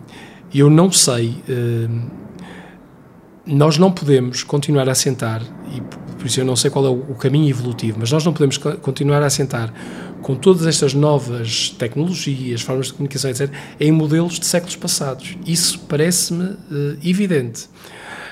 eu 0.54 0.70
não 0.70 0.92
sei. 0.92 1.36
Um, 1.50 2.10
nós 3.46 3.78
não 3.78 3.92
podemos 3.92 4.44
continuar 4.44 4.90
a 4.90 4.96
sentar, 4.96 5.42
e 5.74 5.80
por 5.82 6.26
isso 6.26 6.40
eu 6.40 6.46
não 6.46 6.56
sei 6.56 6.70
qual 6.70 6.86
é 6.86 6.90
o 6.90 7.16
caminho 7.16 7.50
evolutivo, 7.50 7.98
mas 8.00 8.12
nós 8.12 8.26
não 8.26 8.34
podemos 8.34 8.58
continuar 8.58 9.24
a 9.24 9.30
sentar 9.30 9.74
com 10.22 10.36
todas 10.36 10.66
estas 10.66 10.94
novas 10.94 11.70
tecnologias, 11.70 12.62
formas 12.62 12.88
de 12.88 12.94
comunicação, 12.94 13.30
etc., 13.30 13.50
em 13.80 13.92
modelos 13.92 14.40
de 14.40 14.46
séculos 14.46 14.76
passados. 14.76 15.38
Isso 15.46 15.80
parece-me 15.88 16.44
uh, 16.44 16.98
evidente. 17.04 17.70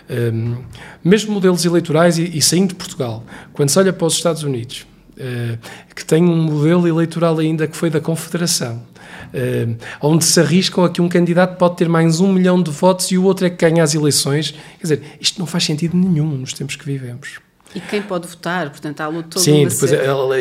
Um, 0.10 0.58
mesmo 1.04 1.34
modelos 1.34 1.66
eleitorais, 1.66 2.18
e, 2.18 2.38
e, 2.38 2.42
saindo 2.42 2.70
de 2.70 2.76
Portugal, 2.76 3.24
quando 3.54 3.70
se 3.70 3.80
olha 3.80 3.92
para 3.92 4.06
os 4.06 4.14
Estados 4.14 4.44
Unidos, 4.44 4.86
uh, 5.18 5.58
que 5.96 6.06
tem 6.06 6.24
um 6.24 6.44
modelo 6.44 6.88
eleitoral 6.88 7.40
ainda 7.40 7.68
que 7.68 7.76
foi 7.76 7.90
da 7.90 8.00
Confederação, 8.00 8.76
uh, 8.76 9.76
onde 10.02 10.24
se 10.26 10.40
arriscam 10.40 10.84
a 10.84 10.90
que 10.90 11.02
um 11.02 11.10
candidato 11.10 11.58
pode 11.58 11.78
ter 11.78 11.90
mais 11.90 12.20
um 12.20 12.32
milhão 12.32 12.62
de 12.62 12.72
votos 12.72 13.12
e 13.12 13.18
o 13.18 13.24
outro 13.24 13.46
é 13.46 13.50
que 13.50 13.58
ganha 13.58 13.84
as 13.84 13.96
eleições. 13.96 14.52
Quer 14.52 14.82
dizer, 14.82 15.02
isto 15.20 15.40
não 15.40 15.46
faz 15.46 15.64
sentido 15.64 15.98
nenhum 15.98 16.38
nos 16.38 16.54
tempos 16.54 16.76
que 16.76 16.86
vivemos. 16.86 17.45
E 17.76 17.82
quem 17.82 18.02
pode 18.02 18.26
votar, 18.26 18.70
portanto, 18.70 19.02
há 19.02 19.08
luta 19.08 19.32
toda 19.32 19.44
Sim, 19.44 19.68
depois 19.68 19.92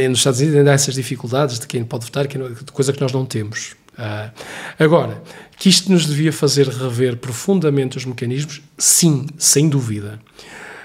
nos 0.08 0.18
Estados 0.18 0.38
Unidos 0.38 0.56
ainda 0.56 0.70
há 0.70 0.74
essas 0.74 0.94
dificuldades 0.94 1.58
de 1.58 1.66
quem 1.66 1.84
pode 1.84 2.04
votar, 2.04 2.28
que 2.28 2.38
coisa 2.72 2.92
que 2.92 3.00
nós 3.00 3.12
não 3.12 3.26
temos. 3.26 3.74
Uh, 3.98 4.30
agora, 4.78 5.20
que 5.58 5.68
isto 5.68 5.90
nos 5.90 6.06
devia 6.06 6.32
fazer 6.32 6.68
rever 6.68 7.16
profundamente 7.16 7.96
os 7.96 8.04
mecanismos, 8.04 8.62
sim, 8.78 9.26
sem 9.36 9.68
dúvida. 9.68 10.20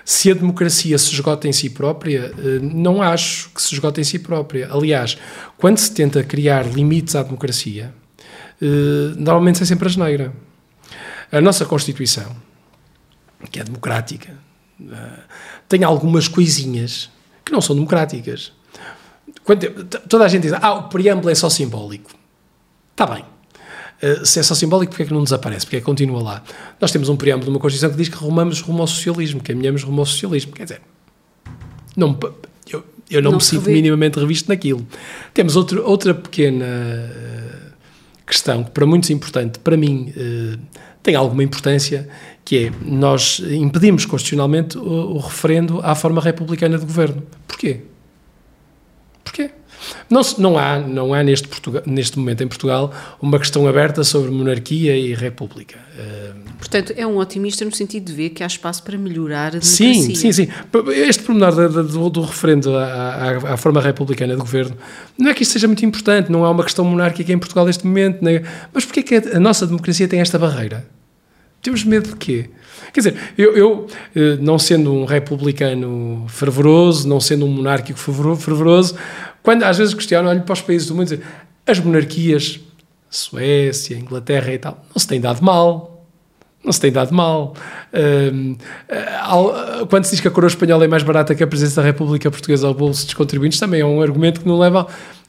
Se 0.04 0.32
a 0.32 0.34
democracia 0.34 0.98
se 0.98 1.14
esgota 1.14 1.48
em 1.48 1.54
si 1.54 1.70
própria, 1.70 2.32
uh, 2.36 2.60
não 2.64 3.00
acho 3.00 3.52
que 3.52 3.62
se 3.62 3.76
esgota 3.76 4.02
em 4.02 4.04
si 4.04 4.18
própria. 4.18 4.70
Aliás, 4.72 5.20
quando 5.56 5.78
se 5.78 5.92
tenta 5.92 6.24
criar 6.24 6.66
limites 6.66 7.16
à 7.16 7.22
democracia, 7.22 7.94
uh, 8.60 9.16
normalmente 9.18 9.62
é 9.62 9.66
sempre 9.68 9.88
a 9.88 9.92
geneira. 9.92 10.34
A 11.32 11.40
nossa 11.40 11.64
Constituição, 11.64 12.36
que 13.52 13.60
é 13.60 13.64
democrática, 13.64 14.34
tem 15.70 15.84
algumas 15.84 16.28
coisinhas 16.28 17.10
que 17.46 17.52
não 17.52 17.62
são 17.62 17.76
democráticas. 17.76 18.52
Quando, 19.44 19.86
toda 19.86 20.26
a 20.26 20.28
gente 20.28 20.44
diz, 20.44 20.54
ah, 20.54 20.74
o 20.74 20.84
preâmbulo 20.90 21.30
é 21.30 21.36
só 21.36 21.50
simbólico. 21.50 22.12
Está 22.92 23.06
bem. 23.06 23.24
Uh, 24.02 24.26
se 24.26 24.40
é 24.40 24.44
só 24.44 24.56
simbólico, 24.56 24.92
porque 24.92 25.04
é 25.04 25.06
que 25.06 25.14
não 25.14 25.24
desaparece? 25.24 25.66
Porque 25.66 25.78
é 25.78 25.80
que 25.80 25.86
continua 25.86 26.22
lá? 26.22 26.44
Nós 26.82 26.92
temos 26.92 27.08
um 27.08 27.16
preâmbulo 27.16 27.46
de 27.46 27.50
uma 27.52 27.60
Constituição 27.60 27.92
que 27.92 27.98
diz 27.98 28.10
que 28.10 28.18
rumamos 28.18 28.62
rumo 28.62 28.82
ao 28.82 28.88
socialismo, 28.88 29.42
caminhamos 29.44 29.84
rumo 29.84 30.02
ao 30.02 30.06
socialismo. 30.06 30.54
Quer 30.54 30.64
dizer, 30.64 30.82
não, 31.96 32.18
eu, 32.72 32.84
eu 33.10 33.22
não, 33.22 33.32
não 33.32 33.38
me 33.38 33.44
sinto 33.44 33.66
revi. 33.66 33.74
minimamente 33.74 34.20
revisto 34.20 34.50
naquilo. 34.50 34.86
Temos 35.34 35.56
outro, 35.56 35.86
outra 35.86 36.16
pequena 36.16 36.66
uh, 36.66 37.72
questão, 38.26 38.64
que 38.64 38.72
para 38.72 38.86
muitos 38.86 39.10
é 39.10 39.14
importante, 39.14 39.60
para 39.60 39.78
mim 39.78 40.14
uh, 40.16 40.60
tem 41.04 41.16
alguma 41.16 41.44
importância, 41.44 42.08
que 42.50 42.66
é 42.66 42.72
nós 42.84 43.40
impedimos 43.48 44.08
constitucionalmente 44.08 44.76
o, 44.76 44.82
o 44.82 45.18
referendo 45.20 45.82
à 45.84 45.94
forma 45.94 46.20
republicana 46.20 46.80
de 46.80 46.84
governo. 46.84 47.22
Porquê? 47.48 47.82
Porquê? 49.24 49.52
Não, 50.10 50.22
não, 50.40 50.58
há, 50.58 50.80
não 50.80 51.14
há 51.14 51.22
neste, 51.22 51.48
Portugal, 51.48 51.84
neste 51.86 52.18
momento 52.18 52.44
em 52.44 52.48
Portugal 52.48 52.92
uma 53.22 53.38
questão 53.38 53.68
aberta 53.68 54.04
sobre 54.04 54.32
monarquia 54.32 54.98
e 54.98 55.14
república. 55.14 55.78
Portanto, 56.58 56.92
é 56.98 57.06
um 57.06 57.18
otimista 57.18 57.64
no 57.64 57.72
sentido 57.72 58.06
de 58.06 58.14
ver 58.14 58.30
que 58.32 58.44
há 58.44 58.48
espaço 58.48 58.82
para 58.82 58.98
melhorar 58.98 59.50
a 59.50 59.60
democracia. 59.60 59.94
Sim, 59.94 60.16
sim, 60.16 60.32
sim. 60.32 60.48
Este 61.08 61.22
pormenor 61.22 61.54
do, 61.54 61.84
do, 61.84 62.10
do 62.10 62.22
referendo 62.24 62.76
à, 62.76 62.84
à, 62.84 63.54
à, 63.54 63.58
forma 63.58 63.80
republicana 63.80 64.34
de 64.34 64.40
governo 64.40 64.76
não 65.16 65.30
é 65.30 65.36
que 65.36 65.44
isto 65.44 65.52
seja 65.52 65.68
muito 65.68 65.86
importante, 65.86 66.32
não 66.32 66.44
há 66.44 66.50
uma 66.50 66.64
questão 66.64 66.84
monárquica 66.84 67.32
em 67.32 67.38
Portugal 67.38 67.68
neste 67.68 67.86
momento, 67.86 68.26
né? 68.26 68.42
mas 68.74 68.86
porquê 68.86 69.04
que 69.04 69.16
a 69.16 69.40
nossa 69.40 69.68
democracia 69.68 70.08
tem 70.08 70.20
esta 70.20 70.40
barreira? 70.40 70.98
Temos 71.62 71.84
medo 71.84 72.10
de 72.10 72.16
quê? 72.16 72.50
Quer 72.94 73.02
dizer, 73.02 73.18
eu, 73.38 73.56
eu, 73.56 73.88
eh, 74.16 74.38
não 74.40 74.58
sendo 74.58 74.94
um 74.94 75.06
republicano 75.06 76.26
fervoroso, 76.30 77.08
não 77.08 77.20
sendo 77.20 77.46
um 77.46 77.50
monárquico 77.50 78.00
fervoroso, 78.00 78.96
quando 79.44 79.64
às 79.64 79.78
vezes 79.78 79.94
questiono, 79.94 80.30
olho 80.30 80.42
para 80.42 80.54
os 80.54 80.62
países 80.62 80.88
do 80.88 80.96
mundo 80.96 81.14
e 81.14 81.20
as 81.70 81.80
monarquias, 81.80 82.60
Suécia, 83.10 83.98
Inglaterra 83.98 84.54
e 84.54 84.58
tal, 84.58 84.86
não 84.94 85.00
se 85.00 85.08
têm 85.08 85.20
dado 85.20 85.44
mal. 85.44 85.96
Não 86.62 86.74
se 86.74 86.82
tem 86.82 86.92
dado 86.92 87.14
mal. 87.14 87.56
Eh, 87.94 88.32
quando 89.90 90.04
se 90.04 90.12
diz 90.12 90.20
que 90.20 90.28
a 90.28 90.32
coroa 90.32 90.50
espanhola 90.50 90.84
é 90.84 90.90
mais 90.90 91.04
barata 91.04 91.34
que 91.34 91.42
a 91.42 91.48
presença 91.48 91.82
da 91.82 91.88
República 91.88 92.30
Portuguesa 92.30 92.68
ao 92.68 92.74
bolso 92.74 93.06
dos 93.06 93.14
contribuintes, 93.14 93.58
também 93.58 93.80
é 93.80 93.86
um 93.86 94.02
argumento 94.02 94.42
que 94.42 94.48
não 94.48 94.60
leva. 94.60 94.86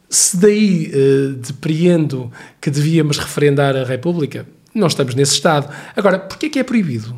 Se 0.08 0.36
daí 0.36 0.90
depreendo 1.38 2.32
que 2.60 2.68
devíamos 2.68 3.16
referendar 3.16 3.76
a 3.76 3.84
República, 3.84 4.44
não 4.74 4.86
estamos 4.86 5.14
nesse 5.14 5.34
estado. 5.34 5.72
Agora, 5.96 6.18
porquê 6.18 6.46
é 6.46 6.48
que 6.48 6.58
é 6.58 6.64
proibido? 6.64 7.14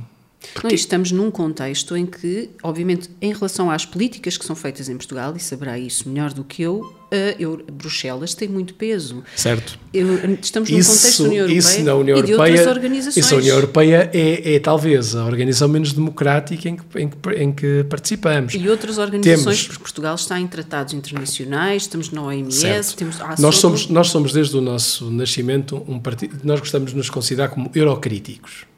Não, 0.63 0.71
estamos 0.71 1.13
num 1.13 1.31
contexto 1.31 1.97
em 1.97 2.07
que, 2.07 2.51
obviamente, 2.63 3.11
em 3.21 3.33
relação 3.33 3.71
às 3.71 3.85
políticas 3.85 4.37
que 4.37 4.45
são 4.45 4.57
feitas 4.57 4.89
em 4.89 4.97
Portugal, 4.97 5.35
e 5.37 5.41
saberá 5.41 5.79
isso 5.79 6.09
melhor 6.09 6.33
do 6.33 6.45
que 6.45 6.63
eu, 6.63 6.95
eu 7.39 7.63
Bruxelas 7.73 8.35
tem 8.35 8.49
muito 8.49 8.75
peso. 8.75 9.23
Certo. 9.37 9.79
Eu, 9.93 10.07
estamos 10.41 10.71
num 10.71 10.79
isso, 10.79 10.93
contexto 10.93 11.23
da 11.23 11.29
União 11.29 11.43
Europeia 11.43 11.59
isso 11.59 11.83
na 11.83 11.95
União 11.95 12.19
e 12.19 12.23
de 12.23 12.33
Europeia, 12.33 12.57
outras 12.59 12.77
organizações. 12.77 13.17
Isso 13.25 13.35
a 13.35 13.39
União 13.39 13.57
Europeia 13.57 14.11
é, 14.13 14.55
é 14.55 14.59
talvez 14.59 15.15
a 15.15 15.25
organização 15.25 15.69
menos 15.69 15.93
democrática 15.93 16.69
em 16.69 16.77
que, 16.77 16.99
em 16.99 17.09
que, 17.09 17.31
em 17.31 17.53
que 17.53 17.85
participamos. 17.85 18.55
E 18.55 18.69
outras 18.69 18.99
organizações, 18.99 19.45
temos, 19.45 19.67
porque 19.67 19.83
Portugal 19.83 20.15
está 20.15 20.41
em 20.41 20.47
tratados 20.47 20.95
internacionais, 20.95 21.83
estamos 21.83 22.11
na 22.11 22.23
OMS, 22.23 22.59
certo. 22.59 22.97
temos... 22.97 23.19
nós, 23.39 23.57
somos, 23.57 23.89
nós 23.89 24.09
somos, 24.09 24.33
desde 24.33 24.57
o 24.57 24.61
nosso 24.61 25.11
nascimento, 25.11 25.83
um 25.87 25.99
partido, 25.99 26.39
nós 26.45 26.61
gostamos 26.61 26.93
de 26.93 26.97
nos 26.97 27.11
considerar 27.11 27.49
como 27.49 27.71
eurocríticos. 27.75 28.72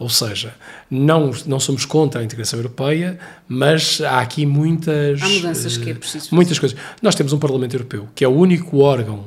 Ou 0.00 0.08
seja, 0.08 0.54
não, 0.90 1.30
não 1.44 1.60
somos 1.60 1.84
contra 1.84 2.22
a 2.22 2.24
integração 2.24 2.58
europeia, 2.58 3.18
mas 3.46 4.00
há 4.00 4.20
aqui 4.20 4.46
muitas. 4.46 5.20
Há 5.20 5.28
mudanças 5.28 5.76
que 5.76 5.90
é 5.90 5.94
preciso. 5.94 6.24
Fazer. 6.24 6.34
Muitas 6.34 6.58
coisas. 6.58 6.78
Nós 7.02 7.14
temos 7.14 7.34
um 7.34 7.38
Parlamento 7.38 7.74
Europeu 7.74 8.08
que 8.14 8.24
é 8.24 8.28
o 8.28 8.32
único 8.32 8.78
órgão 8.78 9.26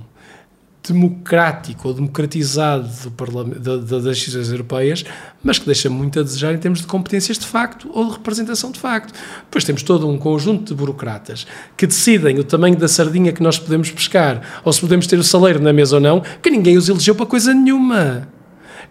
democrático 0.81 1.87
ou 1.87 1.93
democratizado 1.93 2.89
do 3.07 4.01
das 4.01 4.17
decisões 4.17 4.49
europeias, 4.49 5.05
mas 5.43 5.59
que 5.59 5.65
deixa 5.67 5.91
muito 5.91 6.19
a 6.19 6.23
desejar 6.23 6.55
em 6.55 6.57
termos 6.57 6.81
de 6.81 6.87
competências 6.87 7.37
de 7.37 7.45
facto 7.45 7.89
ou 7.93 8.07
de 8.07 8.13
representação 8.13 8.71
de 8.71 8.79
facto. 8.79 9.13
Depois 9.43 9.63
temos 9.63 9.83
todo 9.83 10.09
um 10.09 10.17
conjunto 10.17 10.73
de 10.73 10.73
burocratas 10.73 11.45
que 11.77 11.85
decidem 11.85 12.39
o 12.39 12.43
tamanho 12.43 12.75
da 12.75 12.87
sardinha 12.87 13.31
que 13.31 13.43
nós 13.43 13.59
podemos 13.59 13.91
pescar 13.91 14.41
ou 14.65 14.73
se 14.73 14.81
podemos 14.81 15.05
ter 15.05 15.19
o 15.19 15.23
saleiro 15.23 15.61
na 15.61 15.71
mesa 15.71 15.97
ou 15.97 16.01
não, 16.01 16.23
que 16.41 16.49
ninguém 16.49 16.75
os 16.77 16.89
elegeu 16.89 17.13
para 17.13 17.27
coisa 17.27 17.53
nenhuma 17.53 18.27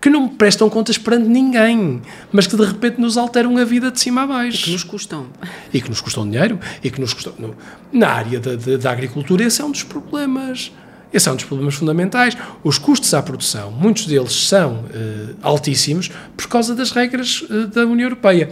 que 0.03 0.11
não 0.11 0.29
prestam 0.29 0.69
contas 0.69 0.99
perante 0.99 1.29
ninguém, 1.29 2.03
mas 2.33 2.49
que 2.49 2.57
de 2.57 2.65
repente 2.65 3.01
nos 3.01 3.17
alteram 3.17 3.57
a 3.57 3.65
vida 3.65 3.89
de 3.89 4.01
cima 4.01 4.23
a 4.23 4.27
baixo. 4.27 4.63
E 4.63 4.65
que 4.65 4.71
nos 4.73 4.83
custam. 4.83 5.27
E 5.73 5.81
que 5.81 5.89
nos 5.89 6.01
custam 6.01 6.29
dinheiro, 6.29 6.59
e 6.83 6.91
que 6.91 7.01
nos 7.01 7.15
custam. 7.15 7.33
No, 7.39 7.55
na 7.93 8.09
área 8.09 8.41
da, 8.41 8.57
da, 8.57 8.77
da 8.77 8.91
agricultura, 8.91 9.45
esse 9.45 9.63
é 9.63 9.65
um 9.65 9.71
dos 9.71 9.85
problemas. 9.85 10.73
Esse 11.13 11.29
é 11.29 11.33
um 11.33 11.37
dos 11.37 11.45
problemas 11.45 11.77
fundamentais. 11.77 12.37
Os 12.65 12.79
custos 12.79 13.15
à 13.15 13.23
produção, 13.23 13.71
muitos 13.71 14.07
deles 14.07 14.33
são 14.49 14.87
uh, 14.87 15.37
altíssimos 15.41 16.11
por 16.37 16.49
causa 16.49 16.75
das 16.75 16.91
regras 16.91 17.43
uh, 17.43 17.69
da 17.69 17.87
União 17.87 18.07
Europeia 18.07 18.51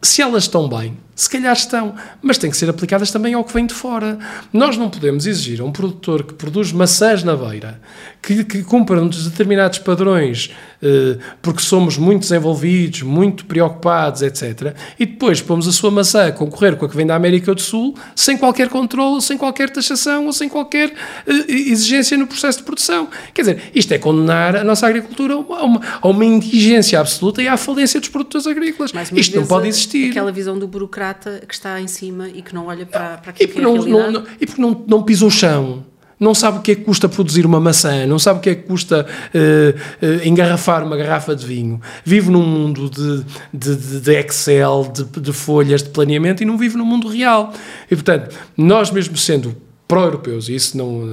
se 0.00 0.22
elas 0.22 0.44
estão 0.44 0.68
bem, 0.68 0.96
se 1.14 1.28
calhar 1.28 1.52
estão, 1.52 1.94
mas 2.22 2.38
têm 2.38 2.50
que 2.50 2.56
ser 2.56 2.70
aplicadas 2.70 3.10
também 3.10 3.34
ao 3.34 3.42
que 3.42 3.52
vem 3.52 3.66
de 3.66 3.74
fora. 3.74 4.18
Nós 4.52 4.76
não 4.76 4.88
podemos 4.88 5.26
exigir 5.26 5.60
a 5.60 5.64
um 5.64 5.72
produtor 5.72 6.22
que 6.22 6.34
produz 6.34 6.70
maçãs 6.70 7.24
na 7.24 7.34
beira 7.34 7.80
que, 8.22 8.44
que 8.44 8.62
cumpram 8.62 9.08
determinados 9.08 9.78
padrões, 9.78 10.50
eh, 10.82 11.18
porque 11.40 11.62
somos 11.62 11.96
muito 11.96 12.22
desenvolvidos, 12.22 13.02
muito 13.02 13.44
preocupados, 13.44 14.22
etc. 14.22 14.74
E 14.98 15.06
depois 15.06 15.40
pomos 15.40 15.66
a 15.66 15.72
sua 15.72 15.90
maçã 15.90 16.26
a 16.26 16.32
concorrer 16.32 16.76
com 16.76 16.84
a 16.84 16.88
que 16.88 16.96
vem 16.96 17.06
da 17.06 17.14
América 17.14 17.54
do 17.54 17.60
Sul, 17.60 17.94
sem 18.14 18.36
qualquer 18.36 18.68
controle, 18.68 19.22
sem 19.22 19.38
qualquer 19.38 19.70
taxação 19.70 20.26
ou 20.26 20.32
sem 20.32 20.48
qualquer 20.48 20.92
eh, 21.26 21.32
exigência 21.48 22.16
no 22.16 22.26
processo 22.26 22.58
de 22.58 22.64
produção. 22.64 23.08
Quer 23.32 23.42
dizer, 23.42 23.62
isto 23.74 23.92
é 23.92 23.98
condenar 23.98 24.56
a 24.56 24.64
nossa 24.64 24.86
agricultura 24.86 25.34
a 25.34 25.38
uma, 25.38 25.80
a 26.00 26.08
uma 26.08 26.24
indigência 26.24 27.00
absoluta 27.00 27.42
e 27.42 27.48
à 27.48 27.56
falência 27.56 28.00
dos 28.00 28.08
produtores 28.08 28.46
agrícolas. 28.46 28.92
Isto 29.12 29.36
não 29.36 29.46
pode 29.46 29.68
existir. 29.68 30.10
Aquela 30.10 30.32
visão 30.32 30.58
do 30.58 30.66
burocrata 30.66 31.42
que 31.46 31.54
está 31.54 31.80
em 31.80 31.88
cima 31.88 32.28
e 32.28 32.42
que 32.42 32.54
não 32.54 32.66
olha 32.66 32.84
para, 32.84 33.18
para 33.18 33.30
aquilo 33.30 33.52
que 33.52 33.58
é 33.58 33.62
não, 33.62 33.74
não, 33.76 34.12
não, 34.12 34.24
E 34.40 34.46
porque 34.46 34.60
não, 34.60 34.84
não 34.86 35.02
pisa 35.02 35.24
o 35.24 35.30
chão 35.30 35.84
não 36.18 36.34
sabe 36.34 36.58
o 36.58 36.60
que 36.62 36.72
é 36.72 36.74
que 36.74 36.82
custa 36.82 37.08
produzir 37.08 37.46
uma 37.46 37.60
maçã, 37.60 38.06
não 38.06 38.18
sabe 38.18 38.38
o 38.38 38.42
que 38.42 38.50
é 38.50 38.54
que 38.54 38.62
custa 38.62 39.06
uh, 39.06 40.06
uh, 40.06 40.26
engarrafar 40.26 40.84
uma 40.84 40.96
garrafa 40.96 41.34
de 41.34 41.46
vinho. 41.46 41.80
Vive 42.04 42.30
num 42.30 42.42
mundo 42.42 42.90
de, 42.90 43.24
de, 43.52 44.00
de 44.00 44.12
Excel, 44.18 44.90
de, 44.92 45.20
de, 45.20 45.32
folhas, 45.32 45.82
de 45.82 45.90
planeamento 45.90 46.42
e 46.42 46.46
não 46.46 46.58
vive 46.58 46.76
no 46.76 46.84
mundo 46.84 47.08
real. 47.08 47.52
E, 47.90 47.94
portanto, 47.94 48.34
nós 48.56 48.90
mesmo 48.90 49.16
sendo 49.16 49.67
pró-europeus. 49.88 50.50
Isso 50.50 50.76
não, 50.76 51.08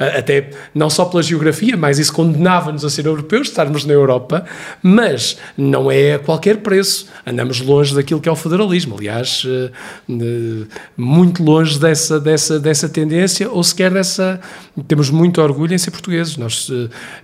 eh, 0.00 0.18
até 0.18 0.50
não 0.74 0.90
só 0.90 1.04
pela 1.04 1.22
geografia, 1.22 1.76
mas 1.76 2.00
isso 2.00 2.12
condenava-nos 2.12 2.84
a 2.84 2.90
ser 2.90 3.06
europeus, 3.06 3.46
estarmos 3.46 3.84
na 3.84 3.94
Europa, 3.94 4.44
mas 4.82 5.38
não 5.56 5.88
é 5.90 6.14
a 6.14 6.18
qualquer 6.18 6.56
preço. 6.58 7.06
Andamos 7.24 7.60
longe 7.60 7.94
daquilo 7.94 8.20
que 8.20 8.28
é 8.28 8.32
o 8.32 8.36
federalismo. 8.36 8.96
Aliás, 8.98 9.44
eh, 9.46 9.70
eh, 10.10 10.66
muito 10.96 11.42
longe 11.42 11.78
dessa, 11.78 12.18
dessa, 12.18 12.58
dessa 12.58 12.88
tendência, 12.88 13.48
ou 13.48 13.62
sequer 13.62 13.92
dessa. 13.92 14.40
Temos 14.88 15.08
muito 15.08 15.40
orgulho 15.40 15.72
em 15.72 15.78
ser 15.78 15.92
portugueses. 15.92 16.36
Nós, 16.36 16.68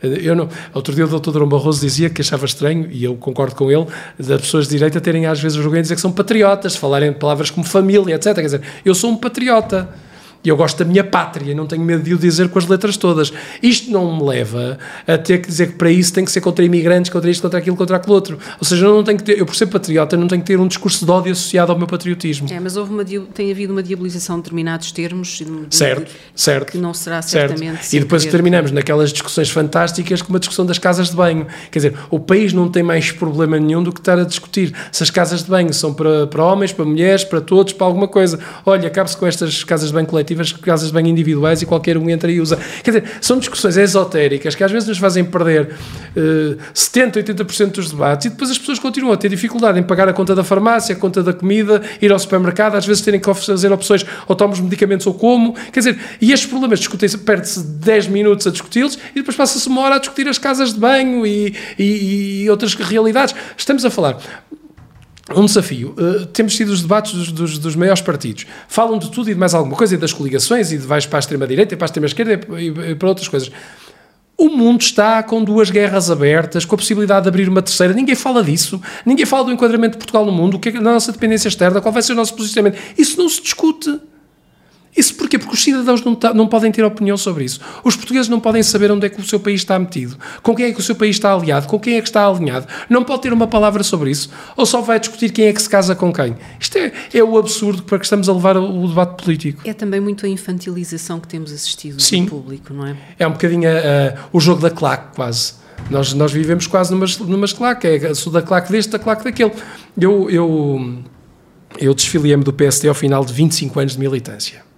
eu 0.03 0.36
não, 0.36 0.48
outro 0.72 0.94
dia 0.94 1.05
o 1.05 1.20
Dr. 1.20 1.32
Dom 1.32 1.48
Barroso 1.48 1.80
dizia 1.80 2.09
que 2.09 2.22
achava 2.22 2.46
estranho, 2.46 2.88
e 2.90 3.03
eu 3.05 3.16
concordo 3.16 3.57
com 3.57 3.70
ele, 3.70 3.86
das 4.18 4.40
pessoas 4.40 4.68
de 4.68 4.76
direita 4.76 5.00
terem 5.00 5.26
às 5.26 5.40
vezes 5.40 5.57
vergonha 5.59 5.82
de 5.82 5.82
dizer 5.82 5.96
que 5.96 6.00
são 6.00 6.12
patriotas, 6.12 6.76
falarem 6.76 7.12
palavras 7.12 7.50
como 7.50 7.66
família, 7.66 8.14
etc. 8.14 8.34
Quer 8.34 8.42
dizer, 8.42 8.62
eu 8.84 8.94
sou 8.94 9.11
um 9.11 9.16
patriota. 9.16 9.88
E 10.45 10.49
eu 10.49 10.57
gosto 10.57 10.78
da 10.78 10.84
minha 10.84 11.05
pátria, 11.05 11.55
não 11.55 11.66
tenho 11.66 11.82
medo 11.82 12.03
de 12.03 12.14
o 12.14 12.18
dizer 12.18 12.49
com 12.49 12.59
as 12.59 12.66
letras 12.66 12.97
todas. 12.97 13.32
Isto 13.62 13.90
não 13.90 14.16
me 14.16 14.24
leva 14.24 14.78
a 15.07 15.16
ter 15.16 15.38
que 15.38 15.49
dizer 15.49 15.68
que 15.68 15.74
para 15.74 15.90
isso 15.90 16.12
tem 16.12 16.24
que 16.24 16.32
ser 16.32 16.40
contra 16.40 16.64
imigrantes, 16.64 17.11
contra 17.11 17.30
isto, 17.30 17.43
contra 17.43 17.59
aquilo, 17.59 17.76
contra 17.76 17.97
aquilo 17.97 18.14
outro. 18.14 18.38
Ou 18.59 18.64
seja, 18.64 18.86
eu 18.86 18.95
não 18.95 19.05
tenho 19.05 19.18
que 19.18 19.24
ter, 19.24 19.38
eu 19.38 19.47
por 19.47 19.55
ser 19.55 19.66
patriota, 19.66 20.16
não 20.16 20.26
tenho 20.26 20.40
que 20.40 20.47
ter 20.47 20.59
um 20.59 20.66
discurso 20.66 21.05
de 21.05 21.11
ódio 21.11 21.32
associado 21.32 21.70
ao 21.70 21.78
meu 21.78 21.86
patriotismo. 21.86 22.49
É, 22.51 22.59
mas 22.59 22.76
houve 22.76 22.93
uma, 22.93 23.05
tem 23.05 23.51
havido 23.53 23.72
uma 23.72 23.82
diabolização 23.82 24.36
de 24.36 24.43
determinados 24.43 24.90
termos. 24.90 25.28
De, 25.38 25.76
certo, 25.76 26.05
de, 26.07 26.40
certo. 26.40 26.72
Que 26.72 26.78
não 26.78 26.93
será 26.93 27.22
certamente. 27.22 27.78
Certo. 27.78 27.95
E 27.95 28.01
depois 28.01 28.24
terminamos 28.24 28.72
naquelas 28.72 29.12
discussões 29.12 29.51
fantásticas 29.51 30.22
com 30.22 30.30
uma 30.30 30.40
discussão 30.40 30.66
das 30.66 30.78
casas 30.78 31.11
de 31.11 31.16
banho. 31.16 31.47
Quer 31.70 31.78
dizer, 31.78 31.95
o 32.11 32.18
país 32.18 32.53
não 32.53 32.68
tem 32.68 32.82
mais 32.82 33.12
problema 33.12 33.59
nenhum 33.59 33.82
do 33.82 33.93
que 33.93 34.01
estar 34.01 34.18
a 34.18 34.24
discutir 34.24 34.74
se 34.90 35.03
as 35.03 35.11
casas 35.11 35.45
de 35.45 35.51
banho 35.51 35.72
são 35.72 35.95
para, 35.95 36.26
para 36.26 36.45
homens, 36.45 36.72
para 36.72 36.84
mulheres, 36.84 37.24
para 37.24 37.40
todos, 37.40 37.72
para 37.72 37.86
alguma 37.86 38.09
coisa. 38.09 38.38
Olha, 38.66 38.88
acabe-se 38.88 39.16
com 39.16 39.26
estas 39.26 39.62
casas 39.62 39.88
de 39.88 39.95
banho 39.95 40.07
coletivas, 40.07 40.32
casas 40.61 40.89
de 40.89 40.95
banho 40.95 41.09
individuais 41.09 41.62
e 41.62 41.66
qualquer 41.66 41.97
um 41.97 42.09
entra 42.09 42.30
e 42.30 42.41
usa. 42.41 42.59
Quer 42.83 42.91
dizer, 42.91 43.05
são 43.20 43.39
discussões 43.39 43.76
esotéricas 43.76 44.55
que 44.55 44.64
às 44.64 44.70
vezes 44.70 44.89
nos 44.89 44.99
fazem 44.99 45.24
perder 45.24 45.70
uh, 46.16 46.57
70%, 46.74 47.22
80% 47.22 47.72
dos 47.72 47.91
debates 47.91 48.26
e 48.26 48.30
depois 48.30 48.51
as 48.51 48.59
pessoas 48.59 48.78
continuam 48.78 49.12
a 49.12 49.16
ter 49.16 49.28
dificuldade 49.28 49.78
em 49.78 49.83
pagar 49.83 50.09
a 50.09 50.12
conta 50.12 50.35
da 50.35 50.45
farmácia, 50.45 50.95
a 50.95 50.99
conta 50.99 51.22
da 51.22 51.33
comida, 51.33 51.83
ir 52.01 52.12
ao 52.12 52.18
supermercado, 52.18 52.76
às 52.76 52.87
vezes 52.87 53.03
terem 53.03 53.20
que 53.20 53.33
fazer 53.35 53.72
opções 53.72 54.05
ou 54.26 54.35
tomam 54.35 54.55
os 54.55 54.61
medicamentos 54.61 55.07
ou 55.07 55.14
como. 55.14 55.55
Quer 55.72 55.80
dizer, 55.80 55.99
e 56.20 56.33
estes 56.33 56.49
problemas 56.49 56.78
discutem-se, 56.78 57.18
perde-se 57.18 57.62
10 57.62 58.09
minutos 58.09 58.47
a 58.47 58.51
discuti-los 58.51 58.99
e 59.14 59.16
depois 59.16 59.37
passa-se 59.37 59.66
uma 59.68 59.83
hora 59.83 59.97
a 59.97 59.99
discutir 59.99 60.28
as 60.28 60.39
casas 60.39 60.72
de 60.72 60.80
banho 60.80 61.26
e, 61.26 61.55
e, 61.78 62.43
e 62.43 62.51
outras 62.51 62.74
realidades. 62.74 63.35
Estamos 63.57 63.85
a 63.85 63.91
falar 63.91 64.18
um 65.37 65.47
desafio. 65.47 65.95
Uh, 65.99 66.26
temos 66.26 66.55
tido 66.55 66.70
os 66.70 66.83
debates 66.83 67.12
dos, 67.12 67.33
dos, 67.33 67.59
dos, 67.59 67.76
maiores 67.76 68.03
partidos. 68.03 68.47
Falam 68.68 68.99
de 68.99 69.11
tudo 69.11 69.30
e 69.30 69.35
de 69.35 69.41
mais 69.41 69.55
alguma 69.55 69.76
coisa, 69.76 69.95
e 69.95 69.99
das 69.99 70.12
coligações, 70.12 70.72
e 70.72 70.78
de 70.78 70.87
vais 70.87 71.07
para 71.07 71.18
a 71.18 71.20
extrema-direita 71.20 71.74
e 71.74 71.76
para 71.76 71.85
a 71.85 71.89
extrema-esquerda 71.89 72.41
e, 72.59 72.91
e, 72.91 72.95
para 72.95 73.09
outras 73.09 73.28
coisas. 73.28 73.51
O 74.37 74.49
mundo 74.49 74.80
está 74.80 75.22
com 75.22 75.45
duas 75.45 75.70
guerras 75.70 76.11
abertas, 76.11 76.64
com 76.64 76.74
a 76.74 76.78
possibilidade 76.78 77.22
de 77.22 77.28
abrir 77.28 77.49
uma 77.49 77.62
terceira. 77.62 77.93
Ninguém 77.93 78.14
fala 78.14 78.43
disso. 78.43 78.80
Ninguém 79.07 79.24
fala 79.24 79.45
do 79.45 79.53
enquadramento 79.53 79.93
de 79.93 79.99
Portugal 79.99 80.24
no 80.26 80.33
mundo, 80.33 80.57
o 80.57 80.59
que 80.59 80.70
é 80.70 80.76
a 80.76 80.80
nossa 80.80 81.12
dependência 81.12 81.49
externa, 81.49 81.80
qual 81.80 81.93
vai 81.93 82.03
ser 82.03 82.12
o 82.12 82.16
nosso 82.16 82.35
posicionamento. 82.35 82.78
Isso 82.99 83.18
não 83.18 83.28
se 83.28 83.41
discute. 83.43 84.01
Isso 84.97 85.14
porquê? 85.14 85.38
Porque 85.38 85.55
os 85.55 85.62
cidadãos 85.62 86.05
não, 86.05 86.18
não, 86.34 86.47
podem 86.47 86.70
ter 86.70 86.84
opinião 86.84 87.16
sobre 87.16 87.45
isso. 87.45 87.61
Os 87.82 87.97
portugueses 87.97 88.28
não 88.28 88.38
podem 88.38 88.62
saber 88.62 88.90
onde 88.90 89.07
é 89.07 89.09
que 89.09 89.20
o 89.20 89.24
seu 89.24 89.40
país 89.40 89.61
está 89.61 89.78
metido, 89.78 90.18
com 90.43 90.55
quem 90.55 90.66
é 90.66 90.72
que 90.72 90.80
o 90.80 90.82
seu 90.82 90.95
país 90.95 91.16
está 91.16 91.32
aliado, 91.32 91.66
com 91.66 91.80
quem 91.80 91.97
é 91.97 92.03
que 92.03 92.09
está 92.09 92.26
alinhado. 92.26 92.66
Não 92.90 93.03
pode 93.03 93.22
ter 93.22 93.32
uma 93.32 93.47
palavra 93.47 93.82
sobre 93.82 94.11
isso. 94.11 94.30
Ou 94.55 94.66
só 94.66 94.82
vai 94.82 95.01
discutir 95.01 95.32
quem 95.32 95.47
é 95.47 95.53
que 95.53 95.62
se 95.62 95.68
casa 95.68 95.95
com 95.95 96.12
quem. 96.12 96.36
Isto 96.61 96.76
é, 96.76 96.93
é 97.14 97.24
o 97.24 97.38
absurdo 97.38 97.82
para 97.84 97.99
que 97.99 98.05
estamos 98.05 98.28
a 98.28 98.32
levar 98.34 98.57
o, 98.57 98.86
debate 98.86 99.24
político. 99.24 99.62
É 99.64 99.72
também 99.72 100.01
muito 100.01 100.26
a 100.26 100.28
infantilização 100.28 101.18
que 101.18 101.28
temos 101.28 101.51
assistido 101.53 102.01
Sim. 102.01 102.26
público, 102.26 102.74
não 102.74 102.86
é? 102.86 102.97
É 103.18 103.26
um 103.26 103.32
bocadinho 103.32 103.62
o 104.32 104.40
jogo 104.40 104.61
da 104.61 104.70
claque, 104.70 105.14
quase. 105.14 105.55
Nós, 105.90 106.12
nós 106.12 106.32
vivemos 106.32 106.66
quase 106.66 106.93
numas, 106.93 107.16
numas 107.18 107.53
claques. 107.53 108.05
É, 108.05 108.14
sou 108.14 108.32
da 108.32 108.43
claque 108.43 108.70
deste, 108.70 108.90
da 108.90 108.99
claque 108.99 109.24
daquele. 109.24 109.53
Eu, 109.99 110.30
eu, 110.30 111.03
eu 111.78 111.95
desfiliei-me 111.95 112.45
do 112.45 112.53
PSD 112.53 112.88
ao 112.88 112.95
final 112.95 113.24
de 113.24 113.32
25 113.32 113.80
anos 113.80 113.93
de 113.95 113.99
militância. 113.99 114.72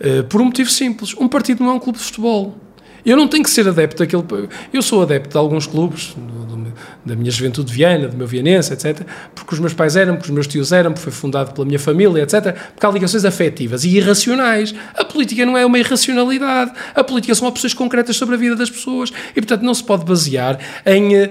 Uh, 0.00 0.24
por 0.24 0.40
um 0.40 0.46
motivo 0.46 0.70
simples: 0.70 1.14
um 1.18 1.28
partido 1.28 1.62
não 1.62 1.72
é 1.72 1.74
um 1.74 1.80
clube 1.80 1.98
de 1.98 2.04
futebol. 2.04 2.56
Eu 3.04 3.16
não 3.16 3.28
tenho 3.28 3.44
que 3.44 3.50
ser 3.50 3.68
adepto 3.68 3.98
daquele. 3.98 4.48
Eu 4.72 4.82
sou 4.82 5.02
adepto 5.02 5.30
de 5.30 5.36
alguns 5.36 5.66
clubes, 5.66 6.14
do, 6.16 6.46
do, 6.46 6.72
da 7.04 7.16
minha 7.16 7.30
juventude 7.30 7.72
viana, 7.72 8.08
do 8.08 8.16
meu 8.16 8.26
vianense, 8.26 8.72
etc. 8.72 9.06
Porque 9.34 9.54
os 9.54 9.60
meus 9.60 9.72
pais 9.72 9.96
eram, 9.96 10.14
porque 10.14 10.28
os 10.28 10.34
meus 10.34 10.46
tios 10.46 10.72
eram, 10.72 10.92
porque 10.92 11.04
foi 11.04 11.12
fundado 11.12 11.52
pela 11.52 11.66
minha 11.66 11.78
família, 11.78 12.22
etc. 12.22 12.54
Porque 12.74 12.86
há 12.86 12.90
ligações 12.90 13.24
afetivas 13.24 13.84
e 13.84 13.96
irracionais. 13.96 14.74
A 14.94 15.04
política 15.04 15.44
não 15.46 15.56
é 15.56 15.64
uma 15.64 15.78
irracionalidade. 15.78 16.72
A 16.94 17.02
política 17.02 17.34
são 17.34 17.48
opções 17.48 17.74
concretas 17.74 18.16
sobre 18.16 18.34
a 18.34 18.38
vida 18.38 18.54
das 18.54 18.70
pessoas. 18.70 19.12
E, 19.30 19.40
portanto, 19.40 19.62
não 19.62 19.74
se 19.74 19.82
pode 19.82 20.04
basear 20.04 20.58
em 20.84 21.16
uh, 21.16 21.30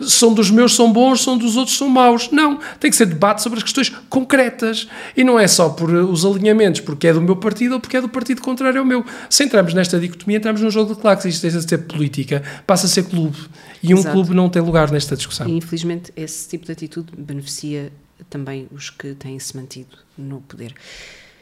uh, 0.00 0.04
são 0.04 0.32
dos 0.32 0.50
meus 0.50 0.74
são 0.74 0.92
bons, 0.92 1.22
são 1.22 1.36
dos 1.36 1.56
outros 1.56 1.76
são 1.76 1.88
maus. 1.88 2.30
Não. 2.30 2.58
Tem 2.80 2.90
que 2.90 2.96
ser 2.96 3.06
debate 3.06 3.42
sobre 3.42 3.58
as 3.58 3.62
questões 3.62 3.90
concretas. 4.08 4.88
E 5.16 5.22
não 5.22 5.38
é 5.38 5.46
só 5.46 5.68
por 5.68 5.90
uh, 5.90 6.10
os 6.10 6.24
alinhamentos, 6.24 6.80
porque 6.80 7.08
é 7.08 7.12
do 7.12 7.20
meu 7.20 7.36
partido 7.36 7.74
ou 7.74 7.80
porque 7.80 7.96
é 7.96 8.00
do 8.00 8.08
partido 8.08 8.40
contrário 8.40 8.80
ao 8.80 8.86
meu. 8.86 9.04
Se 9.28 9.44
entramos 9.44 9.74
nesta 9.74 9.98
dicotomia, 9.98 10.38
entramos 10.38 10.60
num 10.60 10.70
jogo 10.70 10.83
de 10.86 10.94
claques. 10.94 11.24
Isto 11.24 11.42
deixa 11.42 11.58
de 11.58 11.68
ser 11.68 11.78
política, 11.78 12.42
passa 12.66 12.86
a 12.86 12.88
ser 12.88 13.04
clube. 13.04 13.36
E 13.82 13.94
um 13.94 13.98
Exato. 13.98 14.14
clube 14.14 14.34
não 14.34 14.48
tem 14.48 14.62
lugar 14.62 14.90
nesta 14.90 15.16
discussão. 15.16 15.48
E, 15.48 15.52
infelizmente, 15.52 16.12
esse 16.16 16.48
tipo 16.48 16.64
de 16.66 16.72
atitude 16.72 17.12
beneficia 17.16 17.92
também 18.30 18.66
os 18.70 18.90
que 18.90 19.14
têm 19.14 19.38
se 19.38 19.56
mantido 19.56 19.96
no 20.16 20.40
poder. 20.40 20.74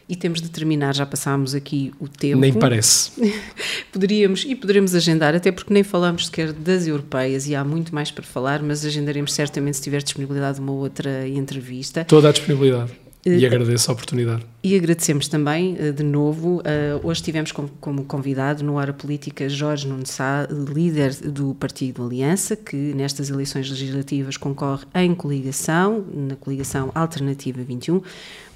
E 0.09 0.17
temos 0.17 0.43
de 0.43 0.51
terminar, 0.51 0.95
já 0.95 1.07
passámos 1.07 1.55
aqui 1.55 1.93
o 1.99 2.09
tempo. 2.09 2.41
Nem 2.41 2.53
parece. 2.53 3.13
Poderíamos, 3.93 4.45
e 4.47 4.55
poderemos 4.55 4.95
agendar, 4.95 5.35
até 5.35 5.53
porque 5.53 5.73
nem 5.73 5.83
falamos 5.83 6.27
sequer 6.27 6.53
das 6.53 6.87
europeias 6.87 7.47
e 7.47 7.55
há 7.55 7.65
muito 7.65 7.95
mais 7.95 8.11
para 8.11 8.25
falar, 8.25 8.63
mas 8.63 8.85
agendaremos 8.85 9.33
certamente 9.33 9.77
se 9.77 9.83
tiver 9.83 10.03
disponibilidade 10.03 10.61
uma 10.61 10.73
outra 10.73 11.27
entrevista. 11.29 12.05
Toda 12.05 12.29
a 12.29 12.33
disponibilidade. 12.33 12.93
E 13.25 13.45
eh, 13.45 13.47
agradeço 13.47 13.91
a 13.91 13.95
oportunidade. 13.95 14.45
E 14.65 14.77
agradecemos 14.77 15.29
também, 15.29 15.77
eh, 15.79 15.93
de 15.93 16.03
novo, 16.03 16.61
eh, 16.65 16.99
hoje 17.03 17.23
tivemos 17.23 17.53
como 17.53 18.05
convidado 18.05 18.65
no 18.65 18.75
Hora 18.75 18.93
Política 18.93 19.49
Jorge 19.49 19.87
Nunes 19.87 20.11
Sá, 20.11 20.49
líder 20.51 21.15
do 21.15 21.55
Partido 21.55 22.05
Aliança, 22.05 22.57
que 22.57 22.77
nestas 22.77 23.31
eleições 23.31 23.71
legislativas 23.71 24.37
concorre 24.37 24.85
em 24.95 25.15
coligação, 25.15 26.05
na 26.13 26.35
coligação 26.35 26.91
Alternativa 26.95 27.63
21. 27.63 28.03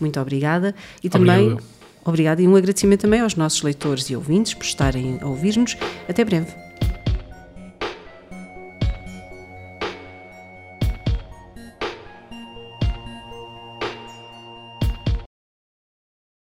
Muito 0.01 0.19
obrigada. 0.21 0.75
E 1.03 1.09
também. 1.09 1.53
Obrigado. 1.53 1.77
Obrigada 2.05 2.41
e 2.41 2.47
um 2.47 2.55
agradecimento 2.55 3.01
também 3.01 3.21
aos 3.21 3.35
nossos 3.35 3.63
leitores 3.63 4.09
e 4.11 4.15
ouvintes 4.15 4.55
por 4.55 4.65
estarem 4.65 5.19
a 5.21 5.27
ouvir-nos. 5.27 5.77
Até 6.09 6.25
breve. 6.25 6.66